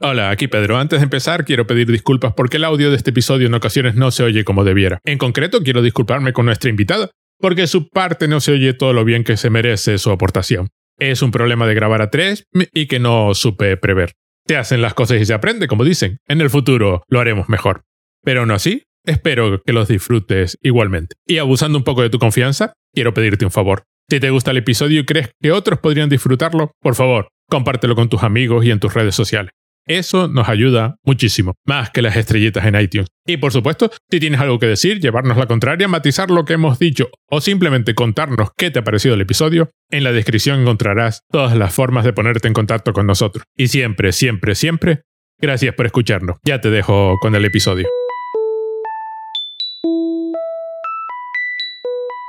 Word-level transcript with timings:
Hola, 0.00 0.30
aquí 0.30 0.46
Pedro. 0.46 0.78
Antes 0.78 1.00
de 1.00 1.04
empezar, 1.04 1.44
quiero 1.44 1.66
pedir 1.66 1.90
disculpas 1.90 2.32
porque 2.32 2.58
el 2.58 2.64
audio 2.64 2.90
de 2.90 2.96
este 2.96 3.10
episodio 3.10 3.48
en 3.48 3.54
ocasiones 3.54 3.96
no 3.96 4.12
se 4.12 4.22
oye 4.22 4.44
como 4.44 4.62
debiera. 4.62 5.00
En 5.04 5.18
concreto, 5.18 5.60
quiero 5.64 5.82
disculparme 5.82 6.32
con 6.32 6.46
nuestra 6.46 6.70
invitada, 6.70 7.10
porque 7.40 7.66
su 7.66 7.88
parte 7.88 8.28
no 8.28 8.38
se 8.38 8.52
oye 8.52 8.74
todo 8.74 8.92
lo 8.92 9.04
bien 9.04 9.24
que 9.24 9.36
se 9.36 9.50
merece 9.50 9.98
su 9.98 10.12
aportación. 10.12 10.68
Es 11.00 11.20
un 11.20 11.32
problema 11.32 11.66
de 11.66 11.74
grabar 11.74 12.00
a 12.00 12.10
tres 12.10 12.44
y 12.52 12.86
que 12.86 13.00
no 13.00 13.34
supe 13.34 13.76
prever. 13.76 14.12
Te 14.46 14.56
hacen 14.56 14.82
las 14.82 14.94
cosas 14.94 15.20
y 15.20 15.26
se 15.26 15.34
aprende, 15.34 15.66
como 15.66 15.82
dicen. 15.82 16.18
En 16.28 16.40
el 16.40 16.48
futuro 16.48 17.02
lo 17.08 17.18
haremos 17.18 17.48
mejor. 17.48 17.82
Pero 18.22 18.46
no 18.46 18.54
así, 18.54 18.84
espero 19.04 19.60
que 19.64 19.72
los 19.72 19.88
disfrutes 19.88 20.58
igualmente. 20.62 21.16
Y 21.26 21.38
abusando 21.38 21.76
un 21.76 21.82
poco 21.82 22.02
de 22.02 22.10
tu 22.10 22.20
confianza, 22.20 22.72
quiero 22.94 23.14
pedirte 23.14 23.44
un 23.44 23.50
favor. 23.50 23.82
Si 24.08 24.20
te 24.20 24.30
gusta 24.30 24.52
el 24.52 24.58
episodio 24.58 25.00
y 25.00 25.04
crees 25.04 25.30
que 25.42 25.50
otros 25.50 25.80
podrían 25.80 26.08
disfrutarlo, 26.08 26.70
por 26.80 26.94
favor, 26.94 27.30
compártelo 27.50 27.96
con 27.96 28.08
tus 28.08 28.22
amigos 28.22 28.64
y 28.64 28.70
en 28.70 28.78
tus 28.78 28.94
redes 28.94 29.16
sociales. 29.16 29.50
Eso 29.88 30.28
nos 30.28 30.50
ayuda 30.50 30.96
muchísimo, 31.02 31.54
más 31.64 31.88
que 31.90 32.02
las 32.02 32.14
estrellitas 32.14 32.66
en 32.66 32.78
iTunes. 32.78 33.08
Y 33.26 33.38
por 33.38 33.52
supuesto, 33.52 33.90
si 34.10 34.20
tienes 34.20 34.38
algo 34.38 34.58
que 34.58 34.66
decir, 34.66 35.00
llevarnos 35.00 35.38
la 35.38 35.46
contraria, 35.46 35.88
matizar 35.88 36.30
lo 36.30 36.44
que 36.44 36.52
hemos 36.52 36.78
dicho 36.78 37.08
o 37.30 37.40
simplemente 37.40 37.94
contarnos 37.94 38.50
qué 38.54 38.70
te 38.70 38.80
ha 38.80 38.84
parecido 38.84 39.14
el 39.14 39.22
episodio, 39.22 39.70
en 39.90 40.04
la 40.04 40.12
descripción 40.12 40.60
encontrarás 40.60 41.22
todas 41.30 41.56
las 41.56 41.72
formas 41.72 42.04
de 42.04 42.12
ponerte 42.12 42.48
en 42.48 42.54
contacto 42.54 42.92
con 42.92 43.06
nosotros. 43.06 43.44
Y 43.56 43.68
siempre, 43.68 44.12
siempre, 44.12 44.54
siempre, 44.54 45.00
gracias 45.40 45.74
por 45.74 45.86
escucharnos. 45.86 46.36
Ya 46.44 46.60
te 46.60 46.68
dejo 46.68 47.16
con 47.22 47.34
el 47.34 47.46
episodio. 47.46 47.88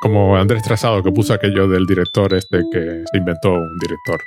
Como 0.01 0.37
Andrés 0.37 0.63
Trazado 0.63 1.03
que 1.03 1.11
puso 1.11 1.33
aquello 1.33 1.67
del 1.67 1.85
director 1.85 2.33
este 2.33 2.61
que 2.71 3.03
se 3.11 3.17
inventó 3.17 3.51
un 3.51 3.77
director. 3.79 4.21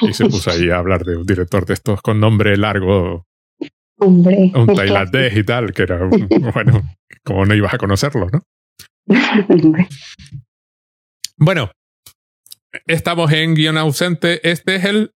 Y 0.00 0.12
se 0.12 0.26
puso 0.26 0.50
ahí 0.50 0.70
a 0.70 0.78
hablar 0.78 1.04
de 1.04 1.16
un 1.16 1.24
director 1.24 1.64
de 1.66 1.74
estos 1.74 2.02
con 2.02 2.20
nombre 2.20 2.56
largo. 2.56 3.26
Hombre. 3.98 4.52
Un 4.54 4.74
tailandés 4.74 5.36
y 5.36 5.44
tal, 5.44 5.72
que 5.72 5.82
era, 5.82 5.98
bueno, 6.54 6.82
como 7.24 7.46
no 7.46 7.54
ibas 7.54 7.74
a 7.74 7.78
conocerlo, 7.78 8.28
¿no? 8.30 8.42
bueno, 11.38 11.70
estamos 12.86 13.32
en 13.32 13.54
guion 13.54 13.78
ausente. 13.78 14.48
Este 14.48 14.76
es 14.76 14.84
el 14.84 15.12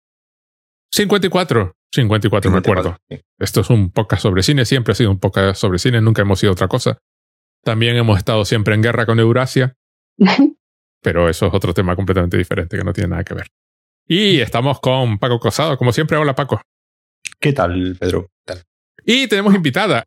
54. 0.92 1.74
54, 1.92 2.50
me 2.50 2.58
acuerdo. 2.58 2.98
Esto 3.38 3.60
es 3.62 3.70
un 3.70 3.90
podcast 3.90 4.22
sobre 4.22 4.42
cine, 4.42 4.64
siempre 4.64 4.92
ha 4.92 4.94
sido 4.94 5.10
un 5.10 5.18
podcast 5.18 5.58
sobre 5.58 5.78
cine, 5.78 6.00
nunca 6.00 6.22
hemos 6.22 6.38
sido 6.38 6.52
otra 6.52 6.68
cosa. 6.68 6.98
También 7.64 7.96
hemos 7.96 8.18
estado 8.18 8.44
siempre 8.44 8.74
en 8.74 8.82
guerra 8.82 9.06
con 9.06 9.18
Eurasia, 9.18 9.74
pero 11.02 11.28
eso 11.28 11.46
es 11.46 11.54
otro 11.54 11.72
tema 11.72 11.96
completamente 11.96 12.36
diferente 12.36 12.76
que 12.76 12.84
no 12.84 12.92
tiene 12.92 13.10
nada 13.10 13.24
que 13.24 13.34
ver. 13.34 13.46
Y 14.10 14.40
estamos 14.40 14.80
con 14.80 15.18
Paco 15.18 15.38
Cosado, 15.38 15.76
como 15.76 15.92
siempre. 15.92 16.16
Hola, 16.16 16.34
Paco. 16.34 16.62
¿Qué 17.38 17.52
tal, 17.52 17.94
Pedro? 18.00 18.30
Y 19.04 19.26
tenemos 19.28 19.54
invitada 19.54 20.04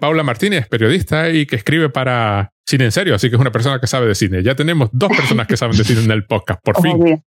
Paula 0.00 0.22
Martínez, 0.22 0.68
periodista 0.68 1.30
y 1.30 1.46
que 1.46 1.56
escribe 1.56 1.88
para 1.88 2.52
Cine 2.66 2.84
en 2.84 2.92
Serio, 2.92 3.14
así 3.14 3.30
que 3.30 3.36
es 3.36 3.40
una 3.40 3.50
persona 3.50 3.80
que 3.80 3.86
sabe 3.86 4.06
de 4.06 4.14
cine. 4.14 4.42
Ya 4.42 4.54
tenemos 4.54 4.90
dos 4.92 5.08
personas 5.16 5.46
que 5.46 5.56
saben 5.56 5.76
de 5.76 5.84
cine 5.84 6.02
en 6.02 6.10
el 6.10 6.26
podcast, 6.26 6.60
por 6.62 6.76
fin. 6.82 7.22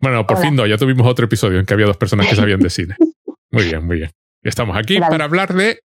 Bueno, 0.00 0.26
por 0.26 0.38
fin 0.38 0.54
no, 0.54 0.66
ya 0.66 0.76
tuvimos 0.76 1.06
otro 1.06 1.24
episodio 1.24 1.58
en 1.58 1.66
que 1.66 1.72
había 1.72 1.86
dos 1.86 1.96
personas 1.96 2.28
que 2.28 2.36
sabían 2.36 2.60
de 2.60 2.70
cine. 2.70 2.94
Muy 3.50 3.64
bien, 3.64 3.86
muy 3.86 3.96
bien. 3.96 4.10
Estamos 4.42 4.76
aquí 4.76 4.98
para 4.98 5.24
hablar 5.24 5.54
de. 5.54 5.80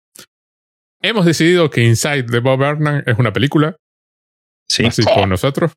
Hemos 1.04 1.26
decidido 1.26 1.70
que 1.70 1.84
Inside 1.84 2.24
de 2.24 2.40
Bob 2.40 2.58
Burnham 2.58 3.04
es 3.06 3.20
una 3.20 3.32
película. 3.32 3.76
Sí. 4.68 4.86
Así 4.86 5.04
como 5.04 5.28
nosotros. 5.28 5.72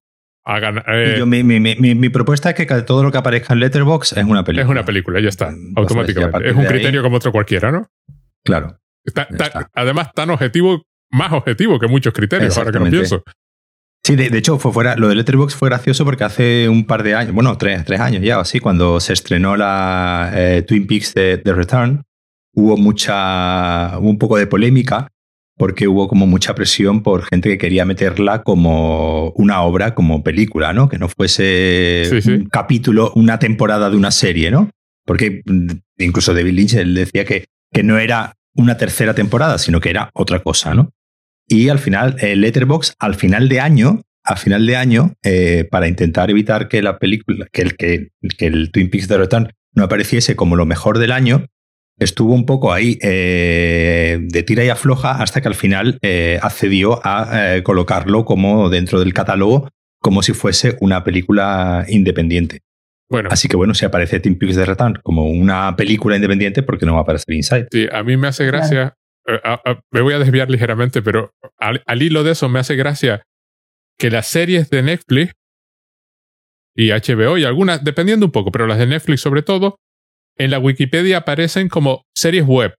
Eh, 0.47 1.23
mi, 1.27 1.43
mi, 1.43 1.61
mi, 1.61 1.95
mi, 1.95 2.09
propuesta 2.09 2.51
es 2.51 2.57
que 2.57 2.67
todo 2.83 3.03
lo 3.03 3.13
que 3.13 3.19
aparezca 3.19 3.53
en 3.53 3.61
Letterbox 3.61 4.15
es 4.15 4.25
una 4.25 4.43
película. 4.43 4.65
Es 4.65 4.71
una 4.71 4.85
película, 4.85 5.21
ya 5.21 5.29
está, 5.29 5.53
automáticamente. 5.77 6.49
Es 6.49 6.57
un 6.57 6.65
criterio 6.65 7.03
como 7.03 7.17
otro 7.17 7.31
cualquiera, 7.31 7.71
¿no? 7.71 7.87
Claro. 8.43 8.79
además, 9.75 10.13
tan 10.15 10.31
objetivo, 10.31 10.83
más 11.11 11.33
objetivo 11.33 11.79
que 11.79 11.89
muchos 11.89 12.15
criterios, 12.15 12.57
ahora 12.57 12.73
que 12.73 12.79
lo 12.79 12.91
pienso. 12.91 13.23
Sí, 14.03 14.17
de, 14.17 14.37
hecho, 14.37 14.59
fue 14.59 14.73
fuera, 14.73 14.97
lo 14.97 15.09
de 15.09 15.15
Letterbox 15.15 15.55
fue 15.55 15.69
gracioso 15.69 16.07
porque 16.07 16.25
hace 16.25 16.71
un 16.71 16.87
par 16.87 17.03
de 17.03 17.15
años, 17.15 17.35
bueno, 17.35 17.57
tres, 17.59 17.85
tres 17.85 18.01
años 18.01 18.23
ya, 18.23 18.41
así, 18.41 18.59
cuando 18.59 18.99
se 18.99 19.13
estrenó 19.13 19.57
la 19.57 20.33
eh, 20.35 20.63
Twin 20.63 20.87
Peaks 20.87 21.13
de, 21.13 21.37
de 21.37 21.53
Return, 21.53 22.03
hubo 22.55 22.79
mucha, 22.79 23.99
hubo 23.99 24.09
un 24.09 24.19
poco 24.19 24.39
de 24.39 24.47
polémica 24.47 25.09
porque 25.61 25.87
hubo 25.89 26.09
como 26.09 26.27
mucha 26.27 26.55
presión 26.55 27.03
por 27.03 27.27
gente 27.27 27.51
que 27.51 27.59
quería 27.59 27.85
meterla 27.85 28.43
como 28.43 29.29
una 29.33 29.61
obra, 29.61 29.95
como 29.95 30.25
película, 30.25 30.73
¿no? 30.73 30.89
Que 30.89 30.97
no 30.97 31.07
fuese 31.11 32.09
un 32.29 32.47
capítulo, 32.47 33.13
una 33.15 33.39
temporada 33.39 33.91
de 33.91 33.97
una 33.99 34.11
serie, 34.11 34.51
¿no? 34.51 34.71
Porque 35.05 35.43
mm, 35.45 35.69
incluso 35.99 36.33
David 36.33 36.55
Lynch 36.55 36.73
él 36.77 36.95
decía 36.95 37.27
que, 37.27 37.45
que 37.71 37.83
no 37.83 37.99
era 37.99 38.37
una 38.55 38.79
tercera 38.79 39.13
temporada, 39.13 39.59
sino 39.59 39.83
que 39.83 39.91
era 39.91 40.09
otra 40.15 40.39
cosa, 40.39 40.73
¿no? 40.73 40.93
Y 41.47 41.69
al 41.69 41.79
final, 41.79 42.17
el 42.21 42.41
Letterbox, 42.41 42.95
al 42.99 43.15
final 43.15 43.51
de 43.51 43.61
año, 43.61 44.01
al 44.25 44.39
final 44.39 44.65
de 44.65 44.77
año, 44.77 45.13
eh, 45.23 45.69
para 45.71 45.89
intentar 45.89 46.31
evitar 46.31 46.69
que 46.69 46.81
la 46.81 46.99
película, 46.99 47.47
que 47.53 47.61
el, 47.61 47.77
que, 47.77 48.09
que 48.39 48.47
el 48.47 48.71
Twin 48.71 48.89
Peaks 48.89 49.09
de 49.09 49.19
Return 49.19 49.51
no 49.75 49.85
apareciese 49.85 50.37
como 50.37 50.57
lo 50.57 50.65
mejor 50.65 50.99
del 50.99 51.13
año, 51.13 51.45
estuvo 52.01 52.35
un 52.35 52.47
poco 52.47 52.73
ahí 52.73 52.99
eh, 53.03 54.19
de 54.21 54.43
tira 54.43 54.65
y 54.65 54.69
afloja 54.69 55.23
hasta 55.23 55.41
que 55.41 55.49
al 55.49 55.55
final 55.55 55.99
eh, 56.03 56.39
accedió 56.43 57.01
a 57.05 57.57
eh, 57.57 57.63
colocarlo 57.63 58.25
como 58.25 58.69
dentro 58.71 58.99
del 58.99 59.15
catálogo 59.15 59.69
como 60.01 60.23
si 60.23 60.33
fuese 60.33 60.77
una 60.81 61.05
película 61.05 61.85
independiente. 61.89 62.61
Bueno. 63.11 63.29
Así 63.31 63.49
que 63.49 63.57
bueno, 63.57 63.75
si 63.75 63.85
aparece 63.85 64.19
Tim 64.19 64.39
Peaks 64.39 64.57
de 64.57 64.65
Return 64.65 64.99
como 65.03 65.27
una 65.27 65.77
película 65.77 66.17
independiente, 66.17 66.63
porque 66.63 66.87
no 66.87 66.95
va 66.95 67.01
a 67.01 67.03
aparecer 67.03 67.35
Inside? 67.35 67.69
Sí, 67.71 67.87
a 67.93 68.03
mí 68.03 68.17
me 68.17 68.29
hace 68.29 68.47
gracia, 68.47 68.95
me 69.91 70.01
voy 70.01 70.15
a 70.15 70.19
desviar 70.19 70.49
ligeramente, 70.49 71.03
pero 71.03 71.33
al, 71.59 71.83
al 71.87 72.03
hilo 72.03 72.25
de 72.25 72.33
eso 72.33 72.49
me 72.49 72.61
hace 72.61 72.77
gracia 72.77 73.25
que 73.99 74.11
las 74.11 74.27
series 74.27 74.71
de 74.71 74.83
Netflix 74.83 75.35
y 76.75 76.91
HBO 76.91 77.37
y 77.37 77.45
algunas, 77.45 77.85
dependiendo 77.85 78.27
un 78.27 78.33
poco, 78.33 78.51
pero 78.51 78.67
las 78.67 78.79
de 78.79 78.87
Netflix 78.87 79.21
sobre 79.21 79.43
todo, 79.43 79.77
en 80.41 80.51
la 80.51 80.59
Wikipedia 80.59 81.19
aparecen 81.19 81.69
como 81.69 82.07
series 82.17 82.47
web. 82.47 82.75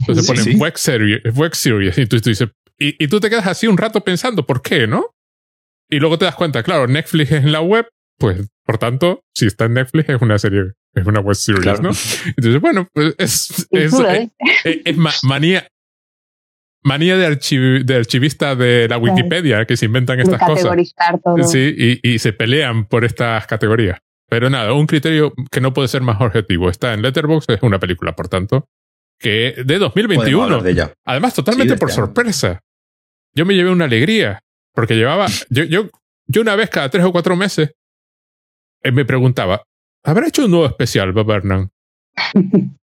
Entonces 0.00 0.26
ponen 0.26 0.60
web, 0.60 0.76
series, 0.76 1.22
web 1.34 1.54
series. 1.54 1.96
Y 1.96 2.04
tú, 2.04 2.20
dices, 2.20 2.50
y, 2.78 3.08
tú 3.08 3.18
te 3.18 3.30
quedas 3.30 3.46
así 3.46 3.66
un 3.66 3.78
rato 3.78 4.02
pensando, 4.02 4.44
¿por 4.44 4.60
qué, 4.60 4.86
no? 4.86 5.14
Y 5.88 5.98
luego 5.98 6.18
te 6.18 6.26
das 6.26 6.34
cuenta, 6.34 6.62
claro, 6.62 6.86
Netflix 6.86 7.32
es 7.32 7.44
en 7.44 7.52
la 7.52 7.62
web, 7.62 7.88
pues 8.18 8.46
por 8.66 8.76
tanto, 8.76 9.24
si 9.34 9.46
está 9.46 9.64
en 9.64 9.74
Netflix 9.74 10.10
es 10.10 10.20
una 10.20 10.38
serie, 10.38 10.72
es 10.94 11.06
una 11.06 11.20
web 11.20 11.34
series, 11.34 11.80
¿no? 11.80 11.92
Entonces, 12.26 12.60
bueno, 12.60 12.86
pues 12.92 13.14
es, 13.16 13.66
es, 13.70 13.94
es, 14.84 14.96
manía, 15.22 15.66
manía 16.82 17.16
de, 17.16 17.84
de, 17.84 17.96
archivista 17.96 18.54
de 18.54 18.86
la 18.86 18.98
Wikipedia 18.98 19.64
que 19.64 19.78
se 19.78 19.86
inventan 19.86 20.20
estas 20.20 20.42
cosas. 20.42 20.76
Sí, 21.50 21.74
y, 22.04 22.12
y, 22.12 22.18
se 22.18 22.34
pelean 22.34 22.86
por 22.86 23.06
estas 23.06 23.46
categorías. 23.46 23.98
Pero 24.30 24.48
nada, 24.48 24.72
un 24.72 24.86
criterio 24.86 25.34
que 25.50 25.60
no 25.60 25.74
puede 25.74 25.88
ser 25.88 26.02
más 26.02 26.20
objetivo. 26.20 26.70
Está 26.70 26.94
en 26.94 27.02
Letterboxd, 27.02 27.50
es 27.50 27.62
una 27.62 27.80
película, 27.80 28.14
por 28.14 28.28
tanto, 28.28 28.68
que 29.18 29.56
de 29.66 29.78
2021. 29.78 30.62
De 30.62 30.94
Además, 31.04 31.34
totalmente 31.34 31.76
por 31.76 31.90
sorpresa. 31.90 32.60
Yo 33.34 33.44
me 33.44 33.54
llevé 33.54 33.70
una 33.70 33.86
alegría, 33.86 34.40
porque 34.72 34.94
llevaba, 34.94 35.26
yo, 35.50 35.64
yo, 35.64 35.90
yo 36.26 36.42
una 36.42 36.54
vez 36.54 36.70
cada 36.70 36.88
tres 36.88 37.04
o 37.04 37.12
cuatro 37.12 37.34
meses 37.34 37.72
eh, 38.84 38.92
me 38.92 39.04
preguntaba, 39.04 39.62
¿habrá 40.04 40.28
hecho 40.28 40.44
un 40.44 40.52
nuevo 40.52 40.66
especial 40.66 41.12
Bob 41.12 41.26
Burnham? 41.26 41.68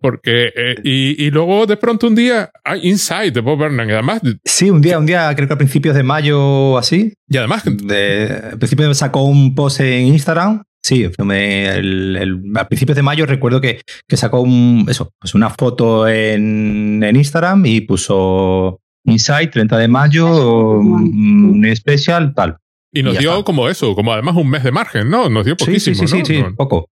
Porque, 0.00 0.52
eh, 0.54 0.76
y, 0.84 1.26
y, 1.26 1.30
luego 1.32 1.66
de 1.66 1.76
pronto 1.76 2.06
un 2.06 2.14
día 2.14 2.48
hay 2.62 2.88
Inside 2.88 3.32
de 3.32 3.40
Bob 3.40 3.58
Burnham, 3.58 3.88
y 3.88 3.92
además. 3.92 4.20
Sí, 4.44 4.70
un 4.70 4.80
día, 4.80 4.96
un 5.00 5.06
día, 5.06 5.34
creo 5.34 5.48
que 5.48 5.54
a 5.54 5.58
principios 5.58 5.96
de 5.96 6.04
mayo 6.04 6.78
así. 6.78 7.12
Y 7.26 7.36
además. 7.36 7.64
De, 7.64 8.50
al 8.52 8.58
principio 8.58 8.94
sacó 8.94 9.24
un 9.24 9.56
post 9.56 9.80
en 9.80 10.06
Instagram 10.06 10.62
Sí, 10.88 11.04
el, 11.04 12.52
a 12.56 12.66
principios 12.66 12.96
de 12.96 13.02
mayo 13.02 13.26
recuerdo 13.26 13.60
que, 13.60 13.82
que 14.08 14.16
sacó 14.16 14.40
un, 14.40 14.86
eso, 14.88 15.10
pues 15.20 15.34
una 15.34 15.50
foto 15.50 16.08
en, 16.08 17.02
en, 17.04 17.14
Instagram 17.14 17.66
y 17.66 17.82
puso 17.82 18.80
Inside 19.04 19.48
30 19.48 19.76
de 19.76 19.86
mayo, 19.86 20.78
un 20.78 21.62
especial, 21.66 22.32
tal. 22.34 22.56
Y 22.90 23.02
nos 23.02 23.18
dio 23.18 23.44
como 23.44 23.68
eso, 23.68 23.94
como 23.94 24.14
además 24.14 24.36
un 24.36 24.48
mes 24.48 24.64
de 24.64 24.72
margen, 24.72 25.10
¿no? 25.10 25.28
Nos 25.28 25.44
dio 25.44 25.58
poquísimo, 25.58 25.94
sí, 25.94 26.08
sí, 26.08 26.24
sí, 26.24 26.36
sí, 26.38 26.44
poco. 26.56 26.88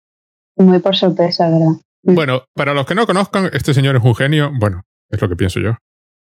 Muy 0.57 0.79
por 0.79 0.97
sorpresa, 0.97 1.51
¿verdad? 1.51 1.79
Bueno, 2.03 2.45
para 2.55 2.73
los 2.73 2.87
que 2.87 2.95
no 2.95 3.07
conozcan, 3.07 3.51
este 3.53 3.75
señor 3.75 3.97
es 3.97 4.03
un 4.03 4.15
genio, 4.15 4.53
bueno, 4.59 4.85
es 5.11 5.21
lo 5.21 5.29
que 5.29 5.37
pienso 5.37 5.61
yo. 5.61 5.77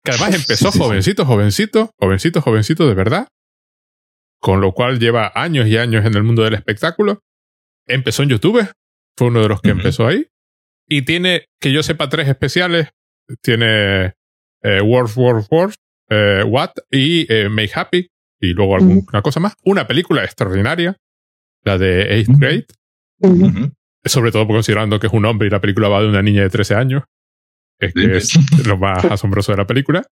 Que 0.04 0.10
además 0.10 0.34
empezó 0.34 0.70
jovencito, 0.70 1.24
jovencito, 1.24 1.88
jovencito, 1.98 2.42
jovencito 2.42 2.86
de 2.86 2.94
verdad, 2.94 3.28
con 4.38 4.60
lo 4.60 4.72
cual 4.72 4.98
lleva 4.98 5.32
años 5.34 5.66
y 5.66 5.78
años 5.78 6.04
en 6.04 6.14
el 6.14 6.24
mundo 6.24 6.42
del 6.42 6.52
espectáculo 6.52 7.22
empezó 7.86 8.22
en 8.22 8.30
YouTube, 8.30 8.68
fue 9.16 9.28
uno 9.28 9.42
de 9.42 9.48
los 9.48 9.60
que 9.60 9.70
empezó 9.70 10.06
ahí. 10.06 10.26
Y 10.88 11.02
tiene, 11.02 11.46
que 11.60 11.72
yo 11.72 11.82
sepa, 11.82 12.08
tres 12.08 12.28
especiales. 12.28 12.88
Tiene 13.42 14.14
eh, 14.62 14.80
World 14.82 15.12
War 15.16 15.44
Wars, 15.50 15.76
eh, 16.10 16.42
What 16.46 16.72
y 16.90 17.32
eh, 17.32 17.48
Make 17.48 17.72
Happy. 17.74 18.08
Y 18.40 18.52
luego 18.52 18.76
alguna 18.76 19.22
cosa 19.22 19.40
más. 19.40 19.54
Una 19.64 19.86
película 19.86 20.24
extraordinaria, 20.24 20.96
la 21.62 21.78
de 21.78 22.16
Eighth 22.16 22.28
Grade. 22.38 22.66
sobre 24.04 24.32
todo 24.32 24.46
considerando 24.46 25.00
que 25.00 25.06
es 25.06 25.12
un 25.12 25.24
hombre 25.24 25.48
y 25.48 25.50
la 25.50 25.60
película 25.60 25.88
va 25.88 26.02
de 26.02 26.08
una 26.08 26.22
niña 26.22 26.42
de 26.42 26.50
13 26.50 26.74
años. 26.74 27.04
Es 27.78 27.94
que 27.94 28.16
es 28.16 28.66
lo 28.66 28.76
más 28.76 29.04
asombroso 29.10 29.52
de 29.52 29.58
la 29.58 29.66
película. 29.66 30.04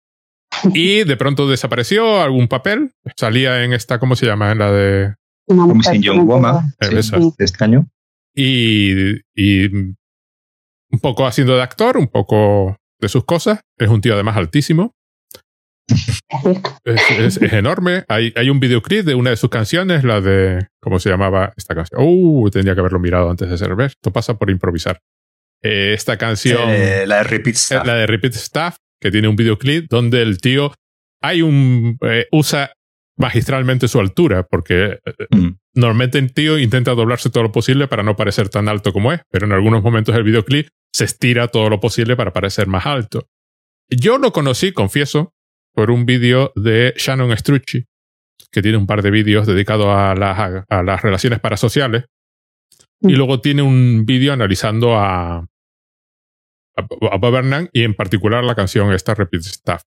Y 0.72 1.04
de 1.04 1.16
pronto 1.16 1.48
desapareció 1.48 2.22
algún 2.22 2.48
papel. 2.48 2.92
Salía 3.16 3.64
en 3.64 3.72
esta, 3.72 3.98
¿cómo 3.98 4.16
se 4.16 4.26
llama? 4.26 4.52
En 4.52 4.58
la 4.58 4.72
de. 4.72 5.14
Una 5.48 5.62
Como 5.62 5.74
mujer 5.76 6.00
John 6.02 6.26
Woma. 6.26 6.72
Sí. 6.80 7.16
de 7.38 7.44
este 7.44 7.64
año. 7.64 7.86
Y, 8.34 9.16
y 9.34 9.66
un 9.74 9.96
poco 11.00 11.26
haciendo 11.26 11.56
de 11.56 11.62
actor, 11.62 11.96
un 11.96 12.08
poco 12.08 12.76
de 13.00 13.08
sus 13.08 13.24
cosas. 13.24 13.60
Es 13.78 13.88
un 13.88 14.00
tío 14.00 14.14
además 14.14 14.36
altísimo. 14.36 14.94
Es. 16.84 17.40
Es, 17.40 17.42
enorme. 17.52 18.04
Hay, 18.08 18.32
hay 18.36 18.48
un 18.50 18.60
videoclip 18.60 19.04
de 19.04 19.14
una 19.14 19.30
de 19.30 19.36
sus 19.36 19.50
canciones, 19.50 20.04
la 20.04 20.20
de. 20.20 20.66
¿Cómo 20.80 20.98
se 20.98 21.10
llamaba 21.10 21.52
esta 21.56 21.74
canción? 21.74 22.00
Uh, 22.02 22.48
tendría 22.50 22.74
que 22.74 22.80
haberlo 22.80 22.98
mirado 22.98 23.30
antes 23.30 23.50
de 23.50 23.58
ser. 23.58 23.74
¿ves? 23.74 23.92
Esto 23.92 24.12
pasa 24.12 24.38
por 24.38 24.50
improvisar. 24.50 25.00
Eh, 25.62 25.92
esta 25.94 26.16
canción. 26.16 26.62
Eh, 26.70 27.04
la 27.06 27.18
de 27.18 27.24
Repeat 27.24 27.56
Eh, 27.56 27.58
Stuff. 27.58 27.84
la 27.86 27.94
de 27.94 28.06
Repeat 28.06 28.34
Stuff, 28.34 28.76
que 29.00 29.10
tiene 29.10 29.28
un 29.28 29.36
videoclip 29.36 29.90
donde 29.90 30.22
el 30.22 30.38
tío 30.40 30.72
hay 31.20 31.42
un 31.42 31.98
eh, 32.00 32.26
usa 32.32 32.72
magistralmente 33.22 33.88
su 33.88 33.98
altura, 34.00 34.42
porque 34.42 34.98
eh, 35.04 35.26
Mm. 35.30 35.56
normalmente 35.74 36.18
el 36.18 36.34
tío 36.34 36.58
intenta 36.58 36.92
doblarse 36.94 37.30
todo 37.30 37.44
lo 37.44 37.52
posible 37.52 37.88
para 37.88 38.02
no 38.02 38.16
parecer 38.16 38.48
tan 38.50 38.68
alto 38.68 38.92
como 38.92 39.12
es, 39.12 39.20
pero 39.30 39.46
en 39.46 39.52
algunos 39.52 39.82
momentos 39.82 40.14
el 40.14 40.24
videoclip 40.24 40.68
se 40.92 41.04
estira 41.04 41.48
todo 41.48 41.70
lo 41.70 41.80
posible 41.80 42.16
para 42.16 42.32
parecer 42.32 42.66
más 42.66 42.84
alto. 42.84 43.26
Yo 43.88 44.18
lo 44.18 44.32
conocí, 44.32 44.72
confieso, 44.72 45.32
por 45.74 45.90
un 45.90 46.04
vídeo 46.04 46.52
de 46.54 46.92
Shannon 46.98 47.34
Strucci, 47.36 47.84
que 48.50 48.60
tiene 48.60 48.76
un 48.76 48.86
par 48.86 49.00
de 49.02 49.10
vídeos 49.10 49.46
dedicados 49.46 49.86
a 49.88 50.14
las, 50.14 50.64
a 50.68 50.82
las 50.82 51.00
relaciones 51.02 51.40
parasociales, 51.40 52.04
y 53.00 53.08
Mm. 53.14 53.16
luego 53.16 53.40
tiene 53.40 53.62
un 53.62 54.04
vídeo 54.04 54.32
analizando 54.32 54.96
a, 54.96 55.36
a, 55.38 55.46
a 56.76 57.16
Bob 57.18 57.30
Burnham 57.30 57.68
y 57.72 57.82
en 57.84 57.94
particular 57.94 58.44
la 58.44 58.54
canción 58.54 58.92
esta 58.92 59.14
Repeat 59.14 59.42
Stuff. 59.44 59.82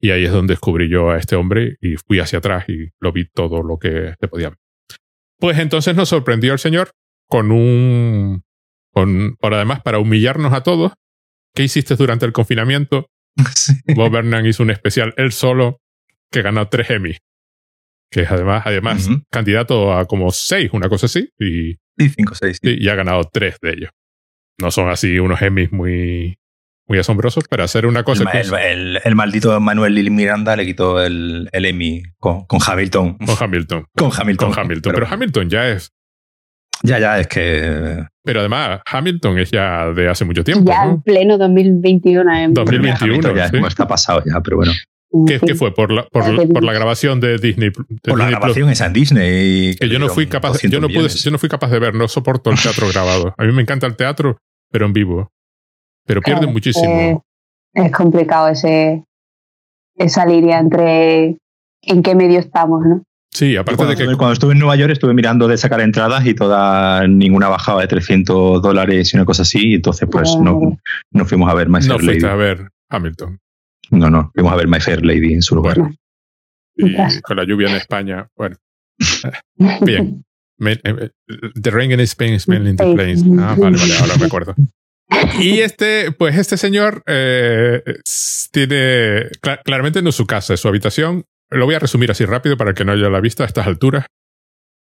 Y 0.00 0.10
ahí 0.10 0.24
es 0.24 0.32
donde 0.32 0.52
descubrí 0.52 0.88
yo 0.88 1.10
a 1.10 1.18
este 1.18 1.34
hombre 1.36 1.76
y 1.80 1.96
fui 1.96 2.20
hacia 2.20 2.38
atrás 2.38 2.68
y 2.68 2.90
lo 3.00 3.12
vi 3.12 3.26
todo 3.28 3.62
lo 3.62 3.78
que 3.78 4.14
se 4.20 4.28
podía 4.28 4.50
ver. 4.50 4.58
Pues 5.40 5.58
entonces 5.58 5.94
nos 5.96 6.08
sorprendió 6.08 6.52
el 6.52 6.58
señor 6.58 6.90
con 7.28 7.50
un... 7.52 8.42
Con, 8.92 9.36
por 9.40 9.54
además, 9.54 9.82
para 9.82 9.98
humillarnos 9.98 10.52
a 10.52 10.62
todos, 10.62 10.92
¿qué 11.54 11.64
hiciste 11.64 11.94
durante 11.96 12.26
el 12.26 12.32
confinamiento? 12.32 13.06
Sí. 13.54 13.74
Bob 13.94 14.10
Burnham 14.10 14.46
hizo 14.46 14.62
un 14.64 14.70
especial 14.70 15.14
él 15.16 15.30
solo 15.32 15.80
que 16.32 16.42
ganó 16.42 16.68
tres 16.68 16.90
Emmy. 16.90 17.16
Que 18.10 18.22
es 18.22 18.30
además, 18.30 18.62
además 18.64 19.06
Ujú. 19.06 19.22
candidato 19.30 19.92
a 19.92 20.06
como 20.06 20.32
seis, 20.32 20.70
una 20.72 20.88
cosa 20.88 21.06
así, 21.06 21.30
y, 21.38 21.74
Sí, 21.98 22.08
5 22.16 22.34
6. 22.34 22.58
y- 22.62 22.84
y 22.84 22.88
ha 22.88 22.94
ganado 22.94 23.28
tres 23.32 23.56
de 23.60 23.70
ellos. 23.70 23.90
No 24.60 24.70
son 24.70 24.88
así 24.88 25.18
unos 25.18 25.40
Emmys 25.42 25.70
muy, 25.72 26.38
muy 26.88 26.98
asombrosos, 26.98 27.44
pero 27.48 27.64
hacer 27.64 27.86
una 27.86 28.02
cosa 28.02 28.24
El, 28.24 28.30
que 28.30 28.40
el- 28.40 28.54
el- 28.54 29.00
el 29.04 29.14
maldito 29.14 29.58
Manuel 29.60 29.94
Lili 29.94 30.10
Miranda 30.10 30.56
le 30.56 30.64
quitó 30.64 31.02
el, 31.04 31.48
el 31.52 31.64
Emmy 31.66 32.02
con, 32.18 32.44
con 32.46 32.60
Hamilton. 32.66 33.18
con 33.18 33.36
Hamilton. 33.38 33.84
Con 33.96 34.10
Hamilton. 34.18 34.50
Con 34.52 34.58
Hamilton. 34.58 34.92
Pero, 34.94 35.06
Hamilton 35.08 35.50
ya 35.50 35.68
es. 35.68 35.92
Ya, 36.82 36.98
ya, 36.98 37.18
es 37.18 37.26
que. 37.26 38.04
Pero 38.24 38.40
además, 38.40 38.80
Hamilton 38.86 39.38
es 39.38 39.50
ya 39.50 39.86
de 39.92 40.08
hace 40.08 40.24
mucho 40.24 40.44
tiempo. 40.44 40.70
Ya 40.70 40.84
¿no? 40.84 40.90
en 40.92 41.02
pleno 41.02 41.36
2021. 41.38 42.36
en- 42.36 42.54
2021, 42.54 43.04
Hamilton 43.14 43.36
ya 43.36 43.48
sí. 43.48 43.56
está 43.66 43.88
pasado 43.88 44.22
ya, 44.24 44.40
pero 44.40 44.58
bueno. 44.58 44.72
¿Qué, 45.26 45.40
qué 45.40 45.54
fue? 45.54 45.74
Por 45.74 45.90
la, 45.90 46.04
por, 46.06 46.22
por 46.52 46.62
la 46.62 46.72
grabación 46.74 47.18
de 47.18 47.38
Disney, 47.38 47.70
de 47.70 47.72
Por 48.02 48.18
la 48.18 48.26
Disney 48.26 48.26
Plus. 48.26 48.30
grabación 48.40 48.68
esa 48.70 48.86
en 48.86 48.92
Disney. 48.92 49.74
que 49.76 49.88
yo 49.88 49.98
no 49.98 50.08
fui 50.10 50.26
capaz 50.26 50.60
yo 50.62 50.80
no 50.80 50.88
pude 50.88 51.08
yo 51.08 51.30
no 51.30 51.38
fui 51.38 51.48
capaz 51.48 51.70
de 51.70 51.78
ver 51.78 51.94
no 51.94 52.06
soporto 52.08 52.50
el 52.50 52.60
teatro 52.60 52.86
grabado 52.92 53.34
a 53.38 53.44
mí 53.44 53.52
me 53.52 53.62
encanta 53.62 53.86
el 53.86 53.96
teatro 53.96 54.36
pero 54.70 54.84
en 54.84 54.92
vivo 54.92 55.32
pero 56.08 56.20
pierde 56.22 56.40
Claro, 56.40 56.52
muchísimo 56.52 56.84
eh, 56.92 57.18
es 57.74 57.92
complicado 57.92 58.48
ese, 58.48 59.04
esa 59.94 60.24
línea 60.26 60.58
entre 60.58 61.36
en 61.82 62.02
qué 62.02 62.14
medio 62.16 62.40
estamos, 62.40 62.84
¿no? 62.84 63.02
sí 63.30 63.56
aparte 63.56 63.76
cuando, 63.76 63.90
de 63.92 63.96
que 63.96 64.02
estuve, 64.04 64.16
cuando 64.16 64.32
estuve 64.32 64.52
en 64.54 64.58
Nueva 64.58 64.74
York 64.74 64.90
estuve 64.90 65.12
mirando 65.14 65.46
de 65.46 65.56
sacar 65.58 65.80
entradas 65.82 66.26
y 66.26 66.34
toda 66.34 67.06
ninguna 67.06 67.48
bajaba 67.48 67.82
de 67.82 67.86
300 67.88 68.60
dólares 68.62 69.12
y 69.12 69.16
una 69.16 69.26
cosa 69.26 69.42
así. 69.42 69.72
y 69.72 69.74
Entonces, 69.74 70.08
pues 70.10 70.34
no, 70.40 70.78
no 71.12 71.24
fuimos 71.26 71.48
a 71.50 71.54
ver 71.54 71.68
My 71.68 71.74
no 71.74 71.80
Fair 71.80 72.02
Lady. 72.02 72.06
fuiste 72.06 72.26
a 72.28 72.34
ver 72.34 72.68
Hamilton 72.88 73.38
No, 73.90 74.10
no, 74.10 74.30
fuimos 74.34 74.52
a 74.52 74.56
ver 74.56 74.66
My 74.66 74.80
Fair 74.80 75.04
Lady 75.04 75.34
en 75.34 75.42
su 75.42 75.54
lugar. 75.54 75.78
Bueno. 75.78 75.94
y 76.76 76.90
Quizás. 76.90 77.20
con 77.22 77.36
la 77.36 77.44
lluvia 77.44 77.68
en 77.68 77.76
España 77.76 78.26
bueno 78.36 78.56
Bien. 79.82 80.24
Eh, 80.60 81.10
the 81.62 81.70
rain 81.70 81.92
in 81.92 82.00
Spain 82.00 82.34
is 82.34 82.48
mainly 82.48 82.70
in 82.70 82.76
the 82.76 82.92
plains 82.92 83.22
ah 83.38 83.54
vale 83.56 83.76
vale 83.76 83.94
ahora 84.00 84.16
me 84.18 84.26
acuerdo 84.26 84.56
y 85.38 85.60
este 85.60 86.12
pues 86.12 86.36
este 86.36 86.56
señor 86.56 87.02
eh, 87.06 87.82
tiene 88.52 89.28
cla- 89.42 89.60
claramente 89.64 90.02
no 90.02 90.10
es 90.10 90.14
su 90.16 90.26
casa 90.26 90.54
es 90.54 90.60
su 90.60 90.68
habitación. 90.68 91.24
Lo 91.50 91.64
voy 91.64 91.74
a 91.74 91.78
resumir 91.78 92.10
así 92.10 92.24
rápido 92.26 92.56
para 92.58 92.74
que 92.74 92.84
no 92.84 92.92
haya 92.92 93.08
la 93.08 93.20
vista 93.20 93.42
a 93.44 93.46
estas 93.46 93.66
alturas. 93.66 94.06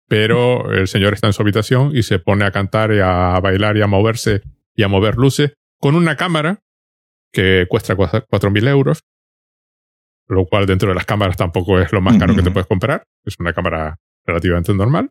Pero 0.09 0.71
el 0.71 0.87
señor 0.87 1.13
está 1.13 1.27
en 1.27 1.33
su 1.33 1.41
habitación 1.41 1.95
y 1.95 2.03
se 2.03 2.17
pone 2.19 2.45
a 2.45 2.51
cantar 2.51 2.93
y 2.93 2.99
a 2.99 3.39
bailar 3.41 3.75
y 3.77 3.81
a 3.81 3.87
moverse 3.87 4.41
y 4.73 4.83
a 4.83 4.87
mover 4.87 5.15
luces 5.15 5.53
con 5.79 5.95
una 5.95 6.15
cámara 6.15 6.59
que 7.33 7.65
cuesta 7.69 7.95
cua- 7.95 8.25
4.000 8.27 8.67
euros, 8.69 9.01
lo 10.27 10.45
cual 10.45 10.65
dentro 10.65 10.89
de 10.89 10.95
las 10.95 11.05
cámaras 11.05 11.35
tampoco 11.35 11.79
es 11.79 11.91
lo 11.91 12.01
más 12.01 12.17
caro 12.17 12.35
que 12.35 12.41
te 12.41 12.51
puedes 12.51 12.67
comprar, 12.67 13.03
es 13.25 13.35
una 13.39 13.51
cámara 13.53 13.97
relativamente 14.25 14.73
normal, 14.73 15.09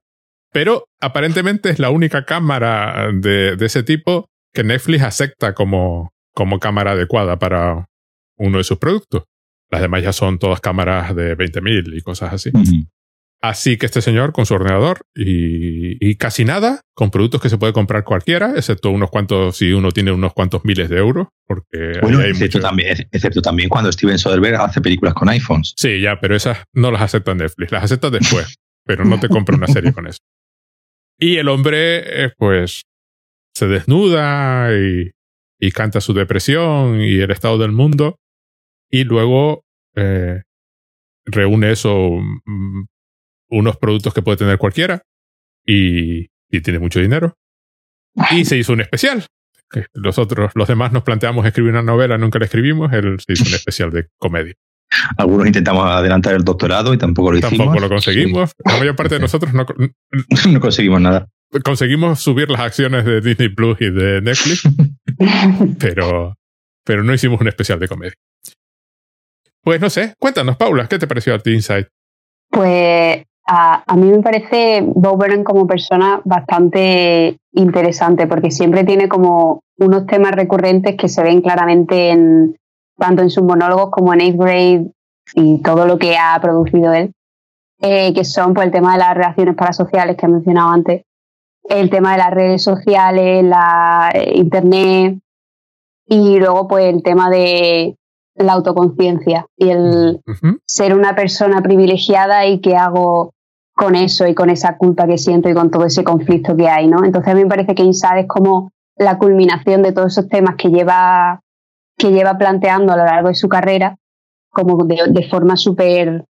pero 0.51 0.87
aparentemente 1.01 1.69
es 1.69 1.79
la 1.79 1.91
única 1.91 2.25
cámara 2.25 3.11
de, 3.13 3.57
de 3.57 3.67
ese 3.67 3.83
tipo 3.83 4.29
que 4.57 4.65
Netflix 4.65 5.03
acepta 5.05 5.55
como, 5.55 6.11
como 6.35 6.59
cámara 6.59 6.93
adecuada 6.93 7.39
para 7.39 7.87
uno 8.39 8.59
de 8.59 8.65
sus 8.65 8.79
productos. 8.79 9.25
Las 9.71 9.83
demás 9.83 10.03
ya 10.03 10.13
son 10.13 10.39
todas 10.39 10.61
cámaras 10.61 11.15
de 11.15 11.37
20.000 11.37 11.97
y 11.97 12.01
cosas 12.01 12.33
así. 12.33 12.51
Así 13.43 13.77
que 13.77 13.85
este 13.87 14.01
señor 14.01 14.33
con 14.33 14.47
su 14.47 14.55
ordenador 14.55 15.03
y, 15.15 15.99
y 16.01 16.17
casi 16.17 16.45
nada 16.45 16.81
con 16.95 17.11
productos 17.11 17.41
que 17.43 17.51
se 17.51 17.59
puede 17.59 17.73
comprar 17.75 18.03
cualquiera, 18.03 18.55
excepto 18.57 18.91
unos 18.91 19.11
cuantos, 19.11 19.59
si 19.59 19.73
uno 19.73 19.93
tiene 19.93 20.11
unos 20.11 20.33
cuantos 20.33 20.65
miles 20.65 20.89
de 20.89 20.97
euros, 20.97 21.29
porque 21.47 21.99
Bueno, 22.01 22.21
hay 22.21 22.31
excepto, 22.31 22.59
mucho- 22.59 22.67
también, 22.69 22.97
excepto 23.13 23.43
también 23.43 23.69
cuando 23.69 23.93
Steven 23.93 24.19
Soderbergh 24.19 24.57
hace 24.61 24.81
películas 24.81 25.15
con 25.15 25.29
iPhones. 25.29 25.75
Sí, 25.77 26.01
ya, 26.01 26.19
pero 26.19 26.35
esas 26.35 26.59
no 26.73 26.91
las 26.91 27.03
acepta 27.03 27.35
Netflix, 27.35 27.71
las 27.73 27.85
acepta 27.85 28.09
después, 28.11 28.57
pero 28.87 29.05
no 29.05 29.21
te 29.21 29.29
compra 29.29 29.55
una 29.57 29.67
serie 29.69 29.93
con 29.93 30.07
eso. 30.07 30.19
Y 31.19 31.37
el 31.37 31.49
hombre, 31.49 32.25
eh, 32.25 32.31
pues, 32.39 32.83
se 33.57 33.67
desnuda 33.67 34.69
y, 34.77 35.13
y 35.59 35.71
canta 35.71 36.03
su 36.03 36.13
depresión 36.13 37.01
y 37.01 37.21
el 37.21 37.31
estado 37.31 37.57
del 37.57 37.73
mundo, 37.73 38.19
y 38.91 39.05
luego 39.05 39.65
eh, 39.95 40.43
reúne 41.25 41.73
eso, 41.73 42.19
mm, 42.45 42.85
unos 43.49 43.79
productos 43.79 44.13
que 44.13 44.21
puede 44.21 44.37
tener 44.37 44.59
cualquiera, 44.59 45.05
y, 45.65 46.27
y 46.51 46.61
tiene 46.61 46.81
mucho 46.81 47.01
dinero. 47.01 47.39
Y 48.31 48.45
se 48.45 48.59
hizo 48.59 48.75
un 48.75 48.83
especial. 48.83 49.25
Los 49.95 50.19
otros, 50.19 50.53
los 50.55 50.69
demás 50.69 50.93
nos 50.93 51.03
planteamos 51.03 51.47
escribir 51.47 51.73
una 51.73 51.83
novela, 51.83 52.19
nunca 52.19 52.39
la 52.39 52.45
escribimos, 52.45 52.93
él 52.93 53.17
se 53.27 53.33
hizo 53.33 53.45
un 53.49 53.55
especial 53.55 53.91
de 53.91 54.09
comedia. 54.19 54.53
Algunos 55.17 55.47
intentamos 55.47 55.87
adelantar 55.87 56.35
el 56.35 56.45
doctorado 56.45 56.93
y 56.93 56.99
tampoco 56.99 57.33
lo 57.33 57.39
hicimos. 57.39 57.57
Tampoco 57.57 57.81
lo 57.81 57.89
conseguimos. 57.89 58.53
La 58.67 58.77
mayor 58.77 58.97
parte 58.97 59.15
de 59.15 59.21
nosotros 59.23 59.55
no 59.55 59.65
no 60.53 60.61
conseguimos 60.61 61.01
nada. 61.01 61.31
Conseguimos 61.65 62.21
subir 62.21 62.51
las 62.51 62.61
acciones 62.61 63.05
de 63.05 63.21
Disney 63.21 63.49
Plus 63.49 63.81
y 63.81 63.91
de 63.91 64.21
Netflix, 64.21 64.63
pero, 65.79 66.35
pero 66.85 67.03
no 67.03 67.15
hicimos 67.15 67.41
un 67.41 67.49
especial 67.49 67.79
de 67.79 67.89
comedia. 67.89 68.15
Pues 69.63 69.81
no 69.81 69.91
sé, 69.91 70.15
cuéntanos, 70.19 70.57
Paula, 70.57 70.87
¿qué 70.89 70.99
te 70.99 71.07
pareció 71.07 71.35
a 71.35 71.39
ti 71.39 71.53
Inside? 71.53 71.89
Pues 72.51 73.25
a, 73.47 73.83
a 73.87 73.97
mí 73.97 74.11
me 74.11 74.23
parece 74.23 74.83
Bob 74.83 75.19
Burnham 75.19 75.45
como 75.45 75.67
persona 75.67 76.21
bastante 76.25 77.37
interesante 77.53 78.27
porque 78.27 78.51
siempre 78.51 78.85
tiene 78.85 79.09
como 79.09 79.61
unos 79.79 80.07
temas 80.07 80.33
recurrentes 80.33 80.97
que 80.97 81.09
se 81.09 81.23
ven 81.23 81.43
claramente 81.43 82.11
en 82.11 82.57
tanto 82.97 83.23
en 83.23 83.31
sus 83.31 83.45
monólogos 83.45 83.91
como 83.91 84.15
en 84.15 84.21
Eighth 84.21 84.39
Grade 84.39 84.87
y 85.35 85.63
todo 85.63 85.87
lo 85.87 85.99
que 85.99 86.17
ha 86.17 86.39
producido 86.41 86.93
él, 86.93 87.13
eh, 87.81 88.15
que 88.15 88.25
son 88.25 88.55
pues 88.55 88.67
el 88.67 88.73
tema 88.73 88.93
de 88.93 88.99
las 88.99 89.15
relaciones 89.15 89.55
parasociales 89.55 90.17
que 90.17 90.27
he 90.27 90.29
mencionado 90.29 90.71
antes, 90.71 91.03
el 91.69 91.91
tema 91.91 92.13
de 92.13 92.19
las 92.19 92.31
redes 92.31 92.63
sociales, 92.63 93.45
la 93.45 94.11
eh, 94.15 94.33
internet 94.37 95.19
y 96.07 96.39
luego 96.39 96.69
pues 96.69 96.87
el 96.87 97.03
tema 97.03 97.29
de 97.31 97.97
la 98.37 98.53
autoconciencia 98.53 99.47
y 99.57 99.71
el 99.71 100.21
ser 100.67 100.95
una 100.95 101.15
persona 101.15 101.63
privilegiada 101.63 102.47
y 102.47 102.61
qué 102.61 102.77
hago 102.77 103.33
con 103.75 103.95
eso 103.95 104.27
y 104.27 104.35
con 104.35 104.51
esa 104.51 104.77
culpa 104.77 105.07
que 105.07 105.19
siento 105.19 105.49
y 105.49 105.55
con 105.55 105.71
todo 105.71 105.85
ese 105.85 106.05
conflicto 106.05 106.57
que 106.57 106.69
hay, 106.69 106.87
¿no? 106.87 107.05
Entonces 107.05 107.33
a 107.33 107.35
mí 107.35 107.43
me 107.43 107.51
parece 107.51 107.75
que 107.75 107.83
Inside 107.83 108.21
es 108.21 108.27
como 108.27 108.73
la 108.97 109.19
culminación 109.19 109.83
de 109.83 109.93
todos 109.93 110.13
esos 110.13 110.29
temas 110.29 110.57
que 110.57 110.69
lleva, 110.69 111.43
que 111.99 112.11
lleva 112.11 112.39
planteando 112.39 112.93
a 112.93 112.97
lo 112.97 113.05
largo 113.05 113.29
de 113.29 113.35
su 113.35 113.49
carrera, 113.49 113.99
como 114.51 114.85
de, 114.85 114.99
de 115.09 115.29
forma 115.29 115.57
súper, 115.57 116.25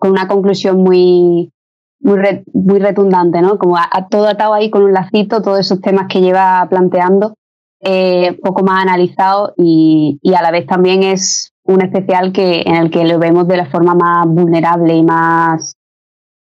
con 0.00 0.10
una 0.10 0.26
conclusión 0.26 0.78
muy, 0.78 1.52
muy, 2.04 2.44
muy 2.52 2.78
retundante, 2.78 3.40
¿no? 3.40 3.58
Como 3.58 3.76
a, 3.78 3.88
todo 4.10 4.28
atado 4.28 4.52
ahí 4.54 4.70
con 4.70 4.82
un 4.82 4.92
lacito, 4.92 5.40
todos 5.42 5.58
esos 5.58 5.80
temas 5.80 6.06
que 6.08 6.20
lleva 6.20 6.66
planteando, 6.68 7.34
eh, 7.80 8.38
poco 8.42 8.62
más 8.62 8.82
analizado 8.82 9.54
y, 9.56 10.18
y, 10.22 10.34
a 10.34 10.42
la 10.42 10.50
vez 10.50 10.66
también 10.66 11.02
es 11.02 11.52
un 11.64 11.82
especial 11.82 12.32
que, 12.32 12.60
en 12.66 12.76
el 12.76 12.90
que 12.90 13.04
lo 13.04 13.18
vemos 13.18 13.48
de 13.48 13.56
la 13.56 13.66
forma 13.66 13.94
más 13.94 14.26
vulnerable 14.26 14.94
y 14.94 15.02
más 15.02 15.76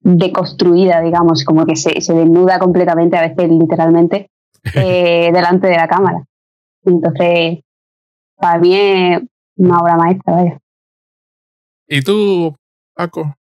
deconstruida, 0.01 1.01
digamos, 1.01 1.45
como 1.45 1.65
que 1.65 1.77
se, 1.77 2.01
se 2.01 2.13
desnuda 2.13 2.59
completamente, 2.59 3.17
a 3.17 3.27
veces 3.27 3.49
literalmente, 3.49 4.29
eh, 4.75 5.31
delante 5.33 5.67
de 5.67 5.77
la 5.77 5.87
cámara. 5.87 6.25
Entonces, 6.83 7.61
para 8.35 8.59
mí 8.59 8.75
es 8.75 9.21
una 9.55 9.79
obra 9.79 9.95
maestra, 9.95 10.33
vaya. 10.33 10.59
¿Y 11.87 12.01
tú, 12.01 12.53
Paco? 12.93 13.33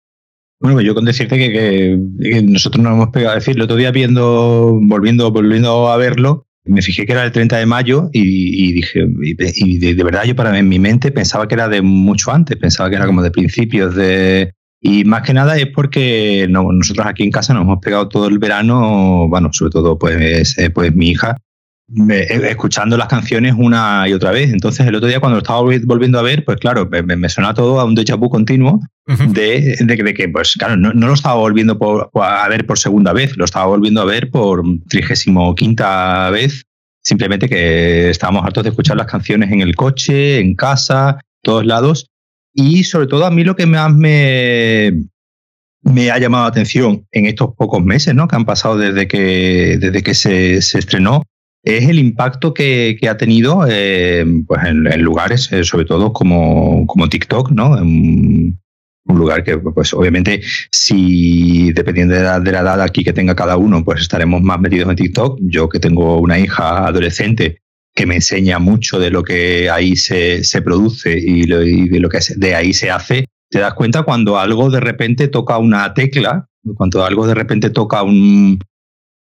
Bueno, 0.64 0.80
yo 0.80 0.96
con 0.96 1.04
decirte 1.04 1.38
que, 1.38 2.42
nosotros 2.42 2.82
nos 2.82 2.94
hemos 2.94 3.10
pegado 3.10 3.34
a 3.34 3.36
decir, 3.36 3.58
el 3.58 3.64
otro 3.64 3.76
día 3.76 3.92
viendo, 3.92 4.80
volviendo, 4.82 5.30
volviendo 5.30 5.92
a 5.92 5.98
verlo, 5.98 6.48
me 6.64 6.82
fijé 6.82 7.06
que 7.06 7.12
era 7.12 7.26
el 7.26 7.34
30 7.34 7.58
de 7.58 7.66
mayo 7.66 8.10
y, 8.14 8.72
dije, 8.72 9.06
y, 9.24 9.78
de, 9.94 10.04
verdad 10.06 10.24
yo 10.24 10.38
para 10.38 10.58
en 10.58 10.70
mi 10.70 10.80
mente 10.80 11.12
pensaba 11.12 11.50
que 11.50 11.56
era 11.56 11.68
de 11.68 11.82
mucho 11.82 12.32
antes, 12.32 12.56
pensaba 12.56 12.90
que 12.90 12.96
era 12.96 13.06
como 13.06 13.22
de 13.22 13.32
principios 13.32 13.94
de... 13.94 14.54
Y 14.80 15.04
más 15.04 15.24
que 15.24 15.34
nada 15.34 15.58
es 15.58 15.68
porque 15.68 16.48
nosotros 16.50 17.08
aquí 17.08 17.24
en 17.24 17.32
casa 17.32 17.54
nos 17.54 17.64
hemos 17.64 17.80
pegado 17.80 18.08
todo 18.08 18.30
el 18.30 18.40
verano, 18.40 19.28
bueno, 19.28 19.50
sobre 19.52 19.72
todo 19.72 20.00
pues, 20.00 20.58
eh, 20.58 20.70
pues 20.70 20.96
mi 20.96 21.10
hija, 21.10 21.36
eh, 22.10 22.42
escuchando 22.50 22.98
las 22.98 23.08
canciones 23.08 23.56
una 23.58 24.08
y 24.08 24.14
otra 24.14 24.32
vez. 24.32 24.52
Entonces, 24.52 24.88
el 24.88 24.96
otro 24.96 25.10
día 25.10 25.20
cuando 25.20 25.36
lo 25.36 25.42
estaba 25.42 25.62
volviendo 25.62 26.18
a 26.18 26.22
ver, 26.22 26.46
pues 26.46 26.58
claro, 26.58 26.88
me, 26.90 27.04
me 27.04 27.30
suena 27.30 27.54
todo 27.54 27.80
a 27.80 27.86
un 27.86 27.96
déjà 27.96 28.18
vu 28.18 28.30
continuo 28.30 28.80
de, 29.06 29.76
de, 29.80 30.14
que, 30.14 30.30
pues 30.30 30.54
claro, 30.54 30.78
no, 30.78 30.94
lo 30.94 31.14
estaba 31.14 31.36
volviendo 31.36 31.78
a 32.14 32.48
ver 32.48 32.66
por 32.66 32.80
segunda 32.80 33.12
vez, 33.12 33.36
lo 33.36 33.46
estaba 33.46 33.66
volviendo 33.66 34.02
a 34.02 34.06
ver 34.06 34.32
por 34.32 34.64
trigésimo 34.88 35.54
quinta 35.56 36.30
vez. 36.30 36.64
Simplemente 37.04 37.50
que 37.50 38.10
estábamos 38.10 38.46
hartos 38.46 38.64
de 38.64 38.70
escuchar 38.70 38.96
las 38.96 39.08
canciones 39.08 39.52
en 39.52 39.60
el 39.60 39.76
coche, 39.76 40.40
en 40.40 40.56
casa, 40.56 41.20
todos 41.42 41.66
lados. 41.66 42.08
Y 42.54 42.86
sobre 42.86 43.08
todo 43.08 43.26
a 43.26 43.32
mí 43.32 43.44
lo 43.44 43.58
que 43.58 43.66
más 43.66 43.94
me, 43.94 44.94
me 45.82 46.12
ha 46.12 46.18
llamado 46.18 46.46
la 46.46 46.50
atención 46.50 47.06
en 47.12 47.26
estos 47.26 47.50
pocos 47.58 47.84
meses 47.84 48.16
¿no? 48.16 48.30
que 48.30 48.38
han 48.38 48.46
pasado 48.46 48.78
desde 48.78 49.08
que, 49.08 49.78
desde 49.80 50.02
que 50.02 50.14
se, 50.14 50.62
se 50.62 50.80
estrenó 50.80 51.24
es 51.64 51.88
el 51.88 51.98
impacto 51.98 52.54
que, 52.54 53.00
ha 53.10 53.18
tenido 53.18 53.66
eh, 53.70 54.26
pues 54.46 54.64
en, 54.66 55.02
lugares, 55.02 55.52
eh, 55.52 55.64
sobre 55.64 55.86
todo 55.86 56.12
como, 56.12 56.86
como 56.88 57.08
TikTok, 57.08 57.52
¿no? 57.52 57.78
En 57.78 58.60
un 59.06 59.18
lugar 59.18 59.44
que, 59.44 59.58
pues 59.58 59.94
obviamente, 59.94 60.42
si 60.72 61.72
dependiendo 61.72 62.16
de 62.16 62.24
la, 62.24 62.40
de 62.40 62.52
la, 62.52 62.60
edad 62.62 62.82
aquí 62.82 63.04
que 63.04 63.14
tenga 63.14 63.36
cada 63.36 63.58
uno, 63.58 63.84
pues 63.84 64.02
estaremos 64.02 64.42
más 64.42 64.60
metidos 64.60 64.90
en 64.90 64.96
TikTok. 64.96 65.40
Yo 65.42 65.70
que 65.70 65.80
tengo 65.80 66.20
una 66.20 66.38
hija 66.38 66.88
adolescente 66.88 67.60
que 67.96 68.06
me 68.06 68.16
enseña 68.16 68.60
mucho 68.60 69.00
de 69.00 69.12
lo 69.12 69.24
que 69.24 69.70
ahí 69.70 69.96
se, 69.96 70.44
se 70.44 70.62
produce 70.62 71.18
y, 71.18 71.44
y 71.44 71.90
de 71.90 72.00
lo 72.00 72.10
que 72.10 72.20
de 72.36 72.56
ahí 72.56 72.74
se 72.74 72.90
hace, 72.90 73.26
te 73.50 73.60
das 73.60 73.74
cuenta 73.74 74.04
cuando 74.04 74.40
algo 74.40 74.70
de 74.70 74.80
repente 74.80 75.28
toca 75.28 75.58
una 75.60 75.94
tecla, 75.94 76.48
cuando 76.76 77.06
algo 77.06 77.28
de 77.28 77.36
repente 77.36 77.70
toca 77.70 78.04
un, 78.04 78.60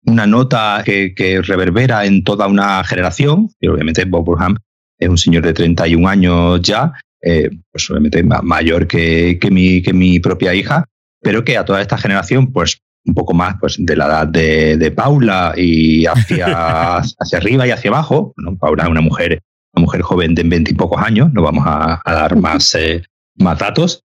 una 0.05 0.27
nota 0.27 0.83
que, 0.85 1.41
reverbera 1.43 2.05
en 2.05 2.23
toda 2.23 2.47
una 2.47 2.83
generación, 2.83 3.49
y 3.59 3.67
obviamente 3.67 4.05
Bob 4.05 4.25
Burham 4.25 4.57
es 4.99 5.09
un 5.09 5.17
señor 5.17 5.43
de 5.43 5.53
31 5.53 6.07
años 6.07 6.61
ya, 6.61 6.93
eh, 7.21 7.49
pues 7.71 7.89
obviamente 7.89 8.23
mayor 8.23 8.87
que, 8.87 9.37
que, 9.39 9.49
mi, 9.49 9.81
que 9.81 9.93
mi 9.93 10.19
propia 10.19 10.53
hija, 10.53 10.85
pero 11.21 11.43
que 11.43 11.57
a 11.57 11.65
toda 11.65 11.81
esta 11.81 11.97
generación, 11.97 12.51
pues 12.51 12.79
un 13.05 13.13
poco 13.13 13.33
más 13.33 13.55
pues, 13.59 13.75
de 13.79 13.95
la 13.95 14.05
edad 14.05 14.27
de, 14.27 14.91
Paula 14.91 15.53
y 15.57 16.05
hacia, 16.05 16.97
hacia 16.97 17.37
arriba 17.37 17.67
y 17.67 17.71
hacia 17.71 17.91
abajo. 17.91 18.33
Paula 18.59 18.83
es 18.83 18.89
una 18.89 19.01
mujer, 19.01 19.41
una 19.73 19.81
mujer 19.81 20.01
joven 20.01 20.35
de 20.35 20.43
20 20.43 20.71
y 20.71 20.73
pocos 20.75 21.01
años, 21.01 21.31
no 21.33 21.41
vamos 21.41 21.65
a, 21.67 22.01
dar 22.05 22.35
más, 22.39 22.75
eh, 22.75 23.03
más 23.35 23.57
datos, 23.57 24.03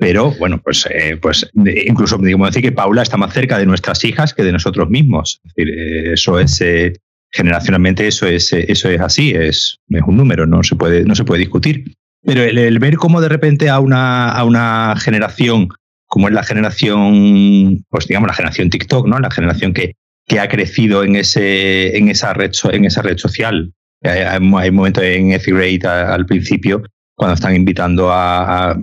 pero 0.00 0.32
bueno, 0.38 0.58
pues, 0.64 0.88
eh, 0.90 1.18
pues 1.20 1.48
incluso 1.54 2.16
digamos 2.16 2.48
decir 2.48 2.62
que 2.62 2.72
Paula 2.72 3.02
está 3.02 3.18
más 3.18 3.34
cerca 3.34 3.58
de 3.58 3.66
nuestras 3.66 4.02
hijas 4.02 4.32
que 4.32 4.42
de 4.42 4.50
nosotros 4.50 4.88
mismos. 4.88 5.42
Es 5.44 5.54
decir, 5.54 5.78
eh, 5.78 6.12
eso 6.14 6.40
es 6.40 6.58
eh, 6.62 6.94
generacionalmente 7.30 8.08
eso 8.08 8.26
es 8.26 8.50
eso 8.54 8.88
es 8.88 8.98
así, 8.98 9.32
es, 9.32 9.76
es, 9.90 10.02
un 10.06 10.16
número, 10.16 10.46
no 10.46 10.62
se 10.62 10.74
puede 10.74 11.04
no 11.04 11.14
se 11.14 11.24
puede 11.24 11.40
discutir. 11.40 11.92
Pero 12.24 12.42
el, 12.42 12.78
ver 12.78 12.96
cómo 12.96 13.20
de 13.20 13.28
repente 13.28 13.68
a 13.68 13.78
una 13.78 14.30
a 14.30 14.42
una 14.44 14.94
generación 14.98 15.68
como 16.06 16.28
es 16.28 16.34
la 16.34 16.44
generación, 16.44 17.84
pues 17.90 18.08
digamos 18.08 18.26
la 18.26 18.34
generación 18.34 18.70
TikTok, 18.70 19.06
¿no? 19.06 19.18
La 19.20 19.30
generación 19.30 19.74
que, 19.74 19.96
que 20.26 20.40
ha 20.40 20.48
crecido 20.48 21.04
en 21.04 21.16
ese 21.16 21.96
en 21.98 22.08
esa 22.08 22.32
red 22.32 22.52
en 22.72 22.86
esa 22.86 23.02
red 23.02 23.18
social. 23.18 23.74
Hay, 24.02 24.20
hay 24.20 24.70
un 24.70 24.76
momento 24.76 25.02
en 25.02 25.32
Ethicrate 25.32 25.86
al 25.86 26.24
principio 26.24 26.82
cuando 27.20 27.34
están 27.34 27.54
invitando 27.54 28.10
a, 28.10 28.74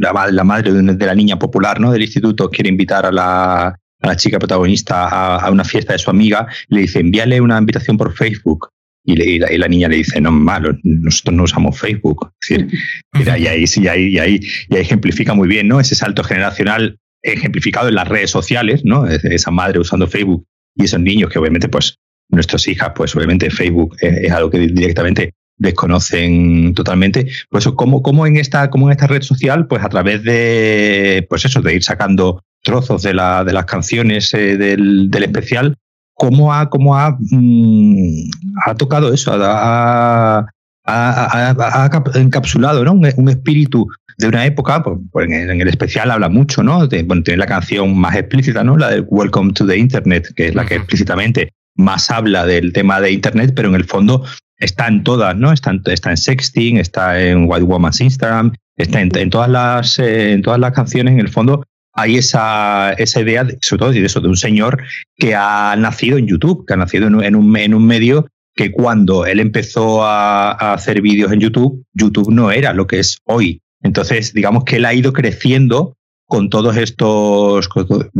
la, 0.00 0.44
madre 0.44 0.70
de, 0.70 1.06
la 1.06 1.14
niña 1.14 1.38
popular 1.38 1.80
¿no? 1.80 1.90
del 1.92 2.02
instituto, 2.02 2.50
quiere 2.50 2.68
invitar 2.68 3.06
a 3.06 3.10
la, 3.10 3.68
a 3.68 4.06
la 4.06 4.16
chica 4.16 4.38
protagonista 4.38 5.38
a, 5.38 5.50
una 5.50 5.64
fiesta 5.64 5.94
de 5.94 5.98
su 5.98 6.10
amiga, 6.10 6.46
le 6.68 6.82
dice, 6.82 7.00
envíale 7.00 7.40
una 7.40 7.56
invitación 7.56 7.96
por 7.96 8.12
Facebook. 8.12 8.68
Y, 9.02 9.38
la, 9.38 9.66
niña 9.66 9.88
le 9.88 9.96
dice, 9.96 10.20
no, 10.20 10.30
malo, 10.30 10.76
nosotros 10.82 11.34
no 11.34 11.44
usamos 11.44 11.80
Facebook. 11.80 12.30
y, 12.50 13.28
ahí, 13.30 13.64
y, 13.64 13.88
ahí, 13.88 14.08
y, 14.08 14.18
ahí, 14.18 14.40
y 14.68 14.76
ahí 14.76 14.82
ejemplifica 14.82 15.32
muy 15.32 15.48
bien 15.48 15.66
¿no? 15.66 15.80
ese 15.80 15.94
salto 15.94 16.22
generacional 16.22 16.98
ejemplificado 17.22 17.88
en 17.88 17.94
las 17.94 18.08
redes 18.08 18.30
sociales, 18.30 18.82
¿no? 18.84 19.06
esa 19.06 19.50
madre 19.50 19.78
usando 19.78 20.06
Facebook 20.06 20.44
y 20.74 20.84
esos 20.84 21.00
niños 21.00 21.30
que 21.30 21.38
obviamente, 21.38 21.70
pues, 21.70 21.96
nuestras 22.28 22.68
hijas, 22.68 22.92
pues 22.94 23.16
obviamente 23.16 23.48
Facebook 23.48 23.96
es 24.00 24.32
algo 24.32 24.50
que 24.50 24.58
directamente 24.58 25.32
desconocen 25.58 26.74
totalmente. 26.74 27.26
Pues 27.50 27.66
como, 27.68 28.02
como 28.02 28.26
en 28.26 28.36
esta, 28.36 28.70
como 28.70 28.86
en 28.86 28.92
esta 28.92 29.06
red 29.06 29.22
social, 29.22 29.66
pues 29.66 29.84
a 29.84 29.88
través 29.88 30.22
de, 30.22 31.26
pues 31.28 31.44
eso, 31.44 31.62
de 31.62 31.74
ir 31.74 31.82
sacando 31.82 32.42
trozos 32.62 33.02
de, 33.02 33.14
la, 33.14 33.44
de 33.44 33.52
las 33.52 33.64
canciones 33.64 34.32
eh, 34.34 34.56
del, 34.56 35.10
del, 35.10 35.22
especial, 35.22 35.76
cómo 36.14 36.52
ha, 36.52 36.68
cómo 36.68 36.96
ha, 36.96 37.16
mm, 37.18 38.30
ha 38.66 38.74
tocado 38.74 39.12
eso, 39.12 39.32
ha, 39.34 40.46
ha, 40.84 41.90
encapsulado 42.14 42.84
¿no? 42.84 42.92
un, 42.92 43.28
espíritu 43.28 43.86
de 44.18 44.28
una 44.28 44.46
época, 44.46 44.82
pues, 44.82 44.98
pues 45.12 45.30
en, 45.30 45.60
el, 45.60 45.68
especial 45.68 46.10
habla 46.10 46.28
mucho, 46.28 46.62
¿no? 46.62 46.88
bueno, 47.04 47.22
tiene 47.22 47.38
la 47.38 47.46
canción 47.46 47.96
más 47.98 48.16
explícita, 48.16 48.64
¿no? 48.64 48.76
La 48.76 48.90
de 48.90 49.00
Welcome 49.00 49.52
to 49.52 49.66
the 49.66 49.76
Internet, 49.76 50.32
que 50.34 50.48
es 50.48 50.54
la 50.54 50.64
que 50.64 50.76
explícitamente 50.76 51.52
más 51.76 52.10
habla 52.10 52.46
del 52.46 52.72
tema 52.72 53.00
de 53.00 53.12
Internet, 53.12 53.52
pero 53.54 53.68
en 53.68 53.74
el 53.74 53.84
fondo 53.84 54.24
está 54.58 54.88
en 54.88 55.04
todas, 55.04 55.36
¿no? 55.36 55.52
Está 55.52 55.70
en, 55.70 55.82
está 55.86 56.10
en 56.10 56.16
Sexting, 56.16 56.78
está 56.78 57.20
en 57.20 57.44
White 57.48 57.64
Woman's 57.64 58.00
Instagram, 58.00 58.52
está 58.76 59.00
en, 59.00 59.30
todas 59.30 59.48
las 59.50 59.98
eh, 59.98 60.32
en 60.32 60.42
todas 60.42 60.60
las 60.60 60.72
canciones, 60.72 61.14
en 61.14 61.20
el 61.20 61.28
fondo 61.28 61.64
hay 61.98 62.16
esa, 62.16 62.92
esa 62.92 63.22
idea, 63.22 63.46
sobre 63.62 63.78
todo 63.78 63.90
de 63.92 64.04
eso, 64.04 64.20
de 64.20 64.28
un 64.28 64.36
señor 64.36 64.82
que 65.16 65.34
ha 65.34 65.74
nacido 65.78 66.18
en 66.18 66.26
YouTube, 66.26 66.66
que 66.66 66.74
ha 66.74 66.76
nacido 66.76 67.06
en 67.06 67.14
un, 67.14 67.56
en 67.56 67.74
un, 67.74 67.86
medio 67.86 68.26
que 68.54 68.70
cuando 68.70 69.24
él 69.24 69.40
empezó 69.40 70.04
a, 70.04 70.52
a 70.52 70.74
hacer 70.74 71.00
vídeos 71.00 71.32
en 71.32 71.40
YouTube, 71.40 71.82
YouTube 71.94 72.30
no 72.30 72.50
era 72.50 72.74
lo 72.74 72.86
que 72.86 72.98
es 72.98 73.18
hoy. 73.24 73.62
Entonces, 73.82 74.34
digamos 74.34 74.64
que 74.64 74.76
él 74.76 74.84
ha 74.84 74.92
ido 74.92 75.14
creciendo 75.14 75.96
con 76.26 76.50
todos 76.50 76.76
estos. 76.76 77.68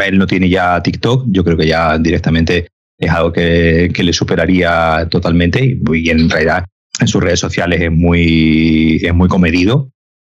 Él 0.03 0.19
no 0.19 0.27
tiene 0.27 0.49
ya 0.49 0.83
TikTok, 0.83 1.27
yo 1.29 1.45
creo 1.45 1.57
que 1.57 1.67
ya 1.67 1.99
directamente 1.99 2.69
es 2.99 3.11
algo 3.11 3.33
que, 3.33 3.91
le 3.97 4.13
superaría 4.13 5.07
totalmente 5.11 5.79
y, 5.93 6.11
en 6.11 6.31
realidad 6.31 6.65
en 6.99 7.09
sus 7.09 7.23
redes 7.23 7.41
sociales 7.41 7.81
es 7.81 7.93
muy, 7.93 9.01
es 9.03 9.15
muy 9.15 9.29
comedido. 9.29 9.91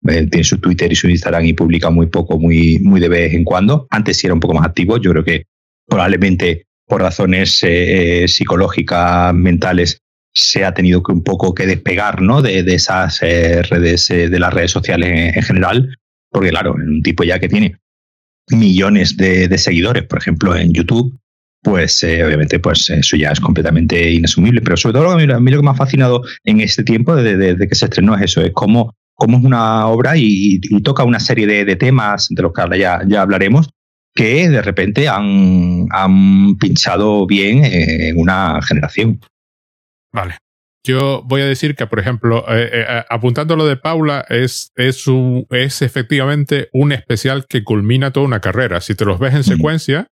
Eh, 0.08 0.28
tiene 0.28 0.44
su 0.44 0.58
Twitter 0.60 0.92
y 0.92 0.96
su 0.96 1.10
Instagram 1.10 1.46
y 1.46 1.54
publica 1.54 1.90
muy 1.90 2.08
poco, 2.08 2.38
muy, 2.38 2.80
muy 2.80 3.00
de 3.00 3.10
vez 3.10 3.34
en 3.34 3.44
cuando. 3.44 3.88
Antes 3.90 4.18
sí 4.18 4.28
era 4.28 4.34
un 4.34 4.40
poco 4.40 4.54
más 4.54 4.66
activo. 4.66 4.98
Yo 4.98 5.12
creo 5.12 5.24
que 5.24 5.44
probablemente 5.88 6.66
por 6.88 7.02
razones 7.02 7.60
eh, 7.64 8.26
psicológicas, 8.28 9.34
mentales, 9.34 10.00
se 10.34 10.66
ha 10.66 10.74
tenido 10.74 11.04
que 11.04 11.12
un 11.12 11.24
poco 11.24 11.54
que 11.54 11.68
despegar 11.68 12.22
¿no? 12.22 12.42
de, 12.42 12.60
esas 12.74 13.22
eh, 13.22 13.62
redes, 13.64 14.08
de 14.08 14.40
las 14.40 14.54
redes 14.54 14.72
sociales 14.72 15.36
en, 15.36 15.44
general. 15.44 15.98
Porque 16.30 16.50
claro, 16.50 16.74
un 16.74 17.02
tipo 17.04 17.24
ya 17.24 17.40
que 17.40 17.50
tiene 17.50 17.78
millones 18.50 19.16
de, 19.16 19.48
de 19.48 19.58
seguidores, 19.58 20.04
por 20.04 20.20
ejemplo, 20.20 20.56
en 20.56 20.74
YouTube, 20.74 21.18
pues 21.64 22.04
eh, 22.04 22.24
obviamente 22.24 22.60
pues 22.60 22.90
eso 22.90 23.16
ya 23.16 23.32
es 23.32 23.40
completamente 23.40 24.12
inasumible. 24.12 24.62
Pero 24.62 24.78
sobre 24.78 25.00
todo 25.00 25.12
a 25.12 25.18
mí, 25.18 25.26
lo 25.26 25.58
que 25.58 25.64
me 25.64 25.72
ha 25.72 25.76
fascinado 25.76 26.22
en 26.44 26.62
este 26.62 26.84
tiempo, 26.84 27.16
desde, 27.16 27.68
que 27.68 27.76
se 27.76 27.86
estrenó, 27.86 28.16
es 28.16 28.24
eso, 28.24 28.42
es 28.42 28.52
cómo, 28.54 28.94
cómo 29.14 29.38
es 29.38 29.44
una 29.44 29.88
obra 29.88 30.14
y, 30.16 30.60
toca 30.84 31.04
una 31.04 31.20
serie 31.20 31.48
de, 31.48 31.76
temas, 31.76 32.28
de 32.30 32.42
los 32.42 32.54
que 32.54 32.62
ahora 32.62 32.78
ya, 32.78 33.02
ya 33.08 33.22
hablaremos, 33.22 33.70
que 34.14 34.50
de 34.50 34.62
repente 34.62 35.08
han, 35.08 35.88
han 35.92 36.58
pinchado 36.58 37.26
bien 37.26 37.64
en 37.64 38.20
una 38.20 38.62
generación. 38.62 39.20
Vale. 40.12 40.36
Yo 40.86 41.24
voy 41.26 41.42
a 41.42 41.46
decir 41.46 41.76
que, 41.76 41.88
por 41.88 42.00
ejemplo, 42.00 42.44
eh, 42.50 42.70
eh, 42.74 43.06
apuntando 43.10 43.56
lo 43.56 43.66
de 43.66 43.78
Paula, 43.78 44.26
es, 44.28 44.74
es, 44.76 45.08
un, 45.08 45.48
es 45.50 45.82
efectivamente 45.82 46.68
un 46.74 46.92
especial 46.92 47.46
que 47.48 47.64
culmina 47.64 48.12
toda 48.12 48.26
una 48.26 48.42
carrera. 48.42 48.82
Si 48.82 48.94
te 48.94 49.06
los 49.06 49.18
ves 49.18 49.34
en 49.34 49.46
secuencia, 49.46 50.08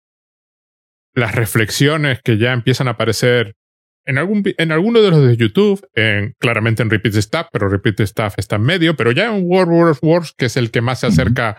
las 1.17 1.33
reflexiones 1.33 2.19
que 2.23 2.37
ya 2.37 2.53
empiezan 2.53 2.87
a 2.87 2.91
aparecer 2.91 3.55
en, 4.05 4.19
algún, 4.19 4.43
en 4.45 4.71
alguno 4.71 5.01
de 5.01 5.09
los 5.09 5.27
de 5.27 5.35
YouTube, 5.35 5.83
en, 5.95 6.35
claramente 6.39 6.83
en 6.83 6.91
Repeat 6.91 7.15
Stuff, 7.15 7.47
pero 7.51 7.69
Repeat 7.69 8.01
Stuff 8.01 8.35
está 8.37 8.57
en 8.57 8.61
medio, 8.61 8.95
pero 8.95 9.11
ya 9.11 9.35
en 9.35 9.43
World 9.43 9.89
of 9.89 9.99
Wars, 10.03 10.33
que 10.37 10.45
es 10.45 10.57
el 10.57 10.69
que 10.69 10.81
más 10.81 10.99
se 10.99 11.07
acerca 11.07 11.57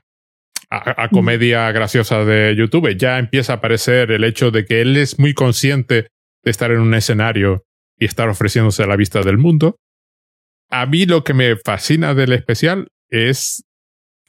a, 0.70 1.08
comedia 1.08 1.72
graciosa 1.72 2.24
de 2.24 2.54
YouTube, 2.56 2.96
ya 2.96 3.18
empieza 3.18 3.54
a 3.54 3.56
aparecer 3.56 4.12
el 4.12 4.22
hecho 4.22 4.52
de 4.52 4.64
que 4.64 4.80
él 4.80 4.96
es 4.96 5.18
muy 5.18 5.34
consciente 5.34 6.06
de 6.44 6.50
estar 6.50 6.70
en 6.70 6.78
un 6.78 6.94
escenario 6.94 7.64
y 7.98 8.04
estar 8.04 8.28
ofreciéndose 8.28 8.84
a 8.84 8.86
la 8.86 8.96
vista 8.96 9.22
del 9.22 9.38
mundo. 9.38 9.76
A 10.70 10.86
mí 10.86 11.04
lo 11.04 11.24
que 11.24 11.34
me 11.34 11.56
fascina 11.56 12.14
del 12.14 12.32
especial 12.32 12.88
es 13.10 13.64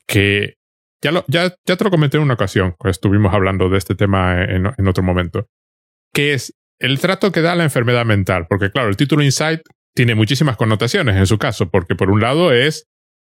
que 0.07 0.55
ya, 1.01 1.11
lo, 1.11 1.25
ya, 1.27 1.55
ya 1.65 1.75
te 1.75 1.83
lo 1.83 1.91
comenté 1.91 2.17
en 2.17 2.23
una 2.23 2.33
ocasión, 2.35 2.75
pues 2.77 2.97
estuvimos 2.97 3.33
hablando 3.33 3.69
de 3.69 3.77
este 3.77 3.95
tema 3.95 4.43
en, 4.43 4.71
en 4.77 4.87
otro 4.87 5.03
momento, 5.03 5.47
que 6.13 6.33
es 6.33 6.53
el 6.79 6.99
trato 6.99 7.31
que 7.31 7.41
da 7.41 7.55
la 7.55 7.63
enfermedad 7.63 8.05
mental, 8.05 8.47
porque 8.47 8.71
claro, 8.71 8.89
el 8.89 8.97
título 8.97 9.23
Insight 9.23 9.61
tiene 9.95 10.15
muchísimas 10.15 10.55
connotaciones 10.55 11.17
en 11.17 11.27
su 11.27 11.37
caso, 11.37 11.69
porque 11.69 11.95
por 11.95 12.09
un 12.09 12.21
lado 12.21 12.53
es 12.53 12.87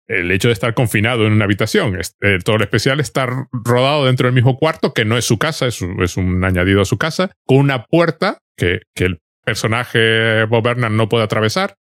el 0.08 0.30
hecho 0.30 0.48
de 0.48 0.54
estar 0.54 0.74
confinado 0.74 1.26
en 1.26 1.32
una 1.32 1.44
habitación. 1.44 1.98
Eh, 2.20 2.38
todo 2.44 2.56
el 2.56 2.62
especial 2.62 3.00
estar 3.00 3.46
rodado 3.52 4.06
dentro 4.06 4.26
del 4.26 4.34
mismo 4.34 4.56
cuarto, 4.56 4.92
que 4.92 5.04
no 5.04 5.16
es 5.16 5.24
su 5.24 5.38
casa, 5.38 5.66
es, 5.66 5.80
un 5.80 6.44
añadido 6.44 6.82
a 6.82 6.84
su 6.84 6.98
casa, 6.98 7.32
con 7.46 7.58
una 7.58 7.84
puerta 7.84 8.38
que, 8.56 8.82
que 8.94 9.04
el 9.04 9.18
personaje 9.44 10.44
Bob 10.44 10.64
Bernard 10.64 10.92
no 10.92 11.08
puede 11.08 11.24
atravesar. 11.24 11.76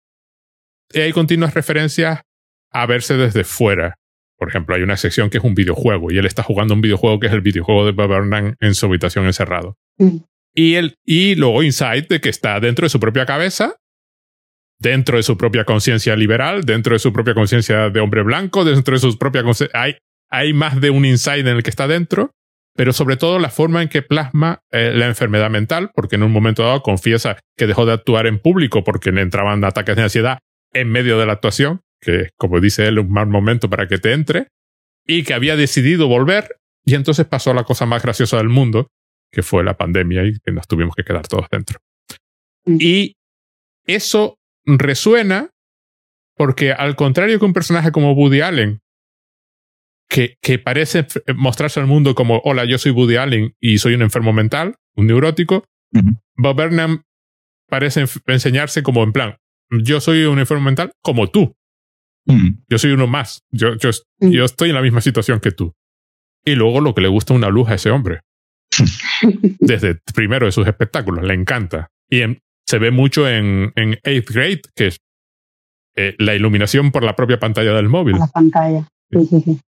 Y 0.91 1.01
hay 1.01 1.11
continuas 1.11 1.53
referencias 1.53 2.21
a 2.71 2.85
verse 2.85 3.15
desde 3.15 3.43
fuera. 3.43 3.95
Por 4.39 4.49
ejemplo, 4.49 4.73
hay 4.75 4.81
una 4.81 4.97
sección 4.97 5.29
que 5.29 5.37
es 5.37 5.43
un 5.43 5.53
videojuego 5.53 6.11
y 6.11 6.17
él 6.17 6.25
está 6.25 6.41
jugando 6.41 6.73
un 6.73 6.81
videojuego 6.81 7.19
que 7.19 7.27
es 7.27 7.33
el 7.33 7.41
videojuego 7.41 7.85
de 7.85 7.91
Bob 7.91 8.09
Bernard 8.09 8.55
en 8.59 8.73
su 8.73 8.87
habitación 8.87 9.25
encerrado. 9.25 9.75
Mm. 9.97 10.17
Y, 10.55 10.75
el, 10.75 10.95
y 11.05 11.35
luego 11.35 11.61
Insight 11.61 12.09
de 12.09 12.21
que 12.21 12.29
está 12.29 12.59
dentro 12.59 12.85
de 12.85 12.89
su 12.89 12.99
propia 12.99 13.25
cabeza 13.25 13.75
dentro 14.79 15.17
de 15.17 15.23
su 15.23 15.37
propia 15.37 15.65
conciencia 15.65 16.15
liberal, 16.15 16.63
dentro 16.63 16.93
de 16.93 16.99
su 16.99 17.13
propia 17.13 17.33
conciencia 17.33 17.89
de 17.89 17.99
hombre 17.99 18.23
blanco, 18.23 18.63
dentro 18.63 18.95
de 18.95 18.99
su 18.99 19.17
propia 19.17 19.43
conciencia. 19.43 19.79
Hay, 19.79 19.97
hay 20.29 20.53
más 20.53 20.79
de 20.79 20.89
un 20.89 21.05
insight 21.05 21.45
en 21.45 21.57
el 21.57 21.63
que 21.63 21.69
está 21.69 21.87
dentro, 21.87 22.31
pero 22.75 22.93
sobre 22.93 23.17
todo 23.17 23.39
la 23.39 23.49
forma 23.49 23.81
en 23.81 23.89
que 23.89 24.01
plasma 24.01 24.61
eh, 24.71 24.93
la 24.95 25.07
enfermedad 25.07 25.49
mental, 25.49 25.91
porque 25.93 26.15
en 26.15 26.23
un 26.23 26.31
momento 26.31 26.63
dado 26.63 26.81
confiesa 26.81 27.37
que 27.57 27.67
dejó 27.67 27.85
de 27.85 27.93
actuar 27.93 28.25
en 28.25 28.39
público 28.39 28.83
porque 28.83 29.11
le 29.11 29.21
entraban 29.21 29.63
ataques 29.63 29.95
de 29.95 30.03
ansiedad 30.03 30.39
en 30.73 30.89
medio 30.89 31.19
de 31.19 31.25
la 31.25 31.33
actuación, 31.33 31.81
que 32.01 32.29
como 32.37 32.59
dice 32.59 32.87
él, 32.87 32.99
un 32.99 33.11
mal 33.11 33.27
momento 33.27 33.69
para 33.69 33.87
que 33.87 33.97
te 33.97 34.13
entre, 34.13 34.47
y 35.05 35.23
que 35.23 35.33
había 35.33 35.55
decidido 35.55 36.07
volver, 36.07 36.57
y 36.85 36.95
entonces 36.95 37.25
pasó 37.25 37.53
la 37.53 37.63
cosa 37.63 37.85
más 37.85 38.03
graciosa 38.03 38.37
del 38.37 38.49
mundo, 38.49 38.87
que 39.31 39.43
fue 39.43 39.63
la 39.63 39.77
pandemia 39.77 40.25
y 40.25 40.39
que 40.39 40.51
nos 40.51 40.67
tuvimos 40.67 40.95
que 40.95 41.03
quedar 41.03 41.27
todos 41.27 41.47
dentro. 41.51 41.79
Mm. 42.65 42.77
Y 42.79 43.15
eso 43.85 44.37
resuena 44.65 45.49
porque 46.35 46.71
al 46.71 46.95
contrario 46.95 47.37
que 47.37 47.45
un 47.45 47.53
personaje 47.53 47.91
como 47.91 48.13
Woody 48.13 48.41
Allen, 48.41 48.79
que, 50.09 50.37
que 50.41 50.57
parece 50.57 51.05
mostrarse 51.35 51.79
al 51.79 51.85
mundo 51.85 52.15
como, 52.15 52.41
hola, 52.45 52.65
yo 52.65 52.77
soy 52.77 52.93
Woody 52.93 53.17
Allen 53.17 53.55
y 53.59 53.77
soy 53.79 53.93
un 53.93 54.01
enfermo 54.01 54.31
mental, 54.31 54.75
un 54.95 55.07
neurótico, 55.07 55.65
Bob 56.37 56.55
Burnham 56.55 57.03
parece 57.67 58.05
enseñarse 58.27 58.83
como 58.83 59.03
en 59.03 59.11
plan, 59.11 59.37
yo 59.69 59.99
soy 59.99 60.23
un 60.23 60.39
enfermo 60.39 60.63
mental 60.63 60.91
como 61.01 61.29
tú. 61.29 61.55
Yo 62.25 62.77
soy 62.77 62.91
uno 62.91 63.07
más. 63.07 63.43
Yo, 63.51 63.75
yo, 63.75 63.89
yo 64.19 64.45
estoy 64.45 64.69
en 64.69 64.75
la 64.75 64.81
misma 64.81 65.01
situación 65.01 65.39
que 65.39 65.51
tú. 65.51 65.73
Y 66.45 66.55
luego 66.55 66.81
lo 66.81 66.93
que 66.93 67.01
le 67.01 67.07
gusta 67.07 67.33
una 67.33 67.49
luz 67.49 67.69
a 67.69 67.75
ese 67.75 67.91
hombre. 67.91 68.21
Desde 69.59 69.99
primero 70.13 70.45
de 70.45 70.51
sus 70.51 70.67
espectáculos, 70.67 71.25
le 71.25 71.33
encanta. 71.33 71.89
Y 72.09 72.21
en, 72.21 72.39
se 72.65 72.77
ve 72.77 72.91
mucho 72.91 73.27
en, 73.27 73.71
en 73.75 73.97
Eighth 74.03 74.29
Grade, 74.29 74.61
que 74.75 74.87
es 74.87 74.99
eh, 75.95 76.15
la 76.19 76.35
iluminación 76.35 76.91
por 76.91 77.03
la 77.03 77.15
propia 77.15 77.39
pantalla 77.39 77.73
del 77.73 77.89
móvil. 77.89 78.17
La 78.17 78.27
pantalla, 78.27 78.87
sí, 79.11 79.25
sí, 79.25 79.41
sí. 79.41 79.59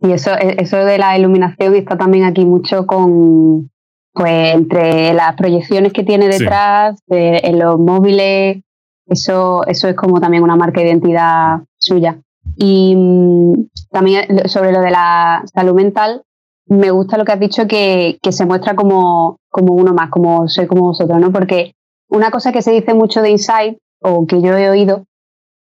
Y 0.00 0.12
eso, 0.12 0.32
e, 0.32 0.56
eso 0.62 0.76
de 0.78 0.98
la 0.98 1.18
iluminación 1.18 1.74
está 1.74 1.96
también 1.96 2.24
aquí 2.24 2.44
mucho 2.44 2.86
con, 2.86 3.70
pues, 4.12 4.54
entre 4.54 5.12
las 5.14 5.36
proyecciones 5.36 5.92
que 5.92 6.04
tiene 6.04 6.28
detrás, 6.28 7.00
en 7.08 7.58
los 7.58 7.78
móviles, 7.78 8.62
eso, 9.08 9.64
eso 9.66 9.88
es 9.88 9.96
como 9.96 10.20
también 10.20 10.42
una 10.42 10.56
marca 10.56 10.80
de 10.80 10.88
identidad 10.88 11.60
suya. 11.78 12.20
Y 12.56 12.94
mm, 12.96 13.68
también 13.90 14.48
sobre 14.48 14.72
lo 14.72 14.80
de 14.80 14.90
la 14.90 15.42
salud 15.52 15.74
mental, 15.74 16.22
me 16.66 16.90
gusta 16.90 17.16
lo 17.16 17.24
que 17.24 17.32
has 17.32 17.40
dicho 17.40 17.66
que, 17.66 18.18
que 18.22 18.32
se 18.32 18.44
muestra 18.44 18.74
como, 18.74 19.38
como 19.48 19.74
uno 19.74 19.94
más, 19.94 20.10
como 20.10 20.48
soy 20.48 20.66
como 20.66 20.82
vosotros, 20.82 21.18
¿no? 21.18 21.32
Porque 21.32 21.74
una 22.08 22.30
cosa 22.30 22.52
que 22.52 22.62
se 22.62 22.72
dice 22.72 22.94
mucho 22.94 23.22
de 23.22 23.30
Inside, 23.30 23.78
o 24.00 24.26
que 24.26 24.40
yo 24.42 24.56
he 24.56 24.68
oído, 24.68 25.04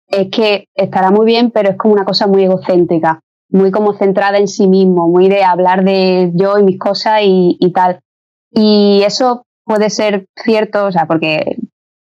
es 0.07 0.29
que 0.31 0.65
estará 0.73 1.11
muy 1.11 1.25
bien, 1.25 1.51
pero 1.51 1.69
es 1.69 1.77
como 1.77 1.93
una 1.93 2.05
cosa 2.05 2.27
muy 2.27 2.43
egocéntrica, 2.43 3.19
muy 3.49 3.71
como 3.71 3.93
centrada 3.93 4.39
en 4.39 4.47
sí 4.47 4.67
mismo, 4.67 5.07
muy 5.07 5.29
de 5.29 5.43
hablar 5.43 5.83
de 5.83 6.31
yo 6.33 6.57
y 6.57 6.63
mis 6.63 6.79
cosas 6.79 7.21
y, 7.23 7.57
y 7.59 7.71
tal. 7.71 7.99
Y 8.51 9.01
eso 9.05 9.43
puede 9.63 9.91
ser 9.91 10.25
cierto, 10.35 10.87
o 10.87 10.91
sea, 10.91 11.05
porque 11.05 11.57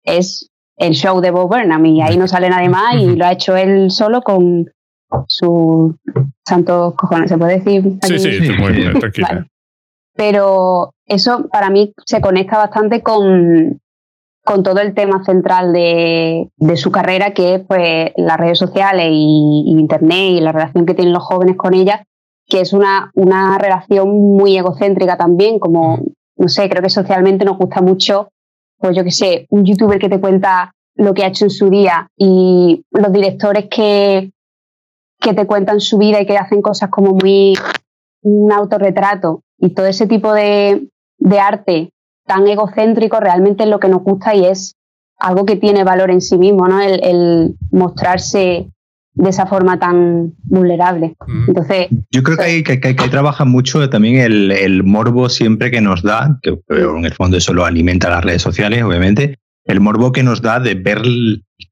es 0.03 0.51
el 0.77 0.93
show 0.93 1.21
de 1.21 1.31
Bob 1.31 1.49
Burnham 1.49 1.85
y 1.85 2.01
ahí 2.01 2.17
no 2.17 2.27
sale 2.27 2.49
nadie 2.49 2.69
más 2.69 2.95
y 2.95 3.15
lo 3.15 3.25
ha 3.25 3.31
hecho 3.31 3.55
él 3.55 3.91
solo 3.91 4.21
con, 4.21 4.65
su 5.27 5.95
santos 6.45 6.95
cojones, 6.95 7.29
¿se 7.29 7.37
puede 7.37 7.59
decir? 7.59 7.97
Sí, 8.03 8.19
sí, 8.19 8.49
muy 8.59 8.73
bien, 8.73 8.99
tranquila. 8.99 9.47
Pero 10.15 10.93
eso 11.05 11.47
para 11.51 11.69
mí 11.69 11.93
se 12.05 12.21
conecta 12.21 12.57
bastante 12.57 13.01
con, 13.01 13.81
con 14.43 14.63
todo 14.63 14.79
el 14.79 14.93
tema 14.93 15.23
central 15.25 15.73
de, 15.73 16.49
de, 16.57 16.77
su 16.77 16.91
carrera, 16.91 17.33
que 17.33 17.55
es 17.55 17.61
pues, 17.65 18.11
las 18.15 18.37
redes 18.37 18.57
sociales 18.57 19.07
y, 19.11 19.65
Internet 19.67 20.31
y 20.31 20.41
la 20.41 20.51
relación 20.51 20.85
que 20.85 20.93
tienen 20.93 21.13
los 21.13 21.23
jóvenes 21.23 21.57
con 21.57 21.73
ellas, 21.73 22.01
que 22.47 22.61
es 22.61 22.73
una, 22.73 23.11
una 23.15 23.57
relación 23.57 24.09
muy 24.09 24.57
egocéntrica 24.57 25.17
también, 25.17 25.59
como, 25.59 25.99
no 26.37 26.47
sé, 26.47 26.69
creo 26.69 26.81
que 26.81 26.89
socialmente 26.89 27.43
nos 27.43 27.57
gusta 27.57 27.81
mucho, 27.81 28.29
pues 28.85 28.95
yo 28.95 29.03
qué 29.03 29.11
sé, 29.11 29.47
un 29.49 29.65
youtuber 29.65 29.97
que 29.97 30.09
te 30.09 30.19
cuenta 30.19 30.71
lo 30.93 31.15
que 31.15 31.23
ha 31.23 31.27
hecho 31.29 31.45
en 31.45 31.49
su 31.49 31.71
día 31.71 32.07
y 32.15 32.85
los 32.91 33.11
directores 33.11 33.65
que, 33.67 34.31
que 35.19 35.33
te 35.33 35.47
cuentan 35.47 35.79
su 35.79 35.97
vida 35.97 36.21
y 36.21 36.27
que 36.27 36.37
hacen 36.37 36.61
cosas 36.61 36.91
como 36.91 37.15
muy 37.15 37.57
un 38.21 38.51
autorretrato 38.51 39.41
y 39.57 39.69
todo 39.69 39.87
ese 39.87 40.05
tipo 40.05 40.33
de, 40.33 40.87
de 41.17 41.39
arte 41.39 41.89
tan 42.27 42.47
egocéntrico 42.47 43.19
realmente 43.19 43.63
es 43.63 43.69
lo 43.71 43.79
que 43.79 43.87
nos 43.87 44.03
gusta 44.03 44.35
y 44.35 44.45
es 44.45 44.75
algo 45.17 45.47
que 45.47 45.55
tiene 45.55 45.83
valor 45.83 46.11
en 46.11 46.21
sí 46.21 46.37
mismo, 46.37 46.67
¿no? 46.67 46.79
El, 46.79 47.55
mostrarse 47.71 48.69
de 49.15 49.29
esa 49.29 49.45
forma 49.47 49.79
tan 49.79 50.33
vulnerable. 50.43 51.15
Entonces, 51.47 51.87
yo 52.11 52.21
creo 52.21 52.37
que 52.37 52.43
hay 52.43 52.63
que, 52.63 52.79
que, 52.79 52.93
trabaja 52.93 53.45
mucho 53.45 53.89
también 53.89 54.17
el, 54.17 54.51
el, 54.51 54.83
morbo 54.83 55.29
siempre 55.29 55.71
que 55.71 55.81
nos 55.81 56.03
da, 56.03 56.37
que 56.41 56.59
en 56.69 57.05
el 57.05 57.13
fondo 57.13 57.37
eso 57.37 57.53
lo 57.53 57.65
alimenta 57.65 58.09
las 58.09 58.23
redes 58.23 58.41
sociales, 58.41 58.83
obviamente, 58.83 59.39
el 59.63 59.79
morbo 59.79 60.11
que 60.11 60.23
nos 60.23 60.41
da 60.41 60.59
de 60.59 60.75
ver 60.75 61.01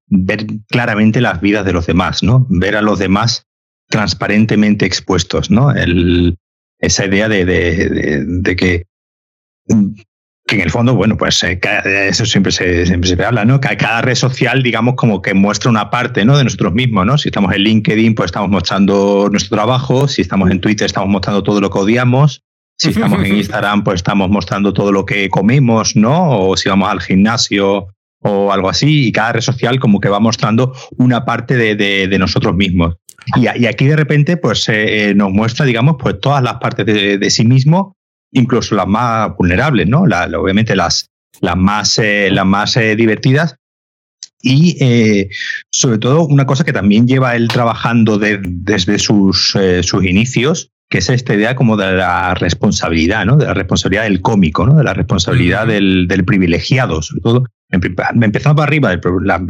ver 0.07 0.45
claramente 0.69 1.21
las 1.21 1.41
vidas 1.41 1.65
de 1.65 1.73
los 1.73 1.87
demás, 1.87 2.23
¿no? 2.23 2.45
Ver 2.49 2.75
a 2.75 2.81
los 2.81 2.99
demás 2.99 3.47
transparentemente 3.89 4.85
expuestos, 4.85 5.49
¿no? 5.49 5.71
El, 5.71 6.37
esa 6.79 7.05
idea 7.05 7.27
de, 7.29 7.45
de, 7.45 8.25
de, 8.25 8.55
que, 8.55 8.85
que 10.45 10.55
en 10.55 10.61
el 10.61 10.71
fondo, 10.71 10.93
bueno, 10.95 11.17
pues 11.17 11.41
eh, 11.43 11.59
eso 12.09 12.25
siempre 12.25 12.51
se, 12.51 12.85
siempre 12.85 13.09
se 13.09 13.23
habla, 13.23 13.45
¿no? 13.45 13.61
Que 13.61 13.77
cada 13.77 14.01
red 14.01 14.15
social, 14.15 14.61
digamos, 14.61 14.95
como 14.95 15.21
que 15.21 15.33
muestra 15.33 15.69
una 15.69 15.89
parte, 15.89 16.25
¿no? 16.25 16.37
De 16.37 16.43
nosotros 16.43 16.73
mismos, 16.73 17.05
¿no? 17.05 17.17
Si 17.17 17.29
estamos 17.29 17.53
en 17.53 17.61
LinkedIn, 17.61 18.15
pues 18.15 18.27
estamos 18.27 18.49
mostrando 18.49 19.29
nuestro 19.31 19.55
trabajo, 19.55 20.07
si 20.07 20.21
estamos 20.21 20.51
en 20.51 20.59
Twitter, 20.59 20.85
estamos 20.85 21.09
mostrando 21.09 21.43
todo 21.43 21.61
lo 21.61 21.69
que 21.69 21.79
odiamos, 21.79 22.41
si 22.77 22.89
estamos 22.89 23.23
en 23.23 23.35
Instagram, 23.37 23.83
pues 23.83 23.97
estamos 23.97 24.29
mostrando 24.29 24.73
todo 24.73 24.91
lo 24.91 25.05
que 25.05 25.29
comemos, 25.29 25.95
¿no? 25.95 26.37
O 26.39 26.57
si 26.57 26.67
vamos 26.67 26.89
al 26.89 27.01
gimnasio, 27.01 27.87
o 28.23 28.51
algo 28.51 28.69
así, 28.69 29.07
y 29.07 29.11
cada 29.11 29.33
red 29.33 29.41
social 29.41 29.79
como 29.79 29.99
que 29.99 30.09
va 30.09 30.19
mostrando 30.19 30.73
una 30.97 31.25
parte 31.25 31.55
de, 31.55 31.75
de, 31.75 32.19
nosotros 32.19 32.55
mismos. 32.55 32.95
Y, 33.35 33.47
y, 33.61 33.67
aquí 33.67 33.85
de 33.85 33.95
repente 33.95 34.37
pues 34.37 34.67
eh, 34.69 35.09
eh, 35.09 35.15
nos 35.15 35.31
muestra, 35.31 35.65
digamos, 35.65 35.95
pues 35.99 36.19
todas 36.19 36.41
las 36.41 36.55
partes 36.55 36.85
de, 36.85 37.17
de, 37.17 37.29
sí 37.29 37.45
mismo, 37.45 37.95
incluso 38.33 38.75
las 38.75 38.87
más 38.87 39.35
vulnerables, 39.37 39.87
¿no? 39.87 40.05
La, 40.05 40.25
obviamente 40.37 40.75
las, 40.75 41.09
las 41.41 41.55
más, 41.55 41.97
eh, 41.99 42.29
las 42.31 42.45
más 42.45 42.77
divertidas. 42.97 43.55
Y 44.45 45.29
sobre 45.71 45.99
todo 45.99 46.25
una 46.25 46.45
cosa 46.45 46.65
que 46.65 46.73
también 46.73 47.07
lleva 47.07 47.37
él 47.37 47.47
trabajando 47.47 48.19
desde 48.19 48.99
sus, 48.99 49.57
sus 49.83 50.03
inicios, 50.03 50.69
que 50.89 50.97
es 50.97 51.09
esta 51.09 51.33
idea 51.33 51.55
como 51.55 51.77
de 51.77 51.93
la 51.93 52.33
responsabilidad, 52.33 53.25
¿no? 53.25 53.37
De 53.37 53.45
la 53.45 53.53
responsabilidad 53.53 54.03
del 54.03 54.19
cómico, 54.19 54.65
¿no? 54.65 54.75
De 54.75 54.83
la 54.83 54.93
responsabilidad 54.93 55.65
del, 55.65 56.09
del 56.09 56.25
privilegiado, 56.25 57.01
sobre 57.01 57.21
todo 57.21 57.45
me 58.13 58.25
empezaba 58.25 58.55
para 58.55 58.67
arriba 58.67 58.95
la, 59.23 59.41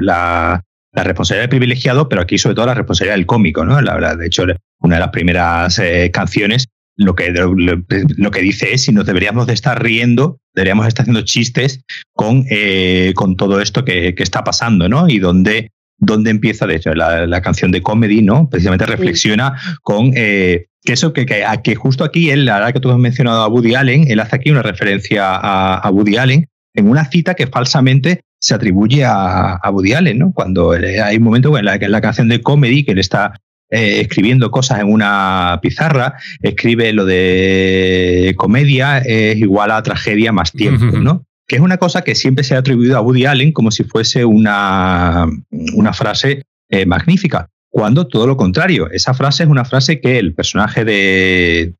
la, 0.93 1.03
responsabilidad 1.03 1.43
del 1.43 1.49
privilegiado, 1.49 2.07
pero 2.07 2.21
aquí 2.21 2.37
sobre 2.37 2.55
todo 2.55 2.67
la 2.67 2.73
responsabilidad 2.73 3.15
del 3.15 3.25
cómico, 3.25 3.65
¿no? 3.65 3.81
La, 3.81 4.15
de 4.15 4.25
hecho, 4.25 4.45
una 4.79 4.95
de 4.95 4.99
las 4.99 5.09
primeras 5.09 5.79
eh, 5.79 6.11
canciones 6.11 6.67
lo 6.95 7.15
que, 7.15 7.31
lo, 7.31 8.31
que 8.31 8.41
dice 8.41 8.73
es 8.73 8.83
si 8.83 8.91
nos 8.91 9.05
deberíamos 9.05 9.47
de 9.47 9.53
estar 9.53 9.81
riendo, 9.81 10.39
deberíamos 10.53 10.87
estar 10.87 11.03
haciendo 11.03 11.23
chistes 11.23 11.81
con, 12.13 12.45
eh, 12.49 13.13
con 13.15 13.35
todo 13.35 13.61
esto 13.61 13.83
que, 13.83 14.13
está 14.17 14.43
pasando, 14.43 14.87
¿no? 14.87 15.09
Y 15.09 15.19
donde, 15.19 15.71
donde 15.97 16.29
empieza, 16.29 16.67
de 16.67 16.75
hecho, 16.75 16.93
la, 16.93 17.41
canción 17.41 17.71
de 17.71 17.81
comedy, 17.81 18.21
¿no? 18.21 18.47
Precisamente 18.49 18.85
reflexiona 18.85 19.59
con 19.81 20.11
eh, 20.15 20.67
que 20.83 20.93
eso, 20.93 21.13
que, 21.13 21.25
que, 21.25 21.75
justo 21.75 22.03
aquí, 22.03 22.29
él, 22.29 22.45
la 22.45 22.55
verdad 22.55 22.73
que 22.73 22.79
tú 22.79 22.91
has 22.91 22.97
mencionado 22.97 23.41
a 23.41 23.47
Woody 23.47 23.75
Allen, 23.75 24.05
él 24.09 24.19
hace 24.19 24.35
aquí 24.35 24.51
una 24.51 24.61
referencia 24.61 25.35
a, 25.35 25.89
Woody 25.89 26.17
Allen 26.17 26.47
en 26.75 26.89
una 26.89 27.05
cita 27.05 27.33
que 27.33 27.47
falsamente 27.47 28.21
se 28.39 28.53
atribuye 28.53 29.03
a, 29.05 29.55
a 29.55 29.71
Woody 29.71 29.93
Allen, 29.93 30.19
¿no? 30.19 30.31
Cuando 30.33 30.71
hay 30.71 31.17
un 31.17 31.23
momento 31.23 31.57
en 31.57 31.65
la, 31.65 31.75
en 31.75 31.91
la 31.91 32.01
canción 32.01 32.29
de 32.29 32.41
comedy 32.41 32.83
que 32.83 32.91
él 32.91 32.99
está 32.99 33.33
eh, 33.73 34.01
escribiendo 34.01 34.51
cosas 34.51 34.81
en 34.81 34.93
una 34.93 35.57
pizarra, 35.59 36.13
escribe 36.43 36.93
lo 36.93 37.05
de 37.05 38.35
comedia 38.37 38.99
es 38.99 39.37
igual 39.37 39.71
a 39.71 39.81
tragedia 39.81 40.31
más 40.31 40.51
tiempo, 40.51 40.99
¿no? 40.99 41.25
Que 41.47 41.55
es 41.55 41.61
una 41.63 41.77
cosa 41.77 42.03
que 42.03 42.13
siempre 42.13 42.43
se 42.43 42.53
ha 42.53 42.59
atribuido 42.59 42.95
a 42.97 43.01
Woody 43.01 43.25
Allen 43.25 43.51
como 43.51 43.71
si 43.71 43.83
fuese 43.83 44.25
una, 44.25 45.25
una 45.73 45.91
frase 45.91 46.43
eh, 46.69 46.85
magnífica, 46.85 47.49
cuando 47.71 48.05
todo 48.05 48.27
lo 48.27 48.37
contrario. 48.37 48.91
Esa 48.91 49.15
frase 49.15 49.41
es 49.41 49.49
una 49.49 49.65
frase 49.65 49.99
que 49.99 50.19
el 50.19 50.35
personaje 50.35 50.85
de, 50.85 51.73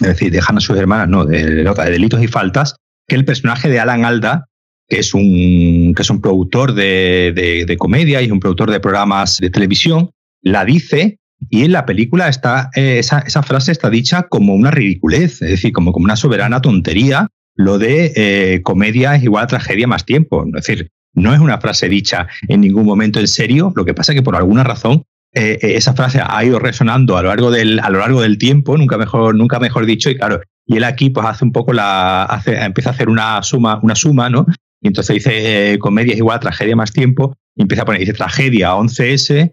es 0.00 0.08
decir, 0.08 0.32
de 0.32 0.40
Hannah 0.40 0.60
sus 0.62 0.78
hermanas, 0.78 1.06
no, 1.06 1.26
de, 1.26 1.44
de 1.44 1.90
Delitos 1.90 2.22
y 2.22 2.28
Faltas, 2.28 2.76
que 3.06 3.14
el 3.14 3.26
personaje 3.26 3.68
de 3.68 3.78
Alan 3.78 4.06
Alda, 4.06 4.48
que 4.88 5.00
es 5.00 5.12
un, 5.12 5.92
que 5.94 6.00
es 6.00 6.08
un 6.08 6.22
productor 6.22 6.72
de, 6.72 7.34
de, 7.36 7.66
de, 7.66 7.76
comedia 7.76 8.22
y 8.22 8.24
es 8.24 8.32
un 8.32 8.40
productor 8.40 8.70
de 8.70 8.80
programas 8.80 9.36
de 9.36 9.50
televisión, 9.50 10.12
la 10.40 10.64
dice 10.64 11.18
y 11.48 11.64
en 11.64 11.72
la 11.72 11.86
película 11.86 12.28
está, 12.28 12.70
eh, 12.74 12.98
esa, 12.98 13.42
frase 13.42 13.72
está 13.72 13.90
dicha 13.90 14.24
como 14.24 14.54
una 14.54 14.70
ridiculez, 14.70 15.42
es 15.42 15.50
decir, 15.50 15.72
como, 15.72 15.92
como 15.92 16.04
una 16.04 16.16
soberana 16.16 16.60
tontería, 16.60 17.28
lo 17.54 17.78
de 17.78 18.12
eh, 18.16 18.62
comedia 18.62 19.14
es 19.14 19.22
igual 19.22 19.44
a 19.44 19.46
tragedia 19.46 19.86
más 19.86 20.04
tiempo. 20.04 20.44
Es 20.46 20.66
decir, 20.66 20.90
no 21.14 21.32
es 21.34 21.40
una 21.40 21.58
frase 21.58 21.88
dicha 21.88 22.26
en 22.48 22.60
ningún 22.60 22.84
momento 22.84 23.20
en 23.20 23.28
serio, 23.28 23.72
lo 23.74 23.84
que 23.84 23.94
pasa 23.94 24.12
es 24.12 24.16
que 24.16 24.22
por 24.22 24.36
alguna 24.36 24.64
razón 24.64 25.04
eh, 25.32 25.58
esa 25.60 25.94
frase 25.94 26.20
ha 26.24 26.44
ido 26.44 26.58
resonando 26.58 27.16
a 27.16 27.22
lo 27.22 27.28
largo 27.28 27.50
del, 27.50 27.80
a 27.80 27.90
lo 27.90 27.98
largo 27.98 28.22
del 28.22 28.38
tiempo, 28.38 28.76
nunca 28.76 28.98
mejor, 28.98 29.34
nunca 29.34 29.58
mejor 29.58 29.86
dicho, 29.86 30.10
y 30.10 30.16
claro, 30.16 30.40
y 30.66 30.76
él 30.76 30.84
aquí 30.84 31.10
pues 31.10 31.26
hace 31.26 31.44
un 31.44 31.52
poco 31.52 31.72
la, 31.72 32.24
hace, 32.24 32.56
empieza 32.56 32.90
a 32.90 32.92
hacer 32.92 33.08
una 33.08 33.42
suma, 33.42 33.78
una 33.82 33.94
suma, 33.94 34.28
¿no? 34.28 34.46
Y 34.80 34.88
entonces 34.88 35.14
dice 35.14 35.78
comedia 35.80 36.12
es 36.12 36.18
igual 36.18 36.36
a 36.36 36.40
tragedia 36.40 36.76
más 36.76 36.92
tiempo, 36.92 37.36
y 37.54 37.62
empieza 37.62 37.82
a 37.82 37.86
poner, 37.86 38.00
dice 38.00 38.12
tragedia 38.12 38.74
11S, 38.74 39.52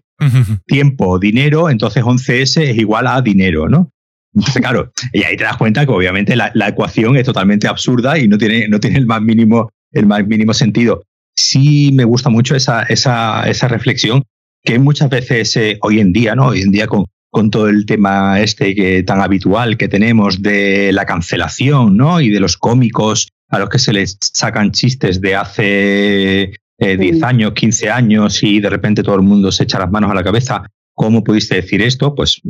tiempo, 0.65 1.19
dinero, 1.19 1.69
entonces 1.69 2.03
11S 2.03 2.61
es 2.61 2.77
igual 2.77 3.07
a 3.07 3.21
dinero, 3.21 3.67
¿no? 3.67 3.91
Entonces, 4.35 4.61
claro, 4.61 4.91
y 5.11 5.23
ahí 5.23 5.37
te 5.37 5.43
das 5.43 5.57
cuenta 5.57 5.85
que 5.85 5.91
obviamente 5.91 6.35
la, 6.35 6.51
ecuación 6.67 7.15
es 7.17 7.25
totalmente 7.25 7.67
absurda 7.67 8.17
y 8.17 8.27
no 8.27 8.37
tiene, 8.37 8.67
no 8.67 8.79
tiene 8.79 8.97
el, 8.97 9.05
más 9.05 9.21
mínimo, 9.21 9.69
el 9.91 10.05
más 10.05 10.25
mínimo 10.25 10.53
sentido. 10.53 11.03
Sí 11.35 11.91
me 11.93 12.03
gusta 12.03 12.29
mucho 12.29 12.55
esa, 12.55 12.83
esa, 12.83 13.43
esa 13.43 13.67
reflexión 13.67 14.23
que 14.63 14.79
muchas 14.79 15.09
veces 15.09 15.55
eh, 15.57 15.77
hoy 15.81 15.99
en 15.99 16.13
día, 16.13 16.35
¿no? 16.35 16.47
Hoy 16.47 16.61
en 16.61 16.71
día 16.71 16.87
con, 16.87 17.05
con 17.29 17.51
todo 17.51 17.67
el 17.67 17.85
tema 17.85 18.39
este 18.39 18.73
que 18.75 19.03
tan 19.03 19.21
habitual 19.21 19.77
que 19.77 19.87
tenemos 19.87 20.41
de 20.41 20.91
la 20.93 21.05
cancelación, 21.05 21.97
¿no? 21.97 22.21
Y 22.21 22.29
de 22.29 22.39
los 22.39 22.57
cómicos 22.57 23.29
a 23.53 23.59
los 23.59 23.69
que 23.69 23.77
se 23.77 23.93
les 23.93 24.17
sacan 24.19 24.71
chistes 24.71 25.21
de 25.21 25.35
hace 25.35 26.53
10 26.79 26.99
eh, 26.99 27.19
años, 27.21 27.53
15 27.53 27.91
años 27.91 28.41
y 28.41 28.59
de 28.59 28.67
repente 28.67 29.03
todo 29.03 29.15
el 29.15 29.21
mundo 29.21 29.51
se 29.51 29.65
echa 29.65 29.77
las 29.77 29.91
manos 29.91 30.09
a 30.09 30.15
la 30.15 30.23
cabeza. 30.23 30.65
¿Cómo 30.95 31.23
pudiste 31.23 31.55
decir 31.55 31.83
esto? 31.83 32.15
Pues 32.15 32.41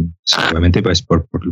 obviamente 0.49 0.81
pues, 0.81 1.05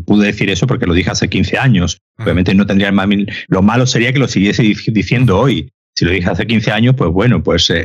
pude 0.05 0.27
decir 0.27 0.49
eso 0.49 0.67
porque 0.67 0.85
lo 0.85 0.93
dije 0.93 1.09
hace 1.09 1.29
15 1.29 1.57
años. 1.57 1.99
Obviamente 2.17 2.55
no 2.55 2.65
tendría 2.65 2.93
más... 2.93 3.09
Lo 3.49 3.61
malo 3.61 3.85
sería 3.85 4.13
que 4.13 4.19
lo 4.19 4.29
siguiese 4.29 4.63
diciendo 4.87 5.37
hoy. 5.37 5.69
Si 5.95 6.05
lo 6.05 6.11
dije 6.11 6.29
hace 6.29 6.47
15 6.47 6.71
años, 6.71 6.95
pues 6.97 7.11
bueno, 7.11 7.43
pues 7.43 7.69
eh, 7.71 7.83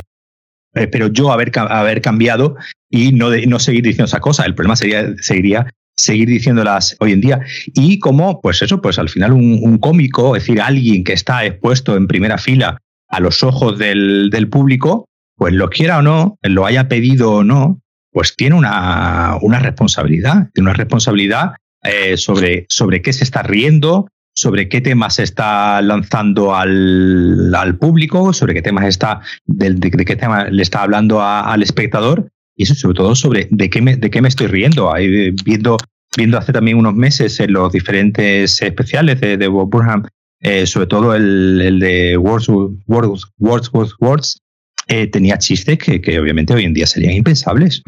pero 0.73 1.07
yo 1.07 1.33
haber, 1.33 1.51
haber 1.57 2.01
cambiado 2.01 2.55
y 2.89 3.11
no, 3.11 3.29
no 3.29 3.59
seguir 3.59 3.83
diciendo 3.83 4.05
esa 4.05 4.21
cosa. 4.21 4.45
El 4.45 4.55
problema 4.55 4.77
sería, 4.77 5.13
seguiría 5.19 5.67
seguir 5.97 6.29
diciéndolas 6.29 6.95
hoy 6.99 7.11
en 7.11 7.21
día. 7.21 7.41
Y 7.73 7.99
como, 7.99 8.39
pues 8.39 8.61
eso, 8.61 8.81
pues 8.81 8.99
al 8.99 9.09
final 9.09 9.33
un, 9.33 9.77
cómico, 9.79 10.35
es 10.35 10.43
decir, 10.43 10.61
alguien 10.61 11.03
que 11.03 11.13
está 11.13 11.45
expuesto 11.45 11.97
en 11.97 12.07
primera 12.07 12.37
fila 12.37 12.79
a 13.09 13.19
los 13.19 13.43
ojos 13.43 13.77
del, 13.77 14.29
del 14.29 14.47
público, 14.47 15.05
pues 15.35 15.53
lo 15.53 15.69
quiera 15.69 15.99
o 15.99 16.01
no, 16.01 16.37
lo 16.43 16.65
haya 16.65 16.87
pedido 16.87 17.31
o 17.33 17.43
no, 17.43 17.81
pues 18.11 18.35
tiene 18.35 18.55
una, 18.55 19.37
una 19.41 19.59
responsabilidad, 19.59 20.49
tiene 20.53 20.69
una 20.69 20.77
responsabilidad 20.77 21.51
eh, 21.83 22.17
sobre, 22.17 22.65
sobre 22.69 23.01
qué 23.01 23.13
se 23.13 23.23
está 23.23 23.43
riendo, 23.43 24.07
sobre 24.33 24.69
qué 24.69 24.81
temas 24.81 25.15
se 25.15 25.23
está 25.23 25.81
lanzando 25.81 26.55
al, 26.55 27.53
al 27.55 27.77
público, 27.77 28.33
sobre 28.33 28.53
qué 28.53 28.61
temas 28.61 28.85
está, 28.85 29.21
de, 29.45 29.71
de, 29.71 29.91
qué 29.91 30.15
tema 30.15 30.45
le 30.45 30.61
está 30.61 30.83
hablando 30.83 31.21
al 31.21 31.63
espectador, 31.63 32.29
y 32.57 32.63
eso 32.63 32.75
sobre 32.75 32.95
todo 32.95 33.15
sobre 33.15 33.47
de 33.49 33.69
qué 33.69 33.81
me, 33.81 33.95
de 33.95 34.09
qué 34.09 34.21
me 34.21 34.27
estoy 34.27 34.47
riendo. 34.47 34.93
Ahí, 34.93 35.31
viendo, 35.45 35.77
viendo 36.17 36.37
hace 36.37 36.51
también 36.51 36.77
unos 36.77 36.95
meses 36.95 37.39
en 37.39 37.53
los 37.53 37.71
diferentes 37.71 38.61
especiales 38.61 39.21
de, 39.21 39.37
de 39.37 39.47
Bob 39.47 39.69
Burham 39.69 40.03
eh, 40.41 40.67
sobre 40.67 40.87
todo 40.87 41.15
el, 41.15 41.61
el 41.61 41.79
de 41.79 42.17
Wordsworth, 42.17 42.73
Wordsworth, 42.87 43.91
Words, 43.99 44.39
eh, 44.87 45.07
tenía 45.07 45.37
chistes 45.37 45.77
que, 45.79 45.99
que, 45.99 46.19
obviamente 46.19 46.53
hoy 46.53 46.63
en 46.63 46.73
día 46.73 46.85
serían 46.85 47.13
impensables. 47.13 47.81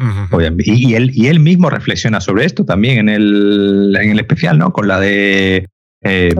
y, 0.58 0.90
y, 0.90 0.94
él, 0.94 1.10
y 1.14 1.28
él 1.28 1.40
mismo 1.40 1.70
reflexiona 1.70 2.20
sobre 2.20 2.44
esto 2.44 2.64
también 2.64 2.98
en 2.98 3.08
el, 3.08 3.96
en 3.98 4.10
el 4.10 4.18
especial, 4.18 4.58
¿no? 4.58 4.72
Con 4.72 4.88
la 4.88 4.98
de... 4.98 5.68
Eh. 6.02 6.34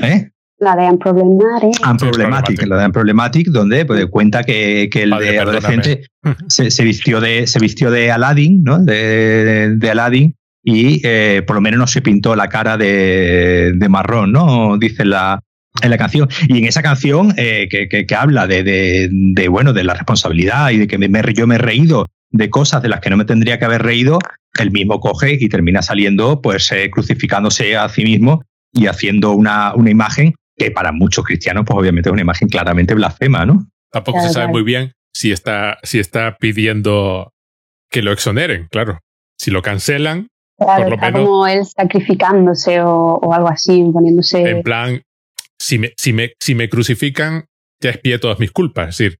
¿Eh? 0.00 0.30
La 0.58 0.74
de 0.74 0.84
Unproblematic. 0.84 1.86
Unproblematic, 1.86 2.66
la 2.66 2.78
de 2.78 2.86
Unproblematic, 2.86 3.48
donde 3.48 3.84
pues, 3.84 4.06
cuenta 4.06 4.42
que, 4.42 4.88
que 4.90 5.02
el 5.02 5.10
de 5.10 5.38
adolescente 5.38 6.06
se, 6.48 6.70
se, 6.70 6.82
vistió 6.82 7.20
de, 7.20 7.46
se 7.46 7.58
vistió 7.58 7.90
de 7.90 8.10
Aladdin, 8.10 8.64
¿no? 8.64 8.78
De, 8.78 9.76
de 9.76 9.90
Aladdin 9.90 10.34
y 10.68 11.00
eh, 11.04 11.42
por 11.46 11.54
lo 11.54 11.62
menos 11.62 11.78
no 11.78 11.86
se 11.86 12.02
pintó 12.02 12.34
la 12.34 12.48
cara 12.48 12.76
de, 12.76 13.86
marrón, 13.88 14.32
¿no? 14.32 14.76
Dice 14.78 15.04
la, 15.04 15.40
en 15.80 15.90
la 15.90 15.96
canción. 15.96 16.28
Y 16.48 16.58
en 16.58 16.64
esa 16.64 16.82
canción 16.82 17.32
eh, 17.36 17.68
que, 17.70 17.88
que, 17.88 18.14
habla 18.16 18.48
de, 18.48 18.64
de, 19.08 19.48
bueno, 19.48 19.72
de 19.72 19.84
la 19.84 19.94
responsabilidad 19.94 20.70
y 20.70 20.78
de 20.78 20.88
que 20.88 20.98
me, 20.98 21.08
yo 21.34 21.46
me 21.46 21.54
he 21.54 21.58
reído 21.58 22.06
de 22.30 22.50
cosas 22.50 22.82
de 22.82 22.88
las 22.88 23.00
que 23.00 23.10
no 23.10 23.16
me 23.16 23.24
tendría 23.24 23.60
que 23.60 23.64
haber 23.64 23.84
reído, 23.84 24.18
el 24.58 24.72
mismo 24.72 24.98
coge 24.98 25.38
y 25.38 25.48
termina 25.48 25.82
saliendo, 25.82 26.42
pues, 26.42 26.72
eh, 26.72 26.90
crucificándose 26.90 27.76
a 27.76 27.88
sí 27.88 28.02
mismo 28.02 28.42
y 28.72 28.86
haciendo 28.86 29.32
una, 29.32 29.72
una 29.72 29.90
imagen 29.90 30.34
que 30.56 30.70
para 30.70 30.92
muchos 30.92 31.24
cristianos, 31.24 31.64
pues 31.66 31.78
obviamente 31.78 32.08
es 32.08 32.12
una 32.12 32.22
imagen 32.22 32.48
claramente 32.48 32.94
blasfema, 32.94 33.44
¿no? 33.44 33.68
Tampoco 33.90 34.20
se 34.20 34.30
sabe 34.30 34.48
muy 34.48 34.62
bien 34.62 34.92
si 35.14 35.32
está, 35.32 35.78
si 35.82 35.98
está 35.98 36.36
pidiendo 36.38 37.32
que 37.90 38.02
lo 38.02 38.12
exoneren, 38.12 38.68
claro. 38.70 39.00
Si 39.38 39.50
lo 39.50 39.62
cancelan, 39.62 40.28
Claro, 40.58 40.94
está 40.94 41.12
como 41.12 41.46
él 41.46 41.66
sacrificándose 41.66 42.80
o, 42.80 43.32
algo 43.32 43.48
así, 43.48 43.84
poniéndose. 43.92 44.42
En 44.42 44.62
plan, 44.62 45.02
si 45.58 45.78
me, 45.78 45.92
si 45.98 46.12
me, 46.12 46.32
si 46.40 46.54
me 46.54 46.68
crucifican, 46.68 47.44
ya 47.82 47.90
expié 47.90 48.18
todas 48.18 48.38
mis 48.38 48.52
culpas. 48.52 48.88
Es 48.88 48.98
decir, 48.98 49.18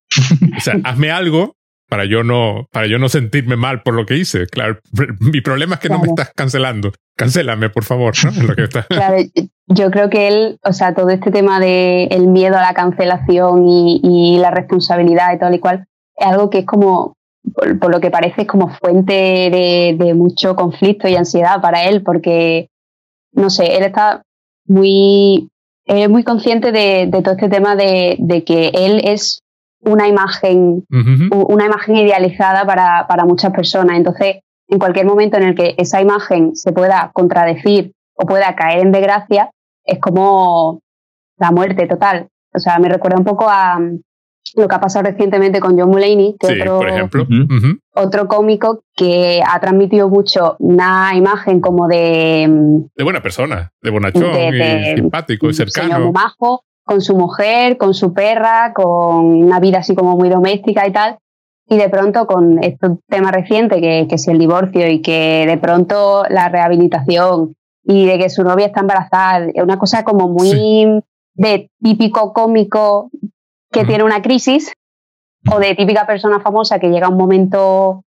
o 0.56 0.60
sea, 0.60 0.74
hazme 0.84 1.10
algo 1.10 1.54
para 1.88 2.04
yo 2.06 2.24
no, 2.24 2.66
para 2.72 2.86
yo 2.86 2.98
no 2.98 3.08
sentirme 3.08 3.56
mal 3.56 3.82
por 3.82 3.94
lo 3.94 4.06
que 4.06 4.16
hice. 4.16 4.46
Claro, 4.46 4.80
mi 5.20 5.42
problema 5.42 5.74
es 5.74 5.80
que 5.80 5.88
no 5.90 5.98
me 5.98 6.08
estás 6.08 6.32
cancelando. 6.34 6.92
Cancélame, 7.16 7.68
por 7.68 7.84
favor, 7.84 8.14
¿no? 8.24 8.54
Claro, 8.88 9.16
yo 9.68 9.90
creo 9.90 10.10
que 10.10 10.28
él, 10.28 10.58
o 10.64 10.72
sea, 10.72 10.94
todo 10.94 11.10
este 11.10 11.30
tema 11.30 11.58
de 11.60 12.04
el 12.04 12.28
miedo 12.28 12.56
a 12.56 12.62
la 12.62 12.74
cancelación 12.74 13.66
y, 13.66 14.00
y 14.02 14.38
la 14.38 14.50
responsabilidad 14.50 15.34
y 15.34 15.38
tal 15.38 15.54
y 15.54 15.58
cual, 15.58 15.86
es 16.16 16.26
algo 16.26 16.50
que 16.50 16.58
es 16.58 16.66
como 16.66 17.16
por, 17.54 17.90
lo 17.90 18.00
que 18.00 18.10
parece 18.10 18.42
es 18.42 18.48
como 18.48 18.68
fuente 18.68 19.12
de, 19.12 20.14
mucho 20.14 20.56
conflicto 20.56 21.08
y 21.08 21.16
ansiedad 21.16 21.60
para 21.60 21.84
él, 21.84 22.02
porque, 22.02 22.68
no 23.32 23.50
sé, 23.50 23.76
él 23.76 23.84
está 23.84 24.22
muy, 24.66 25.48
muy 26.08 26.24
consciente 26.24 26.72
de, 26.72 27.08
todo 27.22 27.34
este 27.34 27.48
tema 27.48 27.76
de, 27.76 28.42
que 28.46 28.68
él 28.74 29.00
es 29.04 29.42
una 29.80 30.08
imagen, 30.08 30.84
una 31.30 31.66
imagen 31.66 31.96
idealizada 31.96 32.64
para, 32.64 33.06
para 33.08 33.24
muchas 33.24 33.52
personas. 33.52 33.96
Entonces, 33.96 34.36
en 34.68 34.78
cualquier 34.78 35.06
momento 35.06 35.36
en 35.36 35.44
el 35.44 35.54
que 35.54 35.74
esa 35.78 36.00
imagen 36.00 36.56
se 36.56 36.72
pueda 36.72 37.10
contradecir 37.12 37.92
o 38.14 38.26
pueda 38.26 38.56
caer 38.56 38.80
en 38.80 38.92
desgracia, 38.92 39.50
es 39.86 39.98
como 40.00 40.80
la 41.38 41.52
muerte 41.52 41.86
total. 41.86 42.28
O 42.52 42.58
sea, 42.58 42.78
me 42.78 42.88
recuerda 42.88 43.18
un 43.18 43.24
poco 43.24 43.46
a, 43.48 43.78
lo 44.54 44.68
que 44.68 44.74
ha 44.74 44.80
pasado 44.80 45.06
recientemente 45.06 45.60
con 45.60 45.78
John 45.78 45.90
Mulaney, 45.90 46.36
que 46.38 46.60
otro, 46.60 46.78
por 46.78 46.88
ejemplo. 46.88 47.26
otro 47.94 48.28
cómico 48.28 48.82
que 48.94 49.42
ha 49.46 49.58
transmitido 49.60 50.08
mucho 50.08 50.56
una 50.58 51.12
imagen 51.14 51.60
como 51.60 51.88
de... 51.88 52.46
De 52.94 53.04
buena 53.04 53.22
persona, 53.22 53.72
de 53.82 53.90
bonachón, 53.90 54.32
simpático 54.94 55.48
y 55.48 55.54
cercano. 55.54 56.00
Muy 56.00 56.12
majo, 56.12 56.64
con 56.84 57.00
su 57.00 57.16
mujer, 57.16 57.76
con 57.76 57.94
su 57.94 58.14
perra, 58.14 58.72
con 58.74 59.26
una 59.42 59.60
vida 59.60 59.78
así 59.78 59.94
como 59.94 60.16
muy 60.16 60.28
doméstica 60.28 60.86
y 60.86 60.92
tal. 60.92 61.18
Y 61.68 61.76
de 61.76 61.88
pronto 61.88 62.26
con 62.26 62.62
este 62.62 62.88
tema 63.08 63.32
reciente, 63.32 63.80
que, 63.80 64.06
que 64.08 64.14
es 64.14 64.28
el 64.28 64.38
divorcio, 64.38 64.88
y 64.88 65.02
que 65.02 65.44
de 65.48 65.58
pronto 65.58 66.22
la 66.30 66.48
rehabilitación 66.48 67.55
y 67.86 68.06
de 68.06 68.18
que 68.18 68.28
su 68.28 68.42
novia 68.42 68.66
está 68.66 68.80
embarazada. 68.80 69.46
Es 69.54 69.62
una 69.62 69.78
cosa 69.78 70.04
como 70.04 70.28
muy 70.28 71.02
de 71.34 71.70
típico 71.80 72.32
cómico 72.32 73.10
que 73.70 73.84
tiene 73.84 74.04
una 74.04 74.22
crisis 74.22 74.72
o 75.50 75.60
de 75.60 75.74
típica 75.74 76.06
persona 76.06 76.40
famosa 76.40 76.78
que 76.78 76.88
llega 76.88 77.06
a 77.06 77.10
un 77.10 77.18
momento 77.18 78.02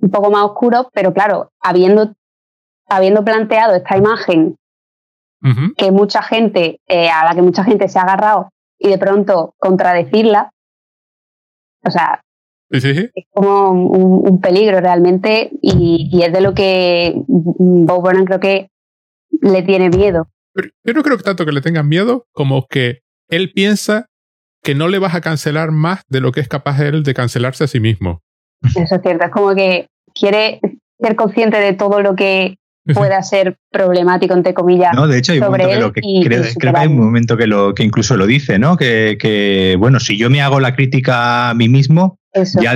un 0.00 0.10
poco 0.10 0.30
más 0.30 0.44
oscuro, 0.44 0.90
pero 0.92 1.14
claro, 1.14 1.50
habiendo, 1.60 2.12
habiendo 2.88 3.24
planteado 3.24 3.74
esta 3.74 3.96
imagen 3.96 4.56
que 5.76 5.90
mucha 5.90 6.22
gente, 6.22 6.78
eh, 6.86 7.08
a 7.08 7.24
la 7.24 7.34
que 7.34 7.42
mucha 7.42 7.64
gente 7.64 7.88
se 7.88 7.98
ha 7.98 8.02
agarrado 8.02 8.50
y 8.78 8.88
de 8.88 8.98
pronto 8.98 9.54
contradecirla, 9.58 10.50
o 11.84 11.90
sea, 11.90 12.20
es 12.70 13.10
como 13.32 13.70
un, 13.70 14.40
peligro 14.40 14.80
realmente 14.80 15.50
y, 15.60 16.22
es 16.22 16.32
de 16.32 16.40
lo 16.40 16.54
que 16.54 17.12
Bob 17.26 18.02
Burnham 18.02 18.24
creo 18.24 18.40
que 18.40 18.71
le 19.42 19.62
tiene 19.62 19.90
miedo. 19.90 20.28
yo 20.54 20.94
no 20.94 21.02
creo 21.02 21.18
que 21.18 21.24
tanto 21.24 21.44
que 21.44 21.52
le 21.52 21.60
tengan 21.60 21.88
miedo 21.88 22.26
como 22.32 22.66
que 22.66 23.00
él 23.28 23.52
piensa 23.52 24.06
que 24.62 24.74
no 24.74 24.88
le 24.88 24.98
vas 24.98 25.14
a 25.14 25.20
cancelar 25.20 25.72
más 25.72 26.02
de 26.08 26.20
lo 26.20 26.32
que 26.32 26.40
es 26.40 26.48
capaz 26.48 26.80
él 26.80 27.02
de 27.02 27.14
cancelarse 27.14 27.64
a 27.64 27.66
sí 27.66 27.80
mismo. 27.80 28.22
Eso 28.62 28.94
es 28.94 29.02
cierto, 29.02 29.24
es 29.24 29.30
como 29.32 29.54
que 29.54 29.88
quiere 30.14 30.60
ser 31.00 31.16
consciente 31.16 31.58
de 31.58 31.72
todo 31.72 32.00
lo 32.00 32.14
que 32.14 32.56
pueda 32.94 33.20
ser 33.22 33.56
problemático, 33.70 34.34
entre 34.34 34.54
comillas. 34.54 34.94
No, 34.94 35.08
de 35.08 35.18
hecho, 35.18 35.32
hay 35.32 35.38
un 35.38 35.46
momento 35.46 35.92
que, 35.92 36.00
creo, 36.24 36.42
que 36.58 36.72
hay 36.74 36.86
un 36.86 36.98
momento 36.98 37.36
que, 37.36 37.46
lo, 37.46 37.74
que 37.74 37.82
incluso 37.82 38.16
lo 38.16 38.26
dice, 38.26 38.60
¿no? 38.60 38.76
Que, 38.76 39.16
que, 39.20 39.76
bueno, 39.78 39.98
si 39.98 40.16
yo 40.16 40.30
me 40.30 40.42
hago 40.42 40.60
la 40.60 40.74
crítica 40.76 41.50
a 41.50 41.54
mí 41.54 41.68
mismo, 41.68 42.18
ya 42.60 42.74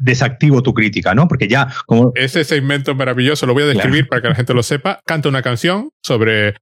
desactivo 0.00 0.62
tu 0.62 0.74
crítica, 0.74 1.14
¿no? 1.14 1.28
Porque 1.28 1.48
ya 1.48 1.68
como... 1.86 2.12
Ese 2.14 2.44
segmento 2.44 2.94
maravilloso, 2.94 3.46
lo 3.46 3.54
voy 3.54 3.64
a 3.64 3.66
describir 3.66 4.08
para 4.08 4.22
que 4.22 4.28
la 4.28 4.34
gente 4.34 4.54
lo 4.54 4.62
sepa. 4.62 5.00
Canta 5.06 5.28
una 5.28 5.42
canción 5.42 5.90
sobre 6.02 6.56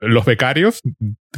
los 0.00 0.24
becarios, 0.24 0.80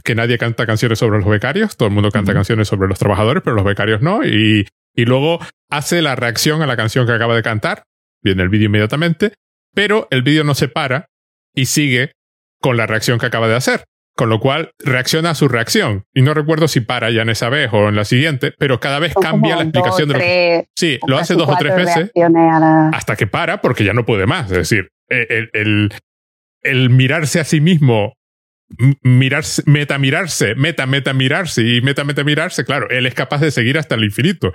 que 0.05 0.15
nadie 0.15 0.39
canta 0.39 0.67
canciones 0.67 0.99
sobre 0.99 1.19
los 1.19 1.29
becarios, 1.29 1.77
todo 1.77 1.89
el 1.89 1.95
mundo 1.95 2.11
canta 2.11 2.33
canciones 2.33 2.69
sobre 2.69 2.89
los 2.89 2.99
trabajadores, 2.99 3.43
pero 3.43 3.57
los 3.57 3.65
becarios 3.65 4.03
no, 4.03 4.25
y, 4.25 4.67
y 4.95 5.05
luego 5.05 5.41
hace 5.69 6.01
la 6.01 6.15
reacción 6.15 6.63
a 6.63 6.67
la 6.67 6.77
canción 6.77 7.07
que 7.07 7.13
acaba 7.13 7.35
de 7.35 7.43
cantar, 7.43 7.85
viene 8.23 8.43
el 8.43 8.49
vídeo 8.49 8.67
inmediatamente, 8.67 9.35
pero 9.75 10.07
el 10.11 10.23
vídeo 10.23 10.45
no 10.45 10.55
se 10.55 10.69
para 10.69 11.07
y 11.55 11.67
sigue 11.67 12.13
con 12.61 12.77
la 12.77 12.87
reacción 12.87 13.19
que 13.19 13.27
acaba 13.27 13.49
de 13.49 13.57
hacer. 13.57 13.85
Con 14.15 14.29
lo 14.29 14.41
cual 14.41 14.73
reacciona 14.79 15.31
a 15.31 15.35
su 15.35 15.49
reacción. 15.49 16.05
Y 16.13 16.21
no 16.23 16.35
recuerdo 16.35 16.69
si 16.69 16.81
para 16.81 17.11
ya 17.11 17.23
en 17.23 17.31
esa 17.31 17.49
vez 17.49 17.71
o 17.73 17.89
en 17.89 17.97
la 17.97 18.05
siguiente, 18.05 18.53
pero 18.59 18.79
cada 18.79 18.99
vez 18.99 19.15
cambia 19.15 19.57
la 19.57 19.63
explicación 19.63 20.09
de 20.09 20.15
lo 20.15 20.21
que. 20.21 20.69
Sí, 20.77 20.99
lo 21.07 21.17
hace 21.17 21.35
dos 21.35 21.49
o 21.49 21.57
tres 21.57 21.75
veces 21.75 22.11
hasta 22.93 23.17
que 23.17 23.27
para 23.27 23.63
porque 23.63 23.85
ya 23.85 23.95
no 23.95 24.05
puede 24.05 24.27
más. 24.27 24.51
Es 24.51 24.59
decir, 24.59 24.91
el, 25.09 25.51
el, 25.55 25.95
el 26.63 26.91
mirarse 26.91 27.41
a 27.41 27.45
sí 27.45 27.61
mismo 27.61 28.15
mirarse, 29.03 29.63
meta 29.67 29.99
mirarse, 29.99 30.55
meta 30.55 30.87
meta 30.87 31.13
mirarse 31.13 31.63
y 31.63 31.81
meta 31.81 32.05
meta 32.05 32.25
mirarse, 32.25 32.65
claro, 32.65 32.89
él 32.91 33.07
es 33.07 33.15
capaz 33.15 33.41
de 33.41 33.51
seguir 33.51 33.79
hasta 33.79 33.95
el 33.95 34.05
infinito. 34.05 34.55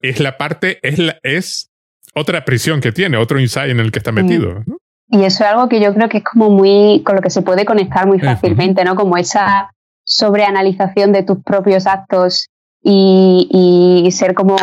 Es 0.00 0.20
la 0.20 0.36
parte, 0.36 0.78
es, 0.82 0.98
la, 0.98 1.18
es 1.22 1.70
otra 2.14 2.44
prisión 2.44 2.80
que 2.80 2.92
tiene, 2.92 3.16
otro 3.16 3.40
insight 3.40 3.70
en 3.70 3.80
el 3.80 3.92
que 3.92 3.98
está 3.98 4.12
metido. 4.12 4.64
Y 5.08 5.22
eso 5.24 5.44
es 5.44 5.50
algo 5.50 5.68
que 5.68 5.80
yo 5.80 5.94
creo 5.94 6.08
que 6.08 6.18
es 6.18 6.24
como 6.24 6.50
muy, 6.50 7.02
con 7.04 7.16
lo 7.16 7.22
que 7.22 7.30
se 7.30 7.42
puede 7.42 7.64
conectar 7.64 8.06
muy 8.06 8.18
fácilmente, 8.18 8.84
¿no? 8.84 8.96
Como 8.96 9.16
esa 9.16 9.70
sobreanalización 10.04 11.12
de 11.12 11.22
tus 11.22 11.42
propios 11.42 11.86
actos 11.86 12.48
y, 12.82 13.48
y, 14.04 14.10
ser 14.12 14.34
como 14.34 14.56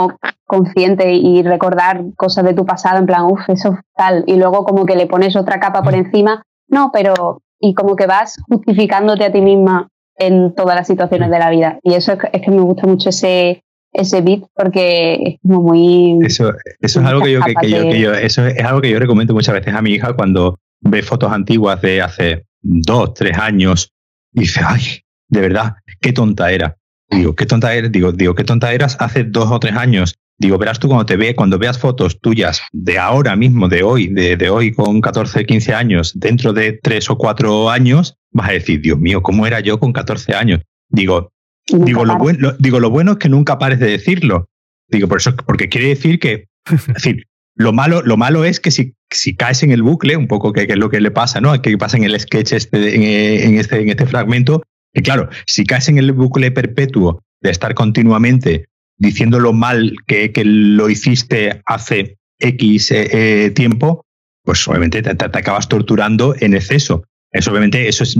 consciente 0.46 1.14
y 1.14 1.44
recordar 1.44 2.04
cosas 2.16 2.46
de 2.46 2.54
tu 2.54 2.66
pasado 2.66 2.98
en 3.00 3.06
plan, 3.06 3.24
uff, 3.24 3.50
eso 3.50 3.78
tal, 3.96 4.24
y 4.28 4.36
luego 4.36 4.64
como 4.64 4.86
que 4.86 4.96
le 4.96 5.08
pones 5.08 5.36
otra 5.36 5.60
capa 5.60 5.82
por 5.82 5.94
encima, 5.94 6.44
no, 6.68 6.92
pero 6.94 7.42
y 7.60 7.74
como 7.74 7.96
que 7.96 8.08
vas 8.08 8.36
justificándote 8.50 9.24
a 9.24 9.32
ti 9.32 9.42
misma 9.42 9.88
en 10.18 10.54
todas 10.54 10.76
las 10.76 10.88
situaciones 10.88 11.30
de 11.30 11.40
la 11.40 11.50
vida. 11.50 11.80
Y 11.82 11.94
eso 11.94 12.12
es, 12.14 12.42
que 12.42 12.52
me 12.52 12.62
gusta 12.62 12.88
mucho 12.88 13.10
ese, 13.10 13.63
ese 13.94 14.22
beat 14.22 14.44
porque 14.54 15.14
es 15.14 15.36
como 15.42 15.62
muy... 15.62 16.26
Eso, 16.26 16.54
eso 16.82 17.00
es 17.00 17.06
algo 17.06 17.24
que 17.24 17.32
yo, 17.32 17.42
que, 17.42 18.00
yo, 18.00 18.14
eso 18.14 18.46
es 18.46 18.64
algo 18.64 18.82
que 18.82 18.90
yo 18.90 19.00
recomiendo 19.00 19.34
muchas 19.34 19.54
veces 19.54 19.74
a 19.74 19.82
mi 19.82 19.92
hija 19.92 20.14
cuando 20.14 20.60
ve 20.82 21.02
fotos 21.04 21.32
antiguas 21.32 21.82
de 21.82 22.02
hace 22.02 22.46
dos, 22.62 23.14
tres 23.14 23.38
años 23.38 23.92
y 24.34 24.42
dice, 24.42 24.62
ay, 24.66 24.82
de 25.28 25.42
verdad, 25.42 25.76
qué 26.02 26.12
tonta 26.12 26.52
era. 26.52 26.78
Digo, 27.10 27.36
qué 27.36 27.46
tonta 27.46 27.74
eres, 27.74 27.92
digo, 27.92 28.12
digo, 28.12 28.34
qué 28.34 28.44
tonta 28.44 28.74
eras 28.74 28.98
hace 29.00 29.24
dos 29.24 29.52
o 29.52 29.60
tres 29.60 29.76
años. 29.76 30.16
Digo, 30.40 30.58
verás 30.58 30.80
tú 30.80 30.88
cuando 30.88 31.06
te 31.06 31.16
ve, 31.16 31.36
cuando 31.36 31.60
veas 31.60 31.78
fotos 31.78 32.20
tuyas 32.20 32.64
de 32.72 32.98
ahora 32.98 33.36
mismo, 33.36 33.70
de 33.70 33.84
hoy, 33.84 34.08
de, 34.08 34.36
de, 34.36 34.50
hoy 34.50 34.72
con 34.74 35.00
14, 35.00 35.46
15 35.46 35.74
años, 35.74 36.12
dentro 36.16 36.54
de 36.54 36.74
tres 36.74 37.10
o 37.10 37.18
cuatro 37.18 37.70
años, 37.70 38.18
vas 38.32 38.50
a 38.50 38.54
decir, 38.54 38.82
Dios 38.82 38.98
mío, 38.98 39.22
¿cómo 39.22 39.46
era 39.46 39.60
yo 39.60 39.80
con 39.80 39.94
14 39.94 40.34
años? 40.34 40.62
Digo, 40.90 41.32
digo 41.68 42.06
lo, 42.06 42.18
bueno, 42.18 42.54
digo, 42.60 42.80
lo 42.80 42.90
bueno 42.90 43.14
es 43.14 43.18
que 43.18 43.30
nunca 43.30 43.58
pares 43.58 43.80
de 43.80 43.92
decirlo. 43.92 44.50
Digo, 44.90 45.08
por 45.08 45.18
eso, 45.18 45.36
porque 45.36 45.70
quiere 45.70 45.90
decir 45.90 46.20
que, 46.20 46.48
es 46.72 46.86
decir, 46.88 47.28
lo 47.56 47.72
malo, 47.72 48.02
lo 48.02 48.18
malo 48.18 48.46
es 48.46 48.60
que 48.60 48.72
si, 48.72 48.96
si 49.12 49.36
caes 49.36 49.64
en 49.64 49.72
el 49.72 49.84
bucle, 49.84 50.18
un 50.18 50.28
poco 50.28 50.54
que, 50.54 50.64
es 50.64 50.78
lo 50.78 50.90
que 50.90 51.02
le 51.02 51.12
pasa, 51.12 51.40
¿no? 51.40 51.60
Que 51.62 51.78
pasa 51.78 51.98
en 51.98 52.04
el 52.04 52.20
sketch 52.20 52.54
este, 52.54 53.46
en, 53.46 53.56
este, 53.56 53.80
en 53.80 53.90
este 53.90 54.08
fragmento, 54.08 54.64
que 54.94 55.02
claro, 55.02 55.30
si 55.46 55.66
caes 55.66 55.90
en 55.90 55.98
el 55.98 56.12
bucle 56.12 56.52
perpetuo 56.52 57.22
de 57.42 57.52
estar 57.52 57.74
continuamente 57.76 58.68
diciendo 58.98 59.40
lo 59.40 59.54
mal 59.54 59.96
que, 60.08 60.32
que 60.32 60.46
lo 60.46 60.90
hiciste 60.90 61.62
hace 61.66 62.18
X 62.40 62.92
eh, 62.92 63.10
eh, 63.46 63.50
tiempo, 63.52 64.06
pues 64.44 64.68
obviamente 64.68 65.02
te, 65.02 65.10
acabas 65.26 65.70
torturando 65.70 66.36
en 66.40 66.54
exceso. 66.54 67.04
Eso 67.32 67.52
obviamente, 67.52 67.88
eso 67.88 68.04
es 68.04 68.18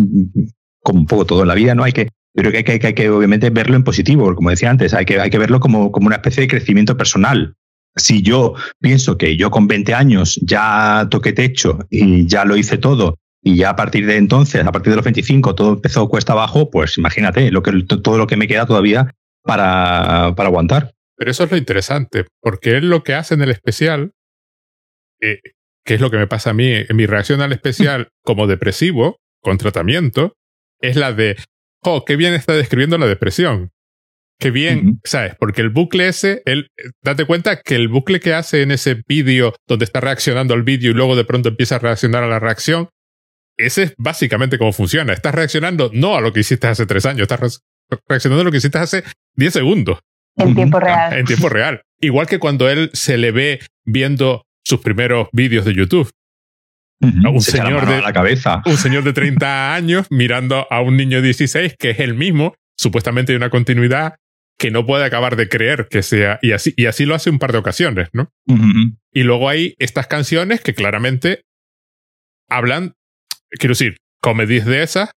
como 0.82 1.00
un 1.00 1.06
poco 1.06 1.26
todo 1.26 1.42
en 1.42 1.48
la 1.48 1.56
vida, 1.56 1.76
¿no? 1.76 1.84
Hay 1.84 1.92
que, 1.92 2.10
que 2.34 2.58
hay 2.58 2.64
que, 2.64 2.88
hay 2.88 2.94
que 2.94 3.10
obviamente 3.10 3.50
verlo 3.50 3.76
en 3.76 3.84
positivo, 3.84 4.34
como 4.36 4.50
decía 4.50 4.70
antes, 4.70 4.94
hay 4.94 5.06
que, 5.06 5.20
hay 5.20 5.30
que 5.30 5.38
verlo 5.38 5.60
como, 5.60 5.92
como 5.92 6.08
una 6.08 6.16
especie 6.16 6.42
de 6.42 6.48
crecimiento 6.48 6.98
personal. 6.98 7.56
Si 7.96 8.24
yo 8.24 8.56
pienso 8.80 9.18
que 9.18 9.38
yo 9.38 9.52
con 9.52 9.68
20 9.68 9.94
años 9.94 10.40
ya 10.42 11.08
toqué 11.12 11.34
techo 11.34 11.80
y 11.92 12.26
ya 12.26 12.44
lo 12.44 12.58
hice 12.58 12.78
todo 12.78 13.20
y 13.44 13.58
ya 13.58 13.72
a 13.72 13.76
partir 13.76 14.08
de 14.08 14.16
entonces, 14.16 14.66
a 14.66 14.72
partir 14.72 14.92
de 14.92 14.96
los 14.96 15.06
25, 15.06 15.54
todo 15.54 15.74
empezó 15.74 16.08
cuesta 16.08 16.34
abajo, 16.34 16.72
pues 16.72 16.98
imagínate 16.98 17.52
lo 17.52 17.62
que, 17.62 17.84
todo 17.84 18.18
lo 18.18 18.26
que 18.26 18.38
me 18.38 18.48
queda 18.48 18.66
todavía 18.66 19.14
para, 19.44 20.34
para 20.36 20.48
aguantar. 20.48 20.94
Pero 21.18 21.30
eso 21.30 21.44
es 21.44 21.52
lo 21.52 21.58
interesante, 21.58 22.26
porque 22.42 22.78
él 22.78 22.90
lo 22.90 23.04
que 23.04 23.14
hace 23.14 23.34
en 23.34 23.42
el 23.42 23.52
especial, 23.52 24.14
eh, 25.22 25.42
que 25.86 25.94
es 25.94 26.02
lo 26.02 26.10
que 26.10 26.18
me 26.18 26.28
pasa 26.28 26.52
a 26.52 26.54
mí, 26.54 26.72
en 26.72 26.96
mi 26.96 27.06
reacción 27.06 27.42
al 27.42 27.52
especial 27.52 28.08
como 28.24 28.48
depresivo, 28.48 29.20
con 29.42 29.58
tratamiento, 29.58 30.36
es 30.80 30.96
la 30.96 31.12
de, 31.12 31.36
oh, 31.84 32.06
qué 32.06 32.16
bien 32.16 32.34
está 32.34 32.54
describiendo 32.54 32.98
la 32.98 33.08
depresión. 33.08 33.72
Qué 34.40 34.52
bien, 34.52 35.00
¿sabes? 35.04 35.36
Porque 35.40 35.62
el 35.62 35.70
bucle 35.70 36.08
ese, 36.08 36.42
él, 36.46 36.70
date 37.02 37.26
cuenta 37.26 37.62
que 37.62 37.76
el 37.76 37.88
bucle 37.88 38.20
que 38.20 38.34
hace 38.34 38.62
en 38.62 38.72
ese 38.72 39.02
vídeo 39.08 39.56
donde 39.68 39.86
está 39.86 40.02
reaccionando 40.02 40.54
al 40.54 40.64
vídeo 40.64 40.92
y 40.92 40.94
luego 40.94 41.16
de 41.16 41.24
pronto 41.24 41.50
empieza 41.50 41.76
a 41.76 41.80
reaccionar 41.80 42.24
a 42.24 42.28
la 42.28 42.40
reacción, 42.40 42.90
ese 43.58 43.84
es 43.84 43.94
básicamente 43.98 44.58
cómo 44.58 44.74
funciona. 44.74 45.14
Estás 45.14 45.36
reaccionando 45.36 45.92
no 45.94 46.16
a 46.16 46.22
lo 46.22 46.34
que 46.34 46.42
hiciste 46.42 46.68
hace 46.68 46.86
tres 46.86 47.06
años, 47.06 47.22
estás 47.22 47.62
reaccionando 48.08 48.42
a 48.42 48.46
lo 48.46 48.52
que 48.52 48.58
hiciste 48.58 48.78
hace 48.80 49.04
diez 49.36 49.54
segundos. 49.54 50.00
En 50.36 50.56
tiempo 50.56 50.80
real. 50.80 51.18
En 51.18 51.26
tiempo 51.26 51.48
real. 51.48 51.82
Igual 52.02 52.28
que 52.28 52.40
cuando 52.40 52.70
él 52.70 52.90
se 52.94 53.18
le 53.18 53.32
ve 53.32 53.62
viendo 53.86 54.46
sus 54.66 54.82
primeros 54.82 55.28
vídeos 55.32 55.66
de 55.66 55.74
YouTube. 55.74 56.10
Un, 57.04 57.42
señor 57.42 57.86
de, 57.88 58.02
la 58.02 58.14
cabeza. 58.14 58.62
un 58.66 58.78
señor 58.78 59.04
de 59.04 59.14
30 59.14 59.74
años 59.76 60.08
mirando 60.10 60.68
a 60.70 60.82
un 60.82 60.98
niño 60.98 61.18
de 61.18 61.24
16 61.24 61.76
que 61.78 61.92
es 61.92 62.00
el 62.00 62.16
mismo, 62.16 62.56
supuestamente 62.78 63.32
hay 63.32 63.36
una 63.36 63.50
continuidad 63.50 64.16
que 64.58 64.72
no 64.72 64.86
puede 64.86 65.04
acabar 65.04 65.36
de 65.36 65.50
creer 65.50 65.88
que 65.90 66.04
sea. 66.04 66.40
Y 66.42 66.52
así, 66.52 66.74
y 66.78 66.86
así 66.86 67.06
lo 67.06 67.16
hace 67.16 67.30
un 67.30 67.40
par 67.40 67.52
de 67.52 67.58
ocasiones, 67.58 68.10
¿no? 68.14 68.30
Y 69.12 69.24
luego 69.24 69.50
hay 69.50 69.76
estas 69.80 70.08
canciones 70.08 70.62
que 70.62 70.74
claramente 70.74 71.42
hablan 72.50 72.94
quiero 73.60 73.72
decir, 73.74 73.98
comedies 74.22 74.66
de 74.66 74.84
esas 74.84 75.12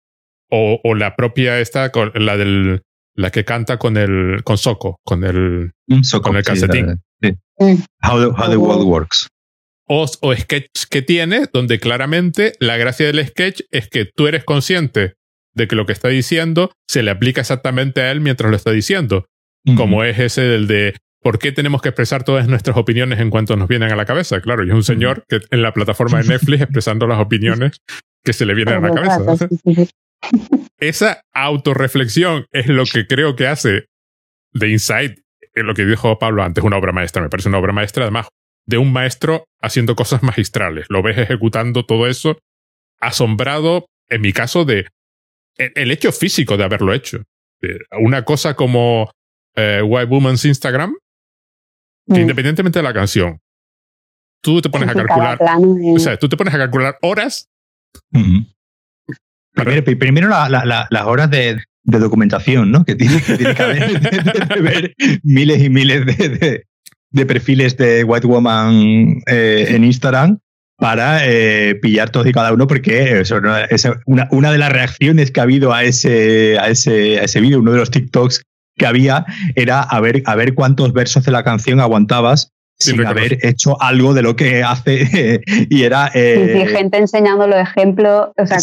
o, 0.51 0.81
o 0.83 0.95
la 0.95 1.17
propia 1.17 1.61
esta, 1.61 1.91
la 2.15 2.37
del 2.37 2.83
la 3.15 3.31
que 3.31 3.45
canta 3.45 3.79
con 3.79 3.97
el 3.97 4.43
con 4.45 4.59
Soco, 4.59 5.01
con 5.05 5.25
el 5.25 5.73
con 6.23 6.37
el 6.37 6.45
calcetín. 6.45 7.01
How, 8.03 8.21
the, 8.21 8.27
how 8.29 8.51
the 8.51 8.59
world 8.59 8.87
works. 8.87 9.29
O, 9.89 10.07
o 10.21 10.35
sketch 10.35 10.87
que 10.91 11.03
tiene, 11.03 11.47
donde 11.53 11.79
claramente 11.79 12.55
la 12.59 12.77
gracia 12.77 13.07
del 13.07 13.25
sketch 13.25 13.63
es 13.71 13.89
que 13.89 14.05
tú 14.05 14.27
eres 14.27 14.45
consciente 14.45 15.15
de 15.55 15.69
que 15.69 15.77
lo 15.77 15.87
que 15.87 15.93
está 15.93 16.09
diciendo 16.09 16.73
se 16.89 17.03
le 17.03 17.11
aplica 17.11 17.41
exactamente 17.41 18.01
a 18.01 18.11
él 18.11 18.21
mientras 18.21 18.51
lo 18.51 18.57
está 18.57 18.73
diciendo. 18.73 19.27
Como 19.77 20.05
es 20.05 20.19
ese 20.21 20.43
del 20.43 20.69
de 20.69 20.95
¿por 21.27 21.41
qué 21.41 21.51
tenemos 21.51 21.83
que 21.83 21.89
expresar 21.89 22.23
todas 22.23 22.47
nuestras 22.47 22.77
opiniones 22.77 23.19
en 23.19 23.31
cuanto 23.31 23.57
nos 23.57 23.67
vienen 23.67 23.91
a 23.91 23.97
la 23.97 24.05
cabeza? 24.05 24.41
Claro, 24.41 24.65
y 24.65 24.69
es 24.69 24.75
un 24.75 24.85
señor 24.85 25.25
que 25.29 25.41
en 25.51 25.61
la 25.61 25.73
plataforma 25.73 26.23
de 26.23 26.29
Netflix 26.29 26.63
expresando 26.63 27.09
las 27.09 27.19
opiniones 27.19 27.79
que 28.25 28.33
se 28.33 28.47
le 28.47 28.55
vienen 28.55 28.85
a 28.85 28.89
la 28.89 28.95
cabeza. 28.95 29.49
Esa 30.79 31.23
autorreflexión 31.35 32.47
es 32.53 32.69
lo 32.69 32.85
que 32.85 33.09
creo 33.09 33.35
que 33.35 33.49
hace 33.49 33.87
de 34.53 34.69
Insight, 34.69 35.19
es 35.53 35.65
lo 35.65 35.75
que 35.75 35.85
dijo 35.85 36.17
Pablo 36.19 36.45
antes, 36.45 36.63
una 36.63 36.77
obra 36.77 36.93
maestra. 36.93 37.23
Me 37.23 37.29
parece 37.29 37.49
una 37.49 37.59
obra 37.59 37.73
maestra, 37.73 38.05
además, 38.05 38.29
de 38.67 38.79
un 38.79 38.93
maestro 38.93 39.45
haciendo 39.61 39.97
cosas 39.97 40.23
magistrales. 40.23 40.87
Lo 40.89 41.03
ves 41.03 41.19
ejecutando 41.19 41.85
todo 41.85 42.07
eso 42.07 42.39
asombrado 43.01 43.87
en 44.09 44.21
mi 44.21 44.33
caso, 44.33 44.65
de 44.65 44.87
el 45.57 45.91
hecho 45.91 46.13
físico 46.13 46.57
de 46.57 46.65
haberlo 46.65 46.93
hecho. 46.93 47.23
Una 47.99 48.25
cosa 48.25 48.55
como 48.55 49.11
eh, 49.55 49.83
White 49.83 50.11
Woman's 50.11 50.45
Instagram, 50.45 50.95
que 52.07 52.19
mm. 52.19 52.21
independientemente 52.21 52.79
de 52.79 52.83
la 52.83 52.95
canción, 52.95 53.41
tú 54.43 54.61
te 54.61 54.69
pones 54.69 54.89
a 54.89 54.95
calcular, 54.95 55.39
o 55.41 55.99
sea, 55.99 56.19
tú 56.19 56.29
te 56.29 56.37
pones 56.37 56.55
a 56.55 56.59
calcular 56.59 56.99
horas. 57.03 57.49
Primero, 59.55 60.29
las 60.29 61.07
horas 61.07 61.31
de, 61.31 61.63
documentación, 61.83 62.71
¿no? 62.71 62.85
Que 62.85 62.95
tiene, 62.95 63.23
que, 63.23 63.63
haber 63.63 64.01
de, 64.49 64.61
ver 64.61 64.95
miles 65.23 65.63
y 65.63 65.71
miles 65.71 66.05
de, 66.07 66.67
perfiles 67.13 67.77
de 67.77 68.05
White 68.05 68.27
Woman 68.27 69.23
eh, 69.27 69.67
en 69.71 69.85
Instagram 69.85 70.39
para 70.79 71.27
eh, 71.27 71.77
pillar 71.77 72.11
todos 72.11 72.27
y 72.27 72.33
cada 72.33 72.53
uno, 72.53 72.67
porque 72.67 73.21
eso, 73.21 73.41
una, 74.05 74.29
una, 74.31 74.53
de 74.53 74.59
las 74.59 74.71
reacciones 74.71 75.31
que 75.31 75.41
ha 75.41 75.45
habido 75.45 75.73
a 75.73 75.85
ese, 75.85 76.59
a 76.59 76.69
ese, 76.69 77.19
a 77.19 77.25
ese 77.25 77.41
vídeo, 77.41 77.61
uno 77.61 77.73
de 77.73 77.79
los 77.79 77.91
TikToks 77.91 78.43
que 78.77 78.87
había, 78.87 79.25
era 79.55 79.81
a 79.81 80.01
ver, 80.01 80.23
a 80.27 80.35
ver 80.35 80.55
cuántos 80.55 80.93
versos 80.93 81.25
de 81.25 81.33
la 81.33 81.43
canción 81.45 81.81
aguantabas 81.81 82.53
sin, 82.79 83.07
haber 83.07 83.39
hecho 83.43 83.81
algo 83.81 84.15
de 84.15 84.23
lo 84.23 84.37
que 84.37 84.63
hace 84.63 85.41
y 85.71 85.83
era 85.83 86.11
eh, 86.15 86.67
gente 86.71 86.99
enseñando 86.99 87.47
los 87.47 87.59
ejemplos 87.59 88.29
o 88.37 88.47
sea, 88.47 88.59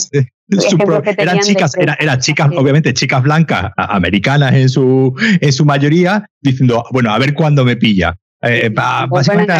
eran 1.17 1.39
chicas 1.39 1.73
era, 1.75 2.19
chicas 2.19 2.51
obviamente 2.55 2.93
chicas 2.93 3.23
blancas 3.23 3.71
americanas 3.75 4.53
en 4.53 4.69
su 4.69 5.15
en 5.19 5.51
su 5.51 5.65
mayoría 5.65 6.27
diciendo 6.41 6.83
bueno 6.91 7.11
a 7.11 7.17
ver 7.17 7.33
cuándo 7.33 7.65
me 7.65 7.75
pilla 7.75 8.15
eh, 8.43 8.69
básicamente 8.69 9.53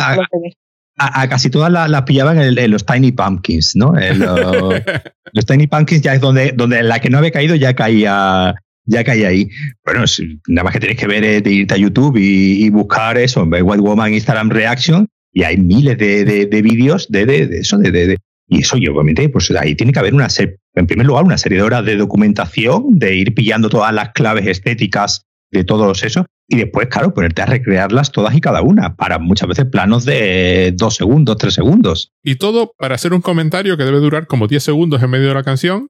a, 0.98 1.28
casi 1.28 1.50
todas 1.50 1.72
las 1.72 2.02
pillaban 2.04 2.40
en, 2.40 2.72
los 2.72 2.86
Tiny 2.86 3.12
Pumpkins, 3.12 3.76
¿no? 3.76 3.94
los, 5.34 5.46
Tiny 5.46 5.68
Pumpkins 5.68 6.02
ya 6.02 6.14
es 6.14 6.22
donde, 6.22 6.52
donde 6.52 6.84
la 6.84 7.00
que 7.00 7.10
no 7.10 7.18
había 7.18 7.32
caído 7.32 7.56
ya 7.56 7.74
caía, 7.74 8.54
ya 8.86 9.04
caía 9.04 9.30
ahí. 9.30 9.50
Bueno, 9.86 10.04
nada 10.48 10.64
más 10.66 10.74
que 10.74 10.80
tienes 10.80 10.98
que 10.98 11.08
ver 11.08 11.24
es 11.24 11.44
de 11.44 11.52
irte 11.52 11.74
a 11.74 11.78
YouTube 11.78 12.18
y, 12.18 12.70
buscar 12.70 13.18
eso, 13.18 13.44
White 13.44 13.82
Woman 13.82 14.14
Instagram 14.14 14.50
Reaction, 14.50 15.08
y 15.32 15.44
hay 15.44 15.58
miles 15.58 15.98
de, 15.98 16.62
vídeos 16.62 17.08
de, 17.10 17.26
de, 17.26 17.58
eso, 17.58 17.78
de, 17.80 18.18
y 18.48 18.60
eso, 18.60 18.78
y 18.78 18.88
obviamente, 18.88 19.28
pues 19.30 19.50
ahí 19.52 19.76
tiene 19.76 19.94
que 19.94 20.00
haber 20.00 20.14
una 20.14 20.30
serie, 20.30 20.58
en 20.76 20.86
primer 20.86 21.08
lugar, 21.08 21.24
una 21.24 21.38
serie 21.38 21.58
de 21.58 21.64
horas 21.64 21.86
de 21.86 21.96
documentación, 21.96 22.86
de 22.92 23.16
ir 23.16 23.34
pillando 23.34 23.70
todas 23.70 23.94
las 23.94 24.12
claves 24.12 24.46
estéticas 24.46 25.26
de 25.52 25.64
todos 25.64 26.04
esos, 26.04 26.26
y 26.54 26.56
después, 26.56 26.88
claro, 26.88 27.16
ponerte 27.16 27.42
a 27.42 27.48
recrearlas 27.48 28.12
todas 28.12 28.36
y 28.36 28.42
cada 28.42 28.62
una, 28.62 28.96
para 28.96 29.18
muchas 29.18 29.50
veces 29.50 29.66
planos 29.66 30.06
de 30.06 30.72
dos 30.76 30.96
segundos, 30.96 31.38
tres 31.38 31.56
segundos. 31.56 32.12
Y 32.24 32.36
todo 32.36 32.74
para 32.78 32.94
hacer 32.94 33.12
un 33.14 33.22
comentario 33.22 33.76
que 33.76 33.84
debe 33.84 33.98
durar 33.98 34.28
como 34.28 34.48
10 34.48 34.64
segundos 34.64 35.02
en 35.02 35.10
medio 35.10 35.30
de 35.30 35.34
la 35.34 35.44
canción, 35.44 35.88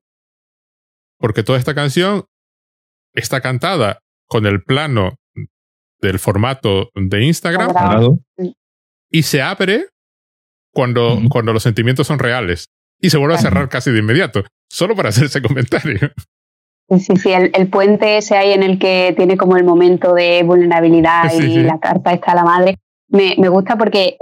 porque 1.19 1.43
toda 1.43 1.59
esta 1.59 1.75
canción 1.75 2.23
está 3.13 3.41
cantada 3.41 3.99
con 4.27 4.45
el 4.45 4.63
plano 4.63 5.15
del 6.01 6.17
formato 6.17 6.89
de 6.95 7.25
Instagram 7.25 8.19
y 9.11 9.23
se 9.23 9.41
abre 9.41 9.87
cuando, 10.73 11.19
cuando 11.29 11.51
los 11.51 11.63
sentimientos 11.63 12.07
son 12.07 12.19
reales. 12.19 12.69
Y 13.01 13.09
se 13.09 13.17
vuelve 13.17 13.35
a 13.35 13.39
cerrar 13.39 13.67
casi 13.67 13.91
de 13.91 13.99
inmediato, 13.99 14.45
solo 14.69 14.95
para 14.95 15.09
hacer 15.09 15.25
ese 15.25 15.41
comentario. 15.41 16.13
Sí, 16.99 17.15
sí, 17.15 17.31
el, 17.31 17.69
puente 17.69 18.17
ese 18.17 18.35
ahí 18.35 18.51
en 18.53 18.63
el 18.63 18.79
que 18.79 19.13
tiene 19.15 19.37
como 19.37 19.57
el 19.57 19.63
momento 19.63 20.13
de 20.13 20.43
vulnerabilidad 20.43 21.31
y 21.33 21.57
la 21.63 21.79
carta 21.79 22.11
está 22.11 22.31
a 22.33 22.35
la 22.35 22.43
madre, 22.43 22.77
me, 23.09 23.35
me, 23.37 23.49
gusta 23.49 23.77
porque 23.77 24.17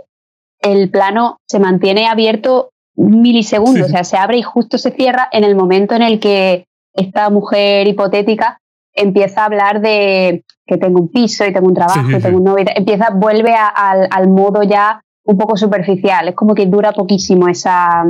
el 0.60 0.90
plano 0.90 1.38
se 1.48 1.60
mantiene 1.60 2.08
abierto 2.08 2.70
milisegundos, 2.96 3.88
o 3.88 3.90
sea, 3.90 4.04
se 4.04 4.18
abre 4.18 4.38
y 4.38 4.44
justo 4.44 4.78
se 4.78 4.92
cierra 4.92 5.28
en 5.32 5.44
el 5.44 5.56
momento 5.56 5.96
en 5.96 6.02
el 6.02 6.20
que 6.20 6.66
esta 6.94 7.30
mujer 7.30 7.88
hipotética 7.88 8.60
empieza 8.94 9.42
a 9.42 9.46
hablar 9.46 9.82
de 9.82 10.44
que 10.66 10.78
tengo 10.78 11.00
un 11.02 11.10
piso 11.10 11.46
y 11.46 11.54
tengo 11.54 11.68
un 11.68 11.74
trabajo 11.74 12.10
y 12.10 12.22
tengo 12.22 12.38
un 12.38 12.44
novio, 12.44 12.66
empieza, 12.76 13.10
vuelve 13.12 13.54
al, 13.54 14.08
al, 14.10 14.28
modo 14.28 14.64
ya 14.64 15.02
un 15.24 15.38
poco 15.38 15.58
superficial, 15.58 16.28
es 16.30 16.36
como 16.36 16.54
que 16.56 16.66
dura 16.66 16.92
poquísimo 16.92 17.48
esa, 17.48 18.06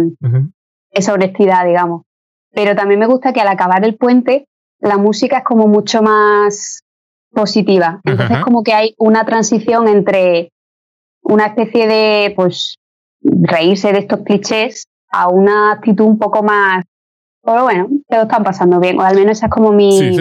esa 0.91 1.13
honestidad, 1.13 1.65
digamos. 1.65 2.03
Pero 2.53 2.75
también 2.75 2.99
me 2.99 3.07
gusta 3.07 3.33
que 3.33 3.41
al 3.41 3.47
acabar 3.47 3.85
el 3.85 3.95
puente, 3.95 4.47
la 4.81 4.97
música 4.97 5.39
es 5.39 5.43
como 5.43 5.67
mucho 5.67 6.01
más 6.01 6.83
positiva. 7.31 8.01
Entonces, 8.03 8.39
como 8.39 8.63
que 8.63 8.73
hay 8.73 8.93
una 8.97 9.25
transición 9.25 9.87
entre 9.87 10.51
una 11.21 11.45
especie 11.45 11.87
de, 11.87 12.33
pues, 12.35 12.77
reírse 13.23 13.93
de 13.93 13.99
estos 13.99 14.21
clichés 14.25 14.87
a 15.11 15.27
una 15.29 15.73
actitud 15.73 16.05
un 16.05 16.17
poco 16.17 16.43
más, 16.43 16.83
pero 17.43 17.63
bueno, 17.63 17.87
te 18.07 18.15
lo 18.17 18.23
están 18.23 18.43
pasando 18.43 18.79
bien, 18.79 18.99
o 18.99 19.03
al 19.03 19.15
menos 19.15 19.37
esa 19.37 19.47
es 19.47 19.51
como 19.51 19.71
mi, 19.71 20.17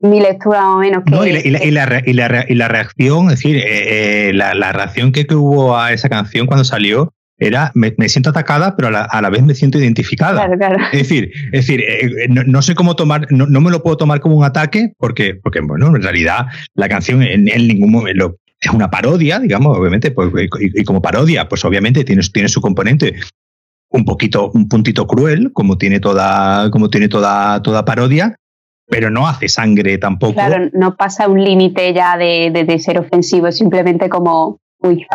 mi 0.00 0.20
lectura 0.20 0.60
más 0.62 0.74
o 0.74 0.78
menos. 0.78 1.02
y, 1.06 1.32
la, 1.50 1.64
y, 1.64 1.70
la, 1.70 2.02
y, 2.04 2.54
la, 2.54 2.68
reacción, 2.68 3.26
es 3.26 3.30
decir, 3.30 3.56
eh, 3.56 4.28
eh, 4.28 4.32
la, 4.34 4.72
reacción 4.72 5.12
que, 5.12 5.26
que, 5.26 5.34
hubo 5.34 5.76
a 5.76 5.92
esa 5.92 6.08
canción 6.08 6.46
cuando 6.46 6.64
salió 6.64 7.12
era 7.38 7.70
me, 7.74 7.92
siento 8.08 8.30
atacada, 8.30 8.76
pero 8.76 8.88
a 8.88 9.20
la, 9.20 9.30
vez 9.30 9.42
me 9.42 9.54
siento 9.54 9.78
identificada. 9.78 10.48
Es 10.92 11.00
decir, 11.00 11.30
es 11.52 11.66
decir 11.66 11.80
eh, 11.80 12.24
eh, 12.24 12.28
no, 12.28 12.62
sé 12.62 12.74
cómo 12.74 12.96
tomar, 12.96 13.26
no, 13.30 13.60
me 13.60 13.70
lo 13.70 13.82
puedo 13.82 13.96
tomar 13.96 14.20
como 14.20 14.36
un 14.36 14.44
ataque, 14.44 14.92
porque, 14.98 15.34
porque 15.34 15.60
bueno, 15.60 15.88
en 15.88 16.02
realidad 16.02 16.46
la 16.74 16.88
canción 16.88 17.22
en, 17.22 17.44
ningún 17.44 17.90
momento 17.90 18.36
es 18.60 18.70
una 18.70 18.90
parodia, 18.90 19.38
digamos, 19.38 19.76
obviamente, 19.76 20.10
pues, 20.10 20.30
y, 20.60 20.84
como 20.84 21.02
parodia, 21.02 21.48
pues 21.48 21.64
obviamente 21.64 22.04
tiene, 22.04 22.22
tiene 22.32 22.48
su 22.48 22.60
componente 22.60 23.14
un 23.90 24.04
poquito, 24.04 24.50
un 24.52 24.68
puntito 24.68 25.06
cruel, 25.06 25.52
como 25.52 25.78
tiene 25.78 26.00
toda, 26.00 26.70
como 26.70 26.90
tiene 26.90 27.08
toda, 27.08 27.62
toda 27.62 27.84
parodia, 27.84 28.34
pero 28.88 29.10
no 29.10 29.28
hace 29.28 29.48
sangre 29.48 29.98
tampoco. 29.98 30.34
Claro, 30.34 30.70
no 30.72 30.96
pasa 30.96 31.28
un 31.28 31.42
límite 31.42 31.92
ya 31.92 32.16
de, 32.16 32.50
de, 32.50 32.78
ser 32.78 32.98
ofensivo, 32.98 33.52
simplemente 33.52 34.08
como, 34.08 34.58
uy, 34.78 35.06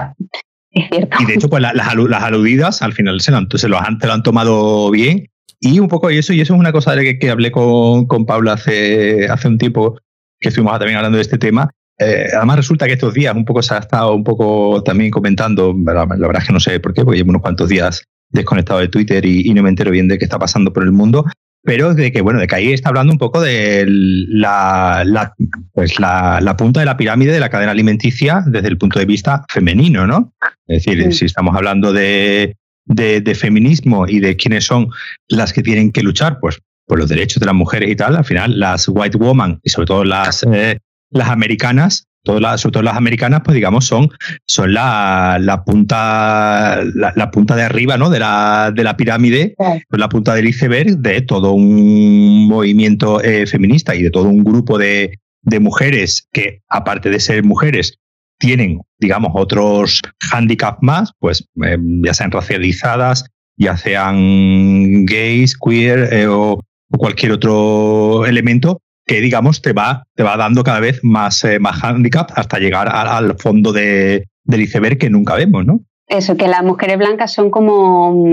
Y 0.72 1.26
de 1.26 1.34
hecho, 1.34 1.50
pues 1.50 1.62
las, 1.62 1.88
aludidas 1.88 2.82
al 2.82 2.94
final 2.94 3.20
se 3.20 3.32
lo, 3.68 3.80
han, 3.80 4.24
tomado 4.24 4.90
bien. 4.92 5.28
Y 5.60 5.80
un 5.80 5.88
poco 5.88 6.10
eso, 6.10 6.34
y 6.34 6.42
eso 6.42 6.54
es 6.54 6.60
una 6.60 6.72
cosa 6.72 6.96
de 6.96 7.20
que, 7.20 7.30
hablé 7.30 7.52
con, 7.52 8.08
con 8.08 8.26
Paula 8.26 8.54
hace, 8.54 9.28
hace 9.28 9.48
un 9.48 9.58
tiempo, 9.58 9.98
que 10.40 10.50
estuvimos 10.50 10.78
también 10.80 10.98
hablando 10.98 11.18
de 11.18 11.24
este 11.24 11.38
tema. 11.38 11.70
Eh, 12.00 12.28
además 12.36 12.58
resulta 12.58 12.88
que 12.88 12.94
estos 12.94 13.14
días 13.14 13.36
un 13.36 13.46
poco 13.46 13.62
se 13.62 13.76
ha 13.76 13.78
estado 13.78 14.16
un 14.16 14.24
poco 14.24 14.82
también 14.82 15.12
comentando, 15.12 15.76
la, 15.86 16.06
verdad 16.06 16.38
es 16.42 16.48
que 16.48 16.54
no 16.54 16.60
sé 16.60 16.80
por 16.80 16.94
qué, 16.94 17.04
porque 17.04 17.18
llevo 17.20 17.30
unos 17.30 17.44
cuantos 17.44 17.70
días 17.70 18.04
desconectado 18.30 18.80
de 18.80 18.88
Twitter 18.88 19.24
y, 19.26 19.48
y, 19.48 19.54
no 19.54 19.62
me 19.62 19.70
entero 19.70 19.92
bien 19.92 20.08
de 20.08 20.18
qué 20.18 20.26
está 20.26 20.40
pasando 20.40 20.74
por 20.74 20.84
el 20.84 20.92
mundo, 20.94 21.26
pero 21.64 21.94
de 21.94 22.12
que, 22.12 22.22
bueno, 22.22 22.40
de 22.40 22.48
que 22.48 22.56
ahí 22.56 22.74
está 22.74 22.90
hablando 22.90 23.14
un 23.14 23.20
poco 23.20 23.42
de 23.42 23.86
la, 23.88 25.04
la, 25.06 25.34
pues 25.74 26.00
la, 26.00 26.40
la, 26.42 26.58
punta 26.58 26.80
de 26.80 26.86
la 26.86 26.98
pirámide 26.98 27.32
de 27.32 27.40
la 27.40 27.50
cadena 27.50 27.72
alimenticia 27.72 28.44
desde 28.46 28.68
el 28.68 28.78
punto 28.78 29.00
de 29.00 29.06
vista 29.06 29.46
femenino, 29.50 30.08
¿no? 30.08 30.34
Es 30.68 30.86
decir, 30.86 31.14
si 31.14 31.26
estamos 31.26 31.56
hablando 31.56 31.94
de, 31.94 32.58
de, 32.86 33.22
de, 33.22 33.36
feminismo 33.36 34.08
y 34.08 34.20
de 34.20 34.36
quiénes 34.36 34.66
son 34.66 34.90
las 35.28 35.54
que 35.54 35.62
tienen 35.62 35.92
que 35.92 36.02
luchar, 36.02 36.40
pues 36.40 36.60
por 36.88 36.98
los 36.98 37.10
derechos 37.10 37.40
de 37.40 37.46
las 37.46 37.56
mujeres 37.56 37.90
y 37.90 37.96
tal, 37.96 38.16
al 38.16 38.26
final 38.26 38.60
las 38.60 38.88
white 38.88 39.18
woman 39.18 39.60
y 39.64 39.70
sobre 39.70 39.86
todo 39.86 40.04
las, 40.04 40.44
eh, 40.52 40.80
las 41.12 41.30
americanas 41.30 42.08
todas 42.24 42.42
las, 42.42 42.62
sobre 42.62 42.74
todo 42.74 42.84
las 42.84 42.98
americanas, 42.98 43.42
pues 43.44 43.56
digamos, 43.56 43.86
son, 43.86 44.10
son 44.46 44.74
la, 44.74 45.38
la 45.40 45.64
punta, 45.64 46.82
la, 46.94 47.32
punta 47.32 47.56
de 47.56 47.64
arriba, 47.64 47.98
¿no? 47.98 48.10
De 48.10 48.20
la, 48.20 48.72
de 48.76 48.84
la 48.84 48.98
pirámide, 48.98 49.56
pues 49.58 50.00
la 50.00 50.10
punta 50.10 50.34
del 50.36 50.48
iceberg 50.48 50.98
de 50.98 51.22
todo 51.22 51.54
un 51.54 52.48
movimiento 52.48 53.22
eh, 53.24 53.48
feminista 53.48 53.96
y 53.96 54.04
de 54.04 54.12
todo 54.12 54.26
un 54.26 54.44
grupo 54.44 54.78
de, 54.78 55.20
de 55.42 55.60
mujeres 55.60 56.28
que, 56.32 56.62
aparte 56.68 57.10
de 57.10 57.20
ser 57.20 57.44
mujeres, 57.44 57.98
tienen, 58.38 58.82
digamos, 59.00 59.32
otros 59.36 60.02
handicaps 60.32 60.80
más, 60.82 61.14
pues 61.20 61.48
eh, 61.64 61.78
ya 62.04 62.14
sean 62.14 62.32
racializadas, 62.32 63.26
ya 63.56 63.78
sean 63.78 65.06
gays, 65.06 65.56
queer 65.56 66.10
eh, 66.12 66.28
o, 66.28 66.60
cualquier 66.90 67.32
otro 67.32 68.26
elemento 68.26 68.82
que 69.06 69.22
digamos 69.22 69.62
te 69.62 69.74
va, 69.74 70.04
te 70.16 70.24
va 70.24 70.38
dando 70.38 70.64
cada 70.64 70.80
vez 70.80 71.00
más, 71.04 71.44
eh, 71.44 71.60
más 71.60 71.84
handicap 71.84 72.32
hasta 72.36 72.60
llegar 72.60 72.88
al 72.90 73.38
fondo 73.38 73.72
de, 73.74 74.28
del 74.44 74.62
iceberg 74.62 74.98
que 74.98 75.10
nunca 75.10 75.36
vemos, 75.36 75.66
¿no? 75.66 75.80
Eso, 76.08 76.36
que 76.36 76.48
las 76.48 76.64
mujeres 76.64 76.98
blancas 76.98 77.34
son 77.34 77.50
como, 77.50 78.26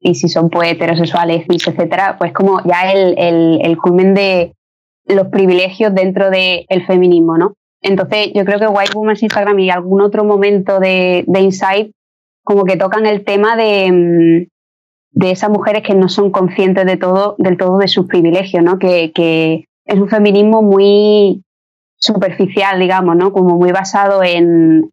y 0.00 0.14
si 0.14 0.28
son 0.28 0.48
pues 0.48 0.72
heterosexuales, 0.72 1.44
etcétera, 1.48 2.16
pues 2.18 2.32
como 2.32 2.62
ya 2.64 2.92
el, 2.92 3.16
el, 3.60 3.76
culmen 3.76 4.14
de 4.14 4.54
los 5.06 5.28
privilegios 5.28 5.94
dentro 5.94 6.30
del 6.30 6.86
feminismo, 6.86 7.36
¿no? 7.36 7.54
Entonces, 7.82 8.30
yo 8.34 8.44
creo 8.44 8.58
que 8.58 8.68
White 8.68 8.92
Women's 8.94 9.22
Instagram 9.22 9.58
y 9.58 9.70
algún 9.70 10.00
otro 10.00 10.24
momento 10.24 10.80
de, 10.80 11.24
de 11.26 11.40
Insight 11.40 11.92
como 12.44 12.64
que 12.64 12.76
tocan 12.76 13.06
el 13.06 13.24
tema 13.24 13.56
de, 13.56 14.48
de 15.10 15.30
esas 15.30 15.50
mujeres 15.50 15.82
que 15.82 15.94
no 15.94 16.08
son 16.08 16.30
conscientes 16.30 16.86
de 16.86 16.96
todo, 16.96 17.34
del 17.38 17.56
todo 17.56 17.78
de 17.78 17.88
sus 17.88 18.06
privilegios, 18.06 18.62
¿no? 18.62 18.78
Que 18.78 19.12
es 19.86 19.98
un 19.98 20.08
feminismo 20.08 20.62
muy 20.62 21.42
superficial, 21.96 22.78
digamos, 22.78 23.16
¿no? 23.16 23.32
Como 23.32 23.56
muy 23.56 23.72
basado 23.72 24.22
en, 24.22 24.90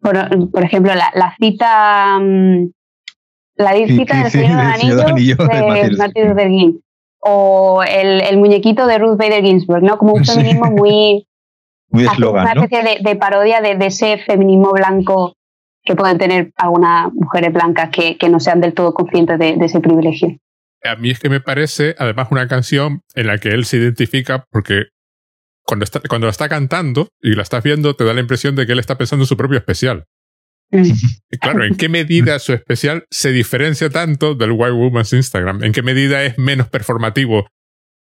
por, 0.00 0.64
ejemplo, 0.64 0.92
la, 0.94 1.34
cita, 1.38 2.18
mm, 2.18 2.70
la 3.56 3.72
cita 3.86 4.22
del 4.22 4.30
Señor, 4.30 4.56
de, 4.56 5.02
Anillo, 5.02 5.36
de, 5.36 5.96
Martin 5.96 6.28
Luther 6.28 6.48
King. 6.48 6.72
o 7.20 7.82
el, 7.82 8.38
muñequito 8.38 8.86
de 8.86 8.98
Ruth 8.98 9.18
Bader 9.18 9.44
Ginsburg, 9.44 9.82
¿no? 9.82 9.98
Como 9.98 10.14
un 10.14 10.24
feminismo 10.24 10.70
muy... 10.70 11.26
muy 11.90 12.04
eslogan, 12.04 12.42
Una 12.42 12.64
especie 12.64 12.98
de, 13.02 13.16
parodia 13.16 13.60
de, 13.60 13.76
ese 13.86 14.18
feminismo 14.18 14.72
blanco 14.72 15.34
que 15.82 15.94
pueden 15.96 16.18
tener 16.18 16.52
algunas 16.56 17.12
mujeres 17.12 17.52
blancas 17.52 17.90
que, 17.90 18.16
no 18.28 18.40
sean 18.40 18.60
del 18.60 18.74
todo 18.74 18.94
conscientes 18.94 19.38
de, 19.38 19.56
ese 19.60 19.80
privilegio. 19.80 20.36
A 20.82 20.96
mí 20.96 21.10
es 21.10 21.18
que 21.18 21.28
me 21.28 21.40
parece, 21.40 21.94
además, 21.98 22.28
una 22.30 22.48
canción 22.48 23.02
en 23.14 23.26
la 23.26 23.38
que 23.38 23.50
él 23.50 23.64
se 23.64 23.76
identifica 23.76 24.44
porque 24.50 24.86
cuando, 25.64 25.84
está, 25.84 26.00
cuando 26.08 26.26
la 26.26 26.30
está 26.30 26.48
cantando 26.48 27.08
y 27.20 27.34
la 27.34 27.42
estás 27.42 27.62
viendo, 27.62 27.94
te 27.94 28.04
da 28.04 28.14
la 28.14 28.20
impresión 28.20 28.56
de 28.56 28.66
que 28.66 28.72
él 28.72 28.78
está 28.78 28.96
pensando 28.96 29.24
en 29.24 29.28
su 29.28 29.36
propio 29.36 29.58
especial. 29.58 30.06
Claro, 31.40 31.64
¿en 31.64 31.76
qué 31.76 31.88
medida 31.88 32.38
su 32.38 32.52
especial 32.52 33.04
se 33.10 33.32
diferencia 33.32 33.90
tanto 33.90 34.34
del 34.34 34.52
White 34.52 34.72
Woman's 34.72 35.12
Instagram? 35.12 35.64
¿En 35.64 35.72
qué 35.72 35.82
medida 35.82 36.22
es 36.24 36.38
menos 36.38 36.68
performativo? 36.68 37.48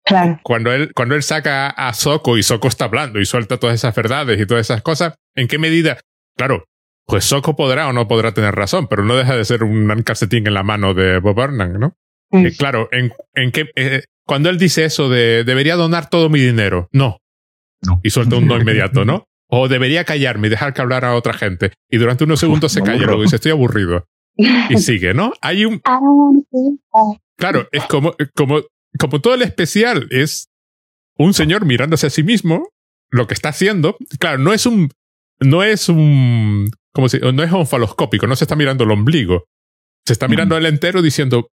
Claro. 0.05 0.41
Cuando 0.43 0.73
él, 0.73 0.93
cuando 0.95 1.14
él 1.14 1.23
saca 1.23 1.69
a 1.69 1.93
Soko 1.95 2.37
y 2.37 2.43
Soko 2.43 2.69
está 2.69 2.87
hablando 2.87 3.21
y 3.21 3.27
suelta 3.27 3.59
todas 3.59 3.77
esas 3.77 3.95
verdades 3.95 4.41
y 4.41 4.47
todas 4.47 4.66
esas 4.66 4.83
cosas, 4.83 5.14
¿en 5.37 5.47
qué 5.47 5.59
medida? 5.59 5.99
Claro, 6.37 6.64
pues 7.07 7.25
Soko 7.25 7.55
podrá 7.57 7.89
o 7.89 7.93
no 7.93 8.09
podrá 8.09 8.33
tener 8.33 8.55
razón, 8.55 8.87
pero 8.89 9.05
no 9.05 9.16
deja 9.16 9.37
de 9.37 9.45
ser 9.45 9.62
un 9.62 10.03
calcetín 10.03 10.47
en 10.47 10.55
la 10.55 10.62
mano 10.62 10.95
de 10.95 11.19
Bob 11.19 11.37
Burnham, 11.37 11.79
¿no? 11.79 11.97
Mm. 12.31 12.47
Eh, 12.47 12.53
claro, 12.57 12.89
en, 12.93 13.12
en 13.35 13.53
qué, 13.53 13.70
eh, 13.76 14.05
cuando 14.26 14.51
él 14.51 14.59
dice 14.59 14.85
eso 14.85 15.09
de 15.09 15.45
debería 15.45 15.76
donar 15.76 16.11
todo 16.11 16.29
mi 16.29 16.41
dinero, 16.41 16.89
no. 16.93 17.18
No. 17.83 18.01
Y 18.03 18.11
suelta 18.11 18.37
un 18.37 18.47
no 18.47 18.57
inmediato, 18.61 19.05
¿no? 19.05 19.24
O 19.49 19.68
debería 19.68 20.05
callarme 20.05 20.49
y 20.49 20.51
dejar 20.51 20.74
que 20.74 20.83
hablara 20.83 21.11
a 21.11 21.14
otra 21.14 21.33
gente. 21.33 21.72
Y 21.91 21.97
durante 21.97 22.24
unos 22.24 22.41
segundos 22.41 22.72
se 22.72 22.83
calla 22.83 23.03
y 23.03 23.07
luego 23.07 23.22
dice, 23.22 23.37
estoy 23.37 23.53
aburrido. 23.53 24.07
Y 24.37 24.76
sigue, 24.76 25.14
¿no? 25.14 25.33
Hay 25.41 25.64
un... 25.64 25.81
Claro, 27.37 27.66
es 27.72 27.85
como, 27.85 28.14
como, 28.35 28.61
como 28.99 29.20
todo 29.20 29.35
el 29.35 29.43
especial 29.43 30.07
es 30.11 30.49
un 31.16 31.33
señor 31.33 31.64
mirándose 31.64 32.09
a 32.09 32.11
sí 32.11 32.22
mismo, 32.22 32.68
lo 33.11 33.26
que 33.26 33.35
está 33.35 33.49
haciendo. 33.49 33.97
Claro, 34.18 34.39
no 34.39 34.53
es 34.53 34.66
un... 34.66 34.91
No 35.41 35.62
es 35.62 35.89
un... 35.89 36.70
Como 36.93 37.09
si, 37.09 37.18
no 37.18 37.43
es 37.43 37.53
onfaloscópico, 37.53 38.26
no 38.26 38.37
se 38.37 38.45
está 38.45 38.57
mirando 38.57 38.85
el 38.85 38.91
ombligo. 38.91 39.45
Se 40.05 40.12
está 40.12 40.29
mirando 40.29 40.57
el 40.57 40.66
entero 40.66 41.01
diciendo, 41.01 41.49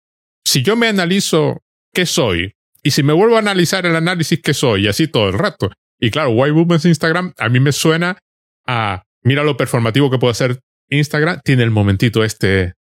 si 0.44 0.62
yo 0.62 0.76
me 0.76 0.88
analizo 0.88 1.62
qué 1.92 2.06
soy, 2.06 2.54
y 2.82 2.92
si 2.92 3.02
me 3.02 3.12
vuelvo 3.12 3.36
a 3.36 3.40
analizar 3.40 3.84
el 3.86 3.96
análisis 3.96 4.40
que 4.40 4.54
soy, 4.54 4.84
y 4.84 4.88
así 4.88 5.06
todo 5.08 5.28
el 5.28 5.38
rato, 5.38 5.70
y 5.98 6.10
claro, 6.10 6.30
White 6.30 6.52
Women's 6.52 6.84
Instagram 6.86 7.34
a 7.38 7.48
mí 7.48 7.60
me 7.60 7.72
suena 7.72 8.18
a, 8.66 9.02
mira 9.22 9.44
lo 9.44 9.56
performativo 9.56 10.10
que 10.10 10.18
puede 10.18 10.32
hacer 10.32 10.60
Instagram, 10.88 11.40
tiene 11.44 11.62
el 11.62 11.70
momentito 11.70 12.24
este 12.24 12.74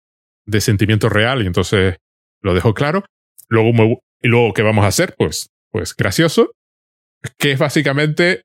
de 0.47 0.61
sentimiento 0.61 1.09
real 1.09 1.43
y 1.43 1.47
entonces 1.47 1.97
lo 2.41 2.55
dejo 2.55 2.75
claro. 2.75 3.05
Luego, 3.49 4.01
y 4.23 4.29
luego, 4.29 4.53
¿qué 4.55 4.63
vamos 4.63 4.85
a 4.85 4.89
hacer? 4.89 5.15
Pues, 5.19 5.51
pues 5.71 5.95
gracioso, 5.95 6.53
que 7.39 7.53
es 7.53 7.59
básicamente 7.59 8.43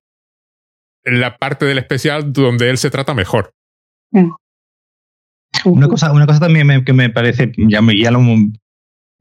la 1.04 1.38
parte 1.38 1.66
del 1.66 1.78
especial 1.78 2.34
donde 2.34 2.70
él 2.70 2.78
se 2.78 2.90
trata 2.90 3.14
mejor. 3.14 3.54
Mm. 4.12 4.32
Una 5.66 5.88
cosa, 5.88 6.12
una 6.12 6.26
cosa 6.26 6.40
también 6.40 6.84
que 6.84 6.94
me 6.94 7.10
parece, 7.10 7.52
ya, 7.58 7.82
ya, 7.96 8.12
lo, 8.12 8.20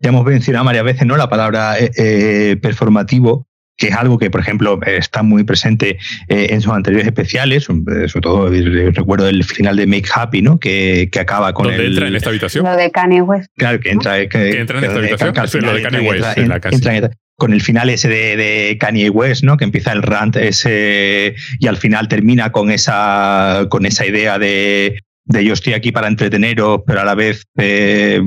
ya 0.03 0.09
hemos 0.09 0.25
mencionado 0.25 0.65
varias 0.65 0.85
veces, 0.85 1.07
¿no? 1.07 1.17
La 1.17 1.29
palabra 1.29 1.79
eh, 1.79 1.91
eh, 1.97 2.57
performativo, 2.61 3.47
que 3.77 3.89
es 3.89 3.95
algo 3.95 4.19
que, 4.19 4.31
por 4.31 4.41
ejemplo, 4.41 4.81
está 4.85 5.23
muy 5.23 5.45
presente 5.45 5.99
eh, 6.29 6.49
en 6.51 6.61
sus 6.61 6.73
anteriores 6.73 7.07
especiales, 7.07 7.69
eh, 7.69 8.09
sobre 8.09 8.21
todo 8.23 8.51
recuerdo 8.91 9.29
el 9.29 9.45
final 9.45 9.77
de 9.77 9.87
Make 9.87 10.09
Happy, 10.15 10.43
¿no? 10.43 10.59
Que, 10.59 11.09
que 11.11 11.21
acaba 11.21 11.53
con 11.55 11.69
¿Dónde 11.69 11.87
entra 11.87 12.09
en 12.09 12.17
esta 12.17 12.31
habitación? 12.31 12.65
Lo 12.65 12.77
de 12.77 12.91
Kanye 12.91 13.23
West. 13.23 13.49
Claro, 13.57 13.81
que 13.81 13.91
entra... 13.91 14.29
Que, 14.29 14.61
entra 14.61 14.79
en 14.79 14.85
esta 14.85 15.25
habitación, 15.25 15.65
lo 15.65 15.75
de 15.75 15.83
Kanye 15.83 16.11
West. 16.11 16.39
en 16.39 16.49
la 16.49 16.61
entra, 16.63 17.11
con 17.37 17.53
el 17.53 17.61
final 17.61 17.89
ese 17.89 18.09
de, 18.09 18.37
de, 18.37 18.79
Kanye 18.79 19.09
West, 19.09 19.43
¿no? 19.43 19.57
Que 19.57 19.65
empieza 19.65 19.93
el 19.93 20.03
rant 20.03 20.37
ese 20.37 21.35
y 21.59 21.67
al 21.67 21.77
final 21.77 22.09
termina 22.09 22.53
con 22.53 22.71
esa, 22.71 23.67
con 23.69 23.87
esa 23.87 24.07
idea 24.07 24.39
de, 24.39 25.01
de 25.25 25.45
yo 25.45 25.53
estoy 25.53 25.73
aquí 25.73 25.93
para 25.93 26.09
entreteneros, 26.09 26.83
pero 26.87 27.01
a 27.01 27.05
la 27.05 27.15
vez 27.15 27.45
eh, 27.59 28.21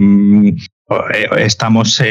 mm, 0.89 1.37
estamos 1.37 2.01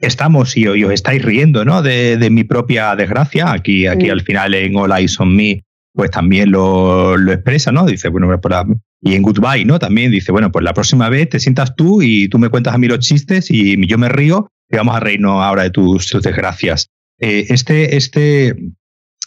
estamos 0.00 0.56
y, 0.56 0.66
os 0.66 0.92
estáis 0.92 1.22
riendo 1.22 1.64
¿no? 1.64 1.82
de, 1.82 2.28
mi 2.30 2.44
propia 2.44 2.94
desgracia. 2.94 3.52
Aquí, 3.52 3.86
aquí 3.86 4.10
al 4.10 4.22
final 4.22 4.54
en 4.54 4.76
All 4.76 4.92
Eyes 4.92 5.18
on 5.20 5.34
Me, 5.34 5.64
pues 5.92 6.10
también 6.10 6.52
lo, 6.52 7.16
lo 7.16 7.32
expresa, 7.32 7.72
¿no? 7.72 7.84
Dice, 7.86 8.08
bueno, 8.08 8.28
y 9.00 9.14
en 9.14 9.22
Goodbye, 9.22 9.64
¿no? 9.64 9.78
También 9.78 10.10
dice, 10.10 10.32
bueno, 10.32 10.50
pues 10.50 10.64
la 10.64 10.74
próxima 10.74 11.08
vez 11.08 11.28
te 11.28 11.40
sientas 11.40 11.74
tú 11.76 12.02
y 12.02 12.28
tú 12.28 12.38
me 12.38 12.48
cuentas 12.48 12.74
a 12.74 12.78
mí 12.78 12.86
los 12.88 13.00
chistes 13.00 13.50
y 13.50 13.86
yo 13.86 13.98
me 13.98 14.08
río 14.08 14.50
y 14.70 14.76
vamos 14.76 14.96
a 14.96 15.00
reírnos 15.00 15.42
ahora 15.42 15.64
de 15.64 15.70
tus, 15.70 16.10
desgracias. 16.22 16.88
Eh, 17.20 17.46
este, 17.48 17.96
este, 17.96 18.56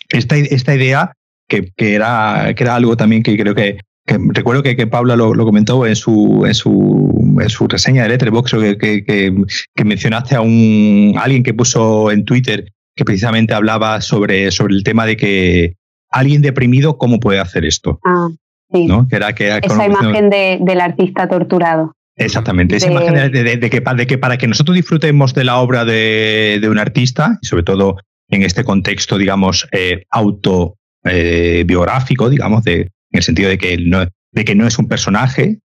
esta, 0.10 0.38
esta 0.38 0.76
idea 0.76 1.14
que, 1.48 1.72
que, 1.76 1.96
era, 1.96 2.54
que 2.56 2.64
era 2.64 2.76
algo 2.76 2.96
también 2.98 3.24
que 3.24 3.38
creo 3.38 3.56
que, 3.56 3.80
recuerdo 4.06 4.64
que, 4.64 4.76
que 4.76 4.88
Paula 4.88 5.16
lo, 5.16 5.34
comentó 5.46 5.86
en 5.86 5.96
su, 5.96 6.46
en 6.46 6.54
su, 6.54 7.20
su 7.50 7.68
reseña 7.68 8.04
de 8.04 8.10
Letterboxd, 8.10 8.78
que, 8.78 9.04
que, 9.04 9.86
mencionaste 9.86 10.36
a 10.36 10.42
un 10.42 11.16
alguien 11.20 11.44
que 11.44 11.54
puso 11.54 12.12
en 12.12 12.26
Twitter 12.26 12.66
que 12.96 13.06
precisamente 13.06 13.54
hablaba 13.54 14.02
sobre, 14.02 14.52
sobre 14.52 14.76
el 14.76 14.84
tema 14.84 15.06
de 15.06 15.18
que 15.18 15.76
alguien 16.10 16.42
deprimido, 16.42 16.98
¿cómo 16.98 17.20
puede 17.20 17.39
hacer 17.39 17.66
esto? 17.66 18.00
Ah, 18.06 18.30
sí. 18.72 18.88
Que 19.10 19.16
era, 19.16 19.34
que 19.34 19.60
Esa 19.62 19.86
imagen 19.86 20.30
de, 20.30 20.60
del 20.62 20.82
artista 20.82 21.28
torturado. 21.28 21.94
Exactamente, 22.18 22.76
esa 22.76 22.92
imagen 22.92 23.32
de, 23.32 23.58
de, 23.58 23.70
que, 23.70 23.82
de 23.82 24.08
que 24.08 24.18
para 24.18 24.38
que 24.38 24.48
nosotros 24.48 24.76
disfrutemos 24.76 25.34
de 25.34 25.46
la 25.46 25.58
obra 25.58 25.86
de, 25.86 26.68
un 26.70 26.78
artista, 26.78 27.39
y 27.42 27.48
sobre 27.48 27.64
todo 27.64 27.98
en 28.30 28.44
este 28.44 28.64
contexto, 28.64 29.18
digamos, 29.18 29.68
eh, 29.72 30.04
autobiográfico, 30.10 32.28
eh, 32.28 32.30
digamos, 32.30 32.64
de, 32.64 32.82
en 32.82 32.89
el 33.12 33.24
sentido 33.24 33.50
de 33.50 33.58
que 33.58 33.78
no, 33.78 34.06
de 34.32 34.46
que 34.46 34.56
no 34.56 34.66
es 34.68 34.80
un 34.80 34.88
personaje. 34.88 35.60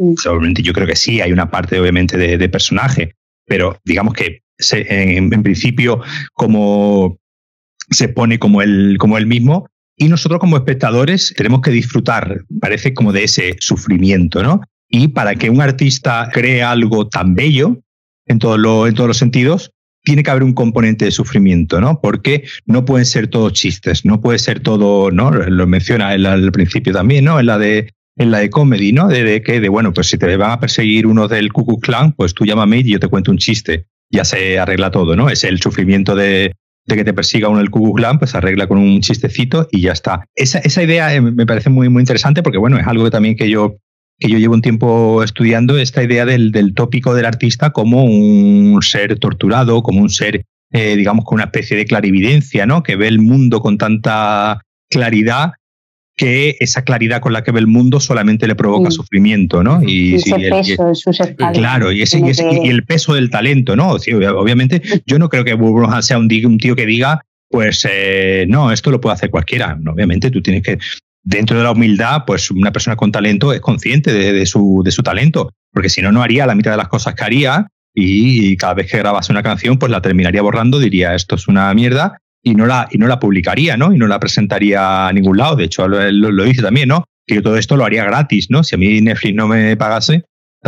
Yo 0.00 0.72
creo 0.72 0.86
que 0.86 0.96
sí, 0.96 1.20
hay 1.20 1.32
una 1.32 1.50
parte 1.50 1.78
obviamente 1.78 2.16
de, 2.16 2.48
personaje, 2.48 3.14
pero 3.46 3.78
digamos 3.84 4.14
que 4.14 4.42
en, 4.70 5.42
principio 5.42 6.00
como 6.32 7.18
se 7.90 8.08
pone 8.08 8.38
como 8.38 8.62
él, 8.62 8.96
como 8.98 9.18
él 9.18 9.26
mismo 9.26 9.68
y 9.96 10.08
nosotros 10.08 10.40
como 10.40 10.56
espectadores 10.56 11.34
tenemos 11.36 11.60
que 11.60 11.70
disfrutar, 11.70 12.44
parece 12.60 12.94
como 12.94 13.12
de 13.12 13.24
ese 13.24 13.56
sufrimiento, 13.60 14.42
¿no? 14.42 14.62
Y 14.88 15.08
para 15.08 15.34
que 15.34 15.50
un 15.50 15.60
artista 15.60 16.30
cree 16.32 16.62
algo 16.62 17.08
tan 17.08 17.34
bello 17.34 17.78
en, 18.26 18.38
todo 18.38 18.86
en 18.86 18.94
todos 18.94 19.08
los 19.08 19.18
sentidos, 19.18 19.72
tiene 20.02 20.22
que 20.22 20.30
haber 20.30 20.44
un 20.44 20.54
componente 20.54 21.04
de 21.04 21.10
sufrimiento, 21.10 21.78
¿no? 21.80 22.00
Porque 22.00 22.44
no 22.64 22.86
pueden 22.86 23.04
ser 23.04 23.28
todos 23.28 23.52
chistes, 23.52 24.06
no 24.06 24.22
puede 24.22 24.38
ser 24.38 24.60
todo, 24.60 25.10
¿no? 25.10 25.30
Lo 25.30 25.66
menciona 25.66 26.08
al 26.08 26.50
principio 26.52 26.94
también, 26.94 27.26
¿no? 27.26 27.38
En 27.38 27.46
la 27.46 27.58
de 27.58 27.92
en 28.20 28.30
la 28.30 28.40
de 28.40 28.50
comedy, 28.50 28.92
¿no? 28.92 29.08
De, 29.08 29.42
que, 29.42 29.60
de 29.60 29.68
bueno, 29.70 29.94
pues 29.94 30.08
si 30.08 30.18
te 30.18 30.36
van 30.36 30.50
a 30.50 30.60
perseguir 30.60 31.06
uno 31.06 31.26
del 31.26 31.54
Ku 31.54 31.64
Klux 31.64 31.80
Klan, 31.80 32.12
pues 32.12 32.34
tú 32.34 32.44
llámame 32.44 32.80
y 32.80 32.92
yo 32.92 33.00
te 33.00 33.08
cuento 33.08 33.30
un 33.30 33.38
chiste. 33.38 33.86
Ya 34.10 34.24
se 34.26 34.58
arregla 34.58 34.90
todo, 34.90 35.16
¿no? 35.16 35.30
Es 35.30 35.42
el 35.42 35.58
sufrimiento 35.58 36.14
de, 36.14 36.52
de 36.84 36.96
que 36.96 37.04
te 37.04 37.14
persiga 37.14 37.48
uno 37.48 37.60
del 37.60 37.70
Ku 37.70 37.80
Klux 37.80 37.96
Klan, 37.96 38.18
pues 38.18 38.34
arregla 38.34 38.66
con 38.66 38.76
un 38.76 39.00
chistecito 39.00 39.68
y 39.72 39.80
ya 39.80 39.92
está. 39.92 40.26
Esa, 40.34 40.82
idea 40.82 41.14
eh, 41.14 41.22
me 41.22 41.46
parece 41.46 41.70
muy, 41.70 41.88
muy 41.88 42.02
interesante 42.02 42.42
porque, 42.42 42.58
bueno, 42.58 42.78
es 42.78 42.86
algo 42.86 43.10
también 43.10 43.36
que 43.36 43.48
yo 43.48 43.76
que 44.18 44.28
yo 44.28 44.36
llevo 44.36 44.52
un 44.52 44.60
tiempo 44.60 45.22
estudiando 45.22 45.78
esta 45.78 46.02
idea 46.02 46.26
del, 46.26 46.52
del 46.52 46.74
tópico 46.74 47.14
del 47.14 47.24
artista 47.24 47.70
como 47.70 48.04
un 48.04 48.78
ser 48.82 49.18
torturado, 49.18 49.82
como 49.82 50.02
un 50.02 50.10
ser, 50.10 50.44
eh, 50.72 50.94
digamos, 50.94 51.24
con 51.24 51.36
una 51.36 51.44
especie 51.44 51.74
de 51.74 51.86
clarividencia, 51.86 52.66
¿no? 52.66 52.82
Que 52.82 52.96
ve 52.96 53.08
el 53.08 53.18
mundo 53.18 53.62
con 53.62 53.78
tanta 53.78 54.60
claridad 54.90 55.54
que 56.20 56.58
esa 56.60 56.84
claridad 56.84 57.22
con 57.22 57.32
la 57.32 57.42
que 57.42 57.50
ve 57.50 57.60
el 57.60 57.66
mundo 57.66 57.98
solamente 57.98 58.46
le 58.46 58.54
provoca 58.54 58.90
sufrimiento, 58.90 59.62
¿no? 59.62 59.82
Y, 59.82 60.16
ese 60.16 60.34
peso 60.50 60.94
sus 60.94 61.18
Claro, 61.54 61.92
y, 61.92 62.02
ese, 62.02 62.20
y, 62.20 62.68
el 62.68 62.84
peso 62.84 63.14
del 63.14 63.30
talento, 63.30 63.74
¿no? 63.74 63.92
obviamente, 63.92 64.82
yo 65.06 65.18
no 65.18 65.30
creo 65.30 65.46
que 65.46 65.54
Burroughs 65.54 66.04
sea 66.04 66.18
un, 66.18 66.28
un, 66.44 66.58
tío 66.58 66.76
que 66.76 66.84
diga, 66.84 67.24
pues, 67.48 67.88
eh, 67.90 68.44
no, 68.50 68.70
esto 68.70 68.90
lo 68.90 69.00
puede 69.00 69.14
hacer 69.14 69.30
cualquiera. 69.30 69.78
obviamente, 69.90 70.30
tú 70.30 70.42
tienes 70.42 70.62
que 70.62 70.78
dentro 71.22 71.56
de 71.56 71.64
la 71.64 71.70
humildad, 71.70 72.24
pues 72.26 72.50
una 72.50 72.70
persona 72.70 72.96
con 72.96 73.12
talento 73.12 73.54
es 73.54 73.62
consciente 73.62 74.12
de, 74.12 74.44
su, 74.44 74.82
de 74.84 74.90
su 74.90 75.02
talento, 75.02 75.54
porque 75.72 75.88
si 75.88 76.02
no, 76.02 76.12
no 76.12 76.22
haría 76.22 76.44
la 76.44 76.54
mitad 76.54 76.72
de 76.72 76.76
las 76.76 76.88
cosas 76.88 77.14
que 77.14 77.24
haría 77.24 77.68
y, 77.94 78.58
cada 78.58 78.74
vez 78.74 78.90
que 78.90 78.98
grabase 78.98 79.32
una 79.32 79.42
canción, 79.42 79.78
pues 79.78 79.90
la 79.90 80.02
terminaría 80.02 80.42
borrando, 80.42 80.78
diría 80.78 81.14
esto 81.14 81.36
es 81.36 81.48
una 81.48 81.72
mierda 81.72 82.20
y 82.42 82.54
no 82.54 82.66
la, 82.66 82.88
y 82.90 82.98
no 82.98 83.06
la 83.06 83.20
publicaría, 83.20 83.76
¿no? 83.76 83.92
Y 83.92 83.98
no 83.98 84.06
la 84.06 84.20
presentaría 84.20 85.08
a 85.08 85.12
ningún 85.12 85.36
lado. 85.36 85.56
De 85.56 85.64
hecho, 85.64 85.86
lo, 85.88 86.44
dice 86.44 86.62
también, 86.62 86.88
¿no? 86.88 87.04
Que 87.26 87.36
yo 87.36 87.42
todo 87.42 87.56
esto 87.56 87.76
lo 87.76 87.84
haría 87.84 88.04
gratis, 88.04 88.48
¿no? 88.50 88.64
Si 88.64 88.74
a 88.74 88.78
mí 88.78 89.00
Netflix 89.00 89.34
no 89.34 89.48
me 89.48 89.76
pagase, 89.76 90.24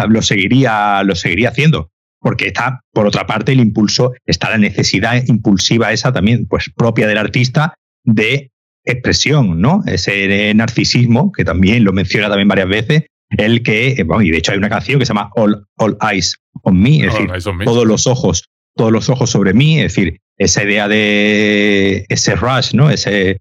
lo 0.09 0.23
seguiría, 0.23 1.03
lo 1.03 1.15
seguiría 1.15 1.51
haciendo. 1.51 1.91
Porque 2.21 2.47
está, 2.47 2.81
por 2.93 3.07
otra 3.07 3.27
parte, 3.27 3.53
el 3.53 3.61
impulso, 3.61 4.13
está 4.27 4.51
la 4.51 4.59
necesidad 4.59 5.23
impulsiva 5.27 5.93
esa 5.93 6.13
también, 6.13 6.47
pues 6.47 6.71
propia 6.77 7.09
del 7.09 7.19
artista, 7.19 7.75
de 8.05 8.51
expresión, 8.85 9.61
¿no? 9.61 9.83
Ese 9.87 10.53
narcisismo, 10.55 11.33
que 11.33 11.45
también 11.45 11.85
lo 11.85 11.93
menciona 11.93 12.29
también 12.29 12.49
varias 12.49 12.69
veces, 12.69 13.05
el 13.31 13.63
que, 13.63 14.03
bueno, 14.07 14.23
y 14.23 14.31
de 14.31 14.39
hecho 14.39 14.53
hay 14.53 14.59
una 14.59 14.69
canción 14.69 14.99
que 14.99 15.07
se 15.07 15.11
llama 15.11 15.31
All, 15.35 15.65
All 15.77 15.97
Eyes 16.13 16.37
on 16.63 16.81
Me, 16.81 16.99
es 16.99 17.13
decir, 17.13 17.31
todos 17.65 17.87
los 17.87 18.07
ojos 18.07 18.45
todos 18.75 18.93
los 18.93 19.09
ojos 19.09 19.31
sobre 19.31 19.53
mí, 19.53 19.79
es 19.79 19.95
decir, 19.95 20.21
esa 20.39 20.65
idea 20.65 20.89
de 20.89 22.05
ese 22.09 22.35
rush, 22.35 22.75
¿no? 22.75 22.91
Ese, 22.91 23.41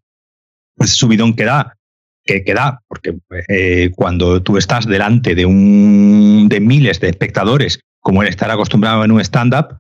subidón 0.86 1.36
que 1.36 1.46
da, 1.46 1.78
que, 2.26 2.44
que 2.44 2.54
da, 2.54 2.82
porque 2.88 3.16
eh, 3.48 3.92
cuando 3.96 4.42
tú 4.42 4.58
estás 4.58 4.88
delante 4.88 5.36
de 5.36 5.46
un 5.46 6.48
de 6.50 6.60
miles 6.60 7.00
de 7.00 7.10
espectadores, 7.10 7.80
como 8.00 8.24
el 8.24 8.30
estar 8.30 8.50
acostumbrado 8.50 9.06
en 9.06 9.12
un 9.12 9.22
stand-up, 9.22 9.80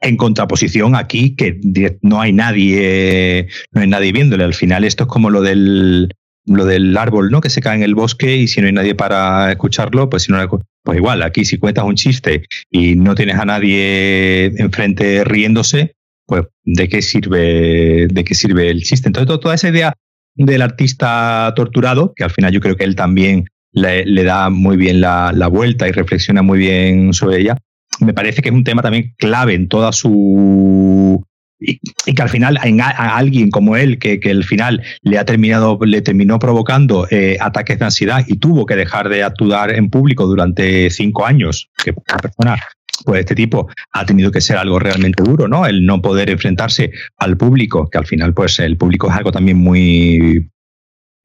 en 0.00 0.16
contraposición 0.16 0.94
aquí, 0.96 1.34
que 1.36 1.60
no 2.02 2.20
hay 2.20 2.32
nadie, 2.32 3.48
no 3.72 3.82
hay 3.82 3.88
nadie 3.88 4.12
viéndole. 4.12 4.44
Al 4.44 4.54
final, 4.54 4.84
esto 4.84 5.04
es 5.04 5.08
como 5.08 5.30
lo 5.30 5.42
del 5.42 6.14
lo 6.46 6.64
del 6.64 6.96
árbol, 6.96 7.30
¿no? 7.30 7.40
Que 7.40 7.50
se 7.50 7.60
cae 7.60 7.76
en 7.76 7.82
el 7.82 7.94
bosque 7.94 8.36
y 8.36 8.48
si 8.48 8.60
no 8.60 8.66
hay 8.66 8.72
nadie 8.72 8.94
para 8.94 9.50
escucharlo, 9.52 10.08
pues 10.08 10.24
si 10.24 10.32
no 10.32 10.38
pues 10.82 10.96
igual, 10.96 11.22
aquí 11.22 11.44
si 11.44 11.58
cuentas 11.58 11.84
un 11.84 11.94
chiste 11.94 12.44
y 12.70 12.94
no 12.94 13.14
tienes 13.14 13.36
a 13.36 13.44
nadie 13.44 14.46
enfrente 14.56 15.24
riéndose, 15.24 15.94
pues 16.26 16.44
¿de 16.64 16.88
qué 16.88 17.02
sirve, 17.02 18.06
de 18.08 18.24
qué 18.24 18.34
sirve 18.34 18.70
el 18.70 18.82
chiste? 18.82 19.08
Entonces, 19.08 19.40
toda 19.40 19.54
esa 19.54 19.68
idea 19.68 19.92
del 20.36 20.62
artista 20.62 21.52
torturado, 21.54 22.14
que 22.14 22.24
al 22.24 22.30
final 22.30 22.52
yo 22.52 22.60
creo 22.60 22.76
que 22.76 22.84
él 22.84 22.96
también 22.96 23.46
le, 23.72 24.24
da 24.24 24.48
muy 24.50 24.76
bien 24.76 25.00
la, 25.00 25.48
vuelta 25.50 25.88
y 25.88 25.92
reflexiona 25.92 26.42
muy 26.42 26.58
bien 26.58 27.12
sobre 27.12 27.40
ella, 27.40 27.56
me 28.00 28.14
parece 28.14 28.40
que 28.40 28.48
es 28.48 28.54
un 28.54 28.64
tema 28.64 28.82
también 28.82 29.14
clave 29.18 29.54
en 29.54 29.68
toda 29.68 29.92
su 29.92 31.24
y, 31.60 31.78
que 32.14 32.22
al 32.22 32.28
final 32.28 32.56
a, 32.56 33.16
alguien 33.16 33.50
como 33.50 33.76
él, 33.76 33.98
que, 33.98 34.18
que 34.18 34.30
al 34.30 34.44
final 34.44 34.82
le 35.02 35.18
ha 35.18 35.24
terminado, 35.24 35.78
le 35.82 36.02
terminó 36.02 36.38
provocando 36.38 37.06
eh, 37.10 37.36
ataques 37.40 37.78
de 37.78 37.84
ansiedad 37.84 38.24
y 38.26 38.36
tuvo 38.36 38.66
que 38.66 38.76
dejar 38.76 39.08
de 39.08 39.22
actuar 39.22 39.70
en 39.70 39.90
público 39.90 40.26
durante 40.26 40.90
cinco 40.90 41.26
años, 41.26 41.68
que 41.82 41.90
una 41.90 42.18
persona 42.18 42.56
pues 43.04 43.20
este 43.20 43.34
tipo 43.34 43.68
ha 43.92 44.04
tenido 44.04 44.30
que 44.30 44.40
ser 44.40 44.56
algo 44.56 44.78
realmente 44.78 45.22
duro, 45.22 45.48
¿no? 45.48 45.66
El 45.66 45.86
no 45.86 46.02
poder 46.02 46.28
enfrentarse 46.30 46.92
al 47.16 47.36
público, 47.36 47.88
que 47.88 47.98
al 47.98 48.06
final, 48.06 48.34
pues 48.34 48.58
el 48.58 48.76
público 48.76 49.08
es 49.08 49.14
algo 49.14 49.32
también 49.32 49.56
muy, 49.56 50.50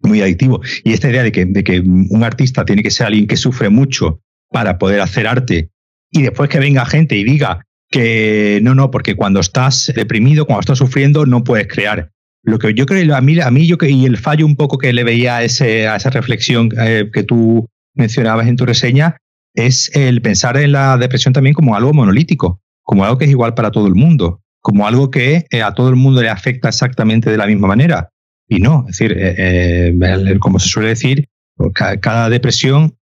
muy 0.02 0.22
adictivo. 0.22 0.62
Y 0.84 0.94
esta 0.94 1.10
idea 1.10 1.24
de 1.24 1.32
que, 1.32 1.46
de 1.46 1.64
que 1.64 1.80
un 1.82 2.24
artista 2.24 2.64
tiene 2.64 2.84
que 2.84 2.92
ser 2.92 3.08
alguien 3.08 3.28
que 3.28 3.36
sufre 3.36 3.70
mucho 3.70 4.22
para 4.50 4.78
poder 4.78 5.02
hacer 5.02 5.28
arte 5.28 5.70
y 6.12 6.22
después 6.22 6.50
que 6.50 6.60
venga 6.60 6.86
gente 6.86 7.18
y 7.18 7.24
diga 7.24 7.66
que 7.90 8.60
no, 8.64 8.76
no, 8.76 8.92
porque 8.92 9.16
cuando 9.16 9.40
estás 9.40 9.92
deprimido, 9.96 10.46
cuando 10.46 10.62
estás 10.62 10.78
sufriendo, 10.78 11.26
no 11.26 11.44
puedes 11.44 11.68
crear. 11.68 12.12
Lo 12.44 12.60
que 12.60 12.74
yo 12.74 12.86
creo, 12.86 13.16
a 13.16 13.22
mí, 13.22 13.40
a 13.40 13.50
mí 13.50 13.66
yo 13.66 13.78
y 13.82 14.06
el 14.06 14.18
fallo 14.18 14.46
un 14.46 14.56
poco 14.56 14.78
que 14.78 14.94
le 14.94 15.04
veía 15.04 15.38
a, 15.38 15.44
ese, 15.44 15.86
esa 15.86 16.10
reflexión 16.12 16.70
eh, 16.80 17.10
que 17.12 17.24
tú 17.24 17.68
mencionabas 17.96 18.48
en 18.48 18.56
tu 18.56 18.66
reseña, 18.66 19.18
es 19.56 19.90
el 19.96 20.22
pensar 20.22 20.58
en 20.58 20.74
la 20.74 20.98
depresión 20.98 21.34
también 21.34 21.54
como 21.54 21.76
algo 21.76 21.94
monolítico, 21.94 22.62
como 22.84 23.04
algo 23.04 23.18
que 23.18 23.26
es 23.26 23.32
igual 23.32 23.54
para 23.56 23.72
todo 23.72 23.88
el 23.88 23.96
mundo, 23.96 24.42
como 24.62 24.86
algo 24.86 25.10
que 25.10 25.46
eh, 25.50 25.62
a 25.64 25.74
todo 25.74 25.90
el 25.90 25.96
mundo 25.96 26.22
le 26.22 26.30
afecta 26.30 26.70
exactamente 26.70 27.32
de 27.32 27.38
la 27.38 27.48
misma 27.48 27.68
manera. 27.68 28.10
Y 28.48 28.60
no, 28.60 28.86
es 28.88 28.98
decir, 28.98 29.16
eh, 29.18 30.38
como 30.40 30.60
se 30.60 30.70
suele 30.70 30.90
decir, 30.90 31.28
cada 31.74 32.30
depresión 32.30 32.96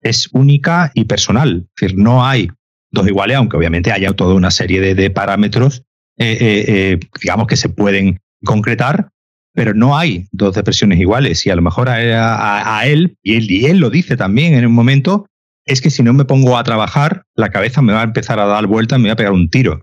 es 0.00 0.28
única 0.32 0.90
y 0.94 1.04
personal. 1.04 1.66
Es 1.66 1.80
decir, 1.80 1.98
no 1.98 2.24
hay 2.24 2.50
dos 2.94 3.06
iguales, 3.06 3.36
aunque 3.36 3.56
obviamente 3.56 3.92
haya 3.92 4.12
toda 4.12 4.34
una 4.34 4.50
serie 4.50 4.94
de, 4.94 5.10
parámetros, 5.10 5.82
eh, 6.16 6.38
eh, 6.40 6.64
eh, 6.68 7.00
digamos, 7.20 7.46
que 7.46 7.56
se 7.56 7.68
pueden 7.68 8.20
concretar, 8.44 9.10
pero 9.52 9.74
no 9.74 9.98
hay 9.98 10.26
dos 10.32 10.54
depresiones 10.54 10.98
iguales. 10.98 11.44
Y 11.44 11.50
a 11.50 11.56
lo 11.56 11.62
mejor 11.62 11.88
a, 11.90 12.86
él, 12.86 13.16
y 13.22 13.36
él, 13.36 13.50
y 13.50 13.66
él 13.66 13.78
lo 13.78 13.90
dice 13.90 14.16
también 14.16 14.54
en 14.54 14.66
un 14.66 14.72
momento, 14.72 15.26
es 15.66 15.80
que 15.80 15.90
si 15.90 16.02
no 16.02 16.12
me 16.12 16.24
pongo 16.24 16.58
a 16.58 16.64
trabajar, 16.64 17.22
la 17.36 17.48
cabeza 17.48 17.80
me 17.80 17.92
va 17.92 18.00
a 18.00 18.04
empezar 18.04 18.38
a 18.38 18.46
dar 18.46 18.66
vueltas, 18.66 18.98
me 18.98 19.08
va 19.08 19.14
a 19.14 19.16
pegar 19.16 19.32
un 19.32 19.48
tiro. 19.48 19.82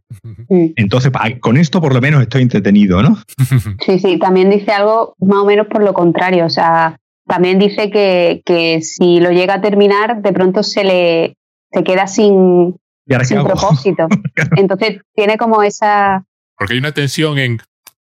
Entonces, 0.75 1.11
con 1.39 1.57
esto 1.57 1.81
por 1.81 1.93
lo 1.93 2.01
menos 2.01 2.21
estoy 2.21 2.43
entretenido, 2.43 3.01
¿no? 3.01 3.17
Sí, 3.85 3.99
sí, 3.99 4.17
también 4.19 4.49
dice 4.49 4.71
algo 4.71 5.15
más 5.19 5.39
o 5.39 5.45
menos 5.45 5.67
por 5.67 5.83
lo 5.83 5.93
contrario. 5.93 6.45
O 6.45 6.49
sea, 6.49 6.97
también 7.25 7.57
dice 7.57 7.89
que, 7.89 8.41
que 8.45 8.81
si 8.81 9.19
lo 9.19 9.31
llega 9.31 9.55
a 9.55 9.61
terminar, 9.61 10.21
de 10.21 10.33
pronto 10.33 10.61
se 10.61 10.83
le 10.83 11.35
se 11.71 11.83
queda 11.83 12.07
sin, 12.07 12.75
sin 13.23 13.43
propósito. 13.43 14.07
Entonces 14.55 15.01
tiene 15.13 15.37
como 15.37 15.63
esa... 15.63 16.23
Porque 16.57 16.73
hay 16.73 16.79
una 16.79 16.91
tensión 16.91 17.37
en, 17.37 17.59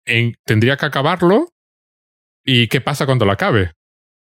en 0.04 0.34
tendría 0.44 0.76
que 0.76 0.86
acabarlo 0.86 1.48
y 2.44 2.68
qué 2.68 2.80
pasa 2.80 3.06
cuando 3.06 3.24
lo 3.24 3.32
acabe. 3.32 3.72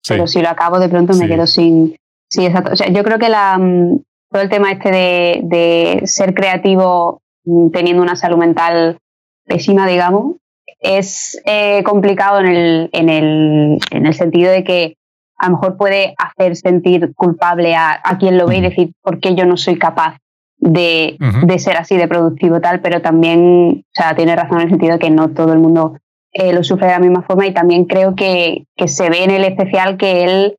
Pero 0.07 0.27
si 0.27 0.41
lo 0.41 0.49
acabo 0.49 0.79
de 0.79 0.89
pronto 0.89 1.15
me 1.15 1.29
quedo 1.29 1.47
sin... 1.47 1.97
Sí, 2.29 2.47
exacto. 2.47 2.73
O 2.73 2.77
sea, 2.77 2.89
yo 2.89 3.05
creo 3.05 3.19
que 3.19 3.29
la, 3.29 3.59
mm, 3.59 4.01
todo 4.31 4.43
el 4.43 4.49
tema 4.49 4.73
este 4.73 4.91
de, 4.91 5.41
de 5.45 6.03
ser 6.07 6.35
creativo 6.35 7.21
mm, 7.45 7.71
teniendo 7.71 8.03
una 8.03 8.17
salud 8.17 8.39
mental 8.39 8.99
pésima, 9.45 9.87
digamos, 9.87 10.37
es 10.81 11.41
eh, 11.47 11.83
complicado 11.85 12.41
en 12.41 12.47
el, 12.47 12.91
en, 12.93 13.09
el, 13.09 13.79
en 13.91 14.07
el 14.07 14.15
sentido 14.15 14.51
de 14.51 14.65
que 14.65 14.97
a 15.37 15.47
lo 15.47 15.57
mejor 15.57 15.77
puede 15.77 16.15
hacer 16.19 16.57
sentir 16.57 17.13
culpable 17.15 17.75
a, 17.75 18.01
a 18.03 18.19
quien 18.19 18.39
lo 18.39 18.47
ve 18.47 18.59
y 18.59 18.61
decir, 18.63 18.93
¿por 19.03 19.21
qué 19.21 19.35
yo 19.35 19.45
no 19.45 19.57
soy 19.57 19.79
capaz 19.79 20.17
de, 20.63 21.17
de, 21.19 21.59
ser 21.59 21.77
así 21.77 21.97
de 21.97 22.07
productivo 22.07 22.61
tal, 22.61 22.81
pero 22.81 23.03
también, 23.03 23.85
o 23.85 23.93
sea, 23.93 24.15
tiene 24.15 24.37
razón 24.37 24.59
en 24.59 24.63
el 24.63 24.71
sentido 24.71 24.93
de 24.93 24.99
que 25.01 25.11
no 25.11 25.31
todo 25.31 25.53
el 25.53 25.59
mundo 25.59 25.99
eh, 26.33 26.53
lo 26.53 26.63
sufre 26.63 26.87
de 26.87 26.93
la 26.93 27.01
misma 27.01 27.23
forma 27.23 27.47
y 27.47 27.53
también 27.53 27.85
creo 27.85 28.15
que, 28.15 28.65
que 28.77 28.87
se 28.87 29.11
ve 29.11 29.25
en 29.25 29.33
el 29.33 29.45
especial 29.45 29.97
que 29.97 30.23
él 30.23 30.57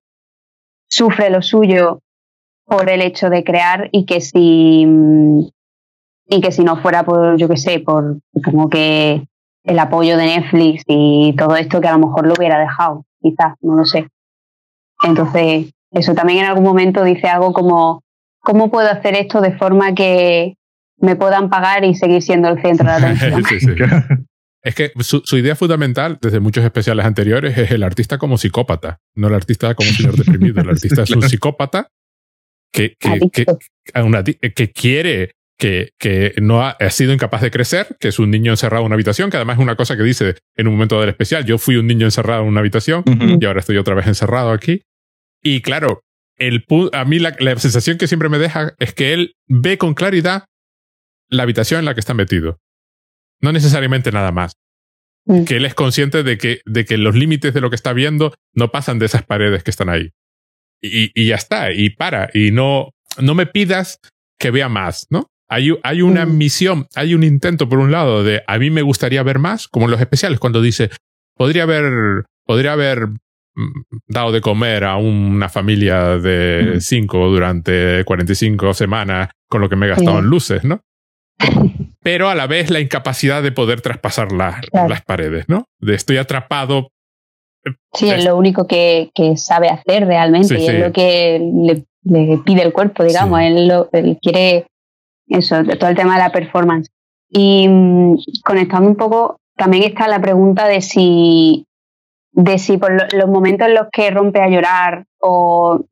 sufre 0.89 1.29
lo 1.29 1.41
suyo 1.41 2.01
por 2.65 2.89
el 2.89 3.01
hecho 3.01 3.29
de 3.29 3.45
crear 3.45 3.87
y 3.93 4.05
que 4.05 4.19
si 4.19 4.85
y 6.25 6.41
que 6.41 6.51
si 6.51 6.63
no 6.63 6.81
fuera 6.81 7.03
por, 7.03 7.37
yo 7.37 7.47
qué 7.47 7.57
sé, 7.57 7.79
por 7.79 8.17
como 8.43 8.69
que 8.69 9.25
el 9.63 9.79
apoyo 9.79 10.17
de 10.17 10.25
Netflix 10.25 10.83
y 10.87 11.33
todo 11.37 11.55
esto 11.55 11.79
que 11.79 11.87
a 11.87 11.97
lo 11.97 12.07
mejor 12.07 12.27
lo 12.27 12.33
hubiera 12.37 12.59
dejado, 12.59 13.05
quizás, 13.21 13.55
no 13.61 13.75
lo 13.75 13.85
sé. 13.85 14.07
Entonces, 15.03 15.71
eso 15.91 16.13
también 16.13 16.39
en 16.39 16.45
algún 16.45 16.63
momento 16.63 17.03
dice 17.03 17.27
algo 17.27 17.53
como 17.53 18.02
¿cómo 18.43 18.69
puedo 18.69 18.89
hacer 18.89 19.15
esto 19.15 19.41
de 19.41 19.57
forma 19.57 19.95
que 19.95 20.55
me 20.97 21.15
puedan 21.15 21.49
pagar 21.49 21.83
y 21.83 21.95
seguir 21.95 22.21
siendo 22.21 22.49
el 22.49 22.61
centro 22.61 22.85
de 22.85 22.93
atención? 22.93 23.43
Es 24.61 24.75
que 24.75 24.93
su, 25.01 25.37
idea 25.37 25.55
fundamental, 25.57 26.19
desde 26.21 26.39
muchos 26.39 26.63
especiales 26.63 27.05
anteriores, 27.05 27.57
es 27.57 27.71
el 27.71 27.83
artista 27.83 28.17
como 28.17 28.37
psicópata, 28.37 28.99
no 29.13 29.27
el 29.27 29.33
artista 29.33 29.75
como 29.75 29.89
un 29.89 29.95
señor 29.95 30.15
deprimido. 30.15 30.61
El 30.61 30.69
artista 30.69 31.03
es 31.03 31.11
un 31.11 31.21
psicópata 31.29 31.89
que, 32.71 32.95
que, 32.95 34.71
quiere, 34.71 35.31
que, 35.57 35.89
que 35.99 36.33
no 36.41 36.61
ha, 36.61 36.77
sido 36.91 37.11
incapaz 37.11 37.41
de 37.41 37.51
crecer, 37.51 37.97
que 37.99 38.07
es 38.07 38.19
un 38.19 38.31
niño 38.31 38.51
encerrado 38.51 38.83
en 38.83 38.85
una 38.87 38.95
habitación, 38.95 39.29
que 39.29 39.35
además 39.35 39.57
es 39.57 39.63
una 39.63 39.75
cosa 39.75 39.97
que 39.97 40.03
dice 40.03 40.35
en 40.55 40.67
un 40.67 40.75
momento 40.75 40.97
del 41.01 41.09
especial, 41.09 41.43
yo 41.43 41.57
fui 41.57 41.75
un 41.75 41.85
niño 41.85 42.05
encerrado 42.05 42.43
en 42.43 42.47
una 42.47 42.61
habitación 42.61 43.03
y 43.05 43.45
ahora 43.45 43.59
estoy 43.59 43.75
otra 43.77 43.95
vez 43.95 44.07
encerrado 44.07 44.51
aquí. 44.51 44.81
Y 45.41 45.61
claro, 45.61 46.03
el, 46.37 46.65
a 46.93 47.05
mí 47.05 47.19
la, 47.19 47.33
sensación 47.57 47.97
que 47.97 48.07
siempre 48.07 48.29
me 48.29 48.39
deja 48.39 48.73
es 48.79 48.93
que 48.93 49.13
él 49.13 49.35
ve 49.47 49.77
con 49.77 49.93
claridad 49.93 50.45
la 51.29 51.43
habitación 51.43 51.79
en 51.79 51.85
la 51.85 51.93
que 51.93 51.99
está 51.99 52.13
metido. 52.13 52.59
No 53.41 53.51
necesariamente 53.51 54.11
nada 54.11 54.31
más. 54.31 54.53
Mm. 55.25 55.45
Que 55.45 55.57
él 55.57 55.65
es 55.65 55.73
consciente 55.73 56.23
de 56.23 56.37
que, 56.37 56.61
de 56.65 56.85
que 56.85 56.97
los 56.97 57.15
límites 57.15 57.53
de 57.53 57.61
lo 57.61 57.69
que 57.69 57.75
está 57.75 57.93
viendo 57.93 58.33
no 58.53 58.71
pasan 58.71 58.99
de 58.99 59.05
esas 59.05 59.23
paredes 59.23 59.63
que 59.63 59.71
están 59.71 59.89
ahí. 59.89 60.11
Y, 60.81 61.11
y 61.19 61.27
ya 61.27 61.35
está, 61.35 61.71
y 61.71 61.91
para. 61.91 62.29
Y 62.33 62.51
no, 62.51 62.91
no 63.17 63.35
me 63.35 63.45
pidas 63.45 63.99
que 64.37 64.51
vea 64.51 64.69
más, 64.69 65.07
¿no? 65.09 65.27
Hay, 65.47 65.69
hay 65.83 66.01
una 66.01 66.25
mm. 66.25 66.37
misión, 66.37 66.87
hay 66.95 67.13
un 67.13 67.23
intento, 67.23 67.69
por 67.69 67.79
un 67.79 67.91
lado, 67.91 68.23
de 68.23 68.43
a 68.47 68.57
mí 68.57 68.69
me 68.69 68.81
gustaría 68.81 69.23
ver 69.23 69.39
más, 69.39 69.67
como 69.67 69.85
en 69.85 69.91
los 69.91 70.01
especiales, 70.01 70.39
cuando 70.39 70.61
dice, 70.61 70.89
podría 71.35 71.63
haber, 71.63 72.25
podría 72.45 72.73
haber 72.73 73.09
dado 74.07 74.31
de 74.31 74.41
comer 74.41 74.83
a 74.83 74.97
una 74.97 75.49
familia 75.49 76.17
de 76.17 76.77
cinco 76.79 77.27
durante 77.29 78.03
45 78.05 78.73
semanas 78.73 79.29
con 79.47 79.61
lo 79.61 79.69
que 79.69 79.75
me 79.75 79.85
he 79.85 79.89
gastado 79.89 80.19
en 80.19 80.25
luces, 80.25 80.63
¿no? 80.63 80.81
Pero 82.01 82.29
a 82.29 82.35
la 82.35 82.47
vez 82.47 82.69
la 82.69 82.79
incapacidad 82.79 83.41
de 83.41 83.51
poder 83.51 83.81
traspasar 83.81 84.31
las 84.31 85.01
paredes, 85.05 85.45
¿no? 85.47 85.65
De 85.79 85.95
estoy 85.95 86.17
atrapado. 86.17 86.89
Sí, 87.93 88.09
es, 88.09 88.25
lo 88.25 88.35
único 88.35 88.67
que, 88.67 89.09
que, 89.15 89.37
sabe 89.37 89.69
hacer 89.69 90.05
realmente 90.05 90.59
y 90.59 90.67
es 90.67 90.79
lo 90.79 90.91
que 90.91 91.39
le, 91.39 91.85
le, 92.03 92.37
pide 92.39 92.61
el 92.61 92.73
cuerpo, 92.73 93.05
digamos. 93.05 93.39
Él, 93.39 93.69
lo, 93.69 93.87
él 93.93 94.17
quiere 94.21 94.67
eso, 95.27 95.63
todo 95.79 95.89
el 95.89 95.95
tema 95.95 96.15
de 96.15 96.23
la 96.23 96.31
performance. 96.31 96.89
Y 97.29 97.67
mm, 97.69 98.17
conectando 98.43 98.89
un 98.89 98.97
poco, 98.97 99.37
también 99.55 99.83
está 99.83 100.09
la 100.09 100.21
pregunta 100.21 100.67
de 100.67 100.81
si 100.81 101.65
de 102.33 102.57
si 102.57 102.77
por 102.77 103.13
los 103.13 103.29
momentos 103.29 103.67
en 103.67 103.75
los 103.75 103.87
que 103.91 104.09
rompe 104.11 104.41
a 104.41 104.49
llorar 104.49 105.05
o 105.19 105.85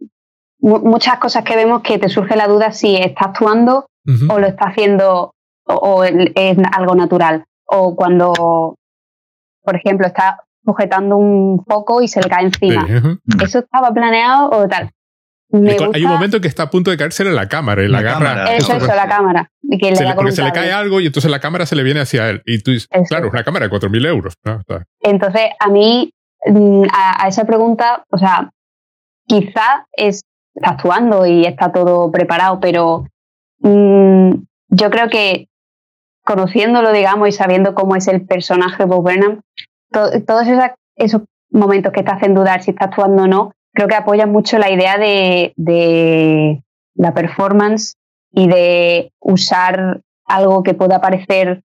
muchas 0.59 1.17
cosas 1.17 1.43
que 1.43 1.55
vemos 1.55 1.81
que 1.81 1.97
te 1.97 2.09
surge 2.09 2.35
la 2.35 2.47
duda 2.47 2.71
si 2.71 2.95
está 2.95 3.25
actuando 3.25 3.87
o 4.29 4.39
lo 4.39 4.47
está 4.47 4.65
haciendo 4.69 5.33
o, 5.65 6.03
es 6.03 6.57
algo 6.75 6.95
natural. 6.95 7.45
O 7.65 7.95
cuando, 7.95 8.75
por 9.63 9.75
ejemplo, 9.75 10.07
está 10.07 10.43
sujetando 10.65 11.17
un 11.17 11.63
foco 11.65 12.01
y 12.01 12.07
se 12.07 12.21
le 12.21 12.29
cae 12.29 12.45
encima. 12.45 12.87
¿Eso 13.41 13.59
estaba 13.59 13.93
planeado 13.93 14.49
o 14.49 14.67
tal? 14.67 14.91
hay 15.93 16.05
un 16.05 16.11
momento 16.11 16.39
que 16.39 16.47
está 16.47 16.63
a 16.63 16.69
punto 16.69 16.91
de 16.91 16.97
caerse 16.97 17.23
en 17.23 17.35
la 17.35 17.47
cámara 17.47 17.83
y 17.83 17.87
la, 17.87 17.99
agarra. 17.99 18.55
Eso, 18.55 18.73
eso, 18.73 18.87
la 18.87 19.07
cámara. 19.07 19.51
Que 19.79 19.95
se 19.95 20.05
le, 20.05 20.13
porque 20.13 20.31
se 20.31 20.43
le 20.43 20.51
cae 20.51 20.71
algo 20.71 21.01
y 21.01 21.07
entonces 21.07 21.29
la 21.29 21.39
cámara 21.39 21.65
se 21.65 21.75
le 21.75 21.83
viene 21.83 21.99
hacia 21.99 22.29
él. 22.29 22.41
Y 22.45 22.59
tú 22.59 22.71
dices, 22.71 22.87
claro, 23.09 23.27
es 23.27 23.33
una 23.33 23.43
cámara 23.43 23.67
de 23.67 23.71
4.000 23.71 24.07
euros. 24.07 24.33
Entonces, 25.01 25.49
a 25.59 25.69
mí, 25.69 26.13
mm, 26.45 26.83
a, 26.93 27.27
esa 27.27 27.45
pregunta, 27.45 28.05
o 28.09 28.17
sea, 28.17 28.51
quizá 29.25 29.87
es, 29.93 30.23
está 30.55 30.71
actuando 30.71 31.25
y 31.25 31.45
está 31.45 31.71
todo 31.71 32.11
preparado, 32.11 32.59
pero 32.59 33.05
mmm, 33.59 34.31
yo 34.69 34.89
creo 34.89 35.09
que 35.09 35.47
conociéndolo, 36.23 36.91
digamos, 36.91 37.29
y 37.29 37.31
sabiendo 37.31 37.73
cómo 37.73 37.95
es 37.95 38.07
el 38.07 38.25
personaje 38.25 38.85
Bob 38.85 39.03
Burnham, 39.03 39.41
todos 39.91 40.47
esos 40.95 41.21
momentos 41.51 41.91
que 41.91 42.03
te 42.03 42.11
hacen 42.11 42.33
dudar 42.33 42.61
si 42.61 42.71
está 42.71 42.85
actuando 42.85 43.23
o 43.23 43.27
no, 43.27 43.51
creo 43.73 43.87
que 43.87 43.95
apoyan 43.95 44.31
mucho 44.31 44.57
la 44.57 44.71
idea 44.71 44.97
de, 44.97 45.53
de 45.57 46.63
la 46.95 47.13
performance 47.13 47.95
y 48.31 48.47
de 48.47 49.11
usar 49.19 50.01
algo 50.25 50.63
que 50.63 50.73
pueda 50.73 51.01
parecer 51.01 51.63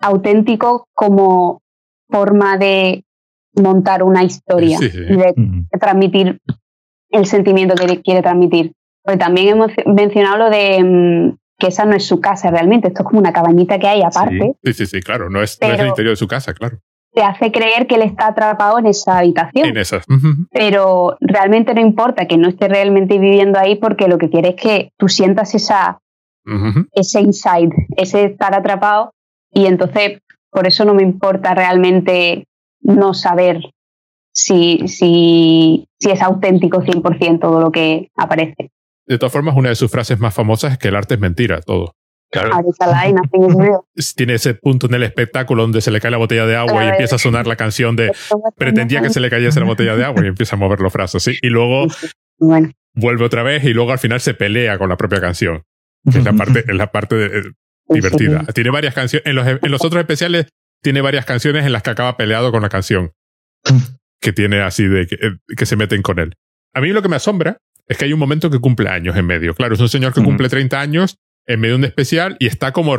auténtico 0.00 0.86
como 0.94 1.62
forma 2.10 2.56
de 2.58 3.04
montar 3.60 4.02
una 4.02 4.24
historia 4.24 4.78
y 4.80 5.16
de 5.16 5.34
transmitir 5.78 6.40
el 7.10 7.26
sentimiento 7.26 7.74
que 7.74 8.00
quiere 8.02 8.22
transmitir. 8.22 8.72
Porque 9.02 9.18
también 9.18 9.48
hemos 9.48 9.72
mencionado 9.86 10.36
lo 10.36 10.50
de 10.50 10.82
mm, 10.84 11.36
que 11.58 11.68
esa 11.68 11.84
no 11.84 11.96
es 11.96 12.06
su 12.06 12.20
casa 12.20 12.50
realmente, 12.50 12.88
esto 12.88 13.02
es 13.02 13.06
como 13.06 13.20
una 13.20 13.32
cabañita 13.32 13.78
que 13.78 13.88
hay 13.88 14.02
aparte. 14.02 14.54
Sí, 14.62 14.72
sí, 14.72 14.86
sí, 14.86 15.00
claro, 15.00 15.28
no 15.28 15.42
es, 15.42 15.58
el 15.60 15.86
interior 15.86 16.12
de 16.12 16.16
su 16.16 16.28
casa, 16.28 16.54
claro. 16.54 16.78
Te 17.12 17.22
hace 17.22 17.50
creer 17.50 17.86
que 17.86 17.96
él 17.96 18.02
está 18.02 18.28
atrapado 18.28 18.78
en 18.78 18.86
esa 18.86 19.18
habitación. 19.18 19.66
En 19.66 19.76
esas. 19.76 20.04
Pero 20.52 21.16
realmente 21.20 21.74
no 21.74 21.80
importa 21.80 22.26
que 22.26 22.36
no 22.36 22.48
esté 22.48 22.68
realmente 22.68 23.18
viviendo 23.18 23.58
ahí 23.58 23.76
porque 23.76 24.06
lo 24.08 24.18
que 24.18 24.28
quiere 24.28 24.50
es 24.50 24.56
que 24.56 24.92
tú 24.96 25.08
sientas 25.08 25.54
esa, 25.54 25.98
ese 26.92 27.20
inside, 27.20 27.74
ese 27.96 28.24
estar 28.24 28.54
atrapado 28.54 29.12
y 29.52 29.66
entonces 29.66 30.20
por 30.50 30.66
eso 30.66 30.84
no 30.84 30.94
me 30.94 31.02
importa 31.02 31.54
realmente 31.54 32.44
no 32.80 33.14
saber 33.14 33.60
si, 34.32 34.86
si, 34.86 35.88
si 35.98 36.10
es 36.10 36.22
auténtico 36.22 36.82
100% 36.82 37.40
todo 37.40 37.60
lo 37.60 37.70
que 37.70 38.10
aparece. 38.16 38.70
De 39.06 39.18
todas 39.18 39.32
formas, 39.32 39.56
una 39.56 39.70
de 39.70 39.74
sus 39.74 39.90
frases 39.90 40.18
más 40.18 40.34
famosas 40.34 40.72
es 40.72 40.78
que 40.78 40.88
el 40.88 40.96
arte 40.96 41.14
es 41.14 41.20
mentira, 41.20 41.60
todo. 41.60 41.94
Claro. 42.30 42.50
Tiene 44.16 44.34
ese 44.34 44.54
punto 44.54 44.86
en 44.86 44.94
el 44.94 45.02
espectáculo 45.02 45.62
donde 45.62 45.80
se 45.80 45.90
le 45.90 46.00
cae 46.00 46.10
la 46.10 46.18
botella 46.18 46.46
de 46.46 46.56
agua 46.56 46.84
y 46.84 46.88
empieza 46.88 47.16
a 47.16 47.18
sonar 47.18 47.46
la 47.46 47.56
canción 47.56 47.96
de 47.96 48.12
pretendía 48.56 49.00
que 49.00 49.10
se 49.10 49.20
le 49.20 49.30
cayese 49.30 49.60
la 49.60 49.66
botella 49.66 49.96
de 49.96 50.04
agua 50.04 50.22
y 50.24 50.28
empieza 50.28 50.56
a 50.56 50.58
mover 50.58 50.80
los 50.80 50.92
brazos, 50.92 51.22
¿sí? 51.22 51.38
Y 51.40 51.48
luego 51.48 51.86
vuelve 52.94 53.24
otra 53.24 53.42
vez 53.42 53.64
y 53.64 53.72
luego 53.72 53.92
al 53.92 53.98
final 53.98 54.20
se 54.20 54.34
pelea 54.34 54.76
con 54.78 54.90
la 54.90 54.96
propia 54.96 55.20
canción. 55.20 55.62
es 56.04 56.22
la 56.22 56.34
parte, 56.34 56.64
es 56.68 56.74
la 56.74 56.92
parte 56.92 57.26
eh, 57.26 57.42
divertida. 57.88 58.44
Tiene 58.54 58.70
varias 58.70 58.94
canciones. 58.94 59.26
En 59.26 59.34
los, 59.34 59.46
en 59.46 59.70
los 59.70 59.82
otros 59.82 60.00
especiales 60.00 60.48
tiene 60.82 61.00
varias 61.00 61.24
canciones 61.24 61.64
en 61.66 61.72
las 61.72 61.82
que 61.82 61.90
acaba 61.90 62.16
peleado 62.16 62.52
con 62.52 62.62
la 62.62 62.68
canción. 62.68 63.12
Que 64.20 64.32
tiene 64.32 64.60
así 64.60 64.86
de 64.86 65.06
que, 65.06 65.14
eh, 65.14 65.36
que 65.56 65.66
se 65.66 65.76
meten 65.76 66.02
con 66.02 66.18
él. 66.18 66.34
A 66.74 66.80
mí 66.80 66.88
lo 66.90 67.02
que 67.02 67.08
me 67.08 67.16
asombra 67.16 67.58
es 67.86 67.96
que 67.96 68.04
hay 68.04 68.12
un 68.12 68.18
momento 68.18 68.50
que 68.50 68.58
cumple 68.58 68.88
años 68.88 69.16
en 69.16 69.26
medio. 69.26 69.54
Claro, 69.54 69.74
es 69.74 69.80
un 69.80 69.88
señor 69.88 70.12
que 70.12 70.22
cumple 70.22 70.48
30 70.48 70.80
años 70.80 71.18
en 71.46 71.60
medio 71.60 71.74
de 71.74 71.78
un 71.78 71.84
especial 71.84 72.36
y 72.38 72.46
está 72.46 72.72
como, 72.72 72.96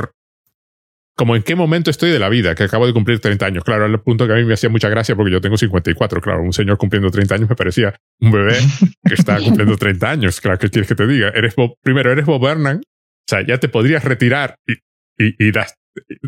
como 1.16 1.36
en 1.36 1.44
qué 1.44 1.56
momento 1.56 1.92
estoy 1.92 2.10
de 2.10 2.18
la 2.18 2.28
vida, 2.28 2.56
que 2.56 2.64
acabo 2.64 2.88
de 2.88 2.94
cumplir 2.94 3.20
30 3.20 3.46
años. 3.46 3.64
Claro, 3.64 3.86
al 3.86 4.02
punto 4.02 4.26
que 4.26 4.34
a 4.34 4.36
mí 4.36 4.44
me 4.44 4.56
hacía 4.56 4.70
mucha 4.70 4.90
gracia 4.90 5.16
porque 5.16 5.32
yo 5.32 5.40
tengo 5.40 5.58
54. 5.58 6.22
Claro, 6.22 6.42
un 6.42 6.54
señor 6.54 6.78
cumpliendo 6.78 7.12
30 7.12 7.36
años 7.36 7.50
me 7.50 7.56
parecía 7.56 7.96
un 8.20 8.32
bebé 8.32 8.58
que 9.04 9.14
está 9.14 9.40
cumpliendo 9.44 9.78
30 9.78 10.10
años. 10.10 10.42
Claro, 10.42 10.58
¿qué 10.58 10.70
quieres 10.70 10.88
que 10.88 10.96
te 10.96 11.06
diga? 11.06 11.30
Eres 11.30 11.54
primero, 11.84 12.12
eres 12.12 12.26
Bob 12.26 12.42
Burnham. 12.42 12.78
O 12.78 13.30
sea, 13.30 13.46
ya 13.46 13.60
te 13.60 13.70
podrías 13.70 14.04
retirar 14.04 14.56
y, 14.66 14.74
y, 15.18 15.52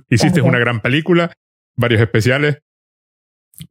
hiciste 0.10 0.42
una 0.42 0.60
gran 0.60 0.82
película, 0.82 1.34
varios 1.76 2.02
especiales. 2.02 2.60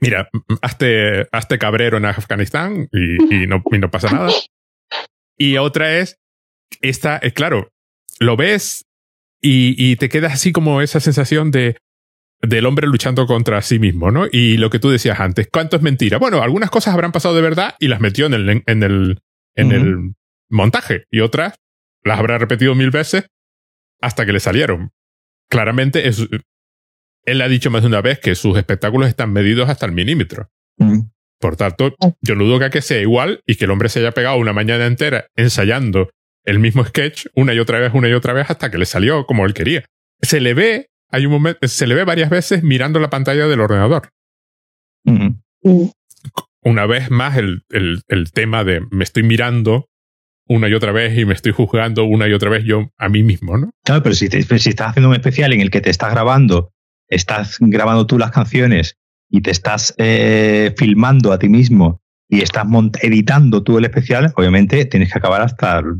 Mira, 0.00 0.28
hazte, 0.62 1.26
hazte 1.32 1.58
cabrero 1.58 1.96
en 1.96 2.04
Afganistán 2.04 2.88
y, 2.92 3.46
no, 3.46 3.62
y 3.70 3.78
no 3.78 3.90
pasa 3.90 4.10
nada. 4.10 4.30
Y 5.36 5.56
otra 5.56 5.98
es, 5.98 6.18
esta, 6.80 7.16
es 7.16 7.32
claro, 7.32 7.70
lo 8.18 8.36
ves 8.36 8.84
y, 9.40 9.74
y, 9.78 9.96
te 9.96 10.08
quedas 10.08 10.34
así 10.34 10.52
como 10.52 10.82
esa 10.82 11.00
sensación 11.00 11.50
de 11.50 11.76
del 12.42 12.66
hombre 12.66 12.86
luchando 12.86 13.26
contra 13.26 13.60
sí 13.62 13.78
mismo, 13.78 14.10
¿no? 14.10 14.26
Y 14.30 14.56
lo 14.56 14.70
que 14.70 14.78
tú 14.78 14.90
decías 14.90 15.20
antes, 15.20 15.48
¿cuánto 15.52 15.76
es 15.76 15.82
mentira? 15.82 16.18
Bueno, 16.18 16.42
algunas 16.42 16.70
cosas 16.70 16.94
habrán 16.94 17.12
pasado 17.12 17.34
de 17.34 17.42
verdad 17.42 17.74
y 17.78 17.88
las 17.88 18.00
metió 18.00 18.26
en 18.26 18.34
el, 18.34 18.62
en 18.66 18.82
el, 18.82 19.20
en 19.54 19.72
el 19.72 20.14
montaje 20.48 21.04
y 21.10 21.20
otras 21.20 21.56
las 22.02 22.18
habrá 22.18 22.38
repetido 22.38 22.74
mil 22.74 22.90
veces 22.90 23.26
hasta 24.00 24.24
que 24.24 24.32
le 24.32 24.40
salieron. 24.40 24.92
Claramente, 25.50 26.08
es, 26.08 26.26
él 27.24 27.42
ha 27.42 27.48
dicho 27.48 27.70
más 27.70 27.82
de 27.82 27.88
una 27.88 28.00
vez 28.00 28.18
que 28.18 28.34
sus 28.34 28.56
espectáculos 28.56 29.08
están 29.08 29.32
medidos 29.32 29.68
hasta 29.68 29.86
el 29.86 29.92
milímetro. 29.92 30.48
Por 31.40 31.56
tanto, 31.56 31.94
oh. 31.98 32.16
yo 32.22 32.34
no 32.34 32.44
dudo 32.44 32.70
que 32.70 32.82
sea 32.82 33.00
igual 33.00 33.42
y 33.46 33.56
que 33.56 33.64
el 33.64 33.70
hombre 33.70 33.88
se 33.88 33.98
haya 34.00 34.12
pegado 34.12 34.36
una 34.36 34.52
mañana 34.52 34.86
entera 34.86 35.26
ensayando 35.36 36.10
el 36.44 36.58
mismo 36.58 36.84
sketch 36.84 37.26
una 37.34 37.52
y 37.52 37.58
otra 37.58 37.80
vez, 37.80 37.92
una 37.94 38.08
y 38.08 38.12
otra 38.12 38.32
vez 38.32 38.50
hasta 38.50 38.70
que 38.70 38.78
le 38.78 38.86
salió 38.86 39.26
como 39.26 39.44
él 39.44 39.54
quería. 39.54 39.84
Se 40.22 40.40
le 40.40 40.54
ve, 40.54 40.88
hay 41.10 41.26
un 41.26 41.32
momento, 41.32 41.66
se 41.66 41.86
le 41.86 41.94
ve 41.94 42.04
varias 42.04 42.30
veces 42.30 42.62
mirando 42.62 43.00
la 43.00 43.10
pantalla 43.10 43.46
del 43.46 43.60
ordenador. 43.60 44.10
Una 46.62 46.86
vez 46.86 47.10
más 47.10 47.36
el, 47.36 47.62
el, 47.70 48.02
el, 48.08 48.32
tema 48.32 48.64
de 48.64 48.82
me 48.90 49.04
estoy 49.04 49.22
mirando 49.22 49.89
una 50.50 50.68
y 50.68 50.74
otra 50.74 50.90
vez 50.90 51.16
y 51.16 51.24
me 51.24 51.32
estoy 51.32 51.52
juzgando 51.52 52.04
una 52.04 52.26
y 52.26 52.32
otra 52.32 52.50
vez 52.50 52.64
yo 52.64 52.90
a 52.98 53.08
mí 53.08 53.22
mismo, 53.22 53.56
¿no? 53.56 53.70
Claro, 53.84 54.02
pero 54.02 54.16
si, 54.16 54.28
si 54.28 54.68
estás 54.68 54.90
haciendo 54.90 55.08
un 55.08 55.14
especial 55.14 55.52
en 55.52 55.60
el 55.60 55.70
que 55.70 55.80
te 55.80 55.90
estás 55.90 56.10
grabando, 56.10 56.72
estás 57.08 57.58
grabando 57.60 58.04
tú 58.06 58.18
las 58.18 58.32
canciones 58.32 58.96
y 59.30 59.42
te 59.42 59.52
estás 59.52 59.94
eh, 59.96 60.74
filmando 60.76 61.32
a 61.32 61.38
ti 61.38 61.48
mismo 61.48 62.02
y 62.28 62.40
estás 62.40 62.66
editando 63.00 63.62
tú 63.62 63.78
el 63.78 63.84
especial, 63.84 64.32
obviamente 64.34 64.84
tienes 64.86 65.12
que 65.12 65.18
acabar 65.18 65.40
hasta 65.40 65.82
los 65.82 65.98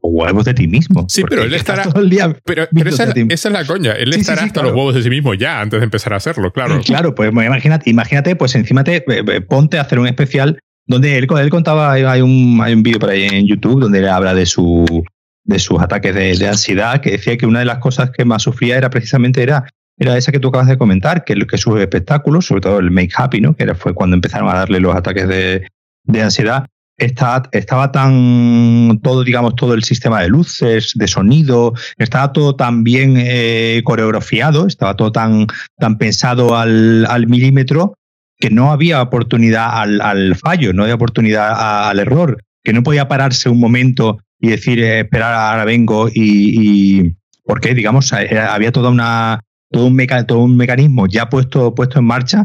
huevos 0.00 0.44
de 0.44 0.54
ti 0.54 0.68
mismo. 0.68 1.06
Sí, 1.08 1.24
pero 1.28 1.42
él 1.42 1.52
estará 1.52 1.82
todo 1.84 2.02
el 2.02 2.10
día. 2.10 2.36
Pero, 2.44 2.68
esa, 2.72 3.12
es 3.12 3.44
la 3.46 3.64
coña. 3.64 3.92
Él 3.92 4.14
estará 4.14 4.44
hasta 4.44 4.62
los 4.62 4.72
huevos 4.74 4.94
de 4.94 5.02
sí 5.02 5.10
mismo 5.10 5.34
ya 5.34 5.60
antes 5.60 5.80
de 5.80 5.84
empezar 5.84 6.12
a 6.12 6.16
hacerlo, 6.16 6.52
claro. 6.52 6.80
Claro, 6.84 7.16
pues 7.16 7.30
imagínate, 7.30 7.90
imagínate, 7.90 8.36
pues 8.36 8.54
encima 8.54 8.84
te 8.84 8.98
eh, 8.98 9.04
eh, 9.08 9.40
ponte 9.40 9.78
a 9.78 9.80
hacer 9.80 9.98
un 9.98 10.06
especial 10.06 10.60
donde 10.86 11.18
él, 11.18 11.26
él 11.38 11.50
contaba, 11.50 11.92
hay 11.92 12.20
un, 12.20 12.60
hay 12.62 12.74
un 12.74 12.82
vídeo 12.82 12.98
por 12.98 13.10
ahí 13.10 13.24
en 13.24 13.46
YouTube 13.46 13.80
donde 13.80 13.98
él 13.98 14.08
habla 14.08 14.34
de 14.34 14.46
su 14.46 15.04
de 15.44 15.58
sus 15.60 15.80
ataques 15.80 16.12
de, 16.12 16.48
ansiedad, 16.48 17.00
que 17.00 17.12
decía 17.12 17.36
que 17.36 17.46
una 17.46 17.60
de 17.60 17.66
las 17.66 17.78
cosas 17.78 18.10
que 18.10 18.24
más 18.24 18.42
sufría 18.42 18.76
era 18.76 18.90
precisamente 18.90 19.42
era 19.42 19.64
era 19.98 20.16
esa 20.18 20.30
que 20.30 20.40
tú 20.40 20.48
acabas 20.48 20.68
de 20.68 20.76
comentar, 20.76 21.24
que, 21.24 21.34
que 21.46 21.56
sus 21.56 21.80
espectáculos, 21.80 22.46
sobre 22.46 22.60
todo 22.60 22.80
el 22.80 22.90
Make 22.90 23.14
Happy, 23.16 23.40
¿no? 23.40 23.56
que 23.56 23.74
fue 23.74 23.94
cuando 23.94 24.14
empezaron 24.14 24.48
a 24.50 24.54
darle 24.54 24.78
los 24.78 24.94
ataques 24.94 25.26
de, 25.26 25.68
de 26.04 26.22
ansiedad, 26.22 26.66
está, 26.98 27.48
estaba 27.52 27.92
tan 27.92 29.00
todo, 29.02 29.24
digamos, 29.24 29.56
todo 29.56 29.72
el 29.72 29.84
sistema 29.84 30.20
de 30.20 30.28
luces, 30.28 30.92
de 30.94 31.08
sonido, 31.08 31.72
estaba 31.96 32.32
todo 32.32 32.56
tan 32.56 32.84
bien 32.84 33.14
eh, 33.16 33.80
coreografiado, 33.84 34.66
estaba 34.66 34.96
todo 34.96 35.12
tan, 35.12 35.46
tan 35.78 35.96
pensado 35.96 36.56
al, 36.56 37.06
al 37.06 37.26
milímetro 37.26 37.94
que 38.38 38.50
no 38.50 38.70
había 38.70 39.02
oportunidad 39.02 39.80
al, 39.80 40.00
al 40.00 40.36
fallo, 40.36 40.72
no 40.72 40.82
había 40.82 40.94
oportunidad 40.94 41.88
al 41.88 41.98
error, 41.98 42.42
que 42.62 42.72
no 42.72 42.82
podía 42.82 43.08
pararse 43.08 43.48
un 43.48 43.60
momento 43.60 44.18
y 44.38 44.50
decir, 44.50 44.82
eh, 44.82 45.00
esperar, 45.00 45.32
ahora 45.32 45.64
vengo 45.64 46.08
y, 46.08 46.12
y 46.14 47.14
porque, 47.44 47.74
digamos, 47.74 48.12
había 48.12 48.72
toda 48.72 48.90
una, 48.90 49.40
todo 49.70 49.86
un, 49.86 50.06
todo 50.26 50.38
un 50.40 50.56
mecanismo 50.56 51.06
ya 51.06 51.28
puesto, 51.28 51.74
puesto 51.74 51.98
en 51.98 52.04
marcha 52.04 52.44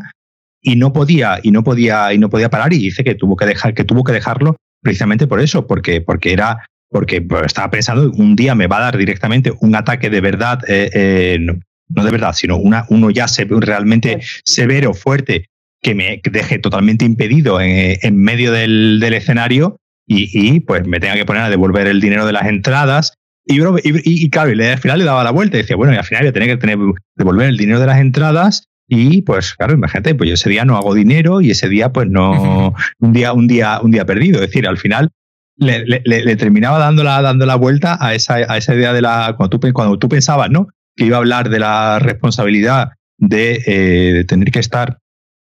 y 0.62 0.76
no 0.76 0.94
podía, 0.94 1.40
y 1.42 1.52
no 1.52 1.64
podía, 1.64 2.14
y 2.14 2.20
no 2.20 2.30
podía 2.30 2.50
parar, 2.50 2.72
y 2.72 2.78
dice 2.78 3.04
que 3.04 3.16
tuvo 3.16 3.36
que 3.36 3.46
dejar, 3.46 3.74
que 3.74 3.84
tuvo 3.84 4.04
que 4.04 4.14
dejarlo 4.14 4.58
precisamente 4.82 5.28
por 5.28 5.40
eso, 5.40 5.66
porque, 5.66 6.02
porque 6.02 6.34
era, 6.34 6.68
porque 6.90 7.22
pues, 7.22 7.48
estaba 7.48 7.72
pensando 7.72 8.12
un 8.12 8.36
día 8.36 8.54
me 8.54 8.68
va 8.68 8.78
a 8.78 8.82
dar 8.82 8.98
directamente 8.98 9.52
un 9.60 9.76
ataque 9.76 10.10
de 10.10 10.22
verdad, 10.22 10.60
eh, 10.68 10.90
eh, 10.94 11.40
no, 11.40 12.04
de 12.04 12.12
verdad, 12.12 12.34
sino 12.34 12.58
una, 12.58 12.86
uno 12.90 13.10
ya 13.10 13.28
se, 13.28 13.46
realmente 13.46 14.22
severo, 14.46 14.94
fuerte, 14.94 15.50
que 15.82 15.96
me 15.96 16.22
deje 16.24 16.60
totalmente 16.60 17.06
impedido 17.06 17.60
en, 17.60 17.98
en 18.02 18.18
medio 18.18 18.52
del, 18.52 19.00
del 19.00 19.14
escenario 19.14 19.78
y, 20.08 20.30
y, 20.34 20.60
pues 20.60 20.86
me 20.86 21.00
tenga 21.00 21.16
que 21.16 21.26
poner 21.26 21.44
a 21.44 21.50
devolver 21.50 21.88
el 21.88 22.02
dinero 22.02 22.26
de 22.26 22.34
las 22.34 22.46
entradas 22.46 23.14
y, 23.46 23.60
y, 23.64 24.30
claro, 24.30 24.52
y 24.52 24.62
al 24.62 24.78
final 24.78 25.00
le 25.00 25.06
daba 25.06 25.24
la 25.24 25.32
vuelta 25.32 25.58
y 25.58 25.62
decía, 25.62 25.76
bueno, 25.76 25.94
y 25.94 25.98
al 25.98 26.04
final 26.04 26.26
yo 26.26 26.34
tenía 26.34 26.50
que 26.50 26.58
tener, 26.58 26.78
devolver 27.16 27.48
el 27.48 27.58
dinero 27.58 27.80
de 27.80 27.88
las 27.88 28.00
entradas 28.00 28.68
y 28.88 29.22
pues 29.22 29.54
claro, 29.56 29.74
imagínate, 29.74 30.16
pues 30.16 30.28
yo 30.28 30.34
ese 30.34 30.50
día 30.50 30.66
no 30.66 30.76
hago 30.76 30.94
dinero 30.94 31.42
y 31.42 31.52
ese 31.52 31.70
día 31.70 31.94
pues 31.94 32.10
no, 32.10 32.76
un 33.00 33.14
día, 33.14 33.34
un 33.34 33.48
día, 33.48 33.80
un 33.82 33.92
día 33.92 34.06
perdido. 34.06 34.42
Es 34.42 34.48
decir, 34.48 34.68
al 34.68 34.78
final 34.78 35.10
le, 35.56 35.86
le, 35.86 36.36
terminaba 36.36 36.78
dando 36.78 37.04
la, 37.04 37.22
dando 37.22 37.46
la 37.46 37.56
vuelta 37.56 37.98
a 38.02 38.14
esa, 38.14 38.36
a 38.36 38.58
esa 38.58 38.76
idea 38.76 38.92
de 38.92 39.02
la, 39.02 39.36
cuando 39.38 39.58
tú, 39.58 39.74
cuando 39.74 39.98
tú 39.98 40.10
pensabas, 40.10 40.50
¿no? 40.50 40.68
Que 40.96 41.06
iba 41.06 41.16
a 41.16 41.20
hablar 41.20 41.50
de 41.50 41.60
la 41.60 42.00
responsabilidad 42.00 42.90
de, 43.18 43.62
eh, 43.66 44.14
de 44.14 44.24
tener 44.26 44.52
que 44.52 44.60
estar 44.60 44.98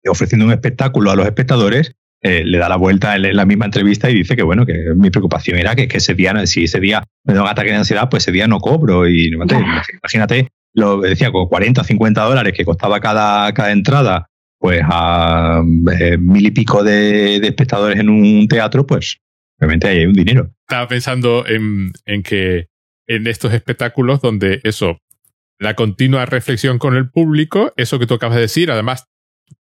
ofreciendo 0.09 0.46
un 0.46 0.52
espectáculo 0.52 1.11
a 1.11 1.16
los 1.16 1.26
espectadores, 1.26 1.94
eh, 2.22 2.44
le 2.44 2.59
da 2.59 2.68
la 2.68 2.76
vuelta 2.76 3.14
en 3.14 3.36
la 3.36 3.44
misma 3.44 3.66
entrevista 3.66 4.11
y 4.11 4.14
dice 4.14 4.36
que 4.36 4.42
bueno, 4.42 4.64
que 4.66 4.94
mi 4.96 5.11
preocupación 5.11 5.59
era 5.59 5.76
que, 5.76 5.86
ese 5.90 6.14
día, 6.14 6.46
si 6.46 6.64
ese 6.64 6.80
día 6.80 7.04
me 7.24 7.34
da 7.34 7.42
un 7.42 7.48
ataque 7.48 7.70
de 7.70 7.76
ansiedad, 7.76 8.09
pues 8.09 8.24
ese 8.24 8.32
día 8.32 8.48
no 8.48 8.59
cobro. 8.59 9.09
Y 9.09 9.28
imagínate, 9.28 10.48
lo 10.72 11.00
decía, 11.00 11.30
con 11.30 11.46
40 11.46 11.82
o 11.82 11.84
50 11.84 12.24
dólares 12.24 12.52
que 12.57 12.64
costaba 12.64 13.00
cada, 13.00 13.52
cada 13.52 13.70
entrada, 13.70 14.26
pues 14.59 14.80
a 14.84 15.62
eh, 16.00 16.16
mil 16.18 16.46
y 16.46 16.50
pico 16.50 16.82
de, 16.82 17.36
espectadores 17.36 18.00
en 18.00 18.09
un 18.09 18.48
teatro, 18.48 18.86
pues 18.86 19.18
obviamente 19.61 19.86
hay 19.86 20.07
un 20.07 20.14
dinero. 20.14 20.50
Estaba 20.68 20.88
pensando 20.88 21.46
en, 21.46 21.92
en 22.07 22.22
que 22.22 22.66
en 23.07 23.26
estos 23.26 23.52
espectáculos 23.52 24.20
donde 24.20 24.61
eso, 24.64 24.98
la 25.59 25.74
continua 25.74 26.26
reflexión 26.26 26.78
con 26.78 26.96
el 26.96 27.11
público, 27.11 27.72
eso 27.76 27.98
que 27.98 28.07
tú 28.07 28.14
acabas 28.14 28.36
de 28.36 28.42
decir, 28.42 28.70
además 28.70 29.07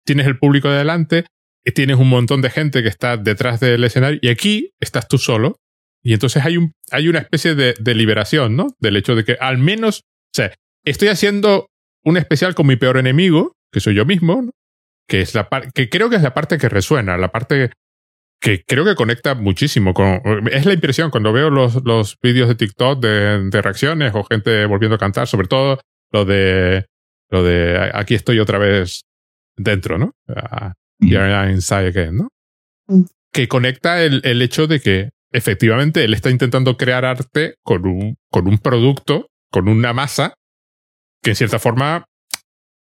tienes 0.07 0.27
el 0.27 0.39
público 0.39 0.71
de 0.71 0.79
delante, 0.79 1.27
tienes 1.75 1.97
un 1.97 2.09
montón 2.09 2.41
de 2.43 2.51
gente 2.51 2.83
que 2.83 2.89
está 2.89 3.17
detrás 3.17 3.61
del 3.61 3.83
escenario 3.85 4.19
y 4.23 4.29
aquí 4.29 4.71
estás 4.81 5.09
tú 5.09 5.19
solo. 5.19 5.57
Y 6.03 6.13
entonces 6.13 6.45
hay, 6.45 6.57
un, 6.57 6.73
hay 6.93 7.09
una 7.09 7.19
especie 7.19 7.57
de, 7.57 7.75
de 7.81 7.95
liberación, 7.95 8.55
¿no? 8.55 8.69
Del 8.81 8.97
hecho 8.97 9.17
de 9.17 9.25
que 9.25 9.37
al 9.41 9.59
menos, 9.59 9.99
o 9.99 10.37
sea, 10.37 10.55
estoy 10.85 11.09
haciendo 11.09 11.67
un 12.05 12.17
especial 12.17 12.55
con 12.55 12.69
mi 12.69 12.77
peor 12.77 12.97
enemigo, 12.97 13.53
que 13.73 13.81
soy 13.81 13.95
yo 13.95 14.07
mismo, 14.07 14.41
¿no? 14.43 14.51
que 15.09 15.21
es 15.21 15.35
la 15.35 15.49
que 15.75 15.89
creo 15.89 16.11
que 16.11 16.17
es 16.17 16.23
la 16.23 16.35
parte 16.35 16.59
que 16.59 16.69
resuena, 16.69 17.17
la 17.17 17.31
parte 17.31 17.71
que 18.41 18.65
creo 18.67 18.85
que 18.85 18.95
conecta 18.95 19.35
muchísimo 19.35 19.95
con 19.95 20.21
es 20.51 20.67
la 20.67 20.73
impresión 20.73 21.11
cuando 21.11 21.33
veo 21.33 21.51
los, 21.51 21.85
los 21.85 22.19
vídeos 22.23 22.49
de 22.49 22.55
TikTok 22.55 23.01
de, 23.01 23.49
de, 23.51 23.63
reacciones 23.63 24.13
o 24.15 24.25
gente 24.25 24.67
volviendo 24.67 24.97
a 24.97 24.99
cantar, 24.99 25.27
sobre 25.27 25.49
todo 25.49 25.81
lo 26.13 26.25
de 26.25 26.87
lo 27.31 27.43
de 27.43 27.91
aquí 27.95 28.15
estoy 28.15 28.39
otra 28.39 28.59
vez 28.59 29.03
dentro, 29.57 29.99
¿no? 29.99 30.13
Uh, 30.29 30.73
inside 31.01 31.89
again, 31.89 32.17
¿no? 32.17 32.29
Mm. 32.87 33.03
Que 33.33 33.49
conecta 33.49 34.03
el, 34.03 34.21
el 34.25 34.41
hecho 34.43 34.67
de 34.67 34.81
que 34.81 35.11
efectivamente 35.33 36.05
él 36.05 36.15
está 36.15 36.31
intentando 36.31 36.77
crear 36.77 37.05
arte 37.05 37.57
con 37.63 37.87
un, 37.87 38.17
con 38.31 38.49
un 38.49 38.59
producto, 38.59 39.29
con 39.51 39.69
una 39.69 39.93
masa 39.93 40.35
que 41.23 41.31
en 41.31 41.37
cierta 41.37 41.59
forma 41.59 42.07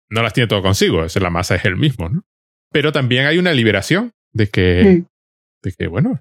no 0.10 0.22
las 0.22 0.34
tiene 0.34 0.48
todo 0.48 0.62
consigo, 0.62 1.06
es 1.06 1.16
la 1.20 1.30
masa 1.30 1.56
es 1.56 1.66
el 1.66 1.78
mismo, 1.78 2.10
¿no? 2.10 2.24
Pero 2.72 2.92
también 2.92 3.26
hay 3.26 3.38
una 3.38 3.54
liberación 3.54 4.12
de 4.34 4.48
que, 4.48 5.04
de 5.62 5.74
que, 5.78 5.88
bueno, 5.88 6.20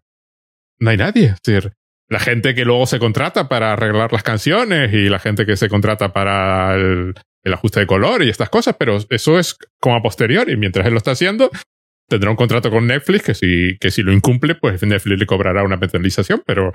no 0.78 0.90
hay 0.90 0.96
nadie. 0.96 1.26
Es 1.26 1.42
decir, 1.42 1.72
la 2.08 2.18
gente 2.18 2.54
que 2.54 2.64
luego 2.64 2.86
se 2.86 2.98
contrata 2.98 3.48
para 3.48 3.72
arreglar 3.72 4.12
las 4.12 4.22
canciones 4.22 4.92
y 4.92 5.08
la 5.08 5.20
gente 5.20 5.46
que 5.46 5.56
se 5.56 5.68
contrata 5.68 6.12
para 6.12 6.74
el, 6.74 7.14
ajuste 7.44 7.80
de 7.80 7.86
color 7.86 8.22
y 8.22 8.28
estas 8.28 8.50
cosas, 8.50 8.76
pero 8.78 8.98
eso 9.08 9.38
es 9.38 9.56
como 9.80 9.96
a 9.96 10.02
posteriori. 10.02 10.56
Mientras 10.56 10.86
él 10.86 10.92
lo 10.92 10.98
está 10.98 11.12
haciendo, 11.12 11.50
tendrá 12.08 12.30
un 12.30 12.36
contrato 12.36 12.70
con 12.70 12.86
Netflix 12.86 13.24
que 13.24 13.34
si, 13.34 13.78
que 13.80 13.90
si 13.90 14.02
lo 14.02 14.12
incumple, 14.12 14.54
pues 14.54 14.82
Netflix 14.82 15.18
le 15.18 15.26
cobrará 15.26 15.62
una 15.62 15.78
penalización, 15.78 16.42
pero 16.44 16.72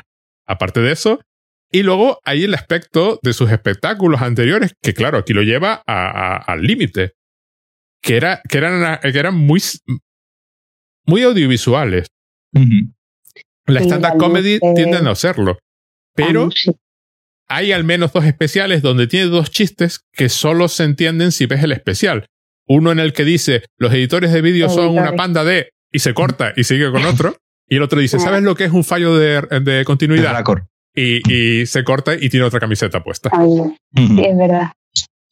aparte 0.48 0.82
de 0.82 0.92
eso, 0.92 1.20
y 1.72 1.84
luego 1.84 2.20
hay 2.24 2.44
el 2.44 2.54
aspecto 2.54 3.20
de 3.22 3.34
sus 3.34 3.52
espectáculos 3.52 4.22
anteriores, 4.22 4.74
que 4.82 4.94
claro, 4.94 5.18
aquí 5.18 5.34
lo 5.34 5.42
lleva 5.42 5.84
al 5.86 6.62
límite, 6.62 7.14
que, 8.02 8.18
era, 8.18 8.42
que, 8.48 8.58
eran, 8.60 9.00
que 9.02 9.20
eran 9.20 9.36
muy, 9.36 9.62
muy 11.06 11.24
audiovisuales. 11.24 12.08
La 13.66 13.82
stand-up 13.82 14.18
comedy 14.18 14.60
tiende 14.76 14.98
a 14.98 15.02
no 15.02 15.16
serlo, 15.16 15.58
pero 16.14 16.50
hay 17.48 17.72
al 17.72 17.84
menos 17.84 18.14
dos 18.14 18.26
especiales 18.26 18.82
donde 18.82 19.08
tiene 19.08 19.28
dos 19.28 19.52
chistes 19.52 20.02
que 20.14 20.30
solo 20.30 20.68
se 20.68 20.84
entienden 20.84 21.32
si 21.32 21.46
ves 21.46 21.64
el 21.64 21.72
especial. 21.72 22.28
Uno 22.68 22.92
en 22.92 23.00
el 23.00 23.14
que 23.14 23.26
dice, 23.26 23.64
los 23.78 23.94
editores 23.94 24.32
de 24.32 24.42
vídeo 24.42 24.70
son 24.70 24.98
una 24.98 25.14
panda 25.16 25.44
de, 25.44 25.70
y 25.92 26.00
se 26.00 26.14
corta 26.14 26.54
y 26.56 26.64
sigue 26.64 26.92
con 26.92 27.06
otro. 27.06 27.36
Y 27.68 27.78
el 27.78 27.84
otro 27.84 28.00
dice, 28.00 28.20
¿sabes 28.20 28.44
lo 28.44 28.56
que 28.56 28.66
es 28.66 28.72
un 28.72 28.84
fallo 28.84 29.16
de, 29.16 29.42
de 29.62 29.86
continuidad? 29.86 30.44
y, 30.96 31.66
se 31.66 31.84
corta 31.84 32.16
y 32.16 32.30
tiene 32.30 32.46
otra 32.46 32.60
camiseta 32.60 33.04
puesta. 33.04 33.30
sí, 33.30 34.24
es 34.24 34.38
verdad. 34.38 34.72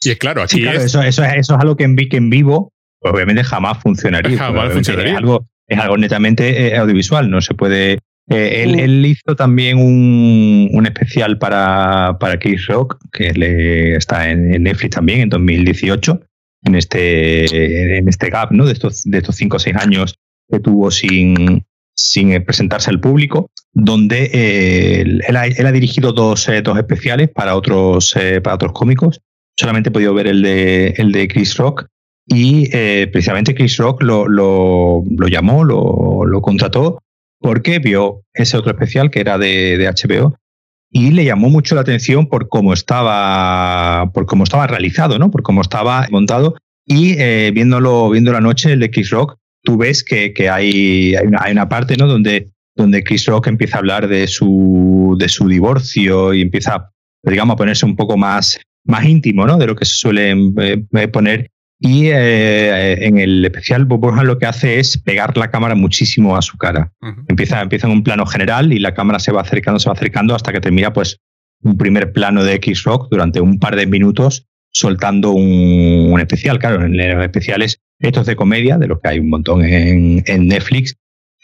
Y 0.01 0.11
es 0.11 0.17
claro, 0.17 0.41
aquí 0.41 0.67
es... 0.67 0.83
Eso, 0.83 1.01
eso, 1.01 1.23
es, 1.23 1.49
algo 1.49 1.77
que 1.77 1.85
en, 1.85 1.95
que 1.95 2.17
en 2.17 2.29
vivo 2.29 2.73
pues 3.03 3.13
obviamente 3.13 3.43
jamás 3.43 3.79
funcionaría. 3.79 4.37
Jamás 4.37 4.71
funcionaría. 4.71 5.11
Es 5.11 5.17
algo, 5.17 5.45
es 5.67 5.77
algo 5.77 5.97
netamente 5.97 6.67
eh, 6.67 6.77
audiovisual, 6.77 7.29
no 7.29 7.41
se 7.41 7.53
puede... 7.53 7.99
Eh, 8.29 8.63
él, 8.63 9.05
hizo 9.05 9.35
también 9.35 9.77
un, 9.77 10.69
un 10.71 10.85
especial 10.85 11.37
para, 11.37 12.17
para 12.19 12.39
Chris 12.39 12.67
Rock, 12.67 12.97
que 13.11 13.33
le, 13.33 13.95
está 13.95 14.29
en, 14.29 14.63
Netflix 14.63 14.95
también 14.95 15.21
en 15.21 15.29
2018, 15.29 16.21
en 16.63 16.75
este, 16.75 17.97
en 17.97 18.07
este 18.07 18.29
gap 18.29 18.51
¿no? 18.51 18.65
de, 18.65 18.73
estos, 18.73 19.03
de 19.03 19.17
estos 19.17 19.35
cinco 19.35 19.57
o 19.57 19.59
seis 19.59 19.75
años 19.75 20.15
que 20.49 20.59
tuvo 20.59 20.91
sin, 20.91 21.65
sin 21.95 22.31
eh, 22.31 22.41
presentarse 22.41 22.89
al 22.89 22.99
público, 22.99 23.49
donde 23.73 24.29
eh, 24.33 25.01
él, 25.01 25.35
ha, 25.35 25.71
dirigido 25.71 26.13
dos, 26.13 26.47
eh, 26.49 26.61
dos 26.61 26.77
especiales 26.77 27.29
para 27.29 27.55
otros, 27.55 28.15
para 28.43 28.55
otros 28.55 28.71
cómicos. 28.73 29.19
Solamente 29.55 29.89
he 29.89 29.91
podido 29.91 30.13
ver 30.13 30.27
el 30.27 30.41
de, 30.41 30.87
el 30.97 31.11
de 31.11 31.27
Chris 31.27 31.57
Rock 31.57 31.85
y 32.25 32.69
precisamente 33.07 33.53
Chris 33.53 33.77
Rock 33.77 34.01
lo, 34.01 34.27
lo, 34.27 35.03
lo 35.09 35.27
llamó, 35.27 35.63
lo, 35.63 36.25
lo, 36.25 36.41
contrató 36.41 36.99
porque 37.43 37.77
vio 37.77 38.23
ese 38.33 38.57
otro 38.57 38.71
especial 38.71 39.11
que 39.11 39.19
era 39.19 39.37
de, 39.37 39.77
HBO 39.77 40.35
y 40.89 41.11
le 41.11 41.25
llamó 41.25 41.49
mucho 41.49 41.75
la 41.75 41.81
atención 41.81 42.27
por 42.27 42.49
cómo 42.49 42.73
estaba, 42.73 44.09
por 44.13 44.25
cómo 44.25 44.43
estaba 44.45 44.65
realizado, 44.65 45.19
¿no? 45.19 45.29
Por 45.29 45.43
cómo 45.43 45.61
estaba 45.61 46.07
montado 46.09 46.55
y 46.85 47.15
viéndolo, 47.51 48.09
viendo 48.09 48.31
la 48.31 48.41
noche 48.41 48.73
el 48.73 48.79
de 48.79 48.89
Chris 48.89 49.11
Rock 49.11 49.37
tú 49.63 49.77
ves 49.77 50.03
que, 50.03 50.33
que 50.33 50.49
hay, 50.49 51.15
hay, 51.15 51.25
una, 51.25 51.39
hay, 51.41 51.53
una, 51.53 51.69
parte 51.69 51.95
¿no? 51.97 52.05
donde, 52.07 52.51
donde 52.75 53.03
Chris 53.03 53.25
Rock 53.25 53.47
empieza 53.47 53.77
a 53.77 53.79
hablar 53.79 54.07
de 54.07 54.27
su, 54.27 55.15
de 55.17 55.29
su 55.29 55.47
divorcio 55.47 56.33
y 56.33 56.41
empieza, 56.41 56.91
digamos, 57.23 57.53
a 57.53 57.57
ponerse 57.57 57.85
un 57.85 57.95
poco 57.95 58.17
más, 58.17 58.59
más 58.85 59.05
íntimo 59.05 59.47
¿no? 59.47 59.57
de 59.57 59.67
lo 59.67 59.75
que 59.75 59.85
se 59.85 59.95
suele 59.95 60.31
eh, 60.31 60.85
eh, 60.93 61.07
poner. 61.07 61.49
Y 61.85 62.07
eh, 62.07 63.05
en 63.05 63.17
el 63.17 63.43
especial, 63.43 63.83
Bob 63.83 63.99
Burhan 63.99 64.25
lo 64.25 64.39
que 64.39 64.45
hace 64.45 64.79
es 64.79 64.97
pegar 64.97 65.35
la 65.37 65.51
cámara 65.51 65.75
muchísimo 65.75 66.37
a 66.37 66.41
su 66.41 66.57
cara. 66.57 66.93
empieza, 67.27 67.61
empieza 67.61 67.87
en 67.87 67.93
un 67.93 68.03
plano 68.03 68.25
general 68.25 68.71
y 68.71 68.79
la 68.79 68.93
cámara 68.93 69.19
se 69.19 69.33
va 69.33 69.41
acercando, 69.41 69.81
se 69.81 69.89
va 69.89 69.93
acercando 69.93 70.33
hasta 70.33 70.53
que 70.53 70.61
termina 70.61 70.93
pues, 70.93 71.19
un 71.61 71.77
primer 71.77 72.13
plano 72.13 72.45
de 72.45 72.61
Chris 72.61 72.83
Rock 72.83 73.09
durante 73.11 73.41
un 73.41 73.59
par 73.59 73.75
de 73.75 73.85
minutos 73.85 74.47
soltando 74.71 75.31
un, 75.31 76.13
un 76.13 76.19
especial. 76.21 76.57
Claro, 76.57 76.85
en 76.85 76.95
los 76.95 77.21
especiales 77.21 77.81
estos 77.99 78.27
de 78.27 78.37
comedia, 78.37 78.77
de 78.77 78.87
los 78.87 79.01
que 79.01 79.09
hay 79.09 79.19
un 79.19 79.29
montón 79.29 79.63
en, 79.65 80.47
Netflix, 80.47 80.95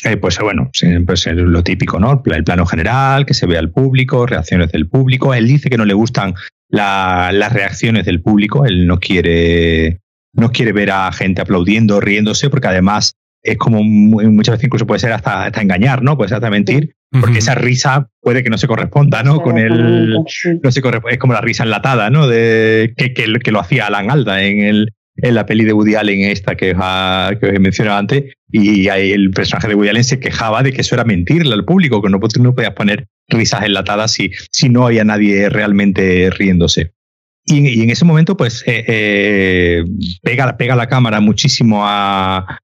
eh, 0.06 0.16
pues 0.16 0.40
bueno, 0.40 0.72
pues 1.06 1.26
lo 1.28 1.64
típico, 1.64 2.00
¿no? 2.00 2.24
El 2.26 2.46
plano 2.46 2.66
general, 2.66 3.26
que 3.26 3.34
se 3.34 3.46
vea 3.46 3.60
el 3.60 3.72
público, 3.72 4.26
reacciones 4.26 4.72
del 4.72 4.88
público. 4.88 5.34
Él 5.34 5.48
dice 5.48 5.70
que 5.70 5.78
no 5.78 5.84
le 5.84 5.94
gustan 5.94 6.36
las 6.70 7.52
reacciones 7.52 8.06
del 8.06 8.22
público, 8.22 8.66
él 8.66 8.88
no 8.88 9.00
quiere, 9.00 10.00
no 10.34 10.52
quiere 10.52 10.72
ver 10.72 10.92
a 10.92 11.12
gente 11.12 11.42
aplaudiendo, 11.42 12.00
riéndose, 12.00 12.50
porque 12.50 12.68
además 12.68 13.16
es 13.42 13.58
como 13.58 13.84
muchas 13.84 14.54
veces 14.54 14.66
incluso 14.66 14.86
puede 14.86 15.00
ser 15.00 15.14
hasta, 15.14 15.46
hasta 15.46 15.62
engañar, 15.62 16.04
¿no? 16.04 16.18
Puede 16.18 16.30
ser 16.30 16.38
hasta 16.38 16.50
mentir, 16.50 16.96
porque 17.22 17.40
esa 17.40 17.56
risa 17.56 18.10
puede 18.22 18.44
que 18.44 18.50
no 18.50 18.58
se 18.58 18.68
corresponda, 18.68 19.24
¿no? 19.24 19.42
Con 19.42 19.58
el. 19.58 20.14
No 20.14 20.72
se 20.72 20.82
es 21.10 21.18
como 21.18 21.34
la 21.34 21.42
risa 21.42 21.64
enlatada, 21.64 22.10
¿no? 22.10 22.28
De 22.28 22.94
que, 22.98 23.14
que, 23.14 23.34
que 23.44 23.52
lo 23.52 23.60
hacía 23.60 23.88
Alan 23.88 24.12
Alda 24.12 24.44
en 24.44 24.60
el, 24.62 24.90
en 25.16 25.36
la 25.36 25.46
peli 25.46 25.66
de 25.66 25.74
Woody 25.74 25.96
Allen 25.96 26.22
esta 26.22 26.56
que, 26.56 26.76
que 27.40 27.46
os 27.46 27.54
he 27.54 27.60
mencionado 27.60 27.98
antes, 27.98 28.34
y 28.52 28.90
ahí 28.90 29.12
el 29.12 29.32
personaje 29.32 29.68
de 29.68 29.76
Woody 29.76 29.90
Allen 29.90 30.04
se 30.04 30.20
quejaba 30.20 30.64
de 30.64 30.74
que 30.74 30.82
eso 30.82 30.96
era 30.96 31.04
mentirle 31.04 31.54
al 31.54 31.66
público, 31.66 32.02
que 32.02 32.10
no, 32.10 32.20
no 32.20 32.56
podías 32.56 32.74
poner 32.74 33.08
risas 33.28 33.64
enlatadas 33.64 34.12
si, 34.12 34.32
si 34.52 34.70
no 34.70 34.86
había 34.86 35.04
nadie 35.04 35.50
realmente 35.50 36.30
riéndose. 36.30 36.92
Y, 37.50 37.82
en 37.82 37.90
ese 37.90 38.06
momento, 38.06 38.38
pues, 38.38 38.64
eh, 38.68 38.86
eh, 38.88 39.84
pega, 40.22 40.56
pega 40.56 40.76
la 40.76 40.88
cámara 40.88 41.20
muchísimo 41.20 41.82
a, 41.84 42.60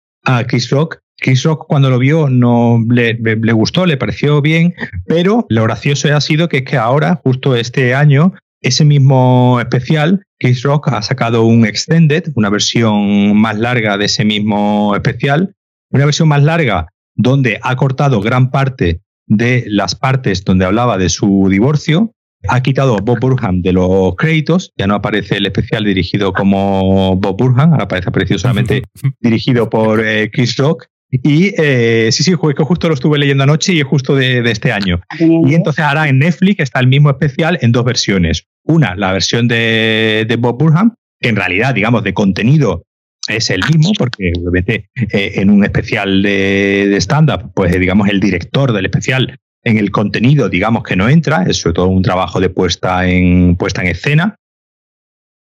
Chris 0.47 0.69
Rock. 0.69 0.99
Chris 1.17 1.43
Rock 1.43 1.65
cuando 1.67 1.89
lo 1.89 1.99
vio 1.99 2.29
no 2.29 2.83
le, 2.89 3.13
le, 3.13 3.53
gustó, 3.53 3.86
le 3.86 3.95
pareció 3.95 4.41
bien, 4.41 4.73
pero 5.05 5.45
lo 5.49 5.63
gracioso 5.63 6.13
ha 6.13 6.19
sido 6.19 6.49
que 6.49 6.57
es 6.57 6.63
que 6.63 6.77
ahora, 6.77 7.21
justo 7.23 7.55
este 7.55 7.93
año, 7.93 8.33
ese 8.61 8.86
mismo 8.86 9.59
especial, 9.59 10.23
Chris 10.39 10.63
Rock 10.63 10.89
ha 10.89 11.01
sacado 11.01 11.45
un 11.45 11.65
extended, 11.65 12.31
una 12.36 12.49
versión 12.49 13.38
más 13.38 13.57
larga 13.57 13.97
de 13.97 14.05
ese 14.05 14.25
mismo 14.25 14.93
especial, 14.95 15.53
una 15.91 16.05
versión 16.05 16.27
más 16.27 16.43
larga 16.43 16.88
donde 17.15 17.59
ha 17.61 17.75
cortado 17.75 18.19
gran 18.19 18.49
parte 18.49 19.01
de 19.27 19.63
las 19.67 19.95
partes 19.95 20.43
donde 20.43 20.65
hablaba 20.65 20.97
de 20.97 21.09
su 21.09 21.47
divorcio, 21.49 22.14
ha 22.47 22.61
quitado 22.61 22.97
a 22.97 23.01
Bob 23.01 23.19
Burham 23.19 23.61
de 23.61 23.73
los 23.73 24.15
créditos, 24.15 24.71
ya 24.77 24.87
no 24.87 24.95
aparece 24.95 25.37
el 25.37 25.45
especial 25.45 25.83
dirigido 25.83 26.33
como 26.33 27.15
Bob 27.15 27.37
Burham, 27.37 27.71
ahora 27.71 27.85
aparece 27.85 28.09
aparecido 28.09 28.39
solamente 28.39 28.83
dirigido 29.19 29.69
por 29.69 30.05
eh, 30.05 30.29
Chris 30.31 30.57
Rock, 30.57 30.87
y 31.11 31.53
eh, 31.57 32.09
sí, 32.11 32.23
sí, 32.23 32.31
que 32.31 32.63
justo 32.63 32.87
lo 32.87 32.93
estuve 32.93 33.17
leyendo 33.17 33.43
anoche 33.43 33.73
y 33.73 33.79
es 33.79 33.85
justo 33.85 34.15
de, 34.15 34.39
este 34.49 34.71
año. 34.71 35.01
Y 35.19 35.53
entonces 35.53 35.83
ahora 35.83 36.09
en 36.09 36.19
Netflix 36.19 36.59
está 36.61 36.79
el 36.79 36.87
mismo 36.87 37.09
especial 37.09 37.57
en 37.61 37.71
dos 37.71 37.85
versiones. 37.85 38.47
Una, 38.63 38.95
la 38.95 39.11
versión 39.11 39.47
de, 39.47 40.35
Bob 40.39 40.57
Burham, 40.57 40.95
que 41.19 41.29
en 41.29 41.35
realidad, 41.35 41.73
digamos, 41.73 42.03
de 42.03 42.13
contenido 42.13 42.83
es 43.27 43.49
el 43.49 43.61
mismo, 43.71 43.91
porque 43.97 44.33
obviamente 44.37 44.89
eh, 45.11 45.33
en 45.35 45.49
un 45.49 45.63
especial 45.63 46.21
de, 46.21 46.87
de 46.89 46.97
stand-up, 46.97 47.51
pues 47.55 47.79
digamos 47.79 48.09
el 48.09 48.19
director 48.19 48.71
del 48.71 48.85
especial 48.85 49.39
en 49.66 49.78
el 49.78 49.91
contenido, 49.91 50.47
digamos 50.47 50.84
que 50.84 50.95
no 50.95 51.09
entra, 51.09 51.43
es 51.43 51.57
sobre 51.57 51.74
todo 51.74 51.88
un 51.88 52.03
trabajo 52.03 52.39
de 52.39 52.49
puesta 52.49 53.07
en, 53.07 53.55
puesta 53.57 53.82
en 53.82 53.88
escena. 53.88 54.36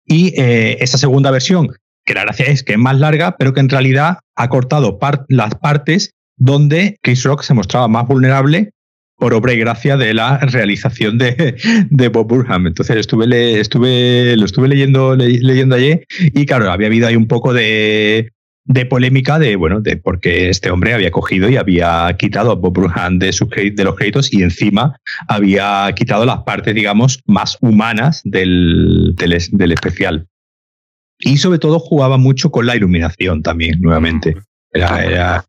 Y 0.05 0.39
eh, 0.39 0.77
esa 0.81 0.97
segunda 0.97 1.31
versión, 1.31 1.69
que 2.05 2.13
la 2.13 2.23
gracia 2.23 2.45
es 2.45 2.63
que 2.63 2.73
es 2.73 2.79
más 2.79 2.99
larga, 2.99 3.37
pero 3.37 3.53
que 3.53 3.61
en 3.61 3.69
realidad 3.69 4.19
ha 4.35 4.49
cortado 4.49 4.99
las 5.29 5.55
partes 5.55 6.11
donde 6.37 6.97
Chris 7.01 7.23
Rock 7.23 7.43
se 7.43 7.53
mostraba 7.53 7.87
más 7.87 8.05
vulnerable 8.05 8.71
por 9.15 9.33
obra 9.33 9.53
y 9.53 9.59
gracia 9.59 9.95
de 9.95 10.13
la 10.13 10.39
realización 10.39 11.17
de, 11.17 11.55
de 11.89 12.07
Bob 12.09 12.27
Burham. 12.27 12.67
Entonces 12.67 12.97
estuve, 12.97 13.59
estuve, 13.59 14.35
lo 14.35 14.45
estuve 14.45 14.67
leyendo, 14.67 15.15
leyendo 15.15 15.75
ayer 15.75 16.05
y 16.19 16.45
claro, 16.45 16.69
había 16.69 16.87
habido 16.87 17.07
ahí 17.07 17.15
un 17.15 17.27
poco 17.27 17.53
de, 17.53 18.31
de 18.65 18.85
polémica 18.85 19.39
de, 19.39 19.55
bueno, 19.55 19.81
de 19.81 19.97
porque 19.97 20.49
este 20.49 20.69
hombre 20.71 20.93
había 20.93 21.11
cogido 21.11 21.49
y 21.49 21.57
había 21.57 22.15
quitado 22.17 22.51
a 22.51 22.55
Bob 22.55 22.73
Burham 22.73 23.19
de, 23.19 23.33
sus, 23.33 23.49
de 23.49 23.83
los 23.83 23.95
créditos 23.95 24.31
y 24.33 24.43
encima 24.43 24.95
había 25.27 25.91
quitado 25.95 26.25
las 26.25 26.43
partes, 26.43 26.75
digamos, 26.75 27.21
más 27.25 27.57
humanas 27.61 28.21
del, 28.23 29.15
del, 29.17 29.71
especial. 29.71 30.27
Y 31.19 31.37
sobre 31.37 31.59
todo 31.59 31.79
jugaba 31.79 32.17
mucho 32.17 32.51
con 32.51 32.65
la 32.65 32.75
iluminación 32.75 33.41
también, 33.41 33.79
nuevamente. 33.81 34.35
Era, 34.73 35.43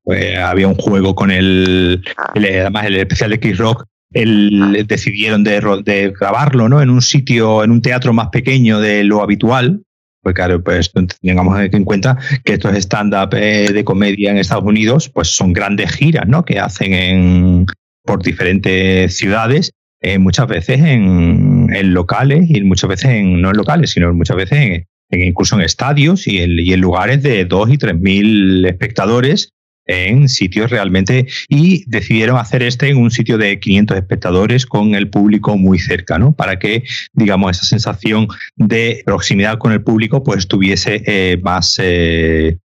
había 0.44 0.68
un 0.68 0.74
juego 0.74 1.14
con 1.14 1.30
el, 1.30 2.02
además 2.34 2.86
el 2.86 2.96
especial 2.96 3.30
de 3.30 3.40
Chris 3.40 3.58
Rock, 3.58 3.84
el, 4.12 4.84
decidieron 4.86 5.44
de, 5.44 5.60
de, 5.84 6.12
grabarlo 6.18 6.68
¿no? 6.68 6.82
en 6.82 6.90
un 6.90 7.00
sitio, 7.00 7.62
en 7.64 7.70
un 7.70 7.82
teatro 7.82 8.12
más 8.12 8.28
pequeño 8.28 8.80
de 8.80 9.04
lo 9.04 9.22
habitual. 9.22 9.82
Pues 10.22 10.36
claro, 10.36 10.62
pues 10.62 10.92
tengamos 11.20 11.60
en 11.60 11.84
cuenta 11.84 12.16
que 12.44 12.54
estos 12.54 12.76
stand-up 12.76 13.34
eh, 13.34 13.72
de 13.72 13.84
comedia 13.84 14.30
en 14.30 14.38
Estados 14.38 14.64
Unidos, 14.64 15.08
pues 15.08 15.28
son 15.28 15.52
grandes 15.52 15.90
giras, 15.90 16.28
¿no? 16.28 16.44
Que 16.44 16.60
hacen 16.60 16.94
en, 16.94 17.66
por 18.04 18.22
diferentes 18.22 19.16
ciudades, 19.16 19.72
eh, 20.00 20.18
muchas 20.18 20.46
veces 20.46 20.80
en, 20.80 21.68
en, 21.72 21.94
locales 21.94 22.48
y 22.48 22.62
muchas 22.62 22.88
veces 22.88 23.10
en, 23.10 23.40
no 23.40 23.50
en 23.50 23.56
locales, 23.56 23.90
sino 23.90 24.14
muchas 24.14 24.36
veces 24.36 24.58
en, 24.58 24.86
incluso 25.20 25.56
en 25.56 25.62
estadios 25.62 26.28
y 26.28 26.38
en, 26.38 26.80
lugares 26.80 27.22
de 27.22 27.44
dos 27.44 27.70
y 27.70 27.78
tres 27.78 27.98
mil 27.98 28.64
espectadores 28.64 29.50
en 29.86 30.28
sitios 30.28 30.70
realmente 30.70 31.26
y 31.48 31.84
decidieron 31.88 32.36
hacer 32.36 32.62
este 32.62 32.88
en 32.88 32.98
un 32.98 33.10
sitio 33.10 33.38
de 33.38 33.58
500 33.58 33.96
espectadores 33.96 34.66
con 34.66 34.94
el 34.94 35.10
público 35.10 35.56
muy 35.56 35.78
cerca, 35.78 36.18
¿no? 36.18 36.32
Para 36.32 36.58
que, 36.58 36.84
digamos, 37.12 37.56
esa 37.56 37.64
sensación 37.64 38.28
de 38.56 39.02
proximidad 39.04 39.58
con 39.58 39.72
el 39.72 39.82
público 39.82 40.22
pues 40.22 40.40
estuviese 40.40 41.02
eh, 41.06 41.38
más, 41.42 41.78
eh, 41.82 42.58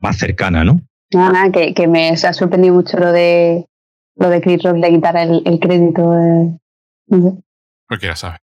más 0.00 0.18
cercana, 0.18 0.64
¿no? 0.64 0.80
Nada, 1.12 1.50
que, 1.50 1.74
que 1.74 1.86
me 1.86 2.10
ha 2.10 2.32
sorprendido 2.32 2.74
mucho 2.74 2.98
lo 2.98 3.12
de 3.12 3.66
lo 4.16 4.28
de 4.28 4.40
Chris 4.40 4.62
Rock 4.62 4.76
de 4.76 4.90
quitar 4.90 5.16
el, 5.16 5.42
el 5.44 5.58
crédito. 5.58 6.12
De... 6.12 6.58
Porque 7.88 8.06
ya 8.06 8.16
sabes. 8.16 8.38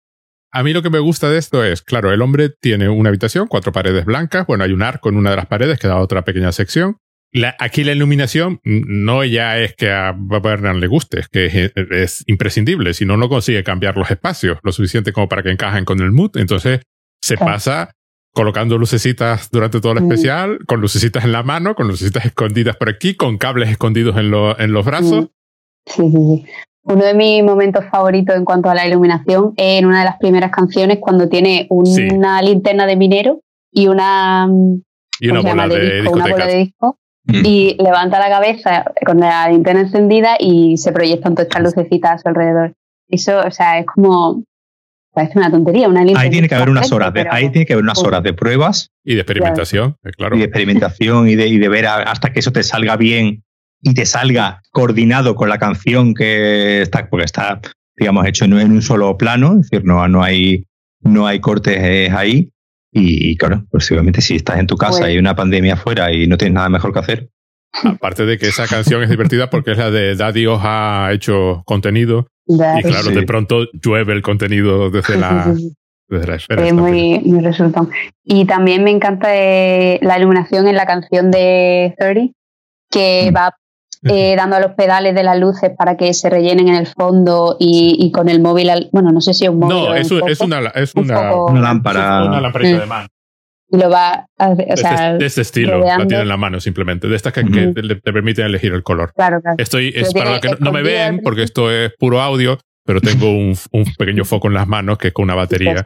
A 0.52 0.64
mí 0.64 0.74
lo 0.74 0.82
que 0.82 0.90
me 0.90 1.00
gusta 1.00 1.30
de 1.30 1.38
esto 1.38 1.64
es, 1.64 1.82
claro, 1.82 2.12
el 2.12 2.22
hombre 2.22 2.50
tiene 2.50 2.90
una 2.90 3.10
habitación, 3.10 3.48
cuatro 3.48 3.72
paredes 3.72 4.06
blancas, 4.06 4.48
bueno, 4.48 4.64
hay 4.64 4.72
un 4.72 4.82
arco 4.82 5.10
en 5.10 5.18
una 5.18 5.30
de 5.30 5.36
las 5.36 5.46
paredes 5.46 5.78
que 5.78 5.88
da 5.88 5.98
otra 5.98 6.24
pequeña 6.24 6.52
sección. 6.52 6.98
Aquí 7.60 7.84
la 7.84 7.92
iluminación 7.92 8.60
no 8.64 9.24
ya 9.24 9.58
es 9.58 9.76
que 9.76 9.92
a 9.92 10.14
Bernard 10.16 10.78
le 10.78 10.88
guste, 10.88 11.20
es 11.20 11.28
que 11.28 11.72
es, 11.76 12.24
imprescindible, 12.28 12.94
si 12.94 13.06
no, 13.06 13.18
no 13.18 13.30
consigue 13.30 13.64
cambiar 13.64 13.98
los 13.98 14.10
espacios 14.12 14.60
lo 14.64 14.72
suficiente 14.72 15.12
como 15.12 15.28
para 15.28 15.44
que 15.44 15.52
encajen 15.52 15.86
con 15.86 16.00
el 16.00 16.12
mood. 16.12 16.38
Entonces 16.38 16.82
se 17.22 17.38
pasa 17.38 17.92
colocando 18.34 18.78
lucecitas 18.78 19.50
durante 19.52 19.82
todo 19.82 19.94
el 19.94 20.02
mm. 20.02 20.12
especial, 20.12 20.60
con 20.68 20.80
lucecitas 20.80 21.26
en 21.26 21.32
la 21.32 21.44
mano, 21.44 21.76
con 21.76 21.88
lucecitas 21.88 22.26
escondidas 22.26 22.76
por 22.76 22.90
aquí, 22.90 23.16
con 23.16 23.38
cables 23.38 23.70
escondidos 23.70 24.16
en, 24.18 24.32
en 24.60 24.72
los 24.74 24.86
brazos. 24.86 25.26
Mm. 25.26 25.28
Sí, 25.88 26.12
sí, 26.12 26.18
sí. 26.46 26.46
Uno 26.84 27.04
de 27.04 27.14
mis 27.16 27.44
momentos 27.44 27.84
favoritos 27.92 28.36
en 28.36 28.46
cuanto 28.46 28.70
a 28.70 28.76
la 28.76 28.88
iluminación 28.88 29.54
es 29.58 29.80
en 29.80 29.88
una 29.88 30.00
de 30.00 30.06
las 30.06 30.18
primeras 30.20 30.52
canciones 30.52 31.00
cuando 31.02 31.28
tiene 31.28 31.68
una 31.70 32.42
linterna 32.42 32.86
de 32.86 32.96
minero 32.96 33.42
y 33.74 33.88
una, 33.88 34.48
y 35.20 35.30
una, 35.30 35.42
bola 35.42 35.68
de, 35.68 36.02
disco, 36.02 36.14
una 36.14 36.28
bola 36.28 36.48
de 36.48 36.58
disco. 36.58 36.98
Mm. 37.28 37.46
Y 37.46 37.76
levanta 37.80 38.20
la 38.20 38.30
cabeza 38.30 38.86
con 39.06 39.20
la 39.20 39.50
linterna 39.50 39.82
encendida 39.82 40.38
y 40.40 40.78
se 40.78 40.92
proyectan 40.92 41.36
todas 41.36 41.48
estas 41.48 41.64
lucecitas 41.64 42.12
a 42.12 42.18
su 42.18 42.28
alrededor. 42.30 42.74
Eso, 43.10 43.40
o 43.40 43.52
sea, 43.52 43.80
es 43.80 43.86
como. 43.86 44.44
Parece 45.14 45.40
una 45.40 45.50
tontería, 45.50 45.88
una 45.88 46.02
Ahí 46.16 46.30
tiene 46.30 46.48
que 46.48 46.54
haber 46.54 46.70
unas 46.70 46.92
horas 46.92 47.12
de, 47.12 47.26
ahí 47.32 47.50
tiene 47.50 47.66
que 47.66 47.74
haber 47.74 47.84
unas 47.84 47.98
horas 48.04 48.22
de 48.22 48.34
pruebas. 48.34 48.92
Y 49.04 49.16
de 49.16 49.22
experimentación, 49.22 49.96
claro. 50.16 50.36
Y 50.36 50.40
de 50.40 50.46
experimentación 50.46 51.28
y 51.28 51.36
de, 51.36 51.48
y 51.48 51.58
de 51.58 51.70
ver 51.70 51.88
hasta 51.88 52.32
que 52.32 52.40
eso 52.40 52.52
te 52.52 52.62
salga 52.62 52.98
bien 52.98 53.44
y 53.82 53.94
te 53.96 54.06
salga 54.06 54.62
coordinado 54.72 55.36
con 55.36 55.50
la 55.50 55.58
canción 55.58 56.14
que 56.14 56.84
está, 56.84 57.10
porque 57.10 57.26
está, 57.26 57.60
digamos, 57.96 58.28
hecho 58.28 58.46
en, 58.46 58.54
un 58.54 58.82
solo 58.84 59.18
plano, 59.18 59.54
es 59.54 59.70
decir, 59.70 59.86
no, 59.86 60.08
no, 60.08 60.22
hay, 60.22 60.66
no 61.02 61.26
hay 61.26 61.40
cortes 61.40 62.12
ahí. 62.12 62.52
Y, 62.92 63.36
claro, 63.38 63.66
posiblemente 63.70 64.22
si 64.22 64.36
estás 64.36 64.60
en 64.60 64.68
tu 64.68 64.76
casa 64.76 65.08
y 65.08 65.14
hay 65.14 65.18
una 65.18 65.36
pandemia 65.36 65.76
afuera 65.76 66.12
y 66.12 66.26
no 66.28 66.38
tienes 66.38 66.56
nada 66.56 66.70
mejor 66.70 66.94
que 66.94 67.00
hacer. 67.00 67.30
Aparte 67.84 68.26
de 68.26 68.38
que 68.38 68.48
esa 68.48 68.66
canción 68.66 69.04
es 69.04 69.10
divertida 69.10 69.50
porque 69.50 69.72
es 69.72 69.78
la 69.78 69.92
de 69.92 70.16
Daddy 70.16 70.48
Oja 70.48 71.06
ha 71.06 71.14
hecho 71.14 71.64
contenido. 71.66 72.28
y 72.46 72.58
claro, 72.58 73.10
de 73.10 73.24
pronto 73.24 73.66
llueve 73.74 74.14
el 74.14 74.22
contenido 74.22 74.90
desde 74.90 75.18
la, 75.18 75.54
desde 76.08 76.28
la 76.28 76.36
esfera. 76.36 76.66
Es 76.66 76.74
muy, 76.74 77.20
muy 77.20 77.44
resultón. 77.44 77.90
Y 78.24 78.46
también 78.46 78.84
me 78.84 78.92
encanta 78.92 79.36
eh, 79.36 80.00
la 80.02 80.18
iluminación 80.18 80.68
en 80.68 80.76
la 80.76 80.86
canción 80.86 81.30
de 81.30 81.94
30, 82.00 82.34
que 82.90 83.30
mm. 83.30 83.36
va 83.36 83.56
eh, 84.10 84.36
dando 84.38 84.56
a 84.56 84.60
los 84.60 84.72
pedales 84.74 85.16
de 85.16 85.24
las 85.24 85.40
luces 85.40 85.72
para 85.78 85.98
que 85.98 86.14
se 86.14 86.30
rellenen 86.30 86.70
en 86.70 86.76
el 86.76 86.88
fondo 86.88 87.58
y, 87.60 88.12
con 88.12 88.30
el 88.30 88.42
móvil, 88.42 88.70
bueno, 88.92 89.12
no 89.12 89.22
sé 89.22 89.34
si 89.34 89.46
es 89.46 89.50
un 89.50 89.60
móvil. 89.60 89.76
No, 89.76 89.96
es, 89.96 90.12
una, 90.12 90.26
es 90.72 90.96
una, 90.96 91.36
una, 91.36 91.60
lámpara. 91.60 92.26
Una 92.26 92.42
lamparita 92.42 92.80
de 92.80 92.86
mano. 92.86 93.08
Y 93.70 93.78
lo 93.78 93.90
va 93.90 94.26
a, 94.38 94.50
o 94.50 94.56
de, 94.56 94.66
este, 95.26 95.42
estilo, 95.42 95.80
la 95.80 95.98
tiene 96.08 96.22
en 96.22 96.30
la 96.30 96.38
mano 96.38 96.62
simplemente, 96.62 97.10
de 97.10 97.16
estas 97.18 97.34
que, 97.34 97.44
te 97.44 98.14
permiten 98.14 98.46
elegir 98.46 98.72
el 98.72 98.82
color. 98.82 99.12
Claro, 99.14 99.42
claro. 99.42 99.58
Estoy, 99.60 99.92
es 99.94 100.14
para 100.14 100.32
los 100.32 100.40
que 100.40 100.56
no 100.60 100.72
me 100.72 100.82
ven, 100.84 101.20
porque 101.22 101.44
esto 101.44 101.70
es 101.70 101.92
puro 102.00 102.22
audio, 102.22 102.58
pero 102.86 103.02
tengo 103.02 103.30
un, 103.30 103.58
un 103.74 103.86
pequeño 103.98 104.24
foco 104.24 104.48
en 104.48 104.54
las 104.54 104.68
manos 104.68 104.98
que 104.98 105.12
con 105.12 105.24
una 105.24 105.36
batería 105.36 105.86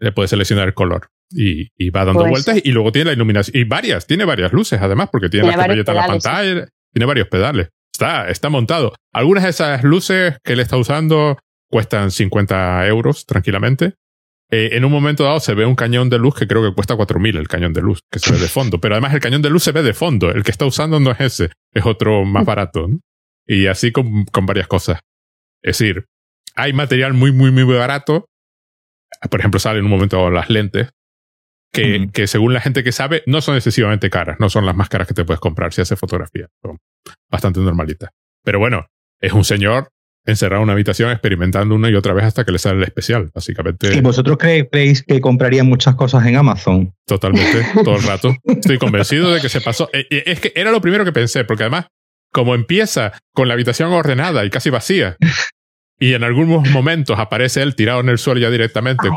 le 0.00 0.12
puedes 0.12 0.30
seleccionar 0.30 0.68
el 0.68 0.74
color 0.74 1.08
y, 1.30 1.70
y 1.76 1.90
va 1.90 2.04
dando 2.04 2.20
pues 2.20 2.30
vueltas 2.30 2.60
y 2.62 2.70
luego 2.72 2.92
tiene 2.92 3.06
la 3.06 3.12
iluminación 3.12 3.56
y 3.56 3.64
varias, 3.64 4.06
tiene 4.06 4.24
varias 4.24 4.52
luces 4.52 4.80
además 4.80 5.08
porque 5.10 5.28
tiene, 5.28 5.48
las 5.48 5.56
que 5.56 5.64
proyectan 5.64 5.96
la 5.96 6.06
pantalla, 6.06 6.68
tiene 6.92 7.06
varios 7.06 7.28
pedales. 7.28 7.70
Está, 7.92 8.28
está 8.28 8.48
montado. 8.48 8.94
Algunas 9.12 9.44
de 9.44 9.50
esas 9.50 9.82
luces 9.82 10.36
que 10.44 10.52
él 10.52 10.60
está 10.60 10.76
usando 10.76 11.38
cuestan 11.70 12.10
50 12.10 12.86
euros 12.86 13.26
tranquilamente. 13.26 13.94
Eh, 14.50 14.70
en 14.72 14.84
un 14.84 14.92
momento 14.92 15.24
dado 15.24 15.40
se 15.40 15.54
ve 15.54 15.66
un 15.66 15.74
cañón 15.74 16.08
de 16.08 16.18
luz 16.18 16.34
que 16.34 16.46
creo 16.46 16.62
que 16.62 16.74
cuesta 16.74 16.94
4.000 16.94 17.36
el 17.36 17.48
cañón 17.48 17.74
de 17.74 17.82
luz, 17.82 18.00
que 18.10 18.18
se 18.18 18.32
ve 18.32 18.38
de 18.38 18.48
fondo. 18.48 18.80
Pero 18.80 18.94
además 18.94 19.14
el 19.14 19.20
cañón 19.20 19.42
de 19.42 19.50
luz 19.50 19.64
se 19.64 19.72
ve 19.72 19.82
de 19.82 19.94
fondo. 19.94 20.30
El 20.30 20.42
que 20.42 20.50
está 20.50 20.64
usando 20.64 21.00
no 21.00 21.10
es 21.10 21.20
ese, 21.20 21.50
es 21.72 21.84
otro 21.84 22.24
más 22.24 22.44
barato. 22.44 22.88
Y 23.46 23.66
así 23.66 23.92
con, 23.92 24.24
con 24.26 24.46
varias 24.46 24.66
cosas. 24.66 25.00
Es 25.62 25.78
decir, 25.78 26.06
hay 26.54 26.72
material 26.72 27.14
muy, 27.14 27.32
muy, 27.32 27.50
muy 27.50 27.64
barato. 27.64 28.26
Por 29.30 29.40
ejemplo, 29.40 29.60
salen 29.60 29.80
en 29.80 29.84
un 29.86 29.90
momento 29.90 30.16
dado 30.16 30.30
las 30.30 30.50
lentes, 30.50 30.90
que, 31.72 32.08
que, 32.12 32.26
según 32.26 32.54
la 32.54 32.60
gente 32.60 32.82
que 32.82 32.92
sabe, 32.92 33.22
no 33.26 33.40
son 33.40 33.56
excesivamente 33.56 34.10
caras, 34.10 34.38
no 34.40 34.48
son 34.48 34.66
las 34.66 34.74
más 34.74 34.88
caras 34.88 35.06
que 35.06 35.14
te 35.14 35.24
puedes 35.24 35.40
comprar 35.40 35.72
si 35.72 35.80
haces 35.80 35.98
fotografía, 35.98 36.48
son 36.62 36.78
bastante 37.30 37.60
normalitas. 37.60 38.10
Pero 38.42 38.58
bueno, 38.58 38.86
es 39.20 39.32
un 39.32 39.44
señor 39.44 39.90
encerrado 40.28 40.60
en 40.60 40.64
una 40.64 40.72
habitación 40.74 41.10
experimentando 41.10 41.74
una 41.74 41.88
y 41.88 41.94
otra 41.94 42.12
vez 42.12 42.24
hasta 42.24 42.44
que 42.44 42.52
le 42.52 42.58
sale 42.58 42.76
el 42.78 42.82
especial, 42.84 43.30
básicamente. 43.34 43.94
¿Y 43.94 44.00
vosotros 44.00 44.36
creéis 44.38 45.02
que 45.02 45.20
comprarían 45.20 45.66
muchas 45.66 45.94
cosas 45.94 46.26
en 46.26 46.36
Amazon? 46.36 46.94
Totalmente, 47.06 47.66
todo 47.84 47.96
el 47.96 48.02
rato. 48.02 48.36
Estoy 48.44 48.78
convencido 48.78 49.32
de 49.32 49.40
que 49.40 49.48
se 49.48 49.60
pasó. 49.60 49.88
Eh, 49.92 50.06
eh, 50.10 50.24
es 50.26 50.40
que 50.40 50.52
era 50.54 50.70
lo 50.70 50.80
primero 50.80 51.04
que 51.04 51.12
pensé, 51.12 51.44
porque 51.44 51.62
además, 51.64 51.86
como 52.30 52.54
empieza 52.54 53.12
con 53.32 53.48
la 53.48 53.54
habitación 53.54 53.90
ordenada 53.92 54.44
y 54.44 54.50
casi 54.50 54.68
vacía, 54.68 55.16
y 55.98 56.12
en 56.12 56.22
algunos 56.22 56.68
momentos 56.70 57.18
aparece 57.18 57.62
él 57.62 57.74
tirado 57.74 58.00
en 58.00 58.10
el 58.10 58.18
suelo 58.18 58.40
ya 58.40 58.50
directamente, 58.50 59.08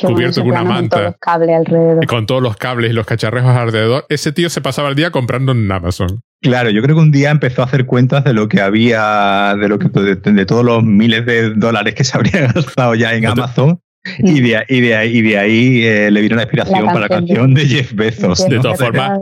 cubierto 0.00 0.40
con 0.40 0.50
una 0.50 0.64
manta. 0.64 1.16
alrededor. 1.26 2.06
con 2.06 2.26
todos 2.26 2.42
los 2.42 2.56
cables 2.56 2.90
y 2.90 2.94
los 2.94 3.06
cacharrejos 3.06 3.50
alrededor. 3.50 4.06
Ese 4.08 4.32
tío 4.32 4.50
se 4.50 4.60
pasaba 4.60 4.88
el 4.88 4.94
día 4.94 5.10
comprando 5.10 5.52
en 5.52 5.70
Amazon. 5.70 6.20
Claro, 6.42 6.70
yo 6.70 6.82
creo 6.82 6.96
que 6.96 7.02
un 7.02 7.12
día 7.12 7.30
empezó 7.30 7.62
a 7.62 7.64
hacer 7.64 7.86
cuentas 7.86 8.24
de 8.24 8.34
lo 8.34 8.48
que 8.48 8.60
había, 8.60 9.54
de 9.58 9.68
lo 9.68 9.78
que 9.78 9.88
de, 9.88 10.46
todos 10.46 10.64
los 10.64 10.82
miles 10.82 11.24
de 11.24 11.54
dólares 11.54 11.94
que 11.94 12.04
se 12.04 12.16
habrían 12.16 12.50
gastado 12.54 12.94
ya 12.94 13.14
en 13.14 13.26
Amazon. 13.26 13.80
Y 14.18 14.40
de, 14.40 14.64
y 14.68 14.80
de 14.82 14.94
ahí, 14.94 15.16
y 15.16 15.22
de 15.22 15.38
ahí 15.38 15.84
eh, 15.84 16.10
le 16.12 16.20
vino 16.20 16.36
la 16.36 16.42
inspiración 16.42 16.86
para 16.86 17.00
la 17.00 17.08
canción 17.08 17.54
de, 17.54 17.66
Jeff 17.66 17.92
Bezos. 17.92 18.48
De 18.48 18.60
todas 18.60 18.78
formas, 18.78 19.18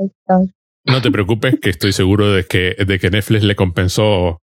no 0.85 1.01
te 1.01 1.11
preocupes, 1.11 1.59
que 1.61 1.71
estoy 1.71 1.95
seguro 1.95 2.33
de 2.33 2.45
que, 2.45 2.77
de 2.87 2.99
que 2.99 3.11
Netflix 3.11 3.45
le 3.45 3.57
compensó 3.57 4.43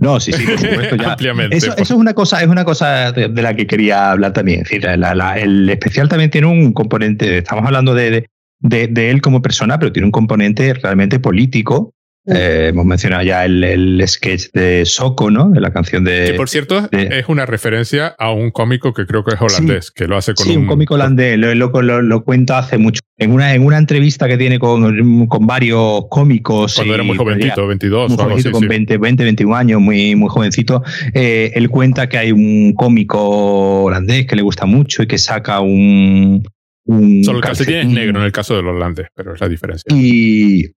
no, 0.00 0.20
sí, 0.20 0.32
sí, 0.32 0.44
por 0.44 0.58
supuesto. 0.58 0.96
Ya. 1.18 1.32
Eso, 1.50 1.72
eso, 1.72 1.82
es 1.82 1.90
una 1.90 2.14
cosa, 2.14 2.40
es 2.42 2.48
una 2.48 2.64
cosa 2.64 3.12
de, 3.12 3.28
la 3.28 3.54
que 3.54 3.66
quería 3.66 4.12
hablar 4.12 4.32
también. 4.32 4.60
Es 4.60 4.70
decir, 4.70 4.86
el 4.86 5.68
especial 5.68 6.08
también 6.08 6.30
tiene 6.30 6.46
un 6.46 6.72
componente. 6.72 7.38
Estamos 7.38 7.64
hablando 7.66 7.94
de, 7.94 8.26
de, 8.60 8.86
de, 8.88 9.10
él 9.10 9.20
como 9.20 9.42
persona, 9.42 9.78
pero 9.78 9.92
tiene 9.92 10.06
un 10.06 10.12
componente 10.12 10.74
realmente 10.74 11.20
político 11.20 11.94
eh, 12.26 12.68
hemos 12.70 12.84
mencionado 12.84 13.22
ya 13.22 13.44
el, 13.44 14.02
sketch 14.06 14.50
de 14.52 14.84
Soko, 14.84 15.30
¿no? 15.30 15.50
De 15.50 15.60
la 15.60 15.72
canción 15.72 16.02
de. 16.02 16.30
Que 16.30 16.34
por 16.34 16.48
cierto, 16.48 16.88
es 16.90 17.28
una 17.28 17.46
referencia 17.46 18.14
a 18.18 18.32
un 18.32 18.50
cómico 18.50 18.92
que 18.92 19.06
creo 19.06 19.24
que 19.24 19.34
es 19.34 19.40
holandés, 19.40 19.90
que 19.92 20.08
lo 20.08 20.16
hace 20.16 20.34
con 20.34 20.44
sí, 20.44 20.56
un, 20.56 20.66
cómico 20.66 20.94
holandés, 20.94 21.38
lo, 21.38 21.54
lo, 21.54 22.02
lo, 22.02 22.24
cuenta 22.24 22.58
hace 22.58 22.78
mucho. 22.78 23.00
En 23.18 23.32
una, 23.32 23.54
en 23.54 23.64
una 23.64 23.78
entrevista 23.78 24.26
que 24.28 24.36
tiene 24.36 24.58
con, 24.58 25.26
con 25.28 25.46
varios 25.46 26.06
cómicos. 26.10 26.74
Cuando 26.74 26.94
era 26.94 27.04
muy 27.04 27.16
jovencito, 27.16 27.66
22 27.66 28.10
muy 28.10 28.18
jovencito, 28.18 28.50
con 28.50 28.66
20, 28.66 28.98
20, 28.98 29.24
21 29.24 29.56
años, 29.56 29.80
muy, 29.80 30.16
muy 30.16 30.28
jovencito. 30.28 30.82
Eh, 31.14 31.52
él 31.54 31.70
cuenta 31.70 32.08
que 32.08 32.18
hay 32.18 32.32
un 32.32 32.74
cómico 32.74 33.84
holandés 33.84 34.26
que 34.26 34.36
le 34.36 34.42
gusta 34.42 34.66
mucho 34.66 35.02
y 35.02 35.06
que 35.06 35.18
saca 35.18 35.60
un. 35.60 36.42
un 36.86 37.24
Solo 37.24 37.38
el 37.38 37.44
calcetín 37.44 37.76
es 37.76 37.86
negro 37.86 38.18
en 38.18 38.26
el 38.26 38.32
caso 38.32 38.56
del 38.56 38.66
holandés, 38.66 39.06
pero 39.14 39.34
es 39.34 39.40
la 39.40 39.48
diferencia. 39.48 39.84
Y 39.94 40.75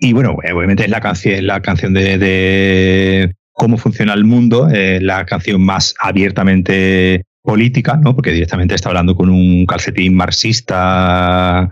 y 0.00 0.14
bueno, 0.14 0.32
obviamente 0.32 0.84
es 0.84 0.90
la 0.90 1.00
canción, 1.00 1.46
la 1.46 1.60
canción 1.60 1.92
de, 1.92 3.32
cómo 3.52 3.76
funciona 3.76 4.14
el 4.14 4.24
mundo, 4.24 4.68
eh, 4.72 4.98
la 5.02 5.26
canción 5.26 5.62
más 5.62 5.94
abiertamente 6.00 7.24
política, 7.42 7.98
¿no? 8.02 8.14
Porque 8.14 8.32
directamente 8.32 8.74
está 8.74 8.88
hablando 8.88 9.14
con 9.14 9.28
un 9.28 9.66
calcetín 9.66 10.14
marxista, 10.14 11.70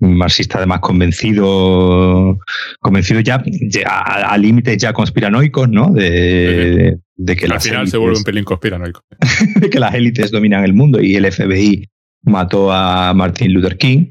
marxista 0.00 0.58
además 0.58 0.80
convencido, 0.80 2.40
convencido 2.80 3.20
ya, 3.20 3.44
a, 3.86 4.36
límites 4.38 4.78
ya 4.78 4.92
conspiranoicos, 4.92 5.68
¿no? 5.68 5.90
De, 5.90 6.98
que 7.36 7.46
al 7.46 7.60
final 7.60 7.86
se 7.86 7.96
vuelve 7.96 8.18
un 8.18 8.24
pelín 8.24 8.44
conspiranoico. 8.44 9.02
de 9.60 9.70
que 9.70 9.78
las 9.78 9.94
élites 9.94 10.32
dominan 10.32 10.64
el 10.64 10.74
mundo 10.74 11.00
y 11.00 11.14
el 11.14 11.30
FBI 11.30 11.88
mató 12.22 12.72
a 12.72 13.14
Martin 13.14 13.52
Luther 13.52 13.78
King 13.78 14.06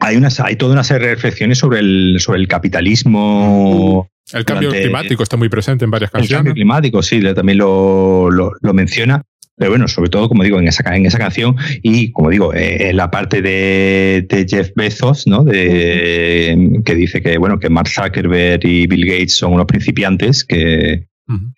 hay, 0.00 0.16
una, 0.16 0.28
hay 0.44 0.56
toda 0.56 0.72
una 0.72 0.84
serie 0.84 1.08
de 1.08 1.14
reflexiones 1.14 1.58
sobre 1.58 1.80
el, 1.80 2.16
sobre 2.18 2.40
el 2.40 2.48
capitalismo. 2.48 4.10
El 4.32 4.44
cambio 4.44 4.70
climático 4.70 5.22
está 5.22 5.36
muy 5.36 5.48
presente 5.48 5.84
en 5.84 5.90
varias 5.90 6.10
canciones. 6.10 6.30
El 6.30 6.36
cambio 6.36 6.54
climático, 6.54 7.02
sí, 7.02 7.20
también 7.34 7.58
lo, 7.58 8.30
lo, 8.30 8.74
menciona. 8.74 9.22
Pero 9.56 9.72
bueno, 9.72 9.88
sobre 9.88 10.08
todo, 10.08 10.28
como 10.28 10.42
digo, 10.42 10.58
en 10.58 10.68
esa, 10.68 10.96
en 10.96 11.04
esa 11.04 11.18
canción 11.18 11.54
y, 11.82 12.12
como 12.12 12.30
digo, 12.30 12.54
eh, 12.54 12.88
en 12.88 12.96
la 12.96 13.10
parte 13.10 13.42
de, 13.42 14.26
de, 14.26 14.46
Jeff 14.48 14.70
Bezos, 14.74 15.26
¿no? 15.26 15.44
De, 15.44 16.80
que 16.82 16.94
dice 16.94 17.20
que, 17.20 17.36
bueno, 17.36 17.58
que 17.58 17.68
Mark 17.68 17.88
Zuckerberg 17.88 18.64
y 18.64 18.86
Bill 18.86 19.04
Gates 19.04 19.34
son 19.34 19.52
unos 19.52 19.66
principiantes 19.66 20.46
que, 20.46 21.08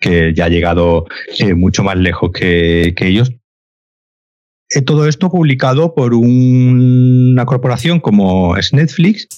que 0.01 0.33
ya 0.35 0.47
ha 0.47 0.49
llegado 0.49 1.07
eh, 1.39 1.55
mucho 1.55 1.85
más 1.85 1.97
lejos 1.97 2.33
que, 2.33 2.93
que 2.97 3.07
ellos. 3.07 3.33
Eh, 4.75 4.83
todo 4.83 5.07
esto 5.07 5.31
publicado 5.31 5.95
por 5.95 6.15
una 6.15 7.45
corporación 7.45 8.01
como 8.01 8.57
es 8.57 8.73
Netflix, 8.73 9.29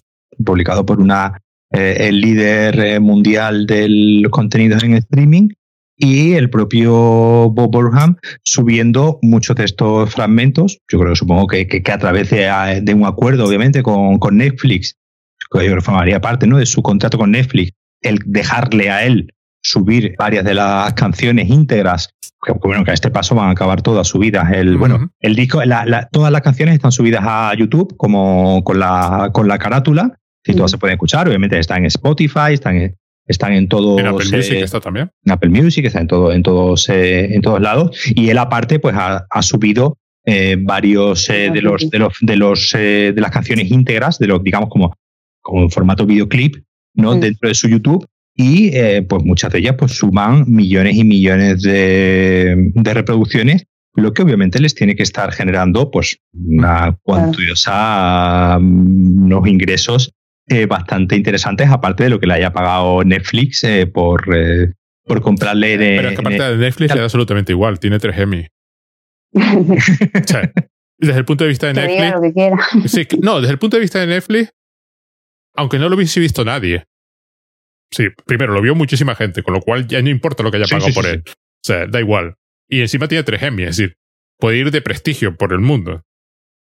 publicado 0.45 0.87
por 0.87 1.01
una 1.01 1.41
eh, 1.73 2.09
el 2.09 2.21
líder 2.21 2.79
eh, 2.79 3.01
mundial 3.01 3.67
del 3.67 4.27
contenido 4.31 4.79
en 4.81 4.95
streaming 4.95 5.49
y 5.97 6.33
el 6.33 6.51
propio 6.51 6.93
Bob 7.51 7.71
Burham 7.71 8.17
subiendo 8.45 9.19
muchos 9.23 9.57
de 9.57 9.65
estos 9.65 10.13
fragmentos. 10.13 10.79
Yo 10.91 11.01
creo, 11.01 11.17
supongo 11.17 11.49
que, 11.49 11.67
que, 11.67 11.93
a 11.93 11.99
través 11.99 12.31
de, 12.31 12.95
un 12.95 13.05
acuerdo, 13.05 13.47
obviamente, 13.47 13.83
con, 13.83 14.19
con 14.19 14.37
Netflix, 14.37 14.97
que 15.51 15.59
yo 15.59 15.67
creo 15.67 15.75
que 15.77 15.81
formaría 15.81 16.21
parte 16.21 16.47
¿no? 16.47 16.59
de 16.59 16.67
su 16.67 16.83
contrato 16.83 17.19
con 17.19 17.33
Netflix, 17.33 17.73
el 18.03 18.21
dejarle 18.25 18.91
a 18.91 19.05
él 19.05 19.33
subir 19.65 20.15
varias 20.19 20.45
de 20.45 20.55
las 20.55 20.93
canciones 20.93 21.49
íntegras, 21.49 22.11
que, 22.45 22.53
bueno, 22.53 22.85
que 22.85 22.91
a 22.91 22.95
este 22.95 23.11
paso 23.11 23.35
van 23.35 23.49
a 23.49 23.53
acabar 23.53 23.83
todas 23.83 24.07
subidas. 24.07 24.53
El, 24.53 24.77
Bueno, 24.77 25.11
el 25.21 25.35
disco, 25.35 25.61
todas 26.13 26.31
las 26.31 26.43
canciones 26.43 26.75
están 26.75 26.93
subidas 26.93 27.25
a 27.27 27.55
YouTube 27.57 27.97
como 27.97 28.63
con 28.63 28.79
la, 28.79 29.31
con 29.33 29.49
la 29.49 29.59
carátula, 29.59 30.19
y 30.47 30.55
todas 30.55 30.71
se 30.71 30.79
pueden 30.79 30.95
escuchar, 30.95 31.27
obviamente 31.27 31.59
están 31.59 31.79
en 31.79 31.87
Spotify, 31.87 32.53
están 32.53 32.77
en, 32.77 32.97
están 33.27 33.55
en 33.55 33.67
todos. 33.67 33.99
En 33.99 34.07
Apple 34.07 34.37
Music 34.37 34.57
está 34.57 34.81
también. 34.81 35.11
En 35.25 35.33
Apple 35.33 35.49
Music, 35.49 35.87
está 35.87 36.01
en, 36.01 36.07
todo, 36.07 36.31
en, 36.31 36.43
todos, 36.43 36.87
eh, 36.91 37.35
en 37.35 37.41
todos 37.41 37.63
lados. 37.63 37.99
Y 38.15 38.29
él 38.29 38.37
aparte, 38.37 38.79
pues 38.79 38.95
ha, 38.95 39.43
subido 39.43 39.97
eh, 40.27 40.57
varios 40.61 41.31
eh, 41.31 41.51
de 41.51 41.63
los 41.63 41.89
de 41.89 41.99
los 41.99 42.13
de 42.21 42.37
los 42.37 42.73
de 42.73 43.15
las 43.17 43.31
canciones 43.31 43.71
íntegras, 43.71 44.19
de 44.19 44.27
los, 44.27 44.43
digamos, 44.43 44.69
como, 44.69 44.95
como 45.41 45.63
en 45.63 45.71
formato 45.71 46.05
videoclip, 46.05 46.57
¿no? 46.95 47.15
Dentro 47.15 47.49
de 47.49 47.55
su 47.55 47.69
YouTube 47.69 48.07
y 48.37 48.77
eh, 48.77 49.03
pues 49.03 49.25
muchas 49.25 49.53
de 49.53 49.59
ellas 49.61 49.77
pues 49.79 49.93
suman 49.93 50.45
millones 50.47 50.97
y 50.97 51.05
millones 51.05 51.63
de, 51.63 52.73
reproducciones, 52.75 53.67
lo 53.95 54.13
que 54.13 54.23
obviamente 54.23 54.61
les 54.61 54.75
tiene 54.75 54.97
que 54.97 55.05
estar 55.05 55.33
generando 55.33 55.91
pues 55.91 56.19
una 56.33 56.99
cuantiosa 57.03 58.59
mm, 58.61 59.27
unos 59.27 59.47
ingresos 59.47 60.13
eh, 60.49 60.67
bastante 60.67 61.17
interesantes, 61.17 61.69
aparte 61.71 62.05
de 62.05 62.11
lo 62.11 62.19
que 62.19 62.27
le 62.27 62.35
haya 62.35 62.53
pagado 62.53 63.05
Netflix 63.05 63.63
eh, 63.65 63.87
por, 63.87 64.27
por 65.05 65.23
comprarle 65.23 65.79
de, 65.79 65.97
Pero 65.97 66.09
es 66.09 66.15
que 66.15 66.21
aparte 66.21 66.43
de 66.43 66.57
Netflix 66.57 66.93
le 66.93 66.99
da 66.99 67.05
absolutamente 67.05 67.53
igual, 67.53 67.79
tiene 67.79 67.99
tres 67.99 68.19
Emmy. 68.19 68.47
desde 70.99 71.19
el 71.19 71.25
punto 71.25 71.45
de 71.45 71.49
vista 71.49 71.73
de 71.73 71.75
Netflix. 71.75 73.19
no, 73.21 73.41
desde 73.41 73.53
el 73.53 73.59
punto 73.59 73.77
de 73.77 73.81
vista 73.81 74.01
de 74.01 74.07
Netflix, 74.09 74.53
aunque 75.55 75.79
no 75.79 75.89
lo 75.89 75.95
hubiese 75.97 76.21
visto 76.21 76.45
nadie, 76.45 76.85
Sí, 77.95 78.09
primero 78.27 78.53
lo 78.53 78.61
vio 78.61 78.75
muchísima 78.75 79.15
gente, 79.15 79.45
con 79.45 79.55
lo 79.55 79.61
cual 79.61 79.87
ya 79.87 80.03
no 80.03 80.09
importa 80.09 80.43
lo 80.43 80.51
que 80.51 80.57
haya 80.57 80.67
pagado 80.67 80.93
por 80.93 81.07
él. 81.07 81.23
O 81.25 81.63
sea, 81.63 81.87
da 81.87 82.01
igual. 82.01 82.35
Y 82.69 82.81
encima 82.81 83.07
tiene 83.07 83.23
tres 83.23 83.41
Emmy, 83.41 83.63
es 83.63 83.77
decir, 83.77 83.97
puede 84.37 84.59
ir 84.59 84.73
de 84.73 84.83
prestigio 84.83 85.37
por 85.37 85.53
el 85.53 85.61
mundo. 85.61 86.03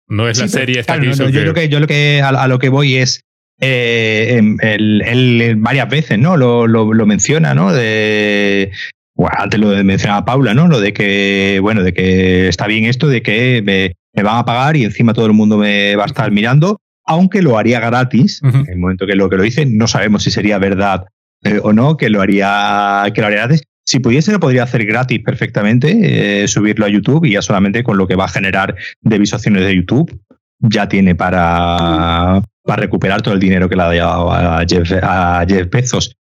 No 0.08 0.30
es 0.30 0.38
la 0.38 0.48
serie 0.48 0.80
esta 0.80 1.00
que, 1.00 1.12
yo, 1.12 1.26
lo 1.44 1.54
que 1.56 1.70
yo 1.70 1.80
lo 1.80 1.88
que 1.88 2.22
a, 2.22 2.48
lo 2.48 2.60
que 2.60 2.70
voy 2.70 2.98
es 2.98 3.22
eh, 3.60 4.40
él, 4.62 5.42
em, 5.42 5.64
varias 5.64 5.90
veces, 5.90 6.20
¿no? 6.20 6.38
Lo, 6.38 6.68
lo, 6.68 7.06
menciona, 7.08 7.56
¿no? 7.56 7.74
De 7.74 8.72
bueno, 9.16 9.36
antes 9.40 9.60
lo 9.60 9.84
mencionaba 9.84 10.24
Paula, 10.24 10.54
¿no? 10.54 10.68
Lo 10.68 10.80
de 10.80 10.94
que, 10.94 11.58
bueno, 11.64 11.82
de 11.82 11.94
que 11.94 12.48
está 12.48 12.68
bien 12.68 12.86
esto, 12.86 13.08
de 13.08 13.24
que 13.24 13.64
me, 13.66 13.94
me, 14.14 14.24
van 14.24 14.38
a 14.38 14.46
pagar 14.46 14.78
y 14.78 14.84
encima 14.84 15.16
todo 15.16 15.26
el 15.26 15.34
mundo 15.34 15.58
me 15.58 15.96
va 15.96 16.04
a 16.04 16.08
estar 16.08 16.32
mirando 16.32 16.80
aunque 17.08 17.42
lo 17.42 17.58
haría 17.58 17.80
gratis, 17.80 18.42
en 18.44 18.70
el 18.70 18.78
momento 18.78 19.08
que 19.08 19.16
lo 19.16 19.30
que 19.30 19.38
lo 19.38 19.44
dice, 19.44 19.66
no 19.66 19.88
sabemos 19.88 20.24
si 20.24 20.32
sería 20.32 20.60
verdad 20.60 21.06
eh, 21.44 21.60
o 21.64 21.74
no, 21.74 21.98
que 21.98 22.10
lo 22.10 22.22
haría, 22.22 23.04
que 23.14 23.22
lo 23.22 23.28
haría 23.28 23.40
gratis. 23.40 23.64
Si 23.86 24.00
pudiese, 24.00 24.34
lo 24.34 24.40
podría 24.40 24.64
hacer 24.64 24.86
gratis 24.86 25.22
perfectamente, 25.24 26.44
eh, 26.44 26.48
subirlo 26.50 26.86
a 26.86 26.90
YouTube 26.90 27.24
y 27.26 27.32
ya 27.32 27.42
solamente 27.42 27.84
con 27.84 27.98
lo 27.98 28.08
que 28.08 28.16
va 28.16 28.26
a 28.26 28.30
generar 28.30 28.76
de 29.02 29.20
visualizaciones 29.20 29.64
de 29.64 29.76
YouTube, 29.76 30.20
ya 30.60 30.90
tiene 30.90 31.16
para, 31.16 32.42
para 32.64 32.82
recuperar 32.82 33.22
todo 33.22 33.34
el 33.34 33.40
dinero 33.40 33.70
que 33.70 33.78
le 33.78 33.84
ha 33.84 33.94
dado 33.94 34.32
a 34.32 34.66
Jeff, 34.68 34.92
a 35.02 35.46
Jeff 35.48 35.70
Bezos. 35.70 36.18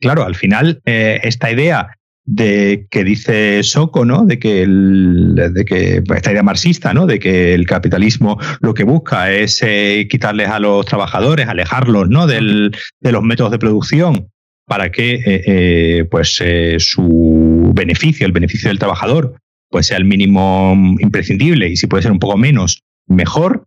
Claro, 0.00 0.24
al 0.24 0.36
final, 0.36 0.80
eh, 0.84 1.20
esta 1.24 1.50
idea 1.50 1.88
de 2.26 2.86
que 2.90 3.04
dice 3.04 3.62
Soco, 3.62 4.04
¿no? 4.04 4.24
De 4.24 4.38
que, 4.38 4.62
el, 4.62 5.34
de 5.34 5.64
que 5.64 6.02
esta 6.14 6.32
idea 6.32 6.42
marxista, 6.42 6.94
¿no? 6.94 7.06
De 7.06 7.18
que 7.18 7.54
el 7.54 7.66
capitalismo 7.66 8.38
lo 8.60 8.72
que 8.74 8.84
busca 8.84 9.30
es 9.30 9.62
eh, 9.62 10.06
quitarles 10.10 10.48
a 10.48 10.58
los 10.58 10.86
trabajadores, 10.86 11.48
alejarlos, 11.48 12.08
¿no? 12.08 12.26
Del, 12.26 12.74
de 13.00 13.12
los 13.12 13.22
métodos 13.22 13.52
de 13.52 13.58
producción 13.58 14.28
para 14.66 14.90
que, 14.90 15.14
eh, 15.14 15.42
eh, 15.46 16.04
pues, 16.10 16.42
su 16.78 17.72
beneficio, 17.74 18.26
el 18.26 18.32
beneficio 18.32 18.68
del 18.68 18.78
trabajador, 18.78 19.36
pues 19.68 19.88
sea 19.88 19.98
el 19.98 20.04
mínimo 20.04 20.74
imprescindible 21.00 21.68
y 21.68 21.76
si 21.76 21.86
puede 21.86 22.04
ser 22.04 22.12
un 22.12 22.18
poco 22.18 22.38
menos, 22.38 22.80
mejor. 23.06 23.66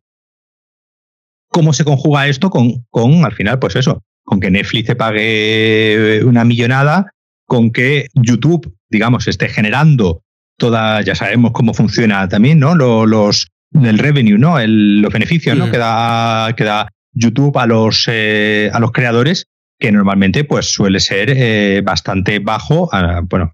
¿Cómo 1.49 1.73
se 1.73 1.85
conjuga 1.85 2.27
esto 2.27 2.49
con, 2.49 2.85
con 2.89 3.23
al 3.23 3.33
final, 3.33 3.59
pues 3.59 3.75
eso, 3.75 4.01
con 4.23 4.39
que 4.39 4.49
Netflix 4.49 4.87
te 4.87 4.95
pague 4.95 6.21
una 6.25 6.43
millonada 6.43 7.11
con 7.47 7.71
que 7.71 8.07
YouTube, 8.13 8.75
digamos, 8.89 9.27
esté 9.27 9.49
generando 9.49 10.21
toda, 10.57 11.01
ya 11.01 11.15
sabemos 11.15 11.51
cómo 11.53 11.73
funciona 11.73 12.27
también, 12.27 12.59
¿no? 12.59 12.75
Los, 12.75 13.47
el 13.73 13.97
revenue, 13.97 14.37
¿no? 14.37 14.59
El, 14.59 15.01
los 15.01 15.11
beneficios, 15.11 15.57
¿no? 15.57 15.71
Que 15.71 15.77
da, 15.77 16.53
que 16.55 16.63
da 16.63 16.89
YouTube 17.13 17.57
a 17.57 17.65
los, 17.65 18.05
eh, 18.07 18.69
a 18.73 18.79
los 18.79 18.91
creadores, 18.91 19.45
que 19.79 19.91
normalmente 19.91 20.43
pues 20.43 20.71
suele 20.73 20.99
ser 20.99 21.29
eh, 21.29 21.81
bastante 21.83 22.39
bajo, 22.39 22.89
bueno, 23.29 23.53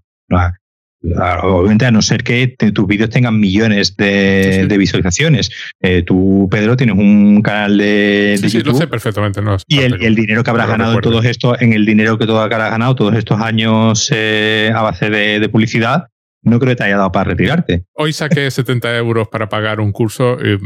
Obviamente, 1.42 1.84
a 1.86 1.90
no 1.90 2.00
ser 2.00 2.22
que 2.22 2.48
tus 2.48 2.86
vídeos 2.86 3.10
tengan 3.10 3.38
millones 3.38 3.96
de, 3.96 4.74
visualizaciones. 4.78 5.50
Eh, 5.80 6.02
tú, 6.02 6.48
Pedro, 6.50 6.76
tienes 6.76 6.96
un 6.96 7.42
canal 7.42 7.76
de, 7.76 8.36
sí, 8.40 8.48
sí, 8.48 8.62
lo 8.62 8.74
sé 8.74 8.86
perfectamente. 8.86 9.42
No, 9.42 9.56
y 9.66 9.80
el, 9.80 10.14
dinero 10.14 10.42
que 10.42 10.50
habrás 10.50 10.68
ganado 10.68 10.94
en 10.94 11.00
todos 11.00 11.24
estos, 11.24 11.60
en 11.60 11.72
el 11.72 11.84
dinero 11.84 12.18
que 12.18 12.26
todo 12.26 12.40
habrás 12.40 12.70
ganado 12.70 12.94
todos 12.94 13.14
estos 13.14 13.40
años 13.40 14.10
eh, 14.14 14.72
a 14.74 14.82
base 14.82 15.10
de, 15.10 15.48
publicidad, 15.48 16.08
no 16.42 16.58
creo 16.58 16.72
que 16.72 16.76
te 16.76 16.84
haya 16.84 16.96
dado 16.96 17.12
para 17.12 17.30
retirarte. 17.30 17.84
Hoy 17.94 18.12
saqué 18.12 18.50
70 18.50 18.96
euros 18.96 19.28
para 19.28 19.48
pagar 19.48 19.80
un 19.80 19.92
curso. 19.92 20.38
Eh, 20.40 20.58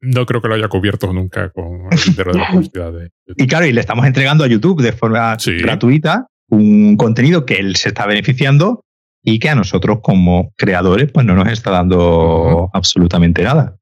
no 0.00 0.26
creo 0.26 0.40
que 0.40 0.48
lo 0.48 0.54
haya 0.54 0.68
cubierto 0.68 1.12
nunca 1.12 1.50
con 1.50 1.88
el 1.92 1.98
dinero 1.98 2.32
de 2.32 2.38
la 2.38 2.48
publicidad. 2.50 2.92
y 3.36 3.46
claro, 3.46 3.66
y 3.66 3.72
le 3.72 3.80
estamos 3.80 4.06
entregando 4.06 4.42
a 4.42 4.48
YouTube 4.48 4.82
de 4.82 4.92
forma 4.92 5.36
gratuita 5.60 6.26
un 6.48 6.96
contenido 6.96 7.44
que 7.44 7.54
él 7.54 7.76
se 7.76 7.88
está 7.88 8.06
beneficiando 8.06 8.85
y 9.28 9.40
que 9.40 9.48
a 9.48 9.56
nosotros 9.56 9.98
como 10.02 10.52
creadores 10.56 11.10
pues 11.12 11.26
no 11.26 11.34
nos 11.34 11.48
está 11.48 11.72
dando 11.72 12.70
absolutamente 12.72 13.42
nada. 13.42 13.76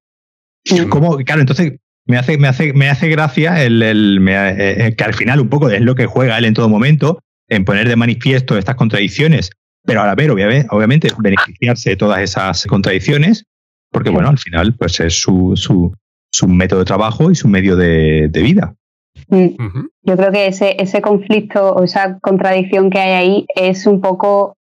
Como, 0.89 1.19
claro, 1.19 1.43
entonces, 1.43 1.75
me 2.07 2.17
hace, 2.17 2.39
me 2.39 2.49
hace, 2.49 2.73
me 2.73 2.89
hace 2.89 3.09
gracia 3.11 3.63
el, 3.63 3.83
el 3.83 4.27
eh, 4.27 4.87
eh, 4.87 4.97
que 4.97 5.05
al 5.05 5.13
final 5.13 5.41
un 5.41 5.51
poco 5.51 5.69
es 5.69 5.83
lo 5.83 5.95
que 5.95 6.07
juega 6.07 6.39
él 6.39 6.47
en 6.47 6.55
todo 6.55 6.71
momento, 6.71 7.21
en 7.49 7.67
poner 7.67 7.87
de 7.89 7.95
manifiesto 7.95 8.57
estas 8.57 8.77
contradicciones, 8.77 9.51
pero 9.85 10.01
a 10.01 10.07
la 10.07 10.15
vez, 10.15 10.31
obviamente, 10.71 11.09
beneficiarse 11.19 11.91
de 11.91 11.97
todas 11.97 12.21
esas 12.21 12.65
contradicciones, 12.65 13.45
porque 13.91 14.09
bueno, 14.09 14.31
al 14.31 14.39
final, 14.39 14.75
pues 14.79 14.99
es 15.01 15.21
su, 15.21 15.53
su, 15.57 15.95
su 16.33 16.49
método 16.49 16.79
de 16.79 16.87
trabajo 16.87 17.31
y 17.31 17.35
su 17.35 17.49
medio 17.49 17.77
de, 17.77 18.31
vida. 18.33 18.75
Mm. 19.29 19.57
Yo 20.05 20.17
creo 20.17 20.33
que 20.33 20.47
ese, 20.47 20.77
ese 20.79 21.03
conflicto 21.03 21.75
o 21.75 21.85
esa 21.85 22.19
contradicción 22.21 22.89
que 22.89 22.99
hay 22.99 23.13
ahí 23.13 23.47
es 23.55 23.87
un 23.87 24.01
poco 24.01 24.57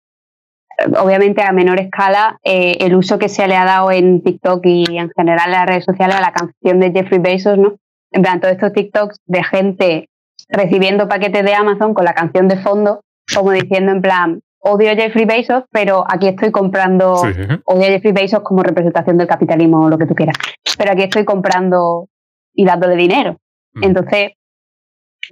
obviamente 0.98 1.42
a 1.42 1.52
menor 1.52 1.80
escala, 1.80 2.38
eh, 2.44 2.76
el 2.80 2.94
uso 2.94 3.18
que 3.18 3.28
se 3.28 3.46
le 3.46 3.56
ha 3.56 3.64
dado 3.64 3.90
en 3.90 4.22
TikTok 4.22 4.64
y 4.64 4.98
en 4.98 5.10
general 5.16 5.46
en 5.46 5.52
las 5.52 5.66
redes 5.66 5.84
sociales 5.84 6.16
a 6.16 6.20
la 6.20 6.32
canción 6.32 6.80
de 6.80 6.92
Jeffrey 6.92 7.18
Bezos, 7.18 7.58
¿no? 7.58 7.76
En 8.12 8.22
plan, 8.22 8.40
todos 8.40 8.54
estos 8.54 8.72
TikToks 8.72 9.20
de 9.26 9.44
gente 9.44 10.08
recibiendo 10.48 11.08
paquetes 11.08 11.44
de 11.44 11.54
Amazon 11.54 11.94
con 11.94 12.04
la 12.04 12.14
canción 12.14 12.48
de 12.48 12.56
fondo, 12.56 13.00
como 13.34 13.50
diciendo 13.52 13.92
en 13.92 14.02
plan, 14.02 14.40
odio 14.60 14.90
a 14.90 14.94
Jeffrey 14.94 15.24
Bezos, 15.24 15.64
pero 15.70 16.04
aquí 16.08 16.28
estoy 16.28 16.50
comprando, 16.50 17.22
odio 17.64 17.84
a 17.84 17.90
Jeffrey 17.90 18.12
Bezos 18.12 18.40
como 18.40 18.62
representación 18.62 19.18
del 19.18 19.26
capitalismo 19.26 19.84
o 19.84 19.90
lo 19.90 19.98
que 19.98 20.06
tú 20.06 20.14
quieras, 20.14 20.36
pero 20.78 20.92
aquí 20.92 21.02
estoy 21.02 21.24
comprando 21.24 22.08
y 22.54 22.64
dándole 22.64 22.96
dinero. 22.96 23.36
Mm. 23.74 23.84
Entonces, 23.84 24.32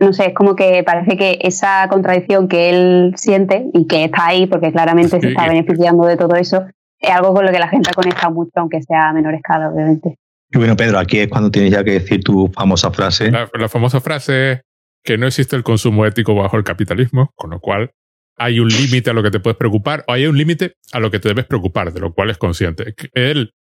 no 0.01 0.13
sé, 0.13 0.29
es 0.29 0.35
como 0.35 0.57
que 0.57 0.83
parece 0.85 1.17
que 1.17 1.39
esa 1.43 1.87
contradicción 1.89 2.49
que 2.49 2.71
él 2.71 3.15
siente 3.17 3.67
y 3.73 3.87
que 3.87 4.05
está 4.05 4.29
ahí 4.29 4.47
porque 4.47 4.73
claramente 4.73 5.21
se 5.21 5.29
está 5.29 5.49
beneficiando 5.49 6.07
de 6.07 6.17
todo 6.17 6.37
eso, 6.37 6.65
es 6.99 7.11
algo 7.11 7.35
con 7.35 7.45
lo 7.45 7.53
que 7.53 7.59
la 7.59 7.69
gente 7.69 7.91
ha 7.91 7.95
conectado 7.95 8.33
mucho, 8.33 8.53
aunque 8.57 8.83
sea 8.83 9.09
a 9.09 9.13
menor 9.13 9.35
escala, 9.35 9.71
obviamente. 9.71 10.17
Y 10.51 10.59
bueno, 10.59 10.77
Pedro, 10.77 10.99
aquí 10.99 11.19
es 11.19 11.29
cuando 11.29 11.51
tienes 11.51 11.73
ya 11.73 11.83
que 11.83 11.93
decir 11.93 12.23
tu 12.23 12.49
famosa 12.49 12.91
frase. 12.91 13.31
La, 13.31 13.69
famosa 13.69 14.01
frase 14.01 14.53
es 14.53 14.61
que 15.03 15.19
no 15.19 15.27
existe 15.27 15.57
el 15.57 15.63
consumo 15.63 16.07
ético 16.07 16.35
bajo 16.35 16.57
el 16.57 16.65
capitalismo, 16.65 17.33
con 17.35 17.51
lo 17.51 17.61
cual 17.61 17.91
hay 18.37 18.61
un 18.61 18.69
límite 18.69 19.11
a 19.11 19.13
lo 19.15 19.23
que 19.23 19.31
te 19.31 19.41
puedes 19.41 19.57
preocupar 19.57 20.05
o 20.07 20.13
hay 20.13 20.27
un 20.27 20.37
límite 20.37 20.75
a 20.93 21.01
lo 21.01 21.11
que 21.11 21.19
te 21.19 21.29
debes 21.29 21.47
preocupar, 21.47 21.93
de 21.93 22.01
lo 22.01 22.13
cual 22.13 22.31
es 22.31 22.39
consciente. 22.39 22.95
Él 23.15 23.53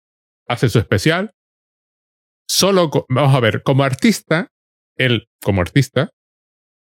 hace 0.46 0.68
su 0.68 0.78
especial. 0.78 1.32
Solo, 2.46 2.90
vamos 3.08 3.34
a 3.34 3.40
ver, 3.40 3.62
como 3.62 3.84
artista, 3.84 4.48
él 4.96 5.28
como 5.42 5.62
artista 5.62 6.10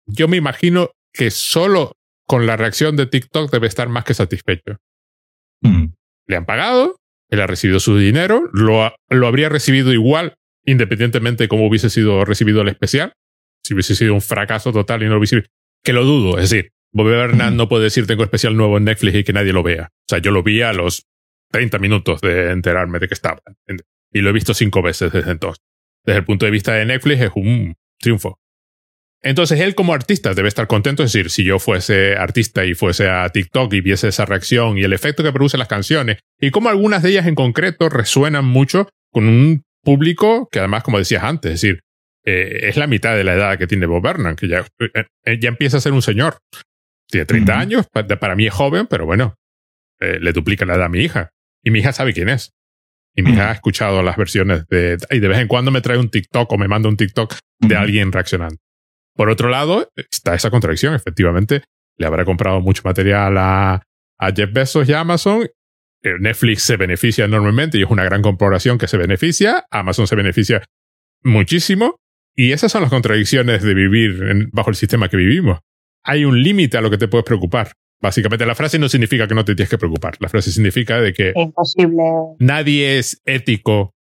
yo 0.06 0.28
me 0.28 0.38
imagino 0.38 0.92
que 1.14 1.32
solo 1.32 1.94
con 2.28 2.46
la 2.46 2.58
reacción 2.58 2.96
de 2.96 3.06
TikTok 3.06 3.52
debe 3.52 3.68
estar 3.68 3.90
más 3.90 4.04
que 4.04 4.14
satisfecho. 4.14 4.78
Mm. 5.62 5.88
Le 6.28 6.36
han 6.36 6.46
pagado, 6.46 6.98
él 7.30 7.42
ha 7.42 7.48
recibido 7.48 7.80
su 7.80 7.98
dinero, 7.98 8.50
lo, 8.54 8.94
lo 9.10 9.28
habría 9.28 9.50
recibido 9.50 9.94
igual, 9.94 10.36
independientemente 10.66 11.44
de 11.44 11.48
cómo 11.48 11.68
hubiese 11.68 11.90
sido 11.90 12.26
recibido 12.26 12.62
el 12.62 12.70
especial. 12.70 13.14
Si 13.64 13.74
hubiese 13.74 13.96
sido 13.96 14.14
un 14.14 14.22
fracaso 14.22 14.72
total 14.72 15.02
y 15.04 15.06
no 15.06 15.12
lo 15.12 15.20
hubiese. 15.20 15.46
Que 15.84 15.94
lo 15.94 16.04
dudo, 16.04 16.40
es 16.40 16.50
decir, 16.50 16.72
Bobby 16.92 17.12
Bernard 17.12 17.54
mm. 17.54 17.58
no 17.58 17.70
puede 17.70 17.86
decir 17.86 18.08
tengo 18.08 18.24
especial 18.24 18.56
nuevo 18.56 18.78
en 18.78 18.86
Netflix 18.86 19.16
y 19.16 19.24
que 19.24 19.34
nadie 19.34 19.54
lo 19.54 19.64
vea. 19.64 19.90
O 19.92 20.10
sea, 20.10 20.20
yo 20.20 20.32
lo 20.32 20.44
vi 20.44 20.62
a 20.62 20.74
los 20.74 21.06
30 21.52 21.78
minutos 21.80 22.22
de 22.22 22.52
enterarme 22.52 23.00
de 23.00 23.08
que 23.08 23.14
estaba. 23.14 23.42
Y 24.12 24.22
lo 24.22 24.30
he 24.30 24.34
visto 24.34 24.54
cinco 24.54 24.82
veces 24.82 25.12
desde 25.12 25.32
entonces. 25.32 25.64
Desde 26.06 26.20
el 26.20 26.26
punto 26.26 26.46
de 26.46 26.52
vista 26.52 26.74
de 26.74 26.86
Netflix 26.86 27.22
es 27.22 27.32
un 27.36 27.76
triunfo. 28.00 28.40
Entonces 29.26 29.60
él 29.60 29.74
como 29.74 29.96
artista 29.96 30.36
debe 30.36 30.48
estar 30.48 30.68
contento, 30.68 31.02
es 31.02 31.12
decir, 31.12 31.32
si 31.32 31.44
yo 31.44 31.58
fuese 31.58 32.16
artista 32.16 32.64
y 32.64 32.76
fuese 32.76 33.10
a 33.10 33.28
TikTok 33.28 33.74
y 33.74 33.82
viese 33.82 34.10
esa 34.10 34.24
reacción 34.24 34.78
y 34.78 34.84
el 34.84 34.94
efecto 34.94 35.24
que 35.24 35.32
producen 35.32 35.58
las 35.58 35.68
canciones 35.68 36.20
y 36.40 36.52
cómo 36.52 36.70
algunas 36.70 37.02
de 37.02 37.10
ellas 37.10 37.26
en 37.26 37.34
concreto 37.34 37.90
resuenan 37.90 38.46
mucho 38.46 38.88
con 39.12 39.28
un 39.28 39.64
público 39.82 40.48
que 40.52 40.60
además, 40.60 40.84
como 40.84 41.00
decías 41.00 41.24
antes, 41.24 41.54
es 41.54 41.62
decir, 41.62 41.80
eh, 42.24 42.70
es 42.70 42.78
la 42.78 42.86
mitad 42.86 43.16
de 43.16 43.24
la 43.24 43.34
edad 43.34 43.58
que 43.58 43.66
tiene 43.66 43.88
Bob 43.88 44.04
Burnham, 44.04 44.36
que 44.36 44.48
ya, 44.48 44.60
eh, 44.80 45.06
eh, 45.26 45.40
ya 45.40 45.50
empieza 45.50 45.78
a 45.78 45.82
ser 45.82 45.94
un 45.94 46.04
señor. 46.04 46.38
Tiene 47.10 47.26
30 47.26 47.60
años, 47.60 47.88
para, 47.92 48.36
mí 48.36 48.46
es 48.46 48.54
joven, 48.54 48.86
pero 48.86 49.08
bueno, 49.08 49.36
le 50.00 50.34
duplica 50.34 50.66
la 50.66 50.76
edad 50.76 50.86
a 50.86 50.90
mi 50.90 51.00
hija. 51.00 51.32
Y 51.64 51.72
mi 51.72 51.80
hija 51.80 51.94
sabe 51.94 52.14
quién 52.14 52.30
es. 52.30 52.52
Y 53.16 53.22
mi 53.22 53.32
hija 53.32 53.50
ha 53.50 53.54
escuchado 53.54 54.04
las 54.04 54.18
versiones 54.18 54.68
de... 54.68 54.98
Y 55.12 55.20
de 55.20 55.28
vez 55.28 55.38
en 55.40 55.48
cuando 55.48 55.72
me 55.72 55.82
trae 55.82 55.98
un 55.98 56.10
TikTok 56.10 56.52
o 56.52 56.58
me 56.58 56.68
manda 56.68 56.90
un 56.90 56.98
TikTok 56.98 57.36
de 57.60 57.76
alguien 57.76 58.12
reaccionando. 58.12 58.58
Por 59.16 59.30
otro 59.30 59.50
lado, 59.50 59.90
está 59.96 60.36
esa 60.36 60.52
contradicción, 60.52 60.94
efectivamente. 60.94 61.64
Le 61.98 62.06
habrá 62.06 62.26
comprado 62.26 62.60
mucho 62.60 62.82
material 62.84 63.38
a, 63.38 63.82
Jeff 64.36 64.52
Bezos 64.52 64.90
y 64.90 64.94
a 64.94 65.00
Amazon. 65.00 65.44
Eh, 66.04 66.14
Netflix 66.20 66.64
se 66.64 66.78
beneficia 66.78 67.26
enormemente 67.26 67.78
y 67.78 67.84
es 67.84 67.90
una 67.90 68.04
gran 68.04 68.22
corporación 68.22 68.78
que 68.78 68.88
se 68.88 68.98
beneficia. 68.98 69.66
Amazon 69.72 70.08
se 70.08 70.16
beneficia 70.16 70.64
muchísimo. 71.24 71.96
Y 72.36 72.52
esas 72.52 72.72
son 72.72 72.82
las 72.82 72.92
contradicciones 72.92 73.64
de 73.64 73.74
vivir 73.74 74.50
bajo 74.52 74.70
el 74.70 74.76
sistema 74.76 75.08
que 75.08 75.16
vivimos. 75.16 75.60
Hay 76.04 76.26
un 76.26 76.44
límite 76.44 76.78
a 76.78 76.82
lo 76.82 76.90
que 76.90 76.98
te 76.98 77.08
puedes 77.08 77.26
preocupar. 77.26 77.72
Básicamente, 78.02 78.46
la 78.46 78.56
frase 78.56 78.78
no 78.78 78.90
significa 78.90 79.26
que 79.26 79.36
no 79.36 79.46
te 79.46 79.56
tienes 79.56 79.70
que 79.70 79.78
preocupar. 79.78 80.18
La 80.20 80.28
frase 80.28 80.52
significa 80.52 81.00
de 81.00 81.14
que 81.14 81.32
imposible. 81.34 82.04
nadie 82.40 82.98
es 82.98 83.22
ético 83.24 83.96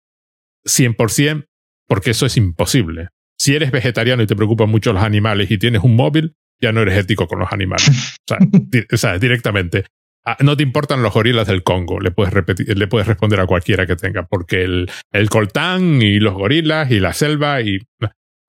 100% 0.65 1.45
porque 1.87 2.11
eso 2.11 2.25
es 2.25 2.37
imposible 2.37 3.09
si 3.41 3.55
eres 3.55 3.71
vegetariano 3.71 4.21
y 4.21 4.27
te 4.27 4.35
preocupan 4.35 4.69
mucho 4.69 4.93
los 4.93 5.01
animales 5.01 5.49
y 5.49 5.57
tienes 5.57 5.81
un 5.81 5.95
móvil, 5.95 6.35
ya 6.61 6.71
no 6.71 6.81
eres 6.81 6.95
ético 6.95 7.27
con 7.27 7.39
los 7.39 7.51
animales. 7.51 7.89
O 8.93 8.97
sea, 8.97 9.17
directamente. 9.17 9.85
Ah, 10.23 10.37
no 10.41 10.55
te 10.55 10.61
importan 10.61 11.01
los 11.01 11.11
gorilas 11.11 11.47
del 11.47 11.63
Congo, 11.63 11.99
le 11.99 12.11
puedes, 12.11 12.31
repetir, 12.31 12.77
le 12.77 12.87
puedes 12.87 13.07
responder 13.07 13.39
a 13.39 13.47
cualquiera 13.47 13.87
que 13.87 13.95
tenga, 13.95 14.27
porque 14.27 14.63
el, 14.63 14.91
el 15.11 15.29
coltán 15.29 16.01
y 16.03 16.19
los 16.19 16.35
gorilas 16.35 16.91
y 16.91 16.99
la 16.99 17.13
selva 17.13 17.61
y... 17.61 17.79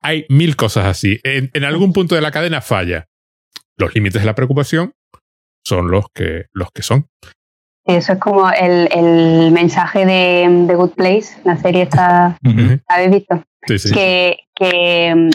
Hay 0.05 0.25
mil 0.29 0.55
cosas 0.55 0.85
así. 0.85 1.19
En, 1.23 1.63
algún 1.63 1.91
punto 1.91 2.13
de 2.13 2.21
la 2.21 2.31
cadena 2.31 2.61
falla. 2.61 3.07
Los 3.77 3.95
límites 3.95 4.21
de 4.21 4.25
la 4.25 4.35
preocupación 4.35 4.93
son 5.65 5.89
los 5.89 6.05
que, 6.13 6.45
los 6.51 6.69
que 6.71 6.83
son. 6.83 7.07
Eso 7.85 8.13
es 8.13 8.19
como 8.19 8.49
el, 8.49 8.87
el 8.91 9.51
mensaje 9.51 10.05
de 10.05 10.65
The 10.67 10.75
Good 10.75 10.91
Place, 10.91 11.37
la 11.43 11.57
serie 11.57 11.83
está... 11.83 12.37
¿Habéis 12.87 13.11
visto? 13.11 13.43
Que, 13.93 14.37
que, 14.55 15.29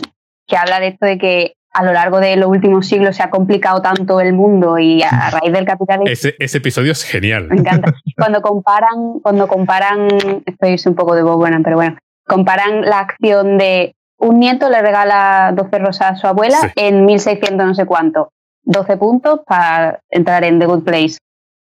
que 0.47 0.57
habla 0.57 0.81
de 0.81 0.89
esto 0.89 1.07
de 1.07 1.19
que 1.19 1.55
a 1.73 1.85
lo 1.85 1.93
largo 1.93 2.21
de 2.21 2.37
los 2.37 2.49
últimos 2.49 2.87
siglos 2.87 3.17
se 3.17 3.23
ha 3.23 3.31
complicado 3.31 3.83
tanto 3.83 4.21
el 4.21 4.33
mundo 4.33 4.79
y 4.79 5.03
a 5.03 5.31
raíz 5.31 5.53
del 5.53 5.65
capitalismo. 5.65 6.11
Ese, 6.11 6.35
ese 6.39 6.59
episodio 6.59 6.93
es 6.93 7.05
genial. 7.05 7.49
Me 7.49 7.57
encanta. 7.57 7.95
Cuando 8.17 8.43
comparan, 8.43 9.21
cuando 9.23 9.47
comparan, 9.47 10.09
estoy 10.45 10.77
un 10.87 10.95
poco 10.95 11.15
de 11.15 11.23
Bob 11.23 11.47
pero 11.63 11.77
bueno, 11.77 11.97
comparan 12.27 12.83
la 12.83 13.01
acción 13.01 13.59
de 13.59 13.95
un 14.19 14.41
nieto 14.41 14.69
le 14.69 14.83
regala 14.83 15.53
12 15.55 15.79
rosas 15.79 16.13
a 16.13 16.17
su 16.17 16.27
abuela 16.27 16.59
en 16.75 17.05
1600 17.05 17.67
no 17.67 17.75
sé 17.75 17.87
cuánto, 17.87 18.33
12 18.65 18.97
puntos 18.97 19.41
para 19.47 20.01
entrar 20.11 20.43
en 20.45 20.59
The 20.59 20.67
Good 20.67 20.83
Place. 20.83 21.19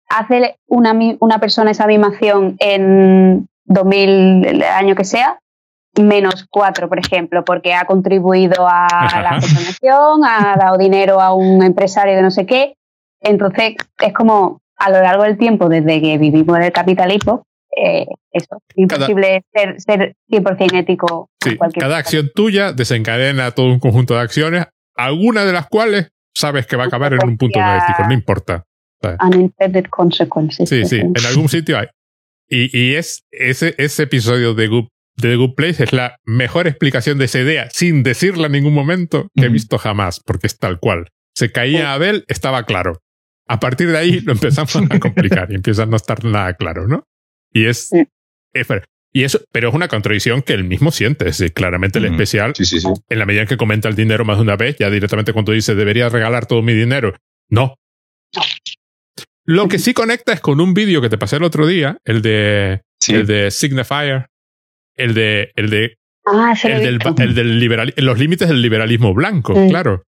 Hace 0.10 0.58
una, 0.68 0.94
una 1.20 1.40
persona 1.40 1.72
esa 1.72 1.88
misma 1.88 2.08
acción 2.08 2.56
en 2.60 3.48
2000, 3.66 4.46
el 4.46 4.64
año 4.64 4.96
que 4.96 5.04
sea, 5.04 5.40
menos 6.02 6.46
cuatro, 6.50 6.90
por 6.90 7.00
ejemplo, 7.00 7.44
porque 7.44 7.74
ha 7.74 7.86
contribuido 7.86 8.68
a 8.68 8.88
la 9.22 9.30
contaminación, 9.40 10.26
ha 10.26 10.56
dado 10.58 10.78
dinero 10.78 11.22
a 11.22 11.34
un 11.34 11.64
empresario 11.64 12.16
de 12.16 12.22
no 12.22 12.32
sé 12.32 12.46
qué. 12.46 12.76
Entonces, 13.22 13.76
es 14.00 14.14
como 14.14 14.62
a 14.78 14.90
lo 14.90 15.02
largo 15.02 15.24
del 15.24 15.38
tiempo, 15.38 15.70
desde 15.70 16.02
que 16.02 16.18
vivimos 16.18 16.58
en 16.58 16.64
el 16.64 16.72
capitalismo, 16.72 17.44
eh, 17.76 18.06
eso, 18.32 18.62
imposible 18.76 19.44
ser, 19.54 19.82
ser 19.82 20.16
100% 20.30 20.76
ético. 20.76 21.30
Sí, 21.42 21.58
cada 21.80 21.98
acción 21.98 22.32
tuya 22.34 22.74
desencadena 22.74 23.52
todo 23.52 23.68
un 23.68 23.80
conjunto 23.80 24.16
de 24.16 24.22
acciones, 24.22 24.66
alguna 24.96 25.46
de 25.46 25.54
las 25.54 25.68
cuales 25.68 26.12
sabes 26.34 26.68
que 26.68 26.76
va 26.76 26.84
a 26.84 26.88
acabar 26.88 27.14
en 27.14 27.20
un 27.28 27.38
punto 27.38 27.60
no 27.60 27.78
ético, 27.78 28.04
no 28.06 28.14
importa. 28.14 28.66
Unintended 29.02 29.86
consequences. 29.86 30.70
Sí, 30.70 30.86
sí, 30.86 30.98
en 30.98 31.26
algún 31.26 31.50
sitio 31.50 31.78
hay. 31.78 31.88
Y, 32.48 32.78
y 32.78 32.96
es 32.96 33.24
ese, 33.32 33.76
ese 33.78 34.04
episodio 34.04 34.54
de 34.54 34.68
Goop 34.68 34.90
The 35.18 35.36
Good 35.36 35.56
Place 35.56 35.84
es 35.84 35.94
la 35.94 36.18
mejor 36.26 36.68
explicación 36.68 37.18
de 37.18 37.26
esa 37.26 37.40
idea, 37.40 37.70
sin 37.72 38.04
decirla 38.04 38.48
en 38.48 38.54
ningún 38.54 38.74
momento, 38.74 39.30
que 39.34 39.46
he 39.46 39.50
visto 39.50 39.78
jamás, 39.78 40.20
porque 40.20 40.48
es 40.48 40.58
tal 40.58 40.80
cual. 40.80 41.10
Se 41.34 41.52
caía 41.52 41.94
Abel, 41.94 42.26
estaba 42.28 42.64
claro. 42.64 43.02
A 43.48 43.60
partir 43.60 43.90
de 43.90 43.98
ahí 43.98 44.20
lo 44.22 44.34
empezamos 44.34 44.76
a 44.76 45.00
complicar 45.00 45.52
y 45.52 45.56
empieza 45.56 45.84
a 45.84 45.86
no 45.86 45.96
estar 45.96 46.24
nada 46.26 46.54
claro, 46.56 46.88
¿no? 46.88 47.04
Y 47.52 47.66
es, 47.66 47.92
y 49.14 49.24
eso, 49.24 49.40
pero 49.52 49.70
es 49.70 49.76
una 49.76 49.88
contradicción 49.88 50.42
que 50.42 50.54
él 50.54 50.66
mismo 50.66 50.92
siente. 50.92 51.30
Es 51.30 51.44
claramente 51.54 52.00
el 52.00 52.06
especial, 52.06 52.54
en 53.10 53.20
la 53.20 53.26
medida 53.26 53.44
en 53.44 53.48
que 53.48 53.58
comenta 53.58 53.88
el 53.88 53.96
dinero 53.96 54.26
más 54.26 54.38
de 54.38 54.44
una 54.44 54.58
vez, 54.58 54.78
ya 54.78 54.90
directamente 54.90 55.32
cuando 55.32 55.54
dice 55.54 55.76
debería 55.76 56.10
regalar 56.10 56.46
todo 56.46 56.62
mi 56.62 56.74
dinero. 56.74 57.14
No. 57.50 57.76
Lo 59.46 59.68
que 59.68 59.80
sí 59.80 59.94
conecta 59.94 60.34
es 60.34 60.42
con 60.42 60.60
un 60.60 60.74
vídeo 60.74 61.02
que 61.02 61.10
te 61.10 61.18
pasé 61.18 61.36
el 61.36 61.44
otro 61.44 61.68
día, 61.68 62.00
el 62.04 62.22
de, 62.22 62.82
el 63.08 63.28
de 63.28 63.52
Signifier, 63.52 64.28
el 64.96 65.14
de, 65.14 65.52
el 65.56 65.70
de, 65.70 65.98
ah, 66.26 66.56
el, 66.64 66.82
del, 66.82 67.00
el 67.20 67.36
del 67.36 67.60
liberal, 67.60 67.94
los 67.98 68.18
límites 68.18 68.48
del 68.48 68.62
liberalismo 68.62 69.14
blanco, 69.14 69.54
claro. 69.70 70.04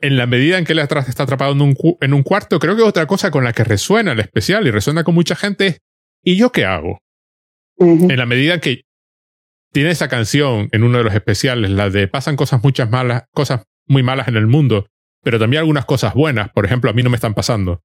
En 0.00 0.16
la 0.16 0.26
medida 0.26 0.58
en 0.58 0.64
que 0.64 0.72
él 0.72 0.80
está 0.80 1.22
atrapado 1.22 1.52
en 1.52 1.60
un, 1.60 1.76
en 2.00 2.12
un 2.12 2.24
cuarto, 2.24 2.58
creo 2.58 2.74
que 2.74 2.82
otra 2.82 3.06
cosa 3.06 3.30
con 3.30 3.44
la 3.44 3.52
que 3.52 3.62
resuena 3.62 4.12
el 4.12 4.20
especial 4.20 4.66
y 4.66 4.72
resuena 4.72 5.04
con 5.04 5.14
mucha 5.14 5.36
gente 5.36 5.66
es, 5.68 5.78
¿y 6.24 6.36
yo 6.36 6.50
qué 6.50 6.64
hago? 6.64 6.98
En 7.78 8.16
la 8.16 8.26
medida 8.26 8.54
en 8.54 8.60
que 8.60 8.82
tiene 9.72 9.90
esa 9.90 10.08
canción 10.08 10.68
en 10.72 10.82
uno 10.82 10.98
de 10.98 11.04
los 11.04 11.14
especiales, 11.14 11.70
la 11.70 11.90
de 11.90 12.08
pasan 12.08 12.36
cosas 12.36 12.62
muchas 12.62 12.90
malas, 12.90 13.24
cosas 13.32 13.62
muy 13.86 14.02
malas 14.02 14.28
en 14.28 14.36
el 14.36 14.46
mundo, 14.46 14.86
pero 15.22 15.38
también 15.38 15.60
algunas 15.60 15.84
cosas 15.84 16.14
buenas. 16.14 16.50
Por 16.50 16.64
ejemplo, 16.64 16.90
a 16.90 16.92
mí 16.92 17.02
no 17.02 17.10
me 17.10 17.16
están 17.16 17.34
pasando. 17.34 17.80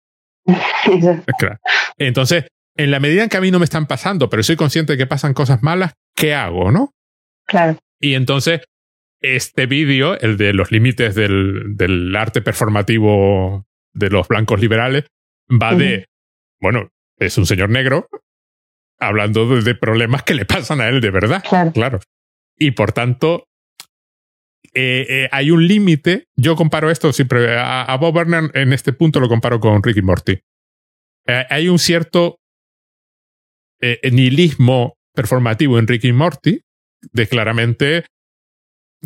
claro. 1.39 1.59
Entonces, 1.97 2.45
en 2.75 2.91
la 2.91 2.99
medida 2.99 3.23
en 3.23 3.29
que 3.29 3.37
a 3.37 3.41
mí 3.41 3.51
no 3.51 3.59
me 3.59 3.65
están 3.65 3.87
pasando, 3.87 4.29
pero 4.29 4.43
soy 4.43 4.55
consciente 4.55 4.93
de 4.93 4.97
que 4.97 5.07
pasan 5.07 5.33
cosas 5.33 5.63
malas, 5.63 5.93
¿qué 6.15 6.33
hago, 6.33 6.71
no? 6.71 6.93
Claro. 7.45 7.77
Y 7.99 8.13
entonces, 8.13 8.61
este 9.21 9.65
vídeo, 9.65 10.19
el 10.19 10.37
de 10.37 10.53
los 10.53 10.71
límites 10.71 11.15
del, 11.15 11.75
del, 11.75 12.15
arte 12.15 12.41
performativo 12.41 13.65
de 13.93 14.09
los 14.09 14.27
blancos 14.27 14.59
liberales, 14.59 15.05
va 15.49 15.73
de, 15.73 16.05
bueno, 16.59 16.89
es 17.17 17.37
un 17.37 17.45
señor 17.45 17.69
negro 17.69 18.07
hablando 18.99 19.61
de, 19.61 19.75
problemas 19.75 20.23
que 20.23 20.33
le 20.33 20.45
pasan 20.45 20.81
a 20.81 20.87
él 20.87 21.01
de 21.01 21.11
verdad. 21.11 21.43
Claro. 21.73 21.99
Y 22.57 22.71
por 22.71 22.91
tanto, 22.91 23.46
eh, 24.79 25.05
eh, 25.09 25.29
hay 25.31 25.49
un 25.49 25.67
límite. 25.67 26.25
Yo 26.35 26.55
comparo 26.55 26.91
esto 26.91 27.11
siempre 27.11 27.57
a, 27.57 27.97
Bob 27.99 28.13
Burnham 28.13 28.51
en 28.53 28.73
este 28.73 28.93
punto 28.93 29.19
lo 29.19 29.27
comparo 29.27 29.59
con 29.59 29.81
Ricky 29.81 30.03
Morty. 30.03 30.39
Eh, 31.25 31.45
hay 31.49 31.67
un 31.67 31.79
cierto 31.79 32.37
nihilismo 33.81 34.93
performativo 35.15 35.79
en 35.79 35.87
Ricky 35.87 36.11
Morty 36.11 36.61
de 37.11 37.27
claramente 37.27 38.05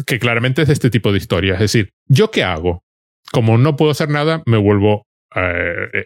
que 0.05 0.19
claramente 0.19 0.61
es 0.61 0.67
de 0.67 0.73
este 0.73 0.89
tipo 0.89 1.13
de 1.13 1.19
historias. 1.19 1.55
Es 1.55 1.73
decir, 1.73 1.91
¿yo 2.07 2.31
qué 2.31 2.43
hago? 2.43 2.83
Como 3.31 3.57
no 3.57 3.77
puedo 3.77 3.91
hacer 3.91 4.09
nada, 4.09 4.43
me 4.45 4.57
vuelvo 4.57 5.05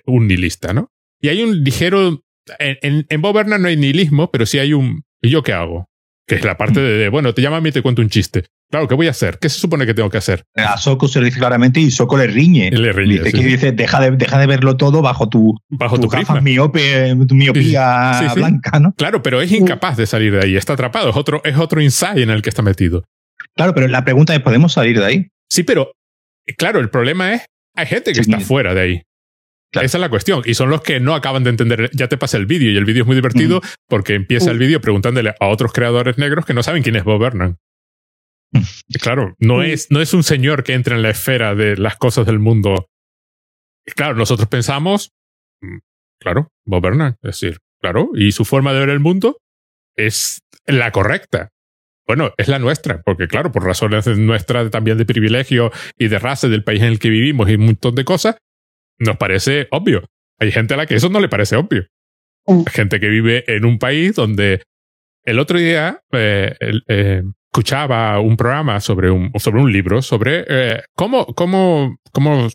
un 0.06 0.28
nihilista, 0.28 0.74
¿no? 0.74 0.90
Y 1.20 1.30
hay 1.30 1.42
un 1.42 1.64
ligero 1.64 2.22
en, 2.60 2.78
en, 2.84 3.06
en 3.10 3.22
Bob 3.22 3.44
no 3.48 3.68
hay 3.68 3.78
nihilismo, 3.78 4.30
pero 4.30 4.46
sí 4.46 4.60
hay 4.60 4.74
un 4.74 5.04
¿y 5.24 5.30
yo 5.30 5.42
qué 5.42 5.54
hago? 5.54 5.88
Que 6.28 6.36
es 6.36 6.44
la 6.44 6.58
parte 6.58 6.80
de, 6.82 7.10
bueno, 7.10 7.34
te 7.34 7.42
llama 7.42 7.58
a 7.58 7.62
mí 7.62 7.70
y 7.70 7.72
te 7.72 7.82
cuento 7.82 8.04
un 8.04 8.10
chiste. 8.10 8.46
Claro, 8.72 8.88
¿qué 8.88 8.96
voy 8.96 9.08
a 9.08 9.12
hacer? 9.12 9.38
¿Qué 9.40 9.48
se 9.48 9.60
supone 9.60 9.86
que 9.86 9.94
tengo 9.94 10.10
que 10.10 10.18
hacer? 10.18 10.44
A 10.56 10.78
Soko 10.78 11.08
se 11.08 11.20
lo 11.20 11.26
dice 11.26 11.40
claramente 11.40 11.80
y 11.80 11.92
Soko 11.92 12.18
le 12.18 12.28
riñe. 12.28 12.72
Le 12.72 12.92
riñe. 12.92 13.22
Dice, 13.22 13.38
dice 13.38 13.72
deja, 13.72 14.00
de, 14.02 14.12
deja 14.12 14.40
de 14.40 14.48
verlo 14.48 14.76
todo 14.76 15.02
bajo 15.02 15.30
tu, 15.30 15.56
bajo 15.70 16.00
tu, 16.00 16.08
tu 16.08 16.42
miope, 16.42 17.16
tu 17.28 17.36
miopía 17.36 18.34
blanca, 18.36 18.80
¿no? 18.80 18.94
Claro, 18.98 19.22
pero 19.22 19.42
es 19.42 19.52
incapaz 19.52 19.98
de 19.98 20.08
salir 20.08 20.34
de 20.34 20.42
ahí. 20.42 20.56
Está 20.56 20.74
atrapado. 20.74 21.10
Es 21.10 21.16
otro, 21.16 21.42
es 21.44 21.58
otro 21.58 21.82
insight 21.82 22.18
en 22.18 22.30
el 22.32 22.42
que 22.42 22.50
está 22.50 22.62
metido. 22.62 23.04
Claro, 23.56 23.74
pero 23.74 23.88
la 23.88 24.04
pregunta 24.04 24.34
es, 24.34 24.42
¿podemos 24.42 24.74
salir 24.74 25.00
de 25.00 25.06
ahí? 25.06 25.28
Sí, 25.50 25.64
pero 25.64 25.92
claro, 26.58 26.80
el 26.80 26.90
problema 26.90 27.34
es, 27.34 27.46
hay 27.76 27.86
gente 27.86 28.14
que 28.14 28.22
está 28.22 28.40
fuera 28.40 28.74
de 28.74 28.82
ahí. 28.82 29.02
Esa 29.72 29.98
es 29.98 30.02
la 30.02 30.10
cuestión. 30.10 30.42
Y 30.46 30.54
son 30.54 30.70
los 30.70 30.82
que 30.82 31.00
no 31.00 31.16
acaban 31.16 31.44
de 31.44 31.50
entender. 31.50 31.90
Ya 31.94 32.08
te 32.08 32.18
pasa 32.18 32.38
el 32.38 32.46
vídeo 32.46 32.72
y 32.72 32.78
el 32.78 32.86
vídeo 32.86 33.04
es 33.04 33.08
muy 33.08 33.16
divertido 33.16 33.62
porque 33.88 34.16
empieza 34.16 34.52
el 34.52 34.58
vídeo 34.58 34.80
preguntándole 34.80 35.36
a 35.40 35.48
otros 35.48 35.74
creadores 35.74 36.18
negros 36.18 36.46
que 36.46 36.54
no 36.54 36.64
saben 36.64 36.82
quién 36.82 36.96
es 36.96 37.04
Bob 37.04 37.20
Burnham. 37.20 37.58
Claro, 39.02 39.36
no 39.40 39.64
es, 39.64 39.92
no 39.92 40.02
es 40.02 40.14
un 40.14 40.24
señor 40.24 40.64
que 40.64 40.74
entra 40.74 40.96
en 40.96 41.02
la 41.02 41.10
esfera 41.10 41.56
de 41.56 41.78
las 41.78 41.96
cosas 41.98 42.26
del 42.26 42.40
mundo. 42.40 42.90
Claro, 43.96 44.16
nosotros 44.16 44.48
pensamos, 44.50 45.12
mm, 45.62 45.78
claro, 46.20 46.52
Bob 46.66 46.82
Burnham, 46.82 47.16
es 47.22 47.40
decir, 47.40 47.60
claro, 47.80 48.10
y 48.16 48.32
su 48.32 48.46
forma 48.46 48.74
de 48.74 48.80
ver 48.80 48.90
el 48.90 49.00
mundo 49.00 49.38
es 49.96 50.42
la 50.66 50.92
correcta. 50.92 51.50
Bueno, 52.08 52.34
es 52.38 52.48
la 52.48 52.60
nuestra, 52.60 53.02
porque 53.02 53.28
claro, 53.28 53.52
por 53.52 53.64
razones 53.64 54.06
nuestras 54.18 54.70
también 54.70 54.98
de 54.98 55.06
privilegio 55.06 55.72
y 55.98 56.08
de 56.08 56.20
raza 56.20 56.48
del 56.48 56.64
país 56.64 56.82
en 56.82 56.90
el 56.90 57.00
que 57.00 57.10
vivimos 57.10 57.50
y 57.50 57.56
un 57.56 57.66
montón 57.66 57.96
de 57.96 58.06
cosas, 58.06 58.38
nos 59.00 59.18
parece 59.18 59.68
obvio. 59.72 60.06
Hay 60.40 60.52
gente 60.52 60.76
a 60.76 60.78
la 60.78 60.86
que 60.86 60.96
eso 60.96 61.10
no 61.10 61.20
le 61.20 61.30
parece 61.30 61.56
obvio. 61.56 61.88
Hay 62.48 62.64
gente 62.72 63.00
que 63.00 63.08
vive 63.10 63.44
en 63.48 63.66
un 63.66 63.80
país 63.80 64.14
donde 64.14 64.62
el 65.24 65.40
otro 65.40 65.58
día 65.58 66.02
eh, 66.12 66.56
eh, 66.88 67.24
escuchaba 67.56 68.20
un 68.20 68.36
programa 68.36 68.82
sobre 68.82 69.10
un, 69.10 69.32
sobre 69.40 69.62
un 69.62 69.72
libro 69.72 70.02
sobre 70.02 70.44
eh, 70.46 70.84
cómo, 70.94 71.26
cómo, 71.28 71.96
cómo 72.12 72.50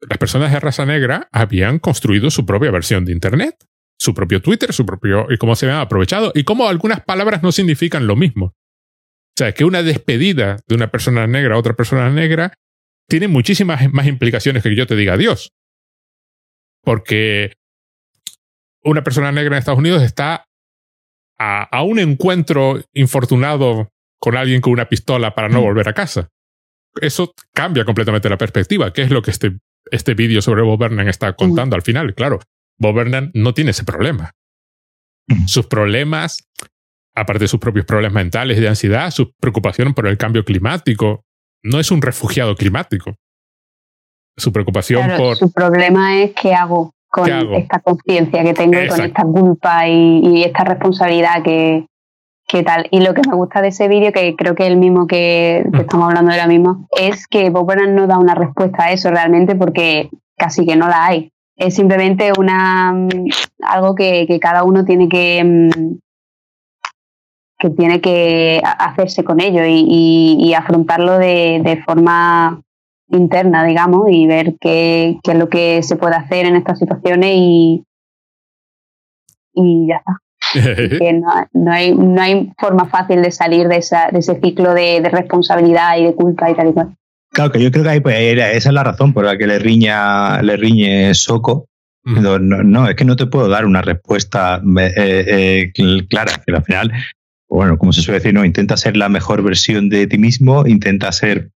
las 0.00 0.18
personas 0.18 0.50
de 0.50 0.58
raza 0.58 0.86
negra 0.86 1.28
habían 1.30 1.78
construido 1.78 2.30
su 2.30 2.46
propia 2.46 2.70
versión 2.70 3.04
de 3.04 3.12
Internet, 3.12 3.54
su 3.98 4.14
propio 4.14 4.40
Twitter, 4.40 4.72
su 4.72 4.86
propio 4.86 5.26
y 5.28 5.36
cómo 5.36 5.56
se 5.56 5.66
habían 5.66 5.82
aprovechado 5.82 6.32
y 6.34 6.44
cómo 6.44 6.68
algunas 6.68 7.02
palabras 7.02 7.42
no 7.42 7.52
significan 7.52 8.06
lo 8.06 8.16
mismo. 8.16 8.46
O 8.46 9.36
sea, 9.36 9.52
que 9.52 9.66
una 9.66 9.82
despedida 9.82 10.56
de 10.66 10.74
una 10.74 10.90
persona 10.90 11.26
negra 11.26 11.56
a 11.56 11.58
otra 11.58 11.74
persona 11.74 12.08
negra 12.08 12.54
tiene 13.06 13.28
muchísimas 13.28 13.92
más 13.92 14.06
implicaciones 14.06 14.62
que 14.62 14.74
yo 14.74 14.86
te 14.86 14.96
diga 14.96 15.12
adiós. 15.12 15.52
Porque 16.82 17.52
una 18.82 19.04
persona 19.04 19.32
negra 19.32 19.56
en 19.56 19.58
Estados 19.58 19.80
Unidos 19.80 20.02
está 20.02 20.46
a, 21.38 21.82
un 21.82 21.98
encuentro 21.98 22.80
infortunado 22.94 23.90
con 24.26 24.36
alguien 24.36 24.60
con 24.60 24.72
una 24.72 24.88
pistola 24.88 25.36
para 25.36 25.48
no 25.48 25.60
mm. 25.60 25.62
volver 25.62 25.88
a 25.88 25.92
casa. 25.92 26.26
Eso 27.00 27.32
cambia 27.54 27.84
completamente 27.84 28.28
la 28.28 28.36
perspectiva, 28.36 28.92
que 28.92 29.02
es 29.02 29.12
lo 29.12 29.22
que 29.22 29.30
este, 29.30 29.58
este 29.92 30.14
vídeo 30.14 30.42
sobre 30.42 30.62
Bob 30.62 30.80
Burnham 30.80 31.06
está 31.06 31.34
contando 31.34 31.76
al 31.76 31.82
final. 31.82 32.12
Claro, 32.12 32.40
Bob 32.76 32.94
Burnham 32.94 33.30
no 33.34 33.54
tiene 33.54 33.70
ese 33.70 33.84
problema. 33.84 34.32
Mm. 35.28 35.46
Sus 35.46 35.66
problemas, 35.66 36.44
aparte 37.14 37.44
de 37.44 37.48
sus 37.48 37.60
propios 37.60 37.86
problemas 37.86 38.14
mentales 38.14 38.58
y 38.58 38.62
de 38.62 38.68
ansiedad, 38.68 39.12
su 39.12 39.32
preocupación 39.40 39.94
por 39.94 40.08
el 40.08 40.18
cambio 40.18 40.44
climático, 40.44 41.22
no 41.62 41.78
es 41.78 41.92
un 41.92 42.02
refugiado 42.02 42.56
climático 42.56 43.14
su 44.36 44.52
preocupación 44.52 45.10
por... 45.16 45.36
Su 45.36 45.50
problema 45.50 46.20
es 46.20 46.32
qué 46.34 46.52
hago 46.52 46.92
con 47.08 47.30
esta 47.54 47.78
conciencia 47.78 48.42
que 48.44 48.54
tengo 48.54 48.82
y 48.82 48.88
con 48.88 49.00
esta 49.00 49.22
culpa 49.22 49.88
y, 49.88 50.42
esta 50.42 50.64
responsabilidad 50.64 51.42
que, 51.42 51.86
tal. 52.46 52.86
Y 52.90 53.00
lo 53.00 53.14
que 53.14 53.22
me 53.28 53.34
gusta 53.34 53.60
de 53.60 53.68
ese 53.68 53.88
vídeo, 53.88 54.12
que 54.12 54.36
creo 54.36 54.54
que 54.54 54.64
es 54.64 54.70
el 54.70 54.76
mismo 54.76 55.06
que, 55.06 55.64
mm. 55.70 55.76
estamos 55.76 56.08
hablando 56.08 56.30
ahora 56.30 56.46
mismo, 56.46 56.86
es 56.98 57.26
que 57.26 57.50
Bob 57.50 57.74
no 57.88 58.06
da 58.06 58.18
una 58.18 58.34
respuesta 58.34 58.84
a 58.84 58.92
eso 58.92 59.10
realmente 59.10 59.56
porque 59.56 60.10
casi 60.36 60.64
que 60.64 60.76
no 60.76 60.88
la 60.88 61.06
hay. 61.06 61.32
Es 61.56 61.74
simplemente 61.74 62.32
una 62.38 62.94
algo 63.62 63.94
que, 63.94 64.38
cada 64.40 64.62
uno 64.62 64.84
tiene 64.84 65.08
que 65.08 65.42
mm, 65.44 65.98
que 67.58 67.70
tiene 67.70 68.02
que 68.02 68.60
hacerse 68.62 69.24
con 69.24 69.40
ello 69.40 69.62
y, 69.64 70.52
afrontarlo 70.54 71.18
de, 71.18 71.62
de, 71.64 71.82
forma 71.82 72.60
interna, 73.08 73.64
digamos, 73.64 74.08
y 74.10 74.26
ver 74.26 74.56
qué, 74.60 75.18
qué, 75.22 75.32
es 75.32 75.38
lo 75.38 75.48
que 75.48 75.82
se 75.82 75.96
puede 75.96 76.16
hacer 76.16 76.44
en 76.44 76.56
estas 76.56 76.78
situaciones 76.78 77.30
y, 77.34 77.82
y 79.54 79.88
ya 79.88 79.96
está. 79.96 80.20
que 80.52 81.12
no, 81.12 81.48
no, 81.52 81.72
hay, 81.72 81.94
no 81.94 82.20
hay 82.20 82.50
forma 82.58 82.86
fácil 82.86 83.22
de 83.22 83.30
salir 83.30 83.68
de, 83.68 83.78
esa, 83.78 84.08
de 84.10 84.20
ese 84.20 84.40
ciclo 84.40 84.74
de, 84.74 85.00
de, 85.00 85.08
responsabilidad 85.08 85.98
y 85.98 86.04
de 86.04 86.14
culpa 86.14 86.50
y 86.50 86.54
tal 86.54 86.68
y 86.68 86.72
cual. 86.72 86.96
Claro, 87.32 87.52
que 87.52 87.62
yo 87.62 87.70
creo 87.70 87.84
que 87.84 87.90
ahí, 87.90 88.00
pues, 88.00 88.16
esa 88.16 88.68
es 88.68 88.72
la 88.72 88.84
razón 88.84 89.12
por 89.12 89.24
la 89.24 89.36
que 89.36 89.46
le 89.46 89.58
riña, 89.58 90.40
le 90.42 90.56
riñe 90.56 91.12
Soco. 91.14 91.66
No, 92.04 92.38
no, 92.38 92.88
es 92.88 92.94
que 92.94 93.04
no 93.04 93.16
te 93.16 93.26
puedo 93.26 93.48
dar 93.48 93.66
una 93.66 93.82
respuesta 93.82 94.62
eh, 94.78 95.72
eh, 95.76 96.06
clara, 96.08 96.40
pero 96.46 96.58
al 96.58 96.64
final, 96.64 96.92
bueno, 97.48 97.76
como 97.78 97.92
se 97.92 98.00
suele 98.00 98.20
decir, 98.20 98.32
no, 98.32 98.44
intenta 98.44 98.76
ser 98.76 98.96
la 98.96 99.08
mejor 99.08 99.42
versión 99.42 99.88
de 99.88 100.06
ti 100.06 100.16
mismo, 100.16 100.64
intenta 100.68 101.10
ser 101.10 101.50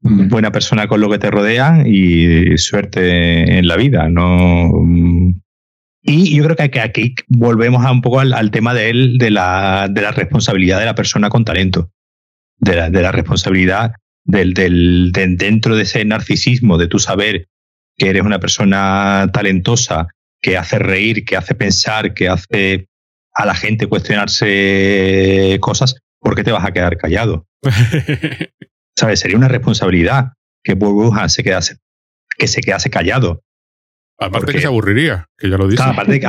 buena 0.00 0.50
persona 0.50 0.88
con 0.88 1.02
lo 1.02 1.10
que 1.10 1.18
te 1.18 1.30
rodea 1.30 1.86
y 1.86 2.56
suerte 2.56 3.58
en 3.58 3.68
la 3.68 3.76
vida. 3.76 4.08
No. 4.08 4.70
Y 6.02 6.36
yo 6.36 6.44
creo 6.44 6.56
que 6.56 6.80
aquí 6.80 7.14
volvemos 7.28 7.84
a 7.84 7.92
un 7.92 8.02
poco 8.02 8.20
al, 8.20 8.50
tema 8.50 8.74
de 8.74 8.90
él, 8.90 9.18
de 9.18 9.30
la, 9.30 9.88
de 9.88 10.02
la 10.02 10.10
responsabilidad 10.10 10.80
de 10.80 10.86
la 10.86 10.96
persona 10.96 11.30
con 11.30 11.44
talento, 11.44 11.90
de 12.58 12.74
la, 12.74 12.90
de 12.90 13.02
la 13.02 13.12
responsabilidad 13.12 13.92
del, 14.24 14.52
del, 14.52 15.12
dentro 15.12 15.76
de 15.76 15.84
ese 15.84 16.04
narcisismo, 16.04 16.76
de 16.76 16.88
tu 16.88 16.98
saber 16.98 17.46
que 17.96 18.08
eres 18.08 18.22
una 18.22 18.40
persona 18.40 19.30
talentosa, 19.32 20.08
que 20.40 20.56
hace 20.56 20.80
reír, 20.80 21.24
que 21.24 21.36
hace 21.36 21.54
pensar, 21.54 22.14
que 22.14 22.28
hace 22.28 22.88
a 23.32 23.46
la 23.46 23.54
gente 23.54 23.86
cuestionarse 23.86 25.56
cosas, 25.60 25.96
¿por 26.18 26.34
qué 26.34 26.42
te 26.42 26.52
vas 26.52 26.64
a 26.64 26.72
quedar 26.72 26.96
callado? 26.96 27.46
¿Sabes? 28.96 29.20
Sería 29.20 29.36
una 29.36 29.48
responsabilidad 29.48 30.32
que 30.64 30.74
Burbuja 30.74 31.28
se 31.28 31.42
quedase, 31.42 31.76
que 32.36 32.48
se 32.48 32.60
quedase 32.60 32.90
callado. 32.90 33.42
Aparte 34.22 34.52
que 34.52 34.60
se 34.60 34.66
aburriría, 34.66 35.28
que 35.38 35.50
ya 35.50 35.56
lo 35.56 35.68
dice. 35.68 35.82
aparte, 35.82 36.20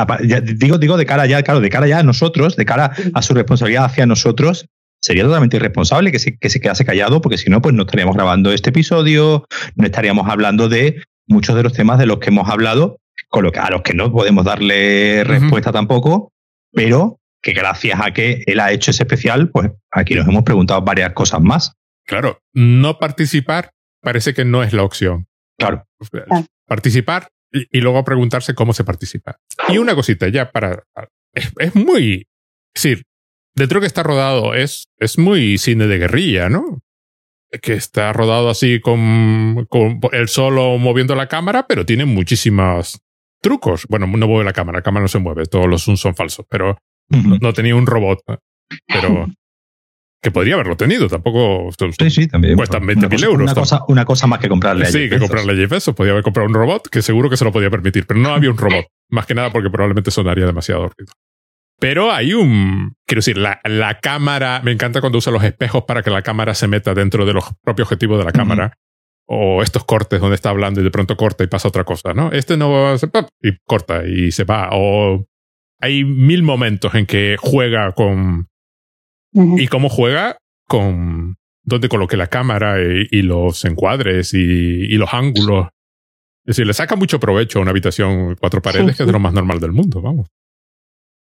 digo, 0.56 0.78
digo 0.78 0.98
de 0.98 1.06
cara 1.06 1.26
ya, 1.26 1.42
claro, 1.44 1.60
de 1.60 1.70
cara 1.70 1.88
ya 1.88 2.00
a 2.00 2.04
nosotros, 2.04 2.56
de 2.56 2.66
cara 2.66 2.92
a 3.14 3.22
su 3.22 3.34
responsabilidad 3.34 3.86
hacia 3.86 4.06
nosotros, 4.06 4.66
sería 5.02 5.24
totalmente 5.24 5.58
irresponsable 5.58 6.12
que 6.12 6.20
se, 6.20 6.38
que 6.38 6.50
se 6.50 6.62
quedase 6.62 6.86
callado, 6.86 7.22
porque 7.22 7.38
si 7.38 7.50
no, 7.50 7.62
pues 7.62 7.76
no 7.76 7.84
estaríamos 7.84 8.16
grabando 8.16 8.52
este 8.52 8.70
episodio, 8.70 9.46
no 9.76 9.86
estaríamos 9.86 10.30
hablando 10.30 10.70
de 10.70 11.04
muchos 11.28 11.56
de 11.56 11.64
los 11.64 11.74
temas 11.74 12.00
de 12.00 12.06
los 12.06 12.20
que 12.20 12.30
hemos 12.30 12.50
hablado, 12.50 13.00
con 13.28 13.44
lo 13.44 13.52
que, 13.52 13.60
a 13.60 13.70
los 13.70 13.82
que 13.82 13.94
no 13.94 14.12
podemos 14.12 14.46
darle 14.46 15.24
respuesta 15.24 15.72
tampoco, 15.72 16.32
pero 16.72 17.20
que 17.42 17.52
gracias 17.52 18.00
a 18.02 18.12
que 18.12 18.44
él 18.46 18.60
ha 18.60 18.72
hecho 18.72 18.92
ese 18.92 19.04
especial, 19.04 19.50
pues 19.50 19.72
aquí 19.92 20.16
nos 20.16 20.28
hemos 20.28 20.44
preguntado 20.44 20.82
varias 20.82 21.12
cosas 21.14 21.42
más. 21.42 21.74
Claro, 22.06 22.40
no 22.54 22.98
participar 22.98 23.72
parece 24.02 24.34
que 24.34 24.46
no 24.46 24.64
es 24.64 24.74
la 24.74 24.84
opción. 24.84 25.28
Claro. 25.58 25.86
Participar 26.68 27.28
y, 27.54 27.82
luego 27.82 28.04
preguntarse 28.04 28.56
cómo 28.56 28.74
se 28.74 28.84
participa. 28.84 29.38
Y 29.70 29.78
una 29.78 29.96
cosita 29.96 30.28
ya 30.28 30.52
para... 30.52 30.84
Es, 31.34 31.76
muy... 31.76 32.28
Es 32.76 32.84
decir, 32.84 33.04
dentro 33.56 33.80
que 33.80 33.88
está 33.88 34.04
rodado 34.04 34.56
es, 34.56 34.86
es 34.98 35.18
muy 35.18 35.58
cine 35.58 35.88
de 35.88 36.00
guerrilla, 36.00 36.50
¿no? 36.50 36.80
Que 37.62 37.74
está 37.74 38.12
rodado 38.12 38.50
así 38.50 38.80
con, 38.82 39.68
con 39.70 40.00
el 40.12 40.28
solo 40.28 40.78
moviendo 40.80 41.14
la 41.14 41.28
cámara, 41.28 41.68
pero 41.68 41.86
tiene 41.86 42.06
muchísimos 42.06 43.00
trucos. 43.42 43.86
Bueno, 43.88 44.08
no 44.08 44.28
mueve 44.28 44.44
la 44.44 44.54
cámara, 44.54 44.80
la 44.80 44.84
cámara 44.84 45.04
no 45.04 45.08
se 45.08 45.20
mueve, 45.20 45.46
todos 45.46 45.68
los 45.68 45.84
zooms 45.84 46.00
son 46.00 46.16
falsos, 46.16 46.46
pero 46.50 46.80
no, 47.10 47.54
tenía 47.54 47.76
un 47.76 47.86
robot. 47.86 48.22
Pero 48.88 49.28
que 50.24 50.32
podría 50.32 50.56
haberlo 50.56 50.78
tenido, 50.78 51.10
tampoco 51.10 51.70
sí, 52.00 52.10
sí, 52.10 52.28
también. 52.28 52.56
cuestan 52.56 52.84
20.000 52.84 53.26
euros. 53.26 53.42
Una 53.42 53.54
cosa, 53.54 53.82
una 53.90 54.06
cosa, 54.06 54.26
más 54.26 54.40
que 54.40 54.48
comprarle 54.48 54.86
a 54.86 54.88
Sí, 54.88 55.10
que 55.10 55.20
comprarle 55.20 55.52
a 55.52 55.68
Jeff 55.68 55.90
Podía 55.90 56.14
haber 56.14 56.24
comprado 56.24 56.48
un 56.48 56.56
robot 56.56 56.88
que 56.88 57.02
seguro 57.02 57.30
que 57.30 57.36
se 57.36 57.44
lo 57.44 57.52
podía 57.52 57.70
permitir, 57.70 58.08
pero 58.08 58.22
no 58.22 58.30
había 58.30 58.50
un 58.50 58.58
robot. 58.58 58.86
más 59.10 59.26
que 59.26 59.36
nada 59.36 59.52
porque 59.52 59.70
probablemente 59.70 60.12
sonaría 60.12 60.46
demasiado 60.46 60.90
ruido. 60.98 61.12
Pero 61.80 62.14
hay 62.14 62.34
un. 62.34 62.94
Quiero 63.06 63.20
decir, 63.20 63.38
la, 63.38 63.60
la, 63.66 64.00
cámara. 64.00 64.62
Me 64.64 64.72
encanta 64.72 65.02
cuando 65.02 65.18
usa 65.18 65.34
los 65.34 65.44
espejos 65.44 65.84
para 65.84 66.02
que 66.02 66.10
la 66.10 66.22
cámara 66.22 66.54
se 66.54 66.70
meta 66.70 66.94
dentro 66.94 67.26
de 67.26 67.34
los 67.34 67.44
propios 67.62 67.88
objetivos 67.88 68.18
de 68.20 68.24
la 68.24 68.32
cámara. 68.32 68.78
O 69.26 69.62
estos 69.62 69.84
cortes 69.84 70.22
donde 70.22 70.36
está 70.36 70.50
hablando 70.50 70.80
y 70.80 70.84
de 70.86 70.92
pronto 70.92 71.18
corta 71.18 71.44
y 71.44 71.48
pasa 71.48 71.68
otra 71.68 71.84
cosa, 71.84 72.14
¿no? 72.14 72.32
Este 72.32 72.56
no 72.56 72.72
va 72.72 72.94
a 72.94 72.98
ser. 72.98 73.10
Y 73.42 73.58
corta 73.66 74.06
y 74.08 74.32
se 74.32 74.46
va. 74.46 74.70
O 74.72 75.26
hay 75.82 76.06
mil 76.06 76.44
momentos 76.44 76.96
en 76.96 77.06
que 77.06 77.36
juega 77.38 77.92
con. 77.92 78.48
Y 79.34 79.68
cómo 79.68 79.90
juega 79.90 80.38
con 80.68 81.36
dónde 81.64 81.90
coloque 81.90 82.18
la 82.18 82.28
cámara 82.28 82.78
y, 82.80 83.22
los 83.22 83.66
encuadres 83.66 84.34
y, 84.34 84.38
y, 84.38 84.96
los 84.98 85.14
ángulos. 85.14 85.68
Es 86.46 86.58
decir, 86.58 86.68
le 86.68 86.74
saca 86.74 86.96
mucho 86.96 87.20
provecho 87.20 87.60
a 87.60 87.62
una 87.62 87.72
habitación 87.72 88.36
cuatro 88.40 88.62
paredes, 88.62 88.98
que 88.98 89.04
es 89.04 89.12
lo 89.12 89.20
más 89.20 89.34
normal 89.34 89.60
del 89.60 89.72
mundo, 89.72 90.02
vamos. 90.02 90.28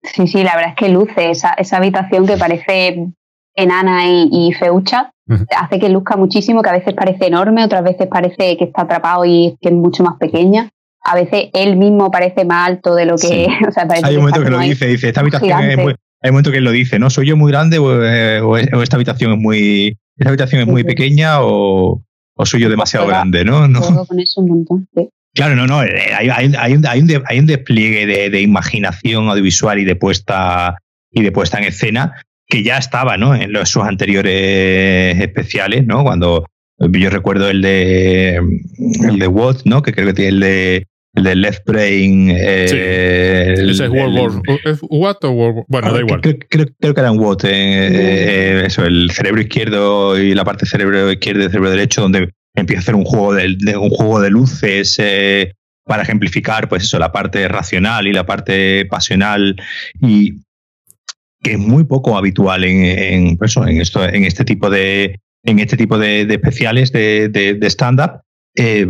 Sí, 0.02 0.26
sí, 0.26 0.42
la 0.42 0.56
verdad 0.56 0.70
es 0.70 0.76
que 0.76 0.88
luce 0.88 1.30
esa, 1.30 1.52
esa 1.54 1.78
habitación 1.78 2.26
que 2.26 2.36
parece 2.36 3.08
enana 3.54 4.04
y, 4.06 4.52
feucha, 4.52 5.10
hace 5.56 5.78
que 5.78 5.88
luzca 5.88 6.16
muchísimo, 6.16 6.62
que 6.62 6.70
a 6.70 6.74
veces 6.74 6.94
parece 6.94 7.26
enorme, 7.26 7.64
otras 7.64 7.82
veces 7.82 8.06
parece 8.06 8.56
que 8.56 8.64
está 8.64 8.82
atrapado 8.82 9.24
y 9.24 9.56
que 9.60 9.70
es 9.70 9.74
mucho 9.74 10.04
más 10.04 10.16
pequeña. 10.18 10.68
A 11.02 11.14
veces 11.14 11.50
él 11.52 11.76
mismo 11.76 12.10
parece 12.10 12.44
más 12.44 12.68
alto 12.68 12.94
de 12.94 13.06
lo 13.06 13.16
que... 13.16 13.46
hay 14.04 14.16
un 14.16 14.22
momento 14.22 14.42
que, 14.42 14.50
lo 14.50 14.58
dice, 14.58 14.86
dice, 14.86 15.08
esta 15.08 15.20
habitación 15.20 15.62
es 15.64 15.78
muy... 15.78 15.94
Hay 16.22 16.30
un 16.30 16.34
momento 16.34 16.50
que 16.50 16.58
él 16.58 16.64
lo 16.64 16.72
dice, 16.72 16.98
¿no? 16.98 17.10
¿Soy 17.10 17.26
yo 17.26 17.36
muy 17.36 17.52
grande 17.52 17.78
o, 17.78 18.04
eh, 18.04 18.40
esta 18.82 18.96
habitación 18.96 19.32
es 19.32 19.38
muy... 19.38 19.96
Esta 20.16 20.30
habitación 20.30 20.62
es 20.62 20.66
muy 20.66 20.82
pequeña 20.82 21.42
o, 21.42 22.02
o 22.34 22.46
soy 22.46 22.60
yo 22.60 22.70
demasiado 22.70 23.06
grande, 23.06 23.44
¿no? 23.44 23.68
no. 23.68 24.06
Con 24.06 24.20
eso 24.20 24.40
un 24.40 24.48
montón, 24.48 24.88
Claro, 25.34 25.54
no, 25.54 25.66
no. 25.66 25.82
Eh, 25.82 26.14
hay, 26.16 26.30
hay, 26.30 26.52
hay, 26.58 26.72
un, 26.72 26.86
hay, 26.86 27.38
un, 27.38 27.46
despliegue 27.46 28.06
de, 28.06 28.40
imaginación 28.40 29.28
audiovisual 29.28 29.78
y 29.78 29.84
de 29.84 29.94
puesta 29.94 30.78
y 31.10 31.22
de 31.22 31.30
puesta 31.30 31.58
en 31.58 31.64
escena 31.64 32.24
que 32.46 32.62
ya 32.62 32.78
estaba, 32.78 33.18
¿no? 33.18 33.34
En 33.34 33.52
los, 33.52 33.68
sus 33.68 33.82
anteriores 33.82 35.20
especiales, 35.20 35.86
¿no? 35.86 36.02
Cuando 36.04 36.46
yo 36.78 37.10
recuerdo 37.10 37.50
el 37.50 37.60
de 37.60 38.36
el 38.36 39.18
de 39.18 39.26
What, 39.26 39.58
¿no? 39.64 39.82
Que 39.82 39.92
creo 39.92 40.06
que 40.06 40.14
tiene 40.14 40.30
el 40.30 40.40
de 40.40 40.86
el 41.16 41.24
de 41.24 41.34
Left 41.34 41.64
Brain. 41.66 42.30
Eh, 42.30 42.66
sí. 43.56 43.70
Ese 43.70 43.84
es 43.84 43.90
World 43.90 44.18
War. 44.18 44.58
¿Es 44.64 44.78
What 44.82 45.16
o 45.22 45.30
World 45.30 45.56
War? 45.56 45.64
Bueno, 45.68 45.92
da 45.92 45.98
ah, 45.98 46.00
igual. 46.00 46.20
Creo, 46.20 46.66
creo, 46.78 46.94
que 46.94 47.00
era 47.00 47.10
un 47.10 47.18
What. 47.18 47.44
Eh, 47.44 47.48
eh, 47.50 48.62
eso, 48.66 48.84
el 48.84 49.10
cerebro 49.10 49.40
izquierdo 49.40 50.18
y 50.20 50.34
la 50.34 50.44
parte 50.44 50.66
cerebro 50.66 51.10
izquierdo 51.10 51.40
y 51.40 51.48
cerebro 51.48 51.70
derecho, 51.70 52.02
donde 52.02 52.30
empieza 52.54 52.80
a 52.80 52.82
hacer 52.82 52.94
un 52.94 53.04
juego 53.04 53.34
de, 53.34 53.76
un 53.76 53.90
juego 53.90 54.20
de 54.20 54.30
luces 54.30 54.96
eh, 54.98 55.54
para 55.84 56.02
ejemplificar 56.02 56.68
pues 56.68 56.84
eso 56.84 56.98
la 56.98 57.12
parte 57.12 57.46
racional 57.48 58.06
y 58.06 58.12
la 58.12 58.26
parte 58.26 58.86
pasional 58.86 59.56
y 60.00 60.42
que 61.42 61.52
es 61.52 61.58
muy 61.58 61.84
poco 61.84 62.16
habitual 62.16 62.64
en, 62.64 62.84
en, 62.84 63.36
pues 63.36 63.56
en 63.56 63.80
esto 63.80 64.04
en 64.04 64.24
este 64.24 64.44
tipo 64.44 64.70
de 64.70 65.20
en 65.44 65.58
este 65.60 65.76
tipo 65.76 65.98
de, 65.98 66.22
especiales 66.22 66.90
de, 66.92 67.28
de 67.28 67.66
stand 67.66 68.00
up 68.00 68.22
eh, 68.56 68.86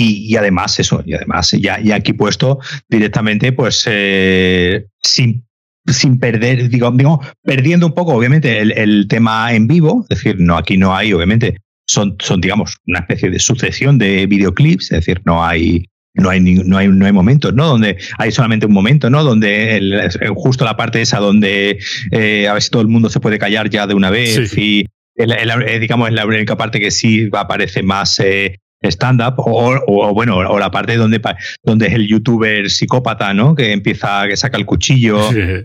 y, 0.00 0.36
además 0.36 0.78
eso 0.78 1.02
y 1.04 1.14
además 1.14 1.50
ya, 1.52 1.80
ya 1.80 1.96
aquí 1.96 2.12
puesto 2.12 2.58
directamente 2.88 3.52
pues 3.52 3.84
eh, 3.86 4.86
sin 5.02 5.44
sin 5.86 6.18
perder, 6.18 6.68
digo, 6.68 6.90
digo, 6.90 7.22
perdiendo 7.42 7.86
un 7.86 7.94
poco, 7.94 8.12
obviamente, 8.12 8.58
el, 8.58 8.72
el, 8.72 9.08
tema 9.08 9.54
en 9.54 9.66
vivo, 9.66 10.02
es 10.02 10.18
decir, 10.18 10.36
no, 10.38 10.58
aquí 10.58 10.76
no 10.76 10.94
hay, 10.94 11.14
obviamente, 11.14 11.56
son, 11.86 12.16
son, 12.20 12.42
digamos, 12.42 12.76
una 12.86 12.98
especie 12.98 13.30
de 13.30 13.38
sucesión 13.38 13.96
de 13.96 14.26
videoclips, 14.26 14.92
es 14.92 14.98
decir, 14.98 15.22
no 15.24 15.42
hay, 15.42 15.86
no 16.14 16.30
hay, 16.30 16.40
no 16.40 16.76
hay, 16.76 16.88
no 16.88 17.06
hay 17.06 17.12
momentos, 17.12 17.54
¿no? 17.54 17.66
Donde 17.66 17.96
hay 18.18 18.30
solamente 18.32 18.66
un 18.66 18.72
momento, 18.72 19.08
¿no? 19.08 19.24
Donde 19.24 20.10
justo 20.34 20.64
la 20.64 20.76
parte 20.76 21.00
esa 21.00 21.18
donde 21.18 21.78
eh, 22.10 22.48
a 22.48 22.52
ver 22.52 22.62
si 22.62 22.70
todo 22.70 22.82
el 22.82 22.88
mundo 22.88 23.08
se 23.08 23.20
puede 23.20 23.38
callar 23.38 23.70
ya 23.70 23.86
de 23.86 23.94
una 23.94 24.10
vez 24.10 24.56
y 24.58 24.86
eh, 25.16 25.78
digamos 25.78 26.08
es 26.08 26.14
la 26.14 26.26
única 26.26 26.56
parte 26.56 26.80
que 26.80 26.90
sí 26.90 27.28
aparece 27.32 27.82
más 27.82 28.18
eh, 28.20 28.58
stand-up 28.82 29.34
o, 29.38 30.14
bueno 30.14 30.38
o 30.38 30.58
la 30.58 30.70
parte 30.70 30.96
donde 30.96 31.20
donde 31.64 31.86
es 31.88 31.94
el 31.94 32.06
youtuber 32.06 32.70
psicópata 32.70 33.34
no 33.34 33.54
que 33.54 33.72
empieza 33.72 34.28
que 34.28 34.36
saca 34.36 34.56
el 34.56 34.66
cuchillo 34.66 35.18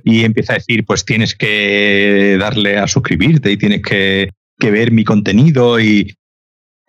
y 0.03 0.23
empieza 0.23 0.53
a 0.53 0.57
decir 0.57 0.83
pues 0.85 1.05
tienes 1.05 1.35
que 1.35 2.37
darle 2.39 2.77
a 2.77 2.87
suscribirte 2.87 3.51
y 3.51 3.57
tienes 3.57 3.81
que 3.81 4.29
que 4.59 4.71
ver 4.71 4.91
mi 4.91 5.03
contenido 5.03 5.79
y 5.79 6.15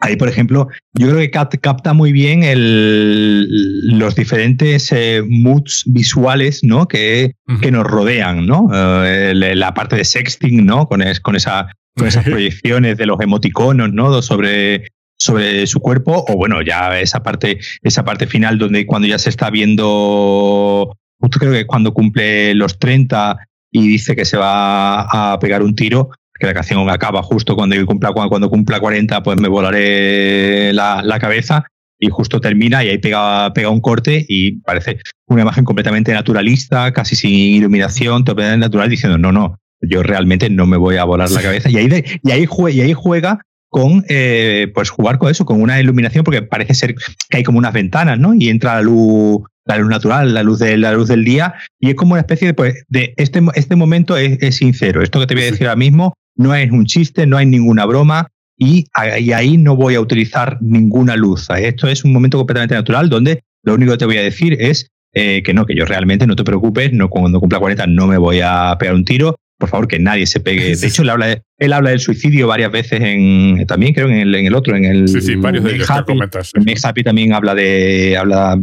ahí, 0.04 0.16
por 0.16 0.28
ejemplo, 0.28 0.68
yo 0.92 1.08
creo 1.08 1.18
que 1.18 1.60
capta 1.60 1.92
muy 1.92 2.12
bien 2.12 2.42
el, 2.42 3.98
los 3.98 4.14
diferentes 4.14 4.92
eh, 4.92 5.22
moods 5.26 5.84
visuales 5.86 6.62
¿no? 6.62 6.86
que, 6.86 7.32
que 7.60 7.70
nos 7.70 7.84
rodean, 7.84 8.46
¿no? 8.46 8.68
Eh, 8.72 9.34
la 9.34 9.74
parte 9.74 9.96
de 9.96 10.04
sexting, 10.04 10.64
¿no? 10.64 10.86
Con, 10.86 11.02
con, 11.22 11.36
esa, 11.36 11.68
con 11.96 12.06
esas 12.06 12.24
proyecciones 12.28 12.96
de 12.96 13.06
los 13.06 13.20
emoticonos, 13.20 13.92
¿no? 13.92 14.20
Sobre, 14.22 14.88
sobre 15.24 15.66
su 15.66 15.80
cuerpo, 15.80 16.24
o 16.28 16.36
bueno, 16.36 16.62
ya 16.62 17.00
esa 17.00 17.22
parte, 17.22 17.58
esa 17.82 18.04
parte 18.04 18.26
final 18.26 18.58
donde 18.58 18.86
cuando 18.86 19.08
ya 19.08 19.18
se 19.18 19.30
está 19.30 19.50
viendo, 19.50 20.96
justo 21.20 21.38
creo 21.38 21.52
que 21.52 21.66
cuando 21.66 21.94
cumple 21.94 22.54
los 22.54 22.78
30 22.78 23.38
y 23.72 23.88
dice 23.88 24.14
que 24.14 24.24
se 24.24 24.36
va 24.36 25.32
a 25.32 25.38
pegar 25.38 25.62
un 25.62 25.74
tiro, 25.74 26.10
que 26.38 26.46
la 26.46 26.54
canción 26.54 26.88
acaba 26.90 27.22
justo 27.22 27.56
cuando 27.56 27.76
cumpla, 27.86 28.12
cuando 28.12 28.50
cumpla 28.50 28.80
40, 28.80 29.22
pues 29.22 29.40
me 29.40 29.48
volaré 29.48 30.72
la, 30.72 31.02
la 31.02 31.18
cabeza 31.18 31.64
y 31.98 32.08
justo 32.10 32.40
termina 32.40 32.84
y 32.84 32.88
ahí 32.88 32.98
pega, 32.98 33.52
pega 33.54 33.70
un 33.70 33.80
corte 33.80 34.24
y 34.28 34.60
parece 34.60 34.98
una 35.26 35.42
imagen 35.42 35.64
completamente 35.64 36.12
naturalista, 36.12 36.92
casi 36.92 37.16
sin 37.16 37.32
iluminación, 37.32 38.24
totalmente 38.24 38.58
natural, 38.58 38.90
diciendo, 38.90 39.16
no, 39.16 39.32
no, 39.32 39.58
yo 39.80 40.02
realmente 40.02 40.50
no 40.50 40.66
me 40.66 40.76
voy 40.76 40.96
a 40.96 41.04
volar 41.04 41.30
la 41.30 41.42
cabeza. 41.42 41.70
Y 41.70 41.76
ahí, 41.76 41.88
y 42.22 42.30
ahí, 42.30 42.46
juega, 42.46 42.76
y 42.76 42.80
ahí 42.82 42.92
juega 42.92 43.40
con, 43.74 44.04
eh, 44.08 44.70
pues 44.72 44.88
jugar 44.88 45.18
con 45.18 45.32
eso, 45.32 45.44
con 45.44 45.60
una 45.60 45.80
iluminación, 45.80 46.22
porque 46.22 46.42
parece 46.42 46.74
ser 46.74 46.94
que 46.94 47.38
hay 47.38 47.42
como 47.42 47.58
unas 47.58 47.72
ventanas, 47.72 48.20
¿no? 48.20 48.32
Y 48.32 48.48
entra 48.48 48.76
la 48.76 48.82
luz, 48.82 49.42
la 49.64 49.78
luz 49.78 49.90
natural, 49.90 50.32
la 50.32 50.44
luz, 50.44 50.60
de, 50.60 50.76
la 50.76 50.92
luz 50.92 51.08
del 51.08 51.24
día, 51.24 51.54
y 51.80 51.88
es 51.88 51.96
como 51.96 52.12
una 52.12 52.20
especie 52.20 52.46
de, 52.46 52.54
pues, 52.54 52.84
de 52.86 53.14
este, 53.16 53.42
este 53.54 53.74
momento 53.74 54.16
es, 54.16 54.40
es 54.40 54.54
sincero. 54.54 55.02
Esto 55.02 55.18
que 55.18 55.26
te 55.26 55.34
voy 55.34 55.42
a 55.42 55.46
decir 55.46 55.66
ahora 55.66 55.74
mismo 55.74 56.14
no 56.36 56.54
es 56.54 56.70
un 56.70 56.86
chiste, 56.86 57.26
no 57.26 57.36
hay 57.36 57.46
ninguna 57.46 57.84
broma 57.84 58.28
y, 58.56 58.84
ahí 58.94 59.56
no 59.56 59.74
voy 59.74 59.96
a 59.96 60.00
utilizar 60.00 60.58
ninguna 60.60 61.16
luz. 61.16 61.48
Esto 61.50 61.88
es 61.88 62.04
un 62.04 62.12
momento 62.12 62.38
completamente 62.38 62.76
natural 62.76 63.10
donde 63.10 63.40
lo 63.64 63.74
único 63.74 63.90
que 63.90 63.98
te 63.98 64.06
voy 64.06 64.18
a 64.18 64.22
decir 64.22 64.56
es 64.60 64.88
eh, 65.14 65.42
que 65.42 65.52
no, 65.52 65.66
que 65.66 65.74
yo 65.74 65.84
realmente 65.84 66.28
no 66.28 66.36
te 66.36 66.44
preocupes, 66.44 66.92
no, 66.92 67.08
cuando 67.08 67.40
cumpla 67.40 67.58
40 67.58 67.88
no 67.88 68.06
me 68.06 68.18
voy 68.18 68.40
a 68.40 68.76
pegar 68.78 68.94
un 68.94 69.04
tiro. 69.04 69.34
Por 69.64 69.70
favor, 69.70 69.88
que 69.88 69.98
nadie 69.98 70.26
se 70.26 70.40
pegue. 70.40 70.76
De 70.76 70.86
hecho, 70.86 71.00
él 71.00 71.08
habla, 71.08 71.40
él 71.56 71.72
habla 71.72 71.88
del 71.88 71.98
suicidio 71.98 72.46
varias 72.46 72.70
veces 72.70 73.00
en, 73.00 73.64
también 73.66 73.94
creo 73.94 74.08
en 74.08 74.16
el, 74.16 74.34
en 74.34 74.44
el 74.44 74.54
otro, 74.54 74.76
en 74.76 74.84
el 74.84 75.08
sí, 75.08 75.22
sí, 75.22 75.36
varios 75.36 75.64
de 75.64 75.82
Happy, 76.82 77.02
también 77.02 77.32
habla 77.32 77.54
de, 77.54 78.14
habla, 78.18 78.60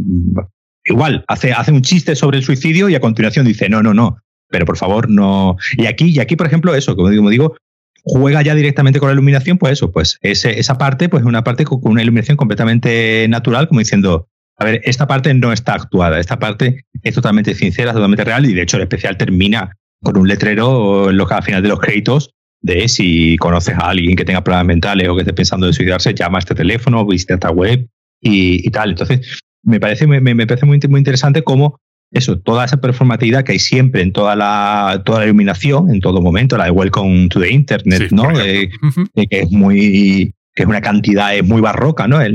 igual, 0.85 1.25
hace, 1.27 1.53
hace 1.53 1.71
un 1.71 1.81
chiste 1.81 2.15
sobre 2.15 2.37
el 2.37 2.43
suicidio 2.43 2.87
y 2.87 2.93
a 2.93 2.99
continuación 2.99 3.47
dice, 3.47 3.67
no, 3.67 3.81
no, 3.81 3.95
no, 3.95 4.19
pero 4.47 4.67
por 4.67 4.77
favor 4.77 5.09
no. 5.09 5.57
Y 5.75 5.87
aquí, 5.87 6.09
y 6.09 6.19
aquí 6.19 6.35
por 6.35 6.45
ejemplo, 6.45 6.75
eso, 6.75 6.95
como 6.95 7.09
digo, 7.09 7.27
digo, 7.31 7.55
juega 8.03 8.43
ya 8.43 8.53
directamente 8.53 8.99
con 8.99 9.09
la 9.09 9.13
iluminación, 9.13 9.57
pues 9.57 9.73
eso, 9.73 9.91
pues 9.91 10.19
ese, 10.21 10.59
esa 10.59 10.77
parte, 10.77 11.09
pues 11.09 11.21
es 11.21 11.27
una 11.27 11.43
parte 11.43 11.65
con 11.65 11.79
una 11.83 12.03
iluminación 12.03 12.37
completamente 12.37 13.25
natural, 13.27 13.67
como 13.67 13.79
diciendo, 13.79 14.27
a 14.55 14.65
ver, 14.65 14.81
esta 14.83 15.07
parte 15.07 15.33
no 15.33 15.51
está 15.51 15.73
actuada, 15.73 16.19
esta 16.19 16.37
parte 16.37 16.85
es 17.01 17.15
totalmente 17.15 17.55
sincera, 17.55 17.91
totalmente 17.91 18.23
real, 18.23 18.45
y 18.45 18.53
de 18.53 18.61
hecho 18.61 18.77
el 18.77 18.83
especial 18.83 19.17
termina 19.17 19.75
con 20.01 20.17
un 20.17 20.27
letrero 20.27 21.09
en 21.09 21.19
al 21.19 21.43
final 21.43 21.61
de 21.61 21.69
los 21.69 21.79
créditos 21.79 22.33
de 22.61 22.87
si 22.87 23.37
conoces 23.37 23.75
a 23.75 23.89
alguien 23.89 24.15
que 24.15 24.25
tenga 24.25 24.43
problemas 24.43 24.67
mentales 24.67 25.07
o 25.09 25.15
que 25.15 25.21
esté 25.21 25.33
pensando 25.33 25.67
en 25.67 25.73
suicidarse, 25.73 26.13
llama 26.13 26.37
a 26.37 26.39
este 26.39 26.55
teléfono, 26.55 27.05
visita 27.05 27.33
esta 27.33 27.49
web 27.49 27.87
y, 28.21 28.69
tal. 28.69 28.91
Entonces, 28.91 29.39
me 29.63 29.79
parece, 29.79 30.05
me, 30.05 30.21
me 30.21 30.45
parece 30.45 30.65
muy, 30.65 30.79
muy 30.87 30.99
interesante 30.99 31.43
cómo 31.43 31.79
eso, 32.11 32.37
toda 32.39 32.65
esa 32.65 32.79
performatividad 32.79 33.43
que 33.43 33.53
hay 33.53 33.59
siempre 33.59 34.01
en 34.01 34.11
toda 34.11 34.35
la, 34.35 35.01
toda 35.05 35.19
la 35.19 35.25
iluminación, 35.25 35.89
en 35.89 36.01
todo 36.01 36.21
momento, 36.21 36.57
la 36.57 36.65
de 36.65 36.71
Welcome 36.71 37.29
to 37.29 37.39
the 37.39 37.49
Internet, 37.49 38.11
¿no? 38.11 38.27
que 38.33 38.69
es 39.15 39.51
muy, 39.51 40.33
que 40.53 40.63
es 40.63 40.67
una 40.67 40.81
cantidad 40.81 41.35
es 41.35 41.47
muy 41.47 41.61
barroca, 41.61 42.07
¿no? 42.07 42.21
y 42.21 42.27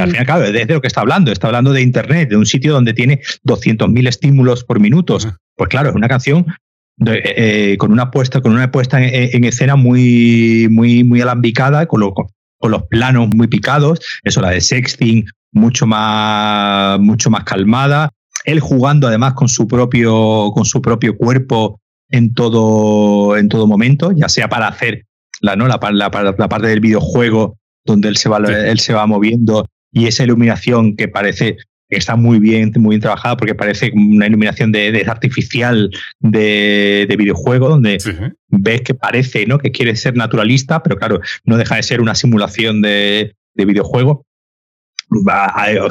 al 0.00 0.08
fin 0.08 0.16
y 0.16 0.18
al 0.18 0.26
cabo, 0.26 0.42
es 0.42 0.52
de 0.52 0.66
lo 0.66 0.80
que 0.80 0.88
está 0.88 1.02
hablando, 1.02 1.30
está 1.30 1.46
hablando 1.46 1.72
de 1.72 1.80
Internet, 1.80 2.28
de 2.28 2.36
un 2.36 2.46
sitio 2.46 2.72
donde 2.72 2.92
tiene 2.92 3.20
200.000 3.46 4.08
estímulos 4.08 4.64
por 4.64 4.80
minuto. 4.80 5.18
Pues 5.56 5.68
claro, 5.68 5.90
es 5.90 5.94
una 5.94 6.08
canción 6.08 6.46
con 7.78 7.92
una 7.92 8.10
puesta, 8.10 8.40
con 8.40 8.52
una 8.52 8.70
puesta 8.70 9.02
en, 9.02 9.44
escena 9.44 9.76
muy, 9.76 10.68
muy, 10.70 11.04
muy 11.04 11.20
alambicada, 11.20 11.86
con, 11.86 12.10
con, 12.12 12.26
los 12.70 12.84
planos 12.84 13.28
muy 13.28 13.46
picados, 13.46 14.00
eso 14.22 14.40
la 14.40 14.50
de 14.50 14.60
Sexting, 14.60 15.26
mucho 15.52 15.86
más, 15.86 16.98
mucho 16.98 17.30
más 17.30 17.44
calmada. 17.44 18.10
Él 18.44 18.60
jugando 18.60 19.06
además 19.06 19.34
con 19.34 19.48
su 19.48 19.66
propio, 19.66 20.50
con 20.54 20.64
su 20.64 20.80
propio 20.80 21.16
cuerpo 21.16 21.80
en 22.10 22.32
todo, 22.34 23.36
en 23.36 23.48
todo 23.48 23.66
momento, 23.66 24.12
ya 24.12 24.28
sea 24.28 24.48
para 24.48 24.68
hacer 24.68 25.04
la, 25.40 25.56
¿no? 25.56 25.66
la, 25.66 25.78
la, 25.92 26.34
la 26.38 26.48
parte 26.48 26.68
del 26.68 26.80
videojuego 26.80 27.58
donde 27.84 28.08
él 28.08 28.16
se 28.16 28.28
va, 28.28 28.38
él 28.38 28.80
se 28.80 28.94
va 28.94 29.06
moviendo 29.06 29.66
y 29.92 30.06
esa 30.06 30.24
iluminación 30.24 30.96
que 30.96 31.08
parece 31.08 31.56
está 31.96 32.16
muy 32.16 32.38
bien, 32.38 32.72
muy 32.76 32.90
bien 32.90 33.00
trabajada 33.00 33.36
porque 33.36 33.54
parece 33.54 33.90
una 33.94 34.26
iluminación 34.26 34.72
de, 34.72 35.04
artificial 35.06 35.90
de, 36.20 37.14
videojuego, 37.18 37.68
donde 37.68 37.98
ves 38.48 38.82
que 38.82 38.94
parece 38.94 39.46
¿no? 39.46 39.58
que 39.58 39.72
quiere 39.72 39.96
ser 39.96 40.16
naturalista, 40.16 40.82
pero 40.82 40.96
claro, 40.96 41.20
no 41.44 41.56
deja 41.56 41.76
de 41.76 41.82
ser 41.82 42.00
una 42.00 42.14
simulación 42.14 42.82
de, 42.82 43.34
videojuego. 43.54 44.26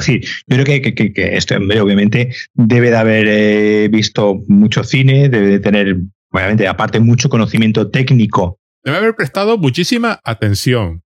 sí, 0.00 0.20
yo 0.46 0.56
creo 0.56 0.64
que, 0.64 0.94
que, 0.94 1.12
que, 1.12 1.36
esto 1.36 1.56
obviamente 1.56 2.34
debe 2.52 2.90
de 2.90 2.96
haber 2.96 3.26
eh, 3.28 3.88
visto 3.88 4.42
mucho 4.48 4.84
cine, 4.84 5.28
debe 5.28 5.48
de 5.48 5.60
tener, 5.60 5.96
obviamente, 6.30 6.68
aparte 6.68 7.00
mucho 7.00 7.28
conocimiento 7.28 7.90
técnico. 7.90 8.58
Debe 8.82 8.98
haber 8.98 9.14
prestado 9.16 9.56
muchísima 9.56 10.20
atención 10.24 11.04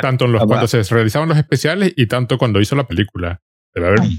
tanto 0.00 0.24
en 0.24 0.32
los, 0.32 0.44
cuando 0.44 0.66
se 0.66 0.82
realizaban 0.82 1.28
los 1.28 1.38
especiales 1.38 1.92
y 1.96 2.06
tanto 2.06 2.38
cuando 2.38 2.60
hizo 2.60 2.76
la 2.76 2.86
película. 2.86 3.40
Debe 3.74 3.88
haber 3.88 4.00
eh, 4.00 4.18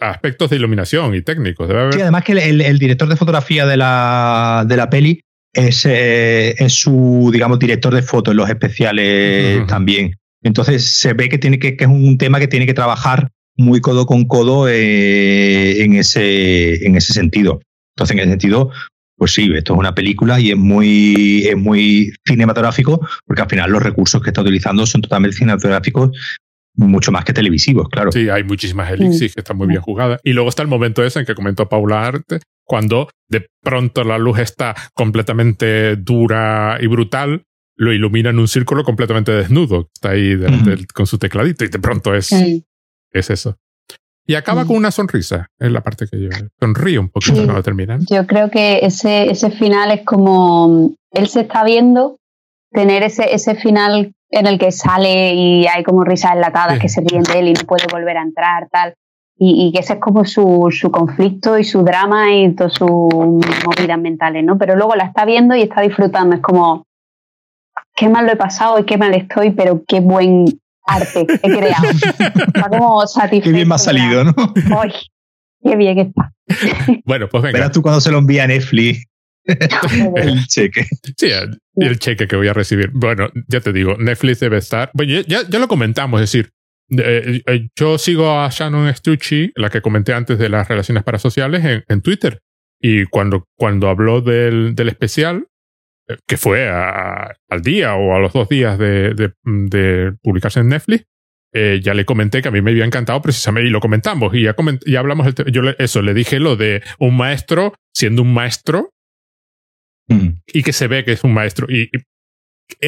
aspectos 0.00 0.50
de 0.50 0.56
iluminación 0.56 1.14
y 1.14 1.22
técnicos. 1.22 1.68
Debe 1.68 1.80
haber... 1.80 1.94
Sí, 1.94 2.00
además 2.00 2.24
que 2.24 2.32
el, 2.32 2.78
director 2.78 3.08
de 3.08 3.16
fotografía 3.16 3.66
de 3.66 3.76
la, 3.76 4.64
de 4.66 4.76
la 4.76 4.90
peli 4.90 5.20
es, 5.52 5.86
eh, 5.86 6.54
es, 6.58 6.72
su, 6.72 7.30
digamos, 7.32 7.58
director 7.58 7.94
de 7.94 8.02
fotos 8.02 8.32
en 8.32 8.36
los 8.36 8.48
especiales 8.48 9.66
también. 9.66 10.16
Entonces 10.42 10.98
se 10.98 11.14
ve 11.14 11.28
que, 11.28 11.38
tiene 11.38 11.58
que, 11.58 11.76
que, 11.76 11.84
es 11.84 11.90
un 11.90 12.18
tema 12.18 12.38
que 12.38 12.48
tiene 12.48 12.66
que 12.66 12.74
trabajar 12.74 13.30
muy 13.56 13.80
codo 13.80 14.06
con 14.06 14.24
codo 14.24 14.68
eh, 14.68 15.82
en, 15.82 15.94
ese, 15.94 16.86
en 16.86 16.96
ese 16.96 17.12
sentido. 17.12 17.60
Entonces, 17.96 18.14
en 18.14 18.20
ese 18.20 18.30
sentido, 18.30 18.70
pues 19.16 19.32
sí, 19.32 19.50
esto 19.54 19.74
es 19.74 19.78
una 19.78 19.94
película 19.94 20.40
y 20.40 20.50
es 20.50 20.56
muy, 20.56 21.44
es 21.46 21.56
muy 21.56 22.12
cinematográfico, 22.26 23.00
porque 23.24 23.42
al 23.42 23.48
final 23.48 23.70
los 23.70 23.82
recursos 23.82 24.20
que 24.22 24.30
está 24.30 24.42
utilizando 24.42 24.86
son 24.86 25.02
totalmente 25.02 25.36
cinematográficos, 25.36 26.10
mucho 26.76 27.12
más 27.12 27.24
que 27.24 27.32
televisivos, 27.32 27.88
claro. 27.88 28.12
Sí, 28.12 28.28
hay 28.28 28.44
muchísimas 28.44 28.90
elixir 28.90 29.32
que 29.32 29.40
están 29.40 29.56
muy 29.56 29.68
bien 29.68 29.80
jugadas. 29.80 30.20
Y 30.24 30.32
luego 30.32 30.48
está 30.48 30.62
el 30.62 30.68
momento 30.68 31.04
ese 31.04 31.20
en 31.20 31.26
que 31.26 31.34
comentó 31.34 31.68
Paula 31.68 32.06
Arte, 32.06 32.40
cuando 32.64 33.08
de 33.28 33.46
pronto 33.62 34.04
la 34.04 34.18
luz 34.18 34.38
está 34.38 34.74
completamente 34.94 35.96
dura 35.96 36.78
y 36.80 36.86
brutal, 36.86 37.44
lo 37.76 37.92
ilumina 37.92 38.30
en 38.30 38.38
un 38.38 38.48
círculo 38.48 38.84
completamente 38.84 39.32
desnudo. 39.32 39.88
Está 39.94 40.10
ahí 40.10 40.36
con 40.92 41.06
su 41.06 41.18
tecladito 41.18 41.64
y 41.64 41.68
de 41.68 41.78
pronto 41.78 42.14
es, 42.14 42.32
es 43.12 43.30
eso. 43.30 43.56
Y 44.26 44.36
acaba 44.36 44.64
con 44.64 44.76
una 44.76 44.90
sonrisa, 44.90 45.48
es 45.58 45.70
la 45.70 45.82
parte 45.82 46.06
que 46.10 46.18
yo 46.18 46.30
sonrío 46.58 47.02
un 47.02 47.10
poquito 47.10 47.44
cuando 47.44 47.62
termina. 47.62 47.98
Yo 48.08 48.26
creo 48.26 48.50
que 48.50 48.78
ese, 48.82 49.30
ese 49.30 49.50
final 49.50 49.90
es 49.90 50.02
como 50.04 50.94
él 51.10 51.28
se 51.28 51.42
está 51.42 51.62
viendo 51.62 52.16
tener 52.70 53.02
ese, 53.02 53.34
ese 53.34 53.54
final 53.54 54.14
en 54.34 54.46
el 54.46 54.58
que 54.58 54.72
sale 54.72 55.34
y 55.34 55.66
hay 55.66 55.82
como 55.84 56.04
risas 56.04 56.32
enlatadas 56.32 56.78
que 56.78 56.88
se 56.88 57.00
ríen 57.00 57.22
de 57.22 57.38
él 57.38 57.48
y 57.48 57.52
no 57.52 57.60
puede 57.66 57.86
volver 57.90 58.16
a 58.16 58.22
entrar, 58.22 58.68
tal. 58.70 58.94
Y, 59.36 59.72
que 59.72 59.80
ese 59.80 59.94
es 59.94 59.98
como 59.98 60.24
su, 60.24 60.68
su, 60.70 60.92
conflicto 60.92 61.58
y 61.58 61.64
su 61.64 61.82
drama 61.82 62.32
y 62.32 62.54
todas 62.54 62.74
sus 62.74 62.88
movidas 62.88 63.98
mentales, 63.98 64.44
¿no? 64.44 64.56
Pero 64.58 64.76
luego 64.76 64.94
la 64.94 65.06
está 65.06 65.24
viendo 65.24 65.56
y 65.56 65.62
está 65.62 65.80
disfrutando. 65.80 66.36
Es 66.36 66.42
como, 66.42 66.86
qué 67.96 68.08
mal 68.08 68.26
lo 68.26 68.32
he 68.32 68.36
pasado 68.36 68.78
y 68.78 68.84
qué 68.84 68.96
mal 68.96 69.12
estoy, 69.12 69.50
pero 69.50 69.82
qué 69.86 69.98
buen 69.98 70.46
arte 70.86 71.26
he 71.42 71.50
creado. 71.50 71.88
Está 71.90 72.68
como 72.68 73.06
satisfecho. 73.06 73.44
Qué 73.50 73.52
bien 73.52 73.68
me 73.68 73.74
ha 73.74 73.78
salido, 73.78 74.24
¿no? 74.24 74.34
Ay, 74.80 74.92
qué 75.62 75.76
bien 75.76 75.98
está. 75.98 76.32
Bueno, 77.04 77.28
pues 77.28 77.42
venga. 77.42 77.58
Verás 77.58 77.72
tú 77.72 77.82
cuando 77.82 78.00
se 78.00 78.10
lo 78.10 78.18
envía 78.18 78.44
a 78.44 78.46
Netflix. 78.46 79.06
el 80.16 80.46
cheque. 80.46 80.86
Sí, 81.16 81.28
el, 81.76 81.98
cheque 81.98 82.26
que 82.26 82.36
voy 82.36 82.48
a 82.48 82.52
recibir. 82.52 82.90
Bueno, 82.92 83.28
ya 83.48 83.60
te 83.60 83.72
digo, 83.72 83.96
Netflix 83.98 84.40
debe 84.40 84.58
estar. 84.58 84.90
Bueno, 84.94 85.20
ya, 85.26 85.42
ya 85.48 85.58
lo 85.58 85.68
comentamos, 85.68 86.20
es 86.20 86.32
decir, 86.32 86.50
eh, 86.90 87.42
eh, 87.46 87.68
yo 87.76 87.98
sigo 87.98 88.38
a 88.38 88.48
Shannon 88.50 88.94
Stucci, 88.94 89.52
la 89.56 89.70
que 89.70 89.82
comenté 89.82 90.12
antes 90.12 90.38
de 90.38 90.48
las 90.48 90.68
relaciones 90.68 91.02
parasociales, 91.02 91.64
en, 91.64 91.84
en 91.88 92.02
Twitter. 92.02 92.40
Y 92.80 93.04
cuando, 93.06 93.44
cuando 93.56 93.88
habló 93.88 94.20
del, 94.20 94.74
del 94.74 94.88
especial, 94.88 95.46
que 96.26 96.36
fue 96.36 96.68
al 96.68 97.62
día 97.62 97.94
o 97.94 98.14
a 98.14 98.18
los 98.18 98.32
dos 98.32 98.48
días 98.48 98.78
de, 98.78 99.14
de, 99.14 100.12
publicarse 100.22 100.60
en 100.60 100.68
Netflix, 100.68 101.06
eh, 101.52 101.80
ya 101.82 101.94
le 101.94 102.04
comenté 102.04 102.42
que 102.42 102.48
a 102.48 102.50
mí 102.50 102.60
me 102.60 102.72
había 102.72 102.84
encantado 102.84 103.22
precisamente 103.22 103.68
y 103.68 103.72
lo 103.72 103.80
comentamos 103.80 104.34
y 104.34 104.42
ya, 104.42 104.56
y 104.84 104.96
hablamos, 104.96 105.26
el 105.28 105.52
yo 105.52 105.62
eso, 105.78 106.02
le 106.02 106.12
dije 106.12 106.40
lo 106.40 106.56
de 106.56 106.82
un 106.98 107.16
maestro 107.16 107.74
siendo 107.94 108.22
un 108.22 108.34
maestro 108.34 108.90
mm. 110.08 110.28
y 110.46 110.62
que 110.62 110.72
se 110.72 110.88
ve 110.88 111.04
que 111.04 111.12
es 111.12 111.24
un 111.24 111.34
maestro. 111.34 111.66
Y, 111.70 111.90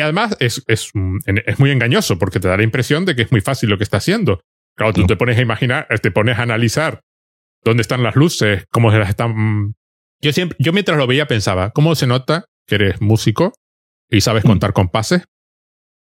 además 0.00 0.36
es, 0.40 0.62
es, 0.66 0.90
es, 1.26 1.58
muy 1.58 1.70
engañoso 1.70 2.18
porque 2.18 2.40
te 2.40 2.48
da 2.48 2.56
la 2.56 2.62
impresión 2.62 3.04
de 3.04 3.14
que 3.14 3.22
es 3.22 3.32
muy 3.32 3.40
fácil 3.40 3.70
lo 3.70 3.78
que 3.78 3.84
está 3.84 3.98
haciendo. 3.98 4.40
Claro, 4.76 4.92
tú 4.92 5.06
te 5.06 5.16
pones 5.16 5.38
a 5.38 5.42
imaginar, 5.42 5.86
te 6.00 6.10
pones 6.10 6.38
a 6.38 6.42
analizar 6.42 7.00
dónde 7.64 7.80
están 7.82 8.02
las 8.02 8.16
luces, 8.16 8.64
cómo 8.70 8.90
se 8.90 8.98
las 8.98 9.08
están... 9.08 9.74
Yo 10.22 10.32
siempre, 10.32 10.56
yo 10.60 10.72
mientras 10.72 10.98
lo 10.98 11.06
veía 11.06 11.26
pensaba, 11.26 11.70
¿cómo 11.70 11.94
se 11.94 12.06
nota 12.06 12.46
que 12.66 12.76
eres 12.76 13.00
músico 13.00 13.52
y 14.10 14.20
sabes 14.20 14.44
mm. 14.44 14.48
contar 14.48 14.72
con 14.72 14.88
pases, 14.88 15.24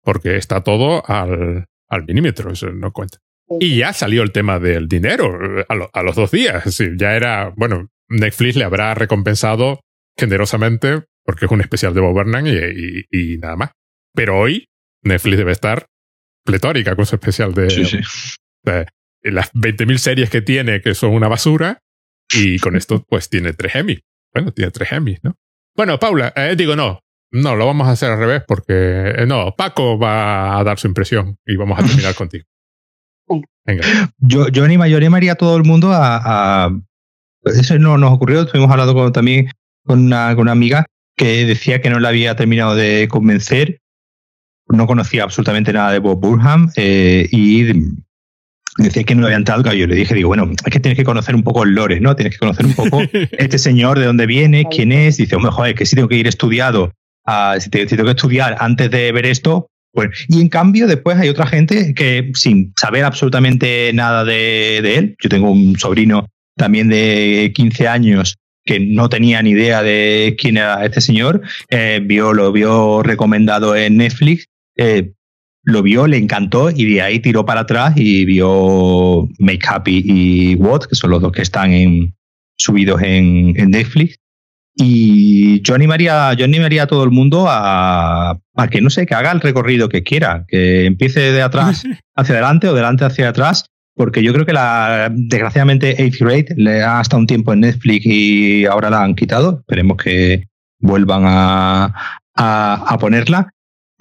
porque 0.03 0.37
está 0.37 0.63
todo 0.63 1.03
al, 1.09 1.67
al 1.89 2.05
milímetro, 2.05 2.53
eso 2.53 2.71
no 2.71 2.93
cuenta. 2.93 3.19
Y 3.61 3.77
ya 3.77 3.93
salió 3.93 4.23
el 4.23 4.33
tema 4.33 4.59
del 4.59 4.89
dinero 4.89 5.39
a, 5.69 6.03
los 6.03 6.17
dos 6.17 6.31
días. 6.31 6.79
ya 6.97 7.15
era, 7.15 7.53
bueno, 7.55 7.89
Netflix 8.09 8.57
le 8.57 8.65
habrá 8.65 8.95
recompensado 8.95 9.81
generosamente 10.17 11.05
porque 11.25 11.47
es 11.47 11.51
un 11.51 11.61
especial 11.61 11.95
de 11.95 12.01
Bob 12.01 12.15
Burnham 12.15 12.47
y, 12.47 13.05
y, 13.11 13.39
nada 13.39 13.57
más. 13.57 13.71
Pero 14.15 14.39
hoy 14.39 14.69
Netflix 15.03 15.39
debe 15.39 15.53
estar 15.53 15.87
pletórica 16.45 16.97
con 16.97 17.07
su 17.07 17.15
especial 17.17 17.55
de, 17.55 17.71
sí, 17.71 17.85
sí. 17.85 17.99
de 18.65 18.87
las 19.23 19.53
20.000 19.53 19.97
series 19.99 20.31
que 20.31 20.43
tiene, 20.43 20.81
que 20.81 20.95
son 20.95 21.13
una 21.13 21.29
basura, 21.29 21.79
y 22.35 22.59
con 22.59 22.77
esto 22.77 23.05
pues 23.09 23.29
tiene 23.29 23.53
tres 23.53 23.77
Emmys. 23.77 24.01
Bueno, 24.35 24.53
tiene 24.53 24.71
tres 24.71 24.93
Emmys, 24.93 25.21
¿no? 25.23 25.37
Bueno, 25.77 25.99
Paula, 25.99 26.33
eh, 26.37 26.55
digo 26.57 26.77
no. 26.77 27.01
No, 27.35 27.57
lo 27.57 27.65
vamos 27.65 27.89
a 27.89 27.93
hacer 27.93 28.11
al 28.11 28.19
revés 28.19 28.43
porque 28.47 28.75
eh, 29.17 29.27
no, 29.27 29.55
Paco 29.57 29.99
va 29.99 30.59
a 30.59 30.65
dar 30.65 30.79
su 30.79 30.87
impresión 30.87 31.39
y 31.47 31.57
vamos 31.57 31.79
a 31.79 31.83
terminar 31.83 32.15
contigo. 32.17 32.45
Venga. 33.65 33.87
Yo, 34.19 34.49
yo 34.49 34.65
animaría 34.65 35.33
a 35.33 35.37
todo 35.37 35.57
el 35.57 35.65
mundo 35.65 35.93
a, 35.95 36.71
Eso 37.45 37.79
no 37.79 37.97
nos 37.97 38.13
ocurrió, 38.13 38.43
estuvimos 38.43 38.71
hablando 38.71 39.13
también 39.13 39.49
con 39.85 40.01
una, 40.01 40.35
con 40.35 40.43
una 40.43 40.53
amiga 40.53 40.87
que 41.17 41.45
decía 41.47 41.81
que 41.81 41.91
no 41.91 42.01
la 42.01 42.09
había 42.09 42.37
terminado 42.37 42.75
de 42.75 43.09
convencer, 43.09 43.81
no 44.69 44.87
conocía 44.87 45.25
absolutamente 45.25 45.73
nada 45.73 45.93
de 45.93 45.99
Bob 45.99 46.21
Burham 46.21 46.71
eh, 46.77 47.29
y 47.31 47.65
decía 48.79 49.05
que 49.05 49.15
no 49.15 49.27
había 49.27 49.37
entrado, 49.37 49.73
yo 49.73 49.87
le 49.87 49.95
dije, 49.95 50.15
digo, 50.15 50.29
bueno, 50.29 50.51
es 50.51 50.73
que 50.73 50.81
tienes 50.81 50.97
que 50.97 51.05
conocer 51.05 51.35
un 51.35 51.43
poco 51.43 51.65
el 51.65 51.75
lore, 51.75 52.01
¿no? 52.01 52.17
Tienes 52.17 52.35
que 52.35 52.39
conocer 52.39 52.67
un 52.67 52.75
poco 52.75 53.03
este 53.13 53.59
señor, 53.59 53.99
de 53.99 54.07
dónde 54.07 54.27
viene, 54.27 54.67
quién 54.71 54.93
es. 54.93 55.19
Dice, 55.19 55.37
hombre, 55.37 55.53
joder, 55.53 55.75
que 55.75 55.85
si 55.85 55.95
tengo 55.95 56.09
que 56.09 56.17
ir 56.17 56.27
estudiado, 56.27 56.93
si, 57.59 57.71
tengo 57.71 58.05
que 58.05 58.11
estudiar 58.11 58.57
antes 58.61 58.91
de 58.91 59.13
ver 59.13 59.27
esto. 59.27 59.67
Pues, 59.93 60.09
y 60.29 60.41
en 60.41 60.49
cambio, 60.49 60.87
después 60.87 61.19
hay 61.19 61.29
otra 61.29 61.47
gente 61.47 61.93
que 61.95 62.31
sin 62.35 62.73
saber 62.81 63.05
absolutamente 63.05 63.93
nada 63.93 64.25
de, 64.25 64.79
él, 64.79 65.17
yo 65.23 65.29
tengo 65.29 65.51
un 65.51 65.79
sobrino 65.79 66.29
también 66.57 66.89
de 66.89 67.53
15 67.55 67.89
años 67.89 68.39
que 68.65 68.81
no 68.81 69.09
tenía 69.09 69.43
ni 69.43 69.51
idea 69.51 69.83
de 69.83 70.37
quién 70.39 70.57
era 70.57 70.85
este 70.85 71.01
señor, 71.01 71.43
eh, 71.71 72.01
vio, 72.03 72.33
lo 72.33 72.53
vio 72.53 73.03
recomendado 73.03 73.75
en 73.77 73.97
Netflix, 73.97 74.49
eh, 74.77 75.13
lo 75.65 75.83
vio, 75.83 76.07
le 76.07 76.17
encantó 76.17 76.71
y 76.71 76.95
de 76.95 77.03
ahí 77.03 77.21
tiró 77.21 77.45
para 77.45 77.61
atrás 77.61 77.95
y 77.97 78.25
vio 78.25 79.29
Make 79.39 79.67
Happy 79.67 80.03
y 80.05 80.55
What, 80.57 80.85
que 80.85 80.97
son 80.97 81.11
los 81.11 81.23
dos 81.23 81.33
que 81.33 81.43
están 81.43 81.73
en, 81.73 82.15
subidos 82.57 83.01
en, 83.03 83.53
Netflix. 83.71 84.19
Y 84.75 85.61
yo 85.63 85.75
animaría, 85.75 86.33
yo 86.33 86.47
animaría 86.47 86.85
a 86.85 86.87
todo 86.87 87.05
el 87.05 87.11
mundo 87.11 87.47
a, 87.47 88.41
a, 88.57 88.69
que, 88.69 88.81
no 88.81 88.89
sé, 88.89 89.05
que 89.05 89.15
haga 89.15 89.31
el 89.31 89.41
recorrido 89.41 89.89
que 89.89 90.03
quiera, 90.03 90.47
que 90.49 90.87
empiece 90.87 91.21
de 91.21 91.43
atrás 91.43 91.85
hacia 92.17 92.35
adelante 92.35 92.69
o 92.69 92.75
delante 92.75 93.05
hacia 93.05 93.29
atrás, 93.29 93.67
porque 93.95 94.23
yo 94.23 94.33
creo 94.33 94.47
que 94.47 94.53
la, 94.53 95.13
desgraciadamente 95.15 96.03
Eighth 96.03 96.19
Grade 96.19 96.55
le 96.57 96.83
ha 96.83 97.01
estado 97.01 97.21
un 97.21 97.27
tiempo 97.27 97.53
en 97.53 97.61
Netflix 97.61 98.07
y 98.07 98.65
ahora 98.67 98.91
la 98.91 99.03
han 99.03 99.15
quitado. 99.15 99.61
Esperemos 99.61 99.97
que 99.97 100.45
vuelvan 100.81 101.23
a, 101.27 102.19
a 102.35 102.99
ponerla 102.99 103.53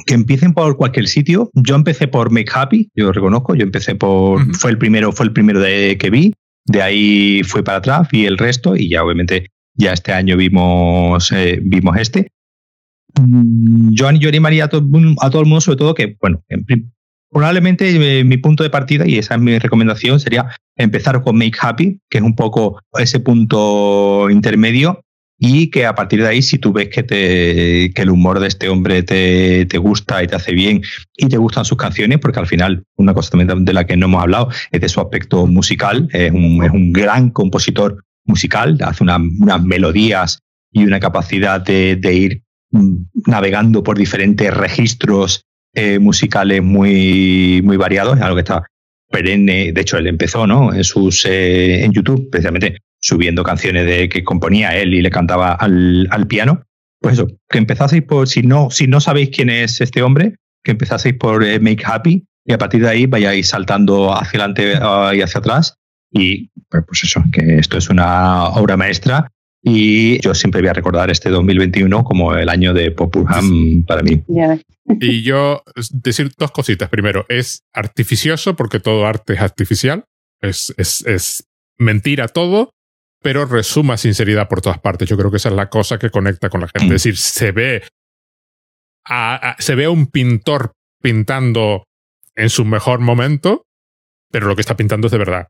que 0.05 0.13
empiecen 0.13 0.53
por 0.53 0.77
cualquier 0.77 1.07
sitio. 1.07 1.49
Yo 1.53 1.75
empecé 1.75 2.07
por 2.07 2.31
Make 2.31 2.51
Happy, 2.53 2.89
yo 2.95 3.11
reconozco, 3.11 3.55
yo 3.55 3.63
empecé 3.63 3.95
por, 3.95 4.55
fue 4.55 4.71
el 4.71 4.77
primero, 4.77 5.11
fue 5.11 5.25
el 5.25 5.33
primero 5.33 5.59
de, 5.59 5.97
que 5.97 6.09
vi, 6.09 6.33
de 6.65 6.81
ahí 6.81 7.43
fue 7.43 7.63
para 7.63 7.79
atrás, 7.79 8.07
vi 8.11 8.25
el 8.25 8.37
resto 8.37 8.75
y 8.75 8.89
ya 8.89 9.03
obviamente 9.03 9.47
ya 9.75 9.93
este 9.93 10.13
año 10.13 10.37
vimos, 10.37 11.31
eh, 11.31 11.59
vimos 11.61 11.97
este. 11.97 12.31
Mm, 13.19 13.93
yo, 13.93 14.11
yo 14.11 14.29
animaría 14.29 14.65
a 14.65 14.69
todo, 14.69 14.87
a 15.21 15.29
todo 15.29 15.41
el 15.41 15.47
mundo, 15.47 15.61
sobre 15.61 15.77
todo, 15.77 15.93
que, 15.93 16.15
bueno, 16.19 16.43
probablemente 17.31 18.19
eh, 18.19 18.23
mi 18.23 18.37
punto 18.37 18.63
de 18.63 18.69
partida, 18.69 19.07
y 19.07 19.17
esa 19.17 19.35
es 19.35 19.41
mi 19.41 19.57
recomendación, 19.57 20.19
sería 20.19 20.49
empezar 20.75 21.21
con 21.23 21.37
Make 21.37 21.57
Happy, 21.59 21.99
que 22.09 22.17
es 22.17 22.23
un 22.23 22.35
poco 22.35 22.81
ese 22.93 23.19
punto 23.19 24.29
intermedio, 24.29 25.01
y 25.43 25.71
que 25.71 25.87
a 25.87 25.95
partir 25.95 26.21
de 26.21 26.27
ahí, 26.27 26.41
si 26.43 26.59
tú 26.59 26.71
ves 26.71 26.89
que, 26.89 27.01
te, 27.01 27.91
que 27.95 28.01
el 28.03 28.11
humor 28.11 28.39
de 28.39 28.47
este 28.47 28.69
hombre 28.69 29.01
te, 29.01 29.65
te, 29.65 29.77
gusta 29.79 30.21
y 30.21 30.27
te 30.27 30.35
hace 30.35 30.53
bien 30.53 30.83
y 31.17 31.29
te 31.29 31.37
gustan 31.37 31.65
sus 31.65 31.79
canciones, 31.79 32.19
porque 32.19 32.39
al 32.39 32.45
final, 32.45 32.83
una 32.95 33.15
cosa 33.15 33.31
también 33.31 33.65
de 33.65 33.73
la 33.73 33.87
que 33.87 33.97
no 33.97 34.05
hemos 34.05 34.21
hablado 34.21 34.49
es 34.71 34.81
de 34.81 34.89
su 34.89 35.01
aspecto 35.01 35.47
musical, 35.47 36.07
es 36.11 36.31
un, 36.31 36.63
es 36.63 36.69
un 36.69 36.93
gran 36.93 37.31
compositor 37.31 38.03
musical, 38.25 38.77
hace 38.81 39.03
unas 39.03 39.63
melodías 39.63 40.43
y 40.71 40.83
una 40.83 40.99
capacidad 40.99 41.59
de, 41.59 41.95
de 41.95 42.13
ir 42.13 42.43
mm, 42.69 42.97
navegando 43.25 43.81
por 43.81 43.97
diferentes 43.97 44.53
registros 44.53 45.43
eh, 45.73 45.99
musicales 45.99 46.61
muy, 46.61 47.61
muy 47.63 47.77
variados, 47.77 48.17
es 48.17 48.23
algo 48.23 48.35
que 48.35 48.41
está 48.41 48.63
perenne. 49.09 49.71
De 49.71 49.81
hecho, 49.81 49.97
él 49.97 50.07
empezó 50.07 50.47
¿no? 50.47 50.73
en, 50.73 50.83
sus, 50.83 51.25
eh, 51.25 51.83
en 51.83 51.91
YouTube, 51.91 52.29
precisamente 52.29 52.77
subiendo 52.99 53.43
canciones 53.43 53.85
de 53.85 54.09
que 54.09 54.23
componía 54.23 54.77
él 54.77 54.93
y 54.93 55.01
le 55.01 55.09
cantaba 55.09 55.53
al, 55.53 56.07
al 56.11 56.27
piano. 56.27 56.63
Pues 56.99 57.15
eso, 57.15 57.27
que 57.49 57.57
empezaseis 57.57 58.03
por, 58.03 58.27
si 58.27 58.43
no, 58.43 58.69
si 58.69 58.87
no 58.87 59.01
sabéis 59.01 59.29
quién 59.29 59.49
es 59.49 59.81
este 59.81 60.03
hombre, 60.03 60.35
que 60.63 60.71
empezaseis 60.71 61.15
por 61.15 61.43
eh, 61.43 61.59
Make 61.59 61.83
Happy 61.83 62.25
y 62.45 62.53
a 62.53 62.57
partir 62.57 62.81
de 62.81 62.89
ahí 62.89 63.05
vayáis 63.05 63.47
saltando 63.47 64.13
hacia 64.13 64.43
adelante 64.43 64.73
y 65.17 65.21
hacia 65.21 65.39
atrás. 65.39 65.75
Y 66.11 66.49
pues, 66.69 66.83
pues 66.87 67.03
eso, 67.03 67.23
que 67.31 67.57
esto 67.57 67.77
es 67.77 67.89
una 67.89 68.49
obra 68.49 68.77
maestra 68.77 69.31
y 69.63 70.19
yo 70.21 70.33
siempre 70.33 70.61
voy 70.61 70.69
a 70.69 70.73
recordar 70.73 71.11
este 71.11 71.29
2021 71.29 72.03
como 72.03 72.35
el 72.35 72.49
año 72.49 72.73
de 72.73 72.91
Populham 72.91 73.83
para 73.85 74.01
mí. 74.01 74.23
Y 74.99 75.21
yo 75.21 75.63
decir 75.91 76.31
dos 76.37 76.51
cositas. 76.51 76.89
Primero, 76.89 77.25
es 77.29 77.63
artificioso 77.73 78.55
porque 78.55 78.79
todo 78.79 79.05
arte 79.05 79.33
es 79.33 79.41
artificial. 79.41 80.05
Es, 80.41 80.73
es, 80.77 81.05
es 81.05 81.47
mentira 81.77 82.27
todo 82.27 82.71
pero 83.21 83.45
resuma 83.45 83.97
sinceridad 83.97 84.47
por 84.47 84.61
todas 84.61 84.79
partes. 84.79 85.07
Yo 85.07 85.17
creo 85.17 85.29
que 85.29 85.37
esa 85.37 85.49
es 85.49 85.55
la 85.55 85.69
cosa 85.69 85.99
que 85.99 86.09
conecta 86.09 86.49
con 86.49 86.61
la 86.61 86.67
gente. 86.67 86.95
Es 86.95 87.03
decir, 87.03 87.17
se 87.17 87.51
ve 87.51 87.83
a, 89.05 89.55
se 89.59 89.75
ve 89.75 89.85
a 89.85 89.89
un 89.91 90.07
pintor 90.07 90.73
pintando 91.01 91.83
en 92.35 92.49
su 92.49 92.65
mejor 92.65 92.99
momento, 92.99 93.63
pero 94.31 94.47
lo 94.47 94.55
que 94.55 94.61
está 94.61 94.75
pintando 94.75 95.07
es 95.07 95.11
de 95.11 95.17
verdad. 95.17 95.47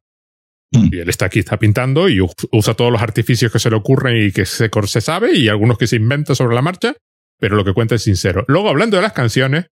Y 0.71 0.99
él 0.99 1.09
está 1.09 1.25
aquí, 1.25 1.39
está 1.39 1.59
pintando 1.59 2.07
y 2.07 2.21
usa 2.21 2.73
todos 2.75 2.91
los 2.91 3.01
artificios 3.01 3.51
que 3.51 3.59
se 3.59 3.69
le 3.69 3.75
ocurren 3.75 4.15
y 4.15 4.31
que 4.31 4.45
se, 4.45 4.69
se 4.85 5.01
sabe 5.01 5.33
y 5.33 5.49
algunos 5.49 5.77
que 5.77 5.85
se 5.85 5.97
inventa 5.97 6.33
sobre 6.33 6.55
la 6.55 6.61
marcha, 6.61 6.95
pero 7.39 7.57
lo 7.57 7.65
que 7.65 7.73
cuenta 7.73 7.95
es 7.95 8.03
sincero. 8.03 8.45
Luego, 8.47 8.69
hablando 8.69 8.95
de 8.95 9.03
las 9.03 9.11
canciones, 9.11 9.65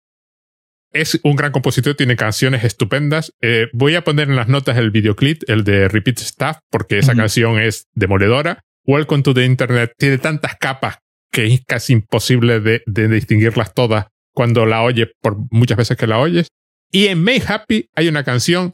es 0.93 1.21
un 1.23 1.37
gran 1.37 1.53
compositor, 1.53 1.95
tiene 1.95 2.17
canciones 2.17 2.65
estupendas. 2.65 3.33
Eh, 3.41 3.67
voy 3.73 3.95
a 3.95 4.03
poner 4.03 4.29
en 4.29 4.37
las 4.37 4.49
notas 4.49 4.77
el 4.77 4.91
videoclip, 4.91 5.43
el 5.49 5.63
de 5.63 5.89
Repeat 5.89 6.19
Stuff, 6.19 6.57
porque 6.71 6.99
esa 6.99 7.15
canción 7.15 7.61
es 7.61 7.87
demoledora. 7.95 8.61
Welcome 8.85 9.23
to 9.23 9.35
the 9.35 9.45
Internet 9.45 9.93
tiene 9.99 10.19
tantas 10.19 10.57
capas 10.57 10.99
que 11.31 11.47
es 11.47 11.61
casi 11.67 11.93
imposible 11.93 12.61
de, 12.61 12.83
distinguirlas 12.87 13.75
todas 13.75 14.07
cuando 14.33 14.65
la 14.67 14.83
oyes, 14.83 15.09
por 15.21 15.37
muchas 15.51 15.77
veces 15.77 15.97
que 15.97 16.07
la 16.07 16.19
oyes. 16.19 16.49
Y 16.91 17.09
en 17.09 17.23
May 17.23 17.43
Happy 17.47 17.91
hay 17.95 18.09
una 18.09 18.25
canción 18.25 18.73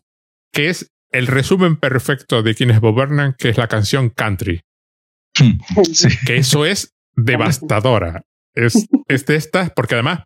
que 0.52 0.68
es 0.68 0.92
el 1.15 1.28
resumen 1.28 1.77
perfecto 1.77 2.43
de 2.43 2.55
quienes 2.55 2.81
gobernan, 2.81 3.35
que 3.39 3.49
es 3.49 3.57
la 3.57 3.69
canción 3.69 4.11
Country. 4.11 4.61
Que 6.27 6.36
eso 6.36 6.66
es 6.66 6.93
devastadora. 7.15 8.23
Es, 8.53 8.89
es 9.09 9.24
de 9.27 9.36
estas, 9.36 9.70
porque 9.70 9.95
además 9.95 10.24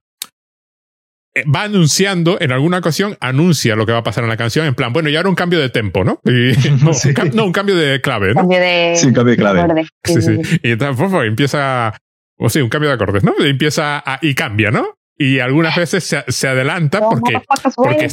eh, 1.34 1.44
va 1.44 1.64
anunciando, 1.64 2.38
en 2.40 2.52
alguna 2.52 2.78
ocasión 2.78 3.16
anuncia 3.20 3.76
lo 3.76 3.84
que 3.84 3.92
va 3.92 3.98
a 3.98 4.02
pasar 4.02 4.24
en 4.24 4.30
la 4.30 4.38
canción, 4.38 4.66
en 4.66 4.74
plan, 4.74 4.92
bueno, 4.92 5.10
y 5.10 5.16
ahora 5.16 5.28
un 5.28 5.34
cambio 5.34 5.60
de 5.60 5.68
tempo, 5.68 6.04
¿no? 6.04 6.20
no, 6.24 7.44
un 7.44 7.52
cambio 7.52 7.76
de 7.76 8.00
clave, 8.00 8.28
¿no? 8.28 8.40
Cambio 8.40 8.58
de, 8.58 8.94
sí, 8.96 9.12
cambio 9.12 9.32
de 9.32 9.36
clave. 9.36 9.86
Sí, 10.04 10.22
sí. 10.22 10.40
Y 10.62 10.70
entonces 10.70 11.12
empieza, 11.26 11.94
o 12.38 12.48
sí, 12.48 12.60
un 12.60 12.70
cambio 12.70 12.88
de 12.88 12.94
acordes, 12.94 13.24
¿no? 13.24 13.34
Y 13.38 13.48
empieza 13.48 14.02
a, 14.04 14.18
y 14.22 14.34
cambia, 14.34 14.70
¿no? 14.70 14.94
Y 15.18 15.40
algunas 15.40 15.76
veces 15.76 16.04
se, 16.04 16.24
se 16.28 16.48
adelanta 16.48 17.00
porque, 17.00 17.40
porque, 17.76 18.08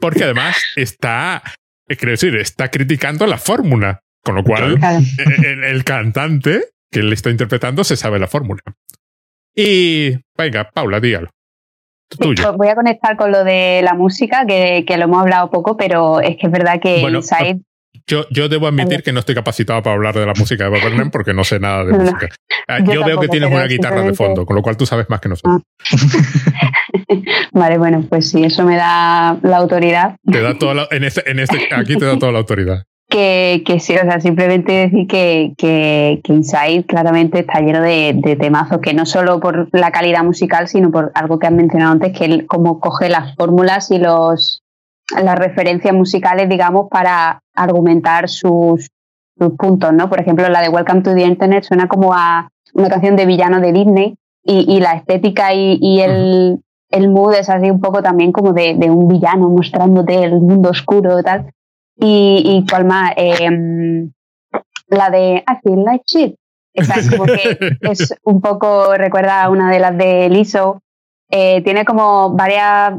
porque 0.00 0.24
además 0.24 0.56
está, 0.76 1.42
eh, 1.88 1.96
quiero 1.96 2.12
decir, 2.12 2.36
está 2.36 2.70
criticando 2.70 3.26
la 3.26 3.38
fórmula, 3.38 4.02
con 4.22 4.34
lo 4.34 4.44
cual 4.44 4.78
el, 5.44 5.64
el 5.64 5.84
cantante 5.84 6.70
que 6.90 7.02
le 7.02 7.14
está 7.14 7.30
interpretando 7.30 7.84
se 7.84 7.96
sabe 7.96 8.18
la 8.18 8.26
fórmula. 8.26 8.60
Y 9.54 10.12
venga, 10.36 10.70
Paula, 10.70 11.00
dígalo. 11.00 11.30
Tuyo. 12.18 12.56
Voy 12.56 12.68
a 12.68 12.74
conectar 12.74 13.16
con 13.16 13.30
lo 13.30 13.44
de 13.44 13.82
la 13.84 13.94
música, 13.94 14.44
que, 14.46 14.84
que, 14.86 14.96
lo 14.96 15.04
hemos 15.04 15.22
hablado 15.22 15.50
poco, 15.50 15.76
pero 15.76 16.20
es 16.20 16.36
que 16.36 16.46
es 16.46 16.52
verdad 16.52 16.80
que 16.80 17.00
Inside... 17.00 17.60
Yo, 18.06 18.26
yo 18.30 18.48
debo 18.48 18.66
admitir 18.66 19.02
que 19.02 19.12
no 19.12 19.20
estoy 19.20 19.34
capacitado 19.34 19.82
para 19.82 19.94
hablar 19.94 20.14
de 20.14 20.26
la 20.26 20.34
música 20.36 20.64
de 20.64 20.70
Bob 20.70 20.80
porque 21.12 21.34
no 21.34 21.44
sé 21.44 21.60
nada 21.60 21.84
de 21.84 21.92
música. 21.92 22.28
Ah, 22.68 22.80
yo, 22.80 23.04
veo 23.04 23.18
que 23.18 23.28
tienes 23.28 23.50
una 23.50 23.66
guitarra 23.66 24.02
de 24.02 24.14
fondo, 24.14 24.46
con 24.46 24.56
lo 24.56 24.62
cual 24.62 24.76
tú 24.76 24.86
sabes 24.86 25.08
más 25.08 25.20
que 25.20 25.28
nosotros. 25.28 25.62
Ah. 25.64 26.70
vale, 27.52 27.78
bueno, 27.78 28.04
pues 28.08 28.30
sí, 28.30 28.44
eso 28.44 28.64
me 28.64 28.76
da 28.76 29.38
la 29.42 29.56
autoridad. 29.56 30.16
Te 30.30 30.40
da 30.40 30.56
toda 30.56 30.88
en 30.90 31.04
este, 31.04 31.28
en 31.30 31.38
este, 31.40 31.68
aquí 31.74 31.96
te 31.96 32.04
da 32.04 32.18
toda 32.18 32.32
la 32.32 32.38
autoridad 32.38 32.84
que, 33.10 33.62
que 33.66 33.80
sí, 33.80 33.94
o 33.94 34.02
sea, 34.02 34.20
simplemente 34.20 34.72
decir 34.72 35.06
que, 35.06 35.52
que, 35.58 36.20
que 36.22 36.32
Inside 36.32 36.84
claramente 36.86 37.40
está 37.40 37.60
lleno 37.60 37.82
de, 37.82 38.14
de, 38.16 38.36
temazos, 38.36 38.78
que 38.80 38.94
no 38.94 39.04
solo 39.04 39.40
por 39.40 39.68
la 39.72 39.90
calidad 39.90 40.22
musical, 40.22 40.68
sino 40.68 40.90
por 40.90 41.10
algo 41.14 41.38
que 41.38 41.48
han 41.48 41.56
mencionado 41.56 41.92
antes, 41.92 42.16
que 42.16 42.24
él 42.24 42.46
como 42.46 42.80
coge 42.80 43.10
las 43.10 43.34
fórmulas 43.34 43.90
y 43.90 43.98
los 43.98 44.62
las 45.22 45.38
referencias 45.38 45.94
musicales, 45.94 46.48
digamos, 46.48 46.88
para 46.90 47.40
argumentar 47.54 48.28
sus, 48.28 48.88
sus 49.38 49.56
puntos, 49.56 49.92
¿no? 49.92 50.08
Por 50.08 50.20
ejemplo, 50.20 50.48
la 50.48 50.60
de 50.60 50.68
Welcome 50.68 51.02
to 51.02 51.14
the 51.14 51.24
Internet 51.24 51.64
suena 51.64 51.88
como 51.88 52.12
a 52.12 52.48
una 52.74 52.88
canción 52.88 53.16
de 53.16 53.26
villano 53.26 53.60
de 53.60 53.72
Disney 53.72 54.16
y, 54.44 54.76
y 54.76 54.80
la 54.80 54.92
estética 54.92 55.52
y, 55.52 55.78
y 55.80 56.00
el, 56.00 56.60
el 56.90 57.08
mood 57.08 57.34
es 57.34 57.48
así 57.48 57.70
un 57.70 57.80
poco 57.80 58.02
también 58.02 58.32
como 58.32 58.52
de, 58.52 58.74
de 58.74 58.90
un 58.90 59.08
villano 59.08 59.48
mostrándote 59.48 60.22
el 60.22 60.40
mundo 60.40 60.70
oscuro 60.70 61.18
y 61.18 61.22
tal. 61.22 61.52
Y, 61.96 62.42
y 62.44 62.66
cuál 62.68 62.84
más, 62.86 63.12
em, 63.16 64.10
la 64.88 65.10
de 65.10 65.44
I 65.46 65.58
feel 65.62 65.84
like 65.84 66.04
shit. 66.06 66.34
Esa 66.72 67.00
es 67.00 67.10
como 67.10 67.24
que 67.24 67.58
es 67.82 68.14
un 68.24 68.40
poco, 68.40 68.94
recuerda 68.94 69.42
a 69.42 69.50
una 69.50 69.70
de 69.70 69.78
las 69.78 69.96
de 69.96 70.28
Lizzo. 70.28 70.82
Eh, 71.30 71.62
tiene 71.62 71.84
como 71.84 72.30
varias, 72.30 72.94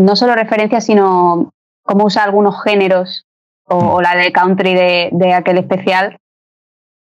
no 0.00 0.16
solo 0.16 0.34
referencias, 0.34 0.84
sino 0.84 1.52
cómo 1.82 2.06
usa 2.06 2.24
algunos 2.24 2.62
géneros, 2.62 3.26
o, 3.66 4.00
la 4.00 4.16
de 4.16 4.32
country 4.32 4.74
de, 4.74 5.10
de 5.12 5.32
aquel 5.32 5.58
especial. 5.58 6.18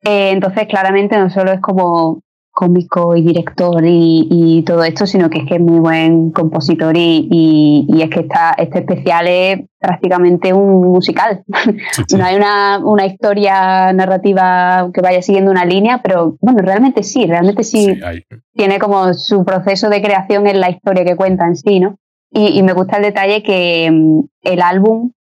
Eh, 0.04 0.32
entonces, 0.32 0.68
claramente 0.68 1.18
no 1.18 1.30
solo 1.30 1.52
es 1.52 1.60
como 1.60 2.22
cómico 2.52 3.16
y 3.16 3.24
director 3.24 3.82
y, 3.86 4.64
todo 4.68 4.84
esto, 4.84 5.08
sino 5.08 5.30
que 5.30 5.40
es 5.40 5.46
que 5.48 5.56
es 5.56 5.62
muy 5.62 5.80
buen 5.80 6.32
compositor 6.32 6.96
y, 6.96 7.88
es 8.02 8.10
que 8.10 8.20
está, 8.22 8.52
este 8.58 8.80
especial 8.80 9.28
es 9.28 9.62
prácticamente 9.80 10.54
un 10.54 10.82
musical. 10.92 11.44
no 12.18 12.24
hay 12.24 12.36
una, 12.36 12.80
una, 12.80 13.06
historia 13.06 13.92
narrativa 13.94 14.90
que 14.94 15.02
vaya 15.02 15.22
siguiendo 15.22 15.50
una 15.50 15.66
línea, 15.66 16.02
pero 16.04 16.36
bueno, 16.42 16.60
realmente 16.62 17.04
sí, 17.04 17.26
realmente 17.26 17.64
sí, 17.64 18.00
tiene 18.54 18.80
como 18.80 19.14
su 19.14 19.44
proceso 19.44 19.90
de 19.90 20.02
creación 20.02 20.46
en 20.46 20.60
la 20.60 20.70
historia 20.70 21.06
que 21.06 21.16
cuenta 21.16 21.48
en 21.48 21.56
sí, 21.56 21.80
¿no? 21.80 21.98
Y, 22.34 22.64
me 22.64 22.74
gusta 22.74 22.98
el 22.98 23.04
detalle 23.04 23.44
que 23.44 23.90
mm, 23.92 24.22
el 24.44 24.62
álbum 24.62 25.12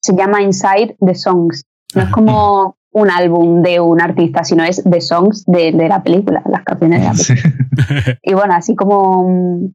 se 0.00 0.16
llama 0.16 0.42
Inside 0.42 0.96
the 1.04 1.14
Songs. 1.14 1.64
No 1.94 2.02
es 2.02 2.10
como 2.10 2.76
un 2.92 3.10
álbum 3.10 3.62
de 3.62 3.78
un 3.78 4.00
artista, 4.00 4.42
sino 4.42 4.64
es 4.64 4.82
The 4.82 5.00
Songs 5.00 5.44
de, 5.46 5.72
la 5.72 6.02
película, 6.02 6.42
las 6.46 6.64
canciones 6.64 7.00
de 7.00 7.06
la 7.06 7.12
película. 7.12 8.18
Y 8.22 8.34
bueno, 8.34 8.54
así 8.54 8.74
como 8.74 9.28
mm, 9.28 9.72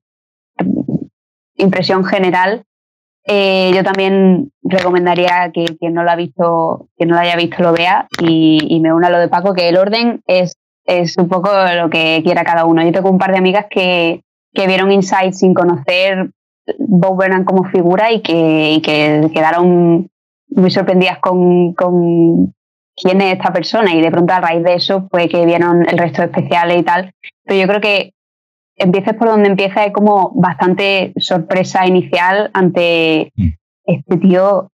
impresión 1.55 2.03
general, 2.03 2.65
eh, 3.27 3.71
yo 3.73 3.83
también 3.83 4.51
recomendaría 4.61 5.51
que 5.53 5.77
quien 5.79 5.93
no 5.93 6.03
lo 6.03 6.11
ha 6.11 6.15
visto, 6.15 6.89
que 6.97 7.05
no 7.05 7.15
lo 7.15 7.21
haya 7.21 7.35
visto, 7.35 7.63
lo 7.63 7.73
vea 7.73 8.07
y, 8.21 8.79
me 8.81 8.93
una 8.93 9.07
a 9.07 9.09
lo 9.09 9.19
de 9.19 9.29
Paco, 9.29 9.53
que 9.53 9.69
el 9.69 9.77
orden 9.77 10.21
es, 10.27 10.57
es 10.85 11.17
un 11.17 11.27
poco 11.27 11.49
lo 11.75 11.89
que 11.89 12.21
quiera 12.23 12.43
cada 12.43 12.65
uno. 12.65 12.83
Yo 12.83 12.91
tengo 12.91 13.09
un 13.09 13.17
par 13.17 13.31
de 13.31 13.37
amigas 13.37 13.65
que, 13.69 14.21
que 14.53 14.67
vieron 14.67 14.91
Inside 14.91 15.33
sin 15.33 15.53
conocer 15.53 16.31
Bob 16.79 17.15
Burnham 17.15 17.45
como 17.45 17.69
figura 17.69 18.11
y 18.11 18.21
que, 18.21 18.73
y 18.73 18.81
que 18.81 19.29
quedaron 19.33 20.09
muy 20.49 20.71
sorprendidas 20.71 21.19
con, 21.19 21.73
con 21.73 22.53
quién 22.95 23.21
es 23.21 23.33
esta 23.33 23.51
persona 23.51 23.93
y 23.93 24.01
de 24.01 24.11
pronto 24.11 24.33
a 24.33 24.41
raíz 24.41 24.63
de 24.63 24.75
eso 24.75 25.07
fue 25.09 25.27
que 25.27 25.45
vieron 25.45 25.87
el 25.87 25.97
resto 25.97 26.21
de 26.21 26.27
especiales 26.27 26.79
y 26.79 26.83
tal. 26.83 27.11
Pero 27.43 27.61
yo 27.61 27.67
creo 27.67 27.81
que 27.81 28.13
empieces 28.77 29.13
por 29.15 29.27
donde 29.27 29.49
empieza 29.49 29.85
es 29.85 29.93
como 29.93 30.31
bastante 30.35 31.13
sorpresa 31.17 31.85
inicial 31.85 32.49
ante 32.53 33.31
mm. 33.35 33.49
este 33.85 34.17
tío, 34.17 34.71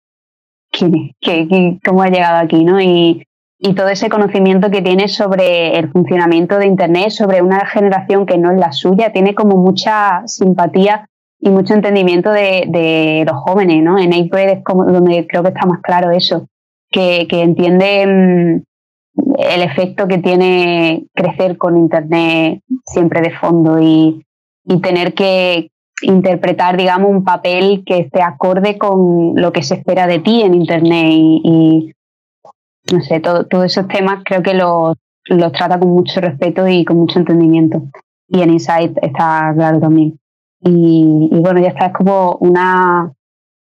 ¿quién 0.71 1.15
es? 1.21 1.81
¿Cómo 1.85 2.03
ha 2.03 2.09
llegado 2.09 2.39
aquí? 2.39 2.65
¿no? 2.65 2.81
Y, 2.81 3.27
y 3.59 3.75
todo 3.75 3.89
ese 3.89 4.09
conocimiento 4.09 4.71
que 4.71 4.83
tiene 4.83 5.09
sobre 5.09 5.79
el 5.79 5.91
funcionamiento 5.91 6.59
de 6.59 6.67
Internet, 6.67 7.11
sobre 7.11 7.43
una 7.43 7.67
generación 7.67 8.27
que 8.27 8.39
no 8.39 8.51
es 8.53 8.59
la 8.59 8.73
suya, 8.73 9.13
tiene 9.13 9.35
como 9.35 9.57
mucha 9.57 10.23
simpatía 10.27 11.09
y 11.39 11.51
mucho 11.51 11.75
entendimiento 11.75 12.31
de, 12.33 13.25
los 13.27 13.37
jóvenes, 13.37 13.83
¿no? 13.83 13.99
En 13.99 14.13
April 14.13 14.49
es 14.49 14.65
como 14.65 14.85
donde 14.85 15.27
creo 15.27 15.43
que 15.43 15.51
está 15.51 15.67
más 15.67 15.81
claro 15.83 16.11
eso, 16.11 16.47
que, 16.91 17.27
entiende 17.31 18.07
mm, 18.07 19.33
el 19.39 19.63
efecto 19.63 20.09
que 20.09 20.19
tiene 20.19 21.05
crecer 21.15 21.57
con 21.59 21.77
Internet 21.77 22.61
siempre 22.87 23.21
de 23.21 23.31
fondo 23.31 23.79
y, 23.81 24.23
tener 24.83 25.15
que 25.15 25.71
interpretar, 26.03 26.77
digamos, 26.77 27.09
un 27.11 27.23
papel 27.23 27.85
que 27.87 27.99
esté 27.99 28.21
acorde 28.21 28.79
con 28.79 29.35
lo 29.37 29.53
que 29.53 29.63
se 29.63 29.75
espera 29.75 30.09
de 30.09 30.19
ti 30.19 30.43
en 30.43 30.55
Internet 30.55 31.07
y 31.09 31.93
no 32.93 33.01
sé, 33.03 33.21
todos 33.21 33.65
esos 33.65 33.89
temas 33.89 34.23
creo 34.25 34.43
que 34.43 34.55
los, 34.55 34.97
los 35.27 35.53
trata 35.53 35.79
con 35.79 35.89
mucho 35.89 36.21
respeto 36.21 36.67
y 36.69 36.85
con 36.85 36.99
mucho 36.99 37.19
entendimiento. 37.19 37.83
Y 38.29 38.43
en 38.43 38.53
Insight 38.53 38.97
está 39.03 39.53
claro 39.55 39.81
también. 39.81 40.19
Y, 40.61 41.29
bueno, 41.33 41.61
ya 41.61 41.69
está, 41.69 41.87
es 41.87 41.93
como 41.93 42.37
una, 42.41 43.13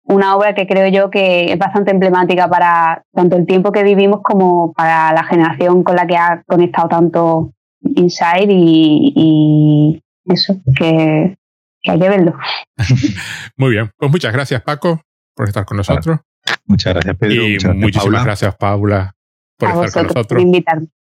una 0.04 0.36
obra 0.36 0.54
que 0.54 0.66
creo 0.66 0.88
yo 0.88 1.10
que 1.10 1.52
es 1.52 1.58
bastante 1.58 1.90
emblemática 1.90 2.48
para 2.48 3.04
tanto 3.12 3.36
el 3.36 3.46
tiempo 3.46 3.72
que 3.72 3.82
vivimos 3.82 4.20
como 4.22 4.72
para 4.72 5.12
la 5.12 5.24
generación 5.24 5.82
con 5.84 5.96
la 5.96 6.06
que 6.06 6.16
ha 6.16 6.42
conectado 6.46 6.88
tanto 6.88 7.52
Inside 7.82 8.48
y, 8.50 9.12
y 9.16 10.02
eso, 10.26 10.54
que, 10.76 11.38
que, 11.82 11.90
hay 11.90 11.98
que 11.98 12.08
verlo. 12.08 12.34
Muy 13.56 13.70
bien, 13.70 13.90
pues 13.96 14.10
muchas 14.10 14.32
gracias 14.32 14.60
Paco 14.62 15.00
por 15.34 15.48
estar 15.48 15.64
con 15.64 15.78
nosotros. 15.78 16.18
Muchas 16.66 16.94
gracias, 16.94 17.16
Pedro. 17.16 17.46
Y 17.46 17.58
muchísimas 17.74 18.24
gracias, 18.24 18.54
Paula, 18.56 19.14
por 19.56 19.86
estar 19.86 20.06
con 20.06 20.14
nosotros. 20.14 20.42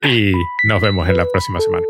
Y 0.02 0.32
nos 0.66 0.80
vemos 0.80 1.08
en 1.08 1.16
la 1.16 1.26
próxima 1.26 1.60
semana. 1.60 1.84